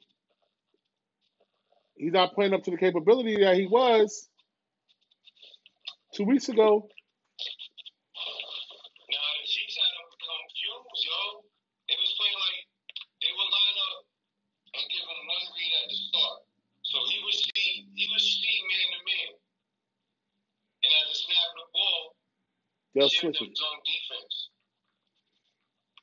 He's 2.05 2.13
not 2.13 2.37
playing 2.37 2.53
up 2.53 2.61
to 2.69 2.71
the 2.71 2.77
capability 2.77 3.41
that 3.41 3.57
he 3.57 3.65
was 3.65 4.29
two 6.13 6.29
weeks 6.29 6.53
ago. 6.53 6.85
Now 9.09 9.25
the 9.41 9.49
Chiefs 9.49 9.73
had 9.81 9.89
them 9.97 10.13
confused, 10.13 11.01
yo. 11.01 11.49
They 11.89 11.97
was 11.97 12.13
playing 12.21 12.37
like 12.45 12.61
they 13.25 13.33
would 13.33 13.49
line 13.49 13.79
up 13.89 13.97
and 14.77 14.85
give 14.93 15.01
him 15.01 15.17
one 15.33 15.49
read 15.57 15.73
at 15.81 15.87
the 15.89 15.97
start. 16.13 16.45
So 16.85 17.01
he 17.09 17.25
would 17.25 17.39
see 17.41 17.89
he 17.97 18.05
would 18.13 18.21
see 18.21 18.53
man 18.69 18.89
to 18.93 19.01
man. 19.09 19.33
And 20.85 20.91
at 20.93 21.09
the 21.09 21.17
snap 21.17 21.49
of 21.57 21.57
the 21.57 21.69
ball, 21.73 22.01
They'll 22.93 23.09
switch 23.09 23.41
it. 23.41 23.49
zone 23.57 23.81
defense. 23.81 24.53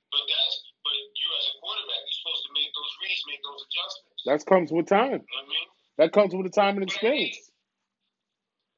But 0.09 0.25
that's 0.25 0.55
but 0.81 0.97
you 0.97 1.29
as 1.37 1.45
a 1.45 1.53
quarterback, 1.61 2.01
you're 2.09 2.17
supposed 2.25 2.43
to 2.49 2.51
make 2.57 2.73
those 2.73 2.91
reads, 3.05 3.21
make 3.29 3.41
those 3.45 3.61
adjustments. 3.69 4.21
That 4.25 4.41
comes 4.49 4.73
with 4.73 4.89
time. 4.89 5.21
You 5.21 5.29
know 5.29 5.45
I 5.45 5.45
mean? 5.45 5.60
That 6.01 6.17
comes 6.17 6.33
with 6.33 6.49
the 6.49 6.55
time 6.57 6.81
and 6.81 6.85
experience. 6.89 7.37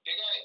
they 0.04 0.12
got 0.12 0.44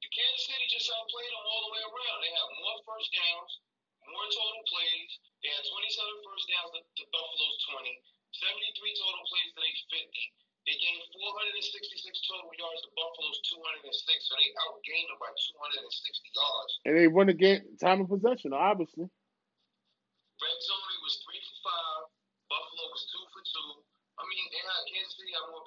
the 0.00 0.08
Kansas 0.08 0.48
City 0.48 0.64
just 0.72 0.88
outplayed 0.88 1.28
them 1.28 1.44
all 1.44 1.68
the 1.68 1.72
way 1.76 1.84
around. 1.84 2.18
They 2.24 2.32
have 2.32 2.48
more 2.64 2.80
first 2.88 3.12
downs, 3.12 3.60
more 4.08 4.24
total 4.32 4.64
plays. 4.64 5.20
They 5.44 5.52
had 5.52 5.68
27 5.68 6.24
first 6.24 6.48
downs 6.48 6.70
to, 6.72 6.80
to 6.80 7.04
Buffalo's 7.12 7.58
20, 7.76 8.40
73 8.40 9.04
total 9.04 9.20
plays 9.28 9.52
to 9.52 9.60
their 9.68 9.76
50. 10.00 10.64
They 10.64 10.76
gained 10.80 11.04
466 11.12 11.92
total 12.24 12.48
yards 12.56 12.80
to 12.88 12.90
Buffalo's 12.96 13.44
206, 13.84 13.84
so 14.24 14.32
they 14.40 14.48
outgained 14.64 15.12
them 15.12 15.20
by 15.20 15.28
260 15.28 15.92
yards. 16.32 16.72
And 16.88 16.96
they 16.96 17.04
run 17.04 17.28
the 17.28 17.36
game 17.36 17.68
time 17.76 18.00
of 18.00 18.08
possession, 18.08 18.56
obviously. 18.56 19.12
Red 19.12 20.58
zone 20.64 20.88
it 20.88 21.04
was 21.04 21.20
three 21.20 21.44
for 21.44 21.68
five. 21.68 22.08
Buffalo 22.48 22.84
was 22.96 23.04
two 23.12 23.24
for 23.28 23.44
two. 23.44 23.84
I 24.14 24.22
mean, 24.30 24.46
they 24.54 24.62
had 24.62 24.82
Kansas 24.86 25.18
City 25.18 25.34
had 25.34 25.50
more 25.50 25.66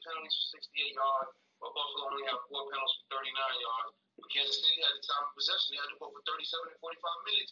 penalties. 0.00 0.32
For 0.48 0.62
68 0.62 0.96
yards, 0.96 1.30
but 1.60 1.70
Buffalo 1.76 2.02
only 2.08 2.24
had 2.24 2.40
four 2.48 2.64
penalties 2.72 2.96
for 3.04 3.20
39 3.20 3.66
yards. 3.66 3.90
But 4.16 4.26
Kansas 4.32 4.56
City 4.60 4.80
had 4.80 4.94
the 4.96 5.04
time 5.04 5.24
of 5.28 5.32
possession. 5.36 5.68
They 5.76 5.80
had 5.80 5.90
to 5.92 5.98
go 6.00 6.08
for 6.12 6.22
37 6.24 6.72
and 6.72 6.80
45 6.80 7.28
minutes, 7.28 7.50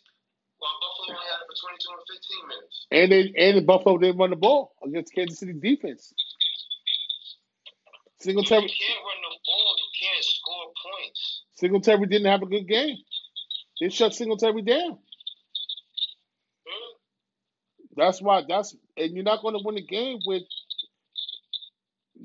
while 0.61 0.77
Buffalo 0.81 1.07
only 1.17 1.29
had 1.29 1.41
it 1.41 1.49
for 1.49 1.57
22 1.57 1.93
and 1.93 2.05
15 2.09 2.53
minutes. 2.53 2.75
And 2.93 3.09
they 3.13 3.23
and 3.37 3.67
Buffalo 3.69 3.97
didn't 4.01 4.21
run 4.21 4.33
the 4.33 4.41
ball 4.41 4.73
against 4.81 5.13
Kansas 5.13 5.41
City 5.41 5.57
defense. 5.57 6.13
Singletary. 8.21 8.69
You 8.69 8.69
can't 8.69 9.01
run 9.01 9.21
the 9.25 9.37
ball. 9.45 9.71
You 9.81 9.91
can't 9.97 10.25
score 10.25 10.67
points. 10.77 11.21
Singletary 11.57 12.07
didn't 12.07 12.31
have 12.31 12.43
a 12.43 12.47
good 12.47 12.69
game. 12.69 12.97
They 13.81 13.89
shut 13.89 14.15
Singletary 14.15 14.63
down. 14.63 14.99
Hmm? 16.69 16.91
That's 17.97 18.21
why 18.21 18.45
that's 18.47 18.77
and 18.97 19.15
you're 19.15 19.25
not 19.25 19.43
gonna 19.43 19.59
win 19.65 19.77
the 19.77 19.87
game 19.87 20.19
with 20.27 20.43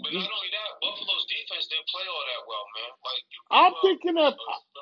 But 0.02 0.12
not 0.12 0.28
only 0.28 0.52
that, 0.52 0.72
Buffalo's 0.84 1.26
defense 1.32 1.66
didn't 1.72 1.88
play 1.88 2.06
all 2.08 2.24
that 2.28 2.44
well, 2.48 2.66
man. 2.76 2.92
Like 3.00 3.24
you 3.32 3.40
I'm 3.52 3.74
up 3.74 3.82
thinking 3.84 4.18
of 4.20 4.34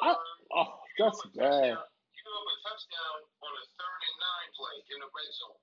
I, 0.02 0.10
oh 0.57 0.72
that's 0.98 1.22
bad. 1.38 1.77
You 1.77 2.22
give 2.23 2.34
up 2.34 2.48
a 2.49 2.56
touchdown 2.65 3.18
on 3.45 3.52
a 3.53 3.65
third 3.77 4.02
and 4.10 4.18
nine 4.18 4.49
play 4.57 4.76
in 4.90 4.99
the 5.03 5.10
red 5.14 5.31
zone. 5.38 5.60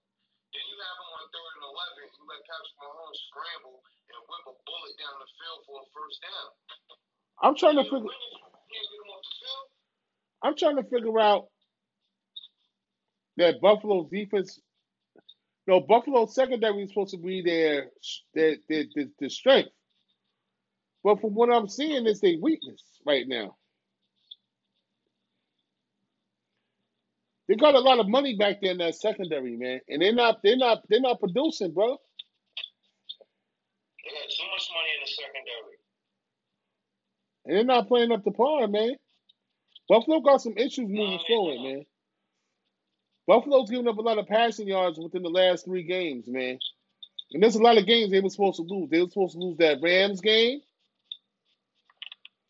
Then 0.55 0.65
you 0.71 0.77
have 0.79 0.97
them 1.03 1.11
on 1.19 1.27
third 1.35 1.53
and 1.59 1.67
eleven. 1.67 2.05
You 2.15 2.23
let 2.31 2.43
Patrick 2.47 2.79
Mahomes 2.79 3.21
scramble 3.31 3.79
and 3.83 4.21
whip 4.27 4.45
a 4.51 4.55
bullet 4.67 4.95
down 4.99 5.17
the 5.19 5.29
field 5.39 5.61
for 5.67 5.77
a 5.83 5.87
first 5.95 6.19
down. 6.23 6.49
I'm 7.43 7.57
trying 7.57 7.79
to 7.79 7.87
figure 7.87 8.07
win 8.07 8.15
if 8.15 8.39
you 8.39 8.51
can't 8.71 8.87
get 8.87 8.99
them 9.03 9.11
off 9.15 9.25
the 9.27 9.35
field. 9.41 9.67
I'm 10.43 10.57
trying 10.57 10.79
to 10.79 10.87
figure 10.91 11.19
out 11.21 11.43
that 13.39 13.61
Buffalo's 13.61 14.11
defense 14.11 14.61
no 15.67 15.81
Buffalo 15.81 16.27
secondary 16.27 16.83
is 16.85 16.91
supposed 16.91 17.13
to 17.13 17.19
be 17.19 17.43
their 17.43 17.91
their 18.35 18.57
their, 18.69 18.85
their, 18.95 19.05
their 19.21 19.29
strength. 19.31 19.71
But 21.05 21.21
from 21.21 21.35
what 21.35 21.53
I'm 21.53 21.69
seeing 21.69 22.07
is 22.07 22.21
their 22.21 22.37
weakness 22.41 22.83
right 23.07 23.27
now. 23.29 23.57
They 27.49 27.57
got 27.57 27.75
a 27.75 27.81
lot 27.81 27.99
of 28.01 28.09
money 28.09 28.37
back 28.37 28.61
there 28.63 28.71
in 28.73 28.79
that 28.79 28.95
secondary, 28.95 29.57
man. 29.57 29.81
And 29.89 30.01
they're 30.03 30.15
not 30.15 30.39
they're 30.43 30.57
not 30.57 30.83
they're 30.89 31.01
not 31.01 31.21
producing, 31.21 31.73
bro. 31.75 31.89
They 31.89 32.15
got 34.13 34.31
too 34.31 34.49
much 34.53 34.69
money 34.75 34.91
in 34.97 35.05
the 35.05 35.11
secondary. 35.11 35.79
And 37.47 37.57
they're 37.57 37.77
not 37.77 37.89
playing 37.89 38.13
up 38.13 38.25
to 38.25 38.33
par, 38.33 38.69
man. 38.69 38.97
Buffalo 39.89 40.21
got 40.21 40.41
some 40.43 40.55
issues 40.57 40.89
moving 40.89 41.19
No, 41.29 41.31
forward, 41.31 41.57
not. 41.57 41.63
man. 41.63 41.85
Buffalo's 43.31 43.71
giving 43.71 43.87
up 43.87 43.97
a 43.97 44.01
lot 44.01 44.19
of 44.19 44.27
passing 44.27 44.67
yards 44.67 44.99
within 44.99 45.23
the 45.23 45.29
last 45.29 45.65
three 45.65 45.85
games, 45.85 46.27
man. 46.27 46.59
And 47.31 47.41
there's 47.41 47.55
a 47.55 47.63
lot 47.63 47.79
of 47.79 47.87
games 47.87 48.11
they 48.11 48.19
were 48.19 48.29
supposed 48.29 48.57
to 48.57 48.65
lose. 48.65 48.91
They 48.91 49.01
were 49.01 49.09
supposed 49.09 49.35
to 49.35 49.39
lose 49.39 49.57
that 49.59 49.79
Rams 49.81 50.21
game. 50.21 50.59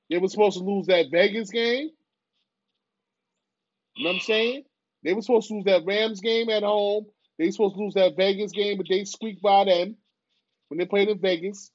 They 0.08 0.16
were 0.16 0.28
supposed 0.28 0.56
to 0.56 0.64
lose 0.64 0.86
that 0.86 1.10
Vegas 1.12 1.50
game. 1.50 1.90
You 3.94 4.04
know 4.04 4.08
what 4.08 4.14
I'm 4.14 4.20
saying? 4.20 4.64
They 5.04 5.12
were 5.12 5.20
supposed 5.20 5.48
to 5.48 5.54
lose 5.56 5.64
that 5.66 5.84
Rams 5.84 6.22
game 6.22 6.48
at 6.48 6.62
home. 6.62 7.04
They 7.38 7.44
were 7.44 7.52
supposed 7.52 7.74
to 7.74 7.82
lose 7.82 7.94
that 7.94 8.16
Vegas 8.16 8.52
game, 8.52 8.78
but 8.78 8.86
they 8.88 9.04
squeaked 9.04 9.42
by 9.42 9.66
them 9.66 9.96
when 10.68 10.78
they 10.78 10.86
played 10.86 11.10
in 11.10 11.20
Vegas. 11.20 11.70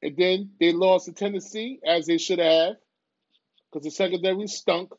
And 0.00 0.16
then 0.16 0.52
they 0.60 0.70
lost 0.70 1.06
to 1.06 1.12
Tennessee, 1.12 1.80
as 1.84 2.06
they 2.06 2.18
should 2.18 2.38
have, 2.38 2.76
because 3.72 3.84
the 3.84 3.90
secondary 3.90 4.46
stunk. 4.46 4.92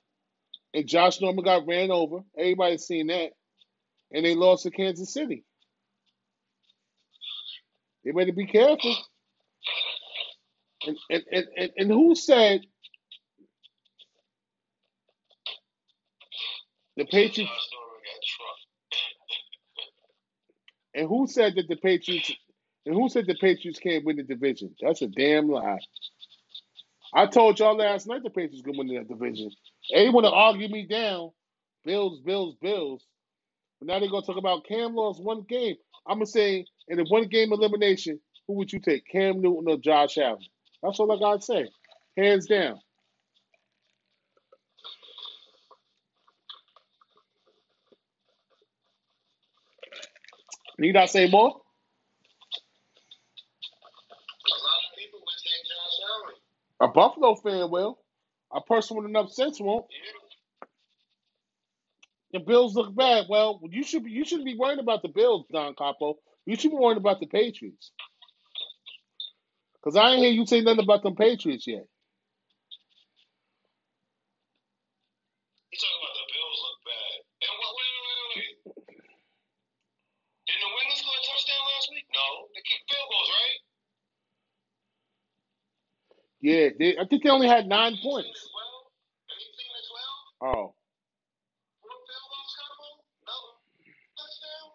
And 0.74 0.88
Josh 0.88 1.22
Norman 1.22 1.44
got 1.44 1.68
ran 1.68 1.92
over. 1.92 2.20
Everybody's 2.38 2.86
seen 2.86 3.08
that. 3.08 3.32
And 4.12 4.26
they 4.26 4.36
lost 4.36 4.64
to 4.64 4.72
Kansas 4.72 5.14
City. 5.14 5.44
They 8.04 8.12
better 8.12 8.34
be 8.34 8.48
careful. 8.48 8.96
And 10.86 10.98
and, 11.10 11.24
and, 11.32 11.46
and, 11.58 11.72
and 11.78 11.92
who 11.92 12.16
said 12.16 12.62
the 16.98 17.06
Patriots 17.06 17.52
and 20.94 21.08
who 21.08 21.28
said 21.28 21.56
that 21.56 21.68
the 21.70 21.78
Patriots 21.78 22.32
and 22.86 22.96
who 22.96 23.10
said 23.10 23.26
the 23.28 23.36
Patriots 23.36 23.80
can't 23.80 24.06
win 24.06 24.18
the 24.18 24.24
division? 24.24 24.76
That's 24.82 25.02
a 25.02 25.08
damn 25.08 25.50
lie. 25.50 25.80
I 27.14 27.28
told 27.28 27.60
y'all 27.60 27.78
last 27.78 28.08
night 28.08 28.24
the 28.24 28.30
Patriots 28.30 28.64
could 28.64 28.78
win 28.78 28.88
that 28.88 29.08
division. 29.08 29.52
They 29.92 30.10
want 30.10 30.26
to 30.26 30.32
argue 30.32 30.70
me 30.70 30.86
down. 30.88 31.32
Bills, 31.86 32.20
Bills, 32.22 32.56
Bills. 32.62 33.06
But 33.80 33.88
now 33.88 34.00
they're 34.00 34.10
gonna 34.10 34.26
talk 34.26 34.38
about 34.38 34.66
Cam 34.66 34.96
lost 34.96 35.22
one 35.24 35.42
game. 35.44 35.76
I'm 36.08 36.18
gonna 36.18 36.26
say 36.28 36.66
in 36.88 37.00
a 37.00 37.04
one 37.06 37.28
game 37.28 37.52
elimination, 37.54 38.20
who 38.48 38.54
would 38.56 38.72
you 38.74 38.80
take? 38.80 39.06
Cam 39.12 39.42
Newton 39.42 39.66
or 39.68 39.78
Josh 39.78 40.18
Allen? 40.18 40.40
That's 40.84 41.00
all 41.00 41.12
I 41.12 41.20
gotta 41.20 41.42
say. 41.42 41.68
Hands 42.18 42.46
down. 42.48 42.80
Need 50.80 50.98
I 50.98 51.08
say 51.08 51.30
more? 51.30 51.50
A 51.50 51.52
lot 51.52 51.76
of 54.92 54.98
people 54.98 55.20
would 55.20 55.44
take 55.44 55.66
Josh 55.70 56.00
Allen. 56.12 56.36
A 56.82 56.88
Buffalo 56.94 57.36
fan 57.36 57.72
will. 57.72 58.00
A 58.54 58.62
person 58.62 58.98
with 58.98 59.06
enough 59.08 59.32
sense 59.32 59.60
won't. 59.60 59.86
The 62.34 62.40
Bills 62.40 62.76
look 62.76 62.96
bad. 62.96 63.26
Well, 63.30 63.60
you 63.70 63.84
should 63.84 64.04
be 64.04 64.12
you 64.12 64.26
shouldn't 64.26 64.46
be 64.46 64.58
worried 64.58 64.80
about 64.80 65.02
the 65.02 65.10
Bills, 65.10 65.46
Don 65.52 65.76
Capo. 65.76 66.16
You 66.46 66.56
should 66.56 66.72
be 66.72 66.78
worried 66.78 66.98
about 66.98 67.20
the 67.20 67.28
Patriots. 67.28 67.92
Cause 69.84 69.96
I 69.96 70.12
ain't 70.12 70.24
hear 70.24 70.32
you 70.32 70.46
say 70.46 70.62
nothing 70.62 70.84
about 70.84 71.04
them 71.04 71.16
Patriots 71.16 71.68
yet. 71.68 71.86
You 75.72 75.78
talking 75.78 76.00
about 76.02 76.16
the 76.18 76.28
Bills 76.34 76.60
look 76.64 76.80
bad. 76.88 77.16
And 77.44 77.54
what, 77.60 77.72
wait, 77.78 77.92
wait, 77.94 78.06
wait, 78.08 78.28
wait. 78.34 78.56
Didn't 80.48 80.64
the 80.64 80.72
Wingers 80.74 81.00
score 81.02 81.18
a 81.18 81.24
touchdown 81.26 81.64
last 81.74 81.88
week? 81.94 82.08
No. 82.14 82.28
They 82.56 82.64
kicked 82.66 82.86
field 82.90 83.08
goals, 83.10 83.32
right? 83.34 83.60
Yeah, 86.44 86.76
they, 86.78 86.98
I 87.00 87.08
think 87.08 87.24
they 87.24 87.32
only 87.32 87.48
had 87.48 87.68
nine 87.72 87.96
points. 88.04 88.36
12? 88.36 88.36
18 89.32 89.72
to 89.72 89.82
12? 90.44 90.52
Oh, 90.52 90.76
Four 91.80 91.96
field 92.04 92.28
goals, 92.28 92.54
Capo? 92.60 92.88
No. 93.24 93.38
Touchdown? 94.20 94.68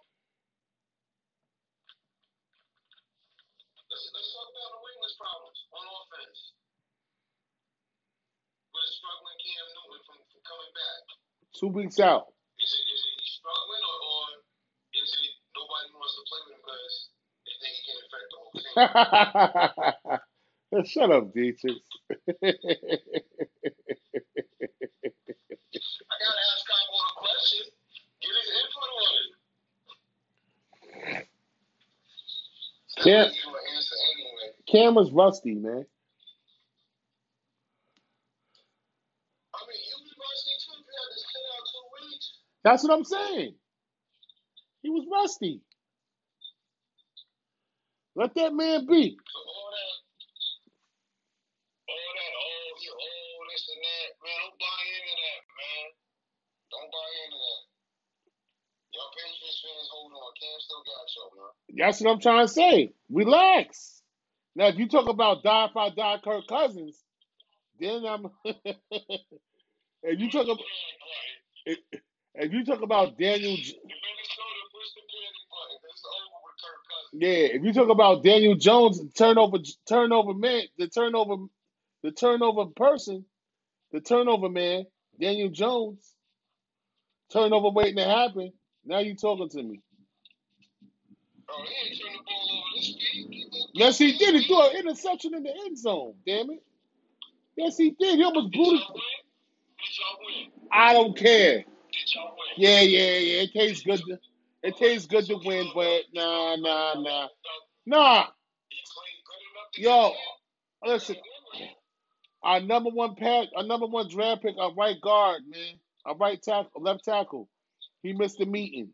Let's, 3.92 4.06
let's 4.16 4.30
talk 4.32 4.48
about 4.48 4.70
the 4.76 4.80
Wingers 4.80 5.14
problems 5.20 5.58
on 5.76 5.84
offense. 5.92 6.40
With 8.72 8.88
a 8.88 8.92
struggling 8.96 9.38
Cam 9.44 9.66
Newton 9.76 10.00
from, 10.08 10.18
from 10.24 10.40
coming 10.48 10.72
back. 10.72 11.00
two 11.52 11.68
weeks 11.68 12.00
out. 12.00 12.32
Is 12.64 12.72
it 12.72 12.84
is 12.88 13.00
it 13.04 13.14
he's 13.20 13.34
struggling 13.44 13.84
or, 13.84 13.98
or 14.08 14.24
is 14.96 15.10
it 15.20 15.32
nobody 15.52 15.88
wants 15.92 16.16
to 16.16 16.22
play 16.32 16.40
with 16.48 16.56
him 16.56 16.62
because 16.64 16.96
they 17.44 17.54
think 17.60 17.72
he 17.76 17.82
can 17.84 17.98
affect 18.08 18.26
the 18.32 18.38
whole 18.40 18.56
team? 18.56 19.94
Shut 20.86 21.10
up, 21.12 21.34
Dietrich. 21.34 21.76
Cam, 33.02 33.26
was 33.26 33.90
Camera's 34.68 35.12
rusty, 35.12 35.54
man. 35.54 35.86
I 39.54 39.60
mean, 39.68 39.82
you 39.88 39.96
be 40.04 40.14
rusty 40.18 40.54
too 40.64 40.74
if 40.78 40.86
you 40.86 40.94
had 40.98 41.10
out 41.54 41.64
two 41.70 41.86
weeks. 42.06 42.32
That's 42.64 42.84
what 42.84 42.92
I'm 42.94 43.04
saying. 43.04 43.54
He 44.82 44.90
was 44.90 45.06
rusty. 45.12 45.62
Let 48.16 48.34
that 48.36 48.54
man 48.54 48.86
be. 48.86 49.18
That's 61.78 62.02
what 62.02 62.12
I'm 62.12 62.20
trying 62.20 62.46
to 62.48 62.52
say. 62.52 62.92
Relax. 63.10 64.02
Now, 64.56 64.68
if 64.68 64.78
you 64.78 64.88
talk 64.88 65.08
about 65.08 65.42
die 65.44 65.66
if 65.70 65.76
I 65.76 65.90
die 65.90 66.18
Kirk 66.24 66.46
Cousins, 66.48 66.98
then 67.80 68.04
I'm. 68.06 68.26
if 68.44 70.20
you 70.20 70.30
talk 70.30 70.44
about 70.46 70.60
if, 71.66 71.78
if 72.34 72.52
you 72.52 72.64
talk 72.64 72.82
about 72.82 73.18
Daniel, 73.18 73.56
J- 73.56 73.72
If 73.72 73.98
Minnesota 74.02 74.62
push 74.72 74.90
the 74.96 75.02
panic 75.12 75.46
button, 75.50 75.78
it's 75.90 76.04
over 76.06 76.38
with 76.44 76.58
Kirk 76.62 76.80
Cousins. 76.90 77.20
yeah, 77.22 77.56
if 77.58 77.64
you 77.64 77.72
talk 77.74 77.90
about 77.90 78.24
Daniel 78.24 78.56
Jones, 78.56 79.00
turnover, 79.16 79.58
turnover 79.88 80.34
man, 80.34 80.62
the 80.78 80.88
turnover, 80.88 81.46
the 82.02 82.12
turnover 82.12 82.66
person, 82.76 83.24
the 83.92 84.00
turnover 84.00 84.50
man, 84.50 84.86
Daniel 85.20 85.50
Jones, 85.50 86.14
turnover 87.32 87.70
waiting 87.70 87.96
to 87.96 88.04
happen. 88.04 88.52
Now 88.84 89.00
you 89.00 89.16
talking 89.16 89.48
to 89.50 89.62
me? 89.64 89.82
He 92.74 93.46
Yes, 93.74 93.98
he 93.98 94.18
did. 94.18 94.34
He 94.36 94.44
threw 94.46 94.62
an 94.70 94.76
interception 94.76 95.34
in 95.34 95.42
the 95.42 95.50
end 95.66 95.78
zone. 95.78 96.14
Damn 96.26 96.50
it. 96.50 96.62
Yes, 97.56 97.76
he 97.78 97.90
did. 97.98 98.18
He 98.18 98.24
almost 98.24 98.52
blew 98.52 98.76
it. 98.76 98.82
I 100.72 100.92
don't 100.92 101.16
care. 101.16 101.64
Yeah, 102.56 102.80
yeah, 102.80 103.18
yeah. 103.18 103.42
It 103.42 103.52
tastes 103.52 103.84
good. 103.84 104.00
To, 104.00 104.18
it 104.62 104.76
tastes 104.76 105.06
good 105.06 105.26
to 105.26 105.38
win, 105.44 105.68
but 105.74 106.02
nah, 106.14 106.56
nah, 106.56 106.94
nah, 107.00 107.28
nah. 107.86 108.24
Yo, 109.76 110.12
listen. 110.84 111.16
Our 112.42 112.60
number 112.60 112.90
one 112.90 113.16
pack, 113.16 113.48
our 113.56 113.64
number 113.64 113.86
one 113.86 114.08
draft 114.08 114.42
pick, 114.42 114.56
our 114.58 114.74
right 114.74 115.00
guard, 115.02 115.42
man, 115.48 115.74
our 116.06 116.16
right 116.16 116.40
tackle, 116.42 116.82
left 116.82 117.04
tackle. 117.04 117.48
He 118.02 118.14
missed 118.14 118.38
the 118.38 118.46
meeting. 118.46 118.90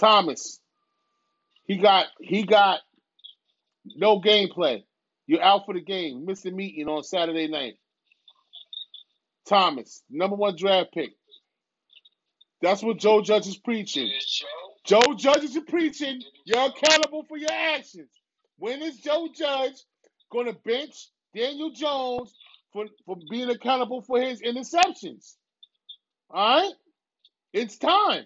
Thomas. 0.00 0.60
He 1.64 1.78
got 1.78 2.06
he 2.20 2.44
got 2.44 2.80
no 3.84 4.20
gameplay. 4.20 4.84
You're 5.26 5.42
out 5.42 5.66
for 5.66 5.74
the 5.74 5.80
game. 5.80 6.26
The 6.26 6.50
meeting 6.50 6.88
on 6.88 7.02
Saturday 7.02 7.48
night. 7.48 7.74
Thomas, 9.48 10.02
number 10.10 10.36
one 10.36 10.56
draft 10.56 10.92
pick. 10.92 11.10
That's 12.60 12.82
what 12.82 12.98
Joe 12.98 13.22
Judge 13.22 13.46
is 13.46 13.58
preaching. 13.58 14.10
Joe? 14.84 15.00
Joe 15.00 15.14
Judge 15.16 15.44
is 15.44 15.58
preaching. 15.68 16.22
You're 16.44 16.66
accountable 16.66 17.24
for 17.28 17.36
your 17.36 17.50
actions. 17.50 18.10
When 18.58 18.82
is 18.82 18.98
Joe 18.98 19.28
Judge 19.34 19.74
going 20.30 20.46
to 20.46 20.52
bench 20.64 21.08
Daniel 21.34 21.70
Jones 21.70 22.32
for, 22.72 22.86
for 23.04 23.16
being 23.30 23.50
accountable 23.50 24.02
for 24.02 24.20
his 24.20 24.40
interceptions? 24.42 25.34
All 26.30 26.60
right? 26.62 26.72
It's 27.52 27.76
time 27.76 28.24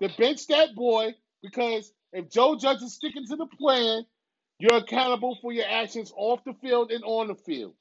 to 0.00 0.08
bench 0.16 0.46
that 0.48 0.74
boy 0.74 1.14
because 1.46 1.92
if 2.12 2.30
Joe 2.30 2.56
Judge 2.56 2.82
is 2.82 2.94
sticking 2.94 3.26
to 3.28 3.36
the 3.36 3.46
plan, 3.46 4.04
you're 4.58 4.76
accountable 4.78 5.38
for 5.42 5.52
your 5.52 5.66
actions 5.68 6.12
off 6.16 6.40
the 6.44 6.54
field 6.62 6.92
and 6.92 7.04
on 7.04 7.28
the 7.28 7.36
field. 7.36 7.74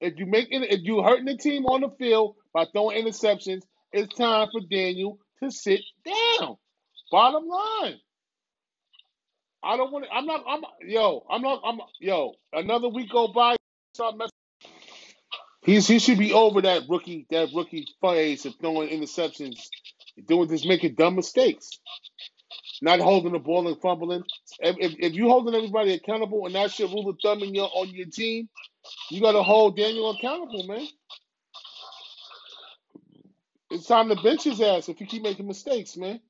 If 0.00 0.18
you 0.18 0.26
make 0.26 0.48
if 0.50 0.80
you 0.84 1.02
hurting 1.02 1.26
the 1.26 1.36
team 1.36 1.66
on 1.66 1.82
the 1.82 1.90
field 1.98 2.36
by 2.54 2.66
throwing 2.72 3.04
interceptions, 3.04 3.62
it's 3.92 4.14
time 4.14 4.48
for 4.52 4.60
Daniel 4.70 5.18
to 5.42 5.50
sit 5.50 5.80
down. 6.06 6.56
Bottom 7.10 7.48
line. 7.48 7.96
I 9.62 9.76
don't 9.76 9.92
want 9.92 10.06
to. 10.06 10.12
I'm 10.12 10.26
not. 10.26 10.44
I'm 10.48 10.62
yo. 10.86 11.26
I'm 11.30 11.42
not. 11.42 11.62
I'm 11.64 11.80
yo. 12.00 12.34
Another 12.52 12.88
week 12.88 13.10
go 13.10 13.28
by. 13.28 13.56
He's 15.64 15.86
he 15.88 15.98
should 15.98 16.18
be 16.18 16.32
over 16.32 16.62
that 16.62 16.84
rookie 16.88 17.26
that 17.30 17.50
rookie 17.54 17.86
phase 18.00 18.46
of 18.46 18.54
throwing 18.60 18.90
interceptions, 18.90 19.68
doing 20.26 20.48
just 20.48 20.66
making 20.66 20.94
dumb 20.94 21.16
mistakes, 21.16 21.70
not 22.82 23.00
holding 23.00 23.32
the 23.32 23.38
ball 23.38 23.68
and 23.68 23.80
fumbling. 23.80 24.24
If, 24.60 24.76
if, 24.78 24.94
if 24.98 25.14
you 25.14 25.28
holding 25.28 25.54
everybody 25.54 25.94
accountable 25.94 26.46
and 26.46 26.54
that's 26.54 26.78
your 26.78 26.88
rule 26.88 27.08
of 27.10 27.18
thumb 27.22 27.42
in 27.42 27.54
your 27.54 27.70
on 27.74 27.90
your 27.90 28.06
team, 28.08 28.48
you 29.10 29.20
got 29.20 29.32
to 29.32 29.42
hold 29.42 29.76
Daniel 29.76 30.10
accountable, 30.12 30.64
man. 30.68 30.86
It's 33.70 33.86
time 33.86 34.08
to 34.10 34.16
bench 34.16 34.44
his 34.44 34.60
ass 34.60 34.88
if 34.88 35.00
you 35.00 35.06
keep 35.06 35.22
making 35.22 35.46
mistakes, 35.48 35.96
man. 35.96 36.20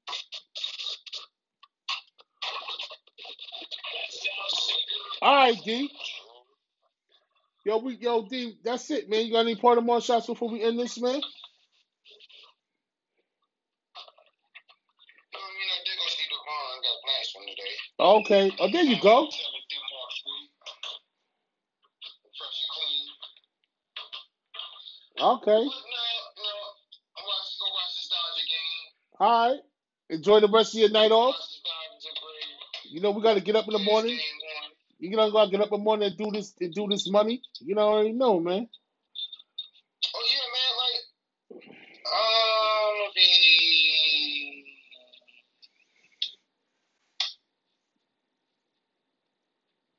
All 5.22 5.34
right, 5.36 5.56
D. 5.64 5.90
Yo, 7.64 7.78
we 7.78 7.96
yo 7.96 8.26
D. 8.28 8.58
That's 8.64 8.90
it, 8.90 9.10
man. 9.10 9.26
You 9.26 9.32
got 9.32 9.40
any 9.40 9.56
part 9.56 9.78
of 9.78 9.84
more 9.84 10.00
shots 10.02 10.26
before 10.26 10.50
we 10.50 10.62
end 10.62 10.78
this, 10.80 11.00
man? 11.00 11.10
I 11.12 11.14
mean, 11.16 11.20
I 15.34 15.80
did 15.84 15.98
go 15.98 16.06
see 16.08 16.24
Devon. 16.30 16.82
Got 16.82 16.98
nice 17.06 17.34
one 17.36 17.46
today. 17.48 17.76
Okay. 18.08 18.52
Oh, 18.60 18.70
there 18.72 18.84
you 18.84 19.00
go. 19.02 19.28
Okay. 25.20 25.68
All 29.20 29.48
right. 29.50 29.60
Enjoy 30.10 30.40
the 30.40 30.48
rest 30.48 30.74
of 30.74 30.80
your 30.80 30.90
night 30.90 31.12
off. 31.12 31.36
You 32.90 33.00
know 33.00 33.12
we 33.12 33.22
got 33.22 33.34
to 33.34 33.40
get 33.42 33.56
up 33.56 33.66
in 33.68 33.74
the 33.74 33.80
morning. 33.80 34.18
You 34.98 35.10
know, 35.16 35.30
gotta 35.30 35.50
go 35.50 35.50
get 35.50 35.60
up 35.60 35.72
in 35.72 35.80
the 35.80 35.84
morning 35.84 36.08
and 36.08 36.16
do 36.18 36.30
this 36.32 36.54
and 36.60 36.74
do 36.74 36.88
this 36.88 37.10
money. 37.10 37.42
You 37.60 37.74
know, 37.74 37.82
I 37.82 37.92
already 37.92 38.12
know, 38.14 38.40
man. 38.40 38.68
Oh 40.14 40.24
yeah, 40.30 40.46
man. 40.54 40.72
Like, 40.82 42.12
um, 42.14 43.10
the 43.14 43.30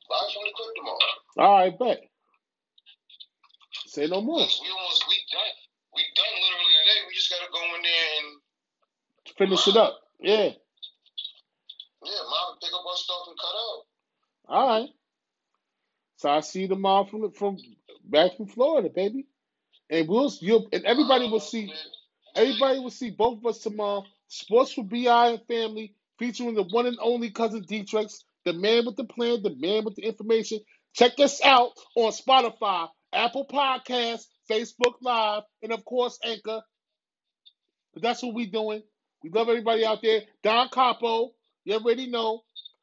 live 0.10 0.34
from 0.34 0.44
the 0.46 0.54
crypto 0.56 0.84
mall. 0.84 1.00
All 1.40 1.54
right, 1.54 1.80
bet. 1.80 2.02
Say 3.88 4.08
no 4.08 4.20
more. 4.22 4.40
We 4.40 4.44
almost 4.44 5.06
we 5.08 5.16
done. 5.32 5.56
We 5.96 6.04
done 6.16 6.36
literally 6.36 6.76
today. 6.84 7.00
We 7.08 7.16
just 7.16 7.30
gotta 7.30 7.52
go 7.54 7.64
in 7.76 7.82
there 7.82 8.08
and 8.20 8.42
Finish 9.38 9.68
it 9.70 9.78
up. 9.78 10.00
Yeah. 10.20 10.36
yeah, 10.44 10.52
mom 12.04 12.58
pick 12.62 12.72
up 12.74 12.86
our 12.90 12.98
stuff 12.98 13.22
and 13.28 13.38
cut 13.40 13.56
out. 13.56 13.84
All 14.50 14.68
right. 14.68 14.90
So 16.18 16.30
I 16.30 16.42
see 16.42 16.62
you 16.64 16.68
tomorrow 16.68 17.06
from 17.06 17.32
from 17.32 17.58
back 18.04 18.36
from 18.36 18.48
Florida, 18.48 18.90
baby. 18.90 19.26
And 19.90 20.10
we'll 20.10 20.32
you 20.42 20.68
and 20.74 20.84
everybody 20.84 21.30
will 21.30 21.40
see 21.40 21.72
everybody 22.36 22.80
will 22.80 22.92
see 22.92 23.12
both 23.12 23.38
of 23.40 23.46
us 23.46 23.60
tomorrow. 23.60 24.04
Sports 24.28 24.74
for 24.74 24.84
BI 24.84 25.30
and 25.30 25.42
family, 25.48 25.96
featuring 26.20 26.56
the 26.56 26.64
one 26.64 26.86
and 26.86 26.98
only 27.02 27.32
cousin 27.32 27.64
Dietrich, 27.68 28.10
the 28.46 28.54
man 28.54 28.86
with 28.86 28.98
the 28.98 29.06
plan, 29.06 29.42
the 29.42 29.56
man 29.56 29.86
with 29.86 29.96
the 29.96 30.04
information. 30.04 30.60
Check 30.96 31.14
us 31.20 31.42
out 31.44 31.72
on 31.96 32.12
Spotify, 32.12 32.90
Apple 33.14 33.48
Podcasts, 33.48 34.26
Facebook 34.50 34.96
Live, 35.02 35.44
and 35.64 35.74
of 35.74 35.86
course 35.86 36.20
Anchor. 36.24 36.62
But 37.94 38.04
that's 38.04 38.24
what 38.24 38.36
we're 38.36 38.48
doing. 38.52 38.84
We 39.24 39.32
love 39.32 39.50
everybody 39.50 39.86
out 39.86 40.02
there. 40.04 40.22
Don 40.44 40.70
Capo, 40.70 41.32
you 41.66 41.76
already 41.76 42.08
know. 42.10 42.42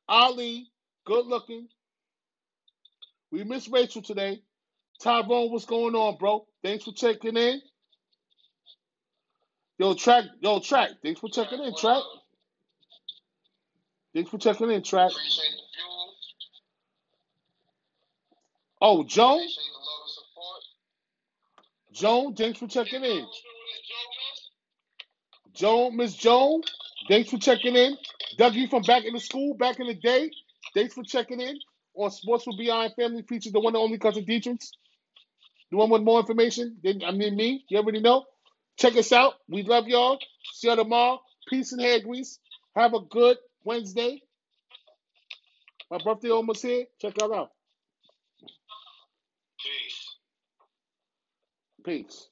Ali, 0.09 0.69
good 1.07 1.27
looking. 1.27 1.69
We 3.33 3.45
miss 3.45 3.69
Rachel 3.69 4.03
today. 4.03 4.43
Tyrone, 5.03 5.51
what's 5.53 5.66
going 5.66 5.95
on, 5.95 6.16
bro? 6.19 6.47
Thanks 6.65 6.85
for 6.85 6.93
checking 6.93 7.37
in. 7.37 7.61
Yo, 9.78 9.95
track, 9.95 10.24
yo, 10.41 10.61
track. 10.61 10.91
Thanks 11.03 11.20
for 11.20 11.31
checking 11.31 11.62
in, 11.62 11.74
track. 11.77 12.03
Thanks 14.15 14.31
for 14.31 14.39
checking 14.39 14.70
in, 14.70 14.83
track. 14.83 15.12
Oh, 18.87 19.05
Joan, 19.05 19.39
Appreciate 19.39 19.65
the 19.73 19.81
love 19.81 20.03
and 20.05 20.13
support. 20.13 20.63
Joan, 21.93 22.35
thanks 22.37 22.59
for 22.61 22.69
checking 22.69 23.05
in. 23.05 23.11
Who's 23.23 23.43
doing 23.43 23.63
this, 25.53 25.61
Joan, 25.61 25.97
Miss 25.97 26.15
Joan, 26.15 26.63
thanks 27.09 27.31
for 27.31 27.39
checking 27.39 27.77
in. 27.77 27.97
Dougie 28.39 28.71
from 28.71 28.83
back 28.83 29.05
in 29.05 29.15
the 29.15 29.21
school, 29.21 29.55
back 29.57 29.81
in 29.81 29.89
the 29.89 29.95
day, 29.95 30.31
thanks 30.75 30.95
for 30.95 31.05
checking 31.05 31.41
in 31.41 31.59
on 31.97 32.11
Sports 32.11 32.45
for 32.45 32.55
Beyond 32.59 32.95
Family 32.97 33.23
features 33.29 33.53
the 33.53 33.61
one 33.61 33.75
and 33.75 33.83
only 33.83 33.99
cousin 33.99 34.25
Dietrich. 34.25 34.61
The 35.71 35.77
one 35.79 35.91
with 35.91 36.03
more 36.03 36.21
information 36.21 36.79
than 36.83 37.03
I 37.05 37.13
mean 37.13 37.37
me. 37.37 37.65
You 37.71 37.79
already 37.79 38.01
know. 38.01 38.25
Check 38.79 38.97
us 38.97 39.13
out. 39.13 39.35
We 39.49 39.65
love 39.65 39.89
y'all. 39.89 40.19
See 40.55 40.69
you 40.71 40.77
tomorrow. 40.77 41.21
Peace 41.51 41.73
and 41.73 41.81
hair 41.83 42.01
grease. 42.01 42.39
Have 42.77 42.95
a 42.95 43.01
good 43.01 43.39
Wednesday. 43.65 44.23
My 45.91 45.99
birthday 46.05 46.31
almost 46.31 46.63
here. 46.63 46.87
Check 47.01 47.15
y'all 47.21 47.35
out. 47.35 47.51
Peace. 51.87 52.31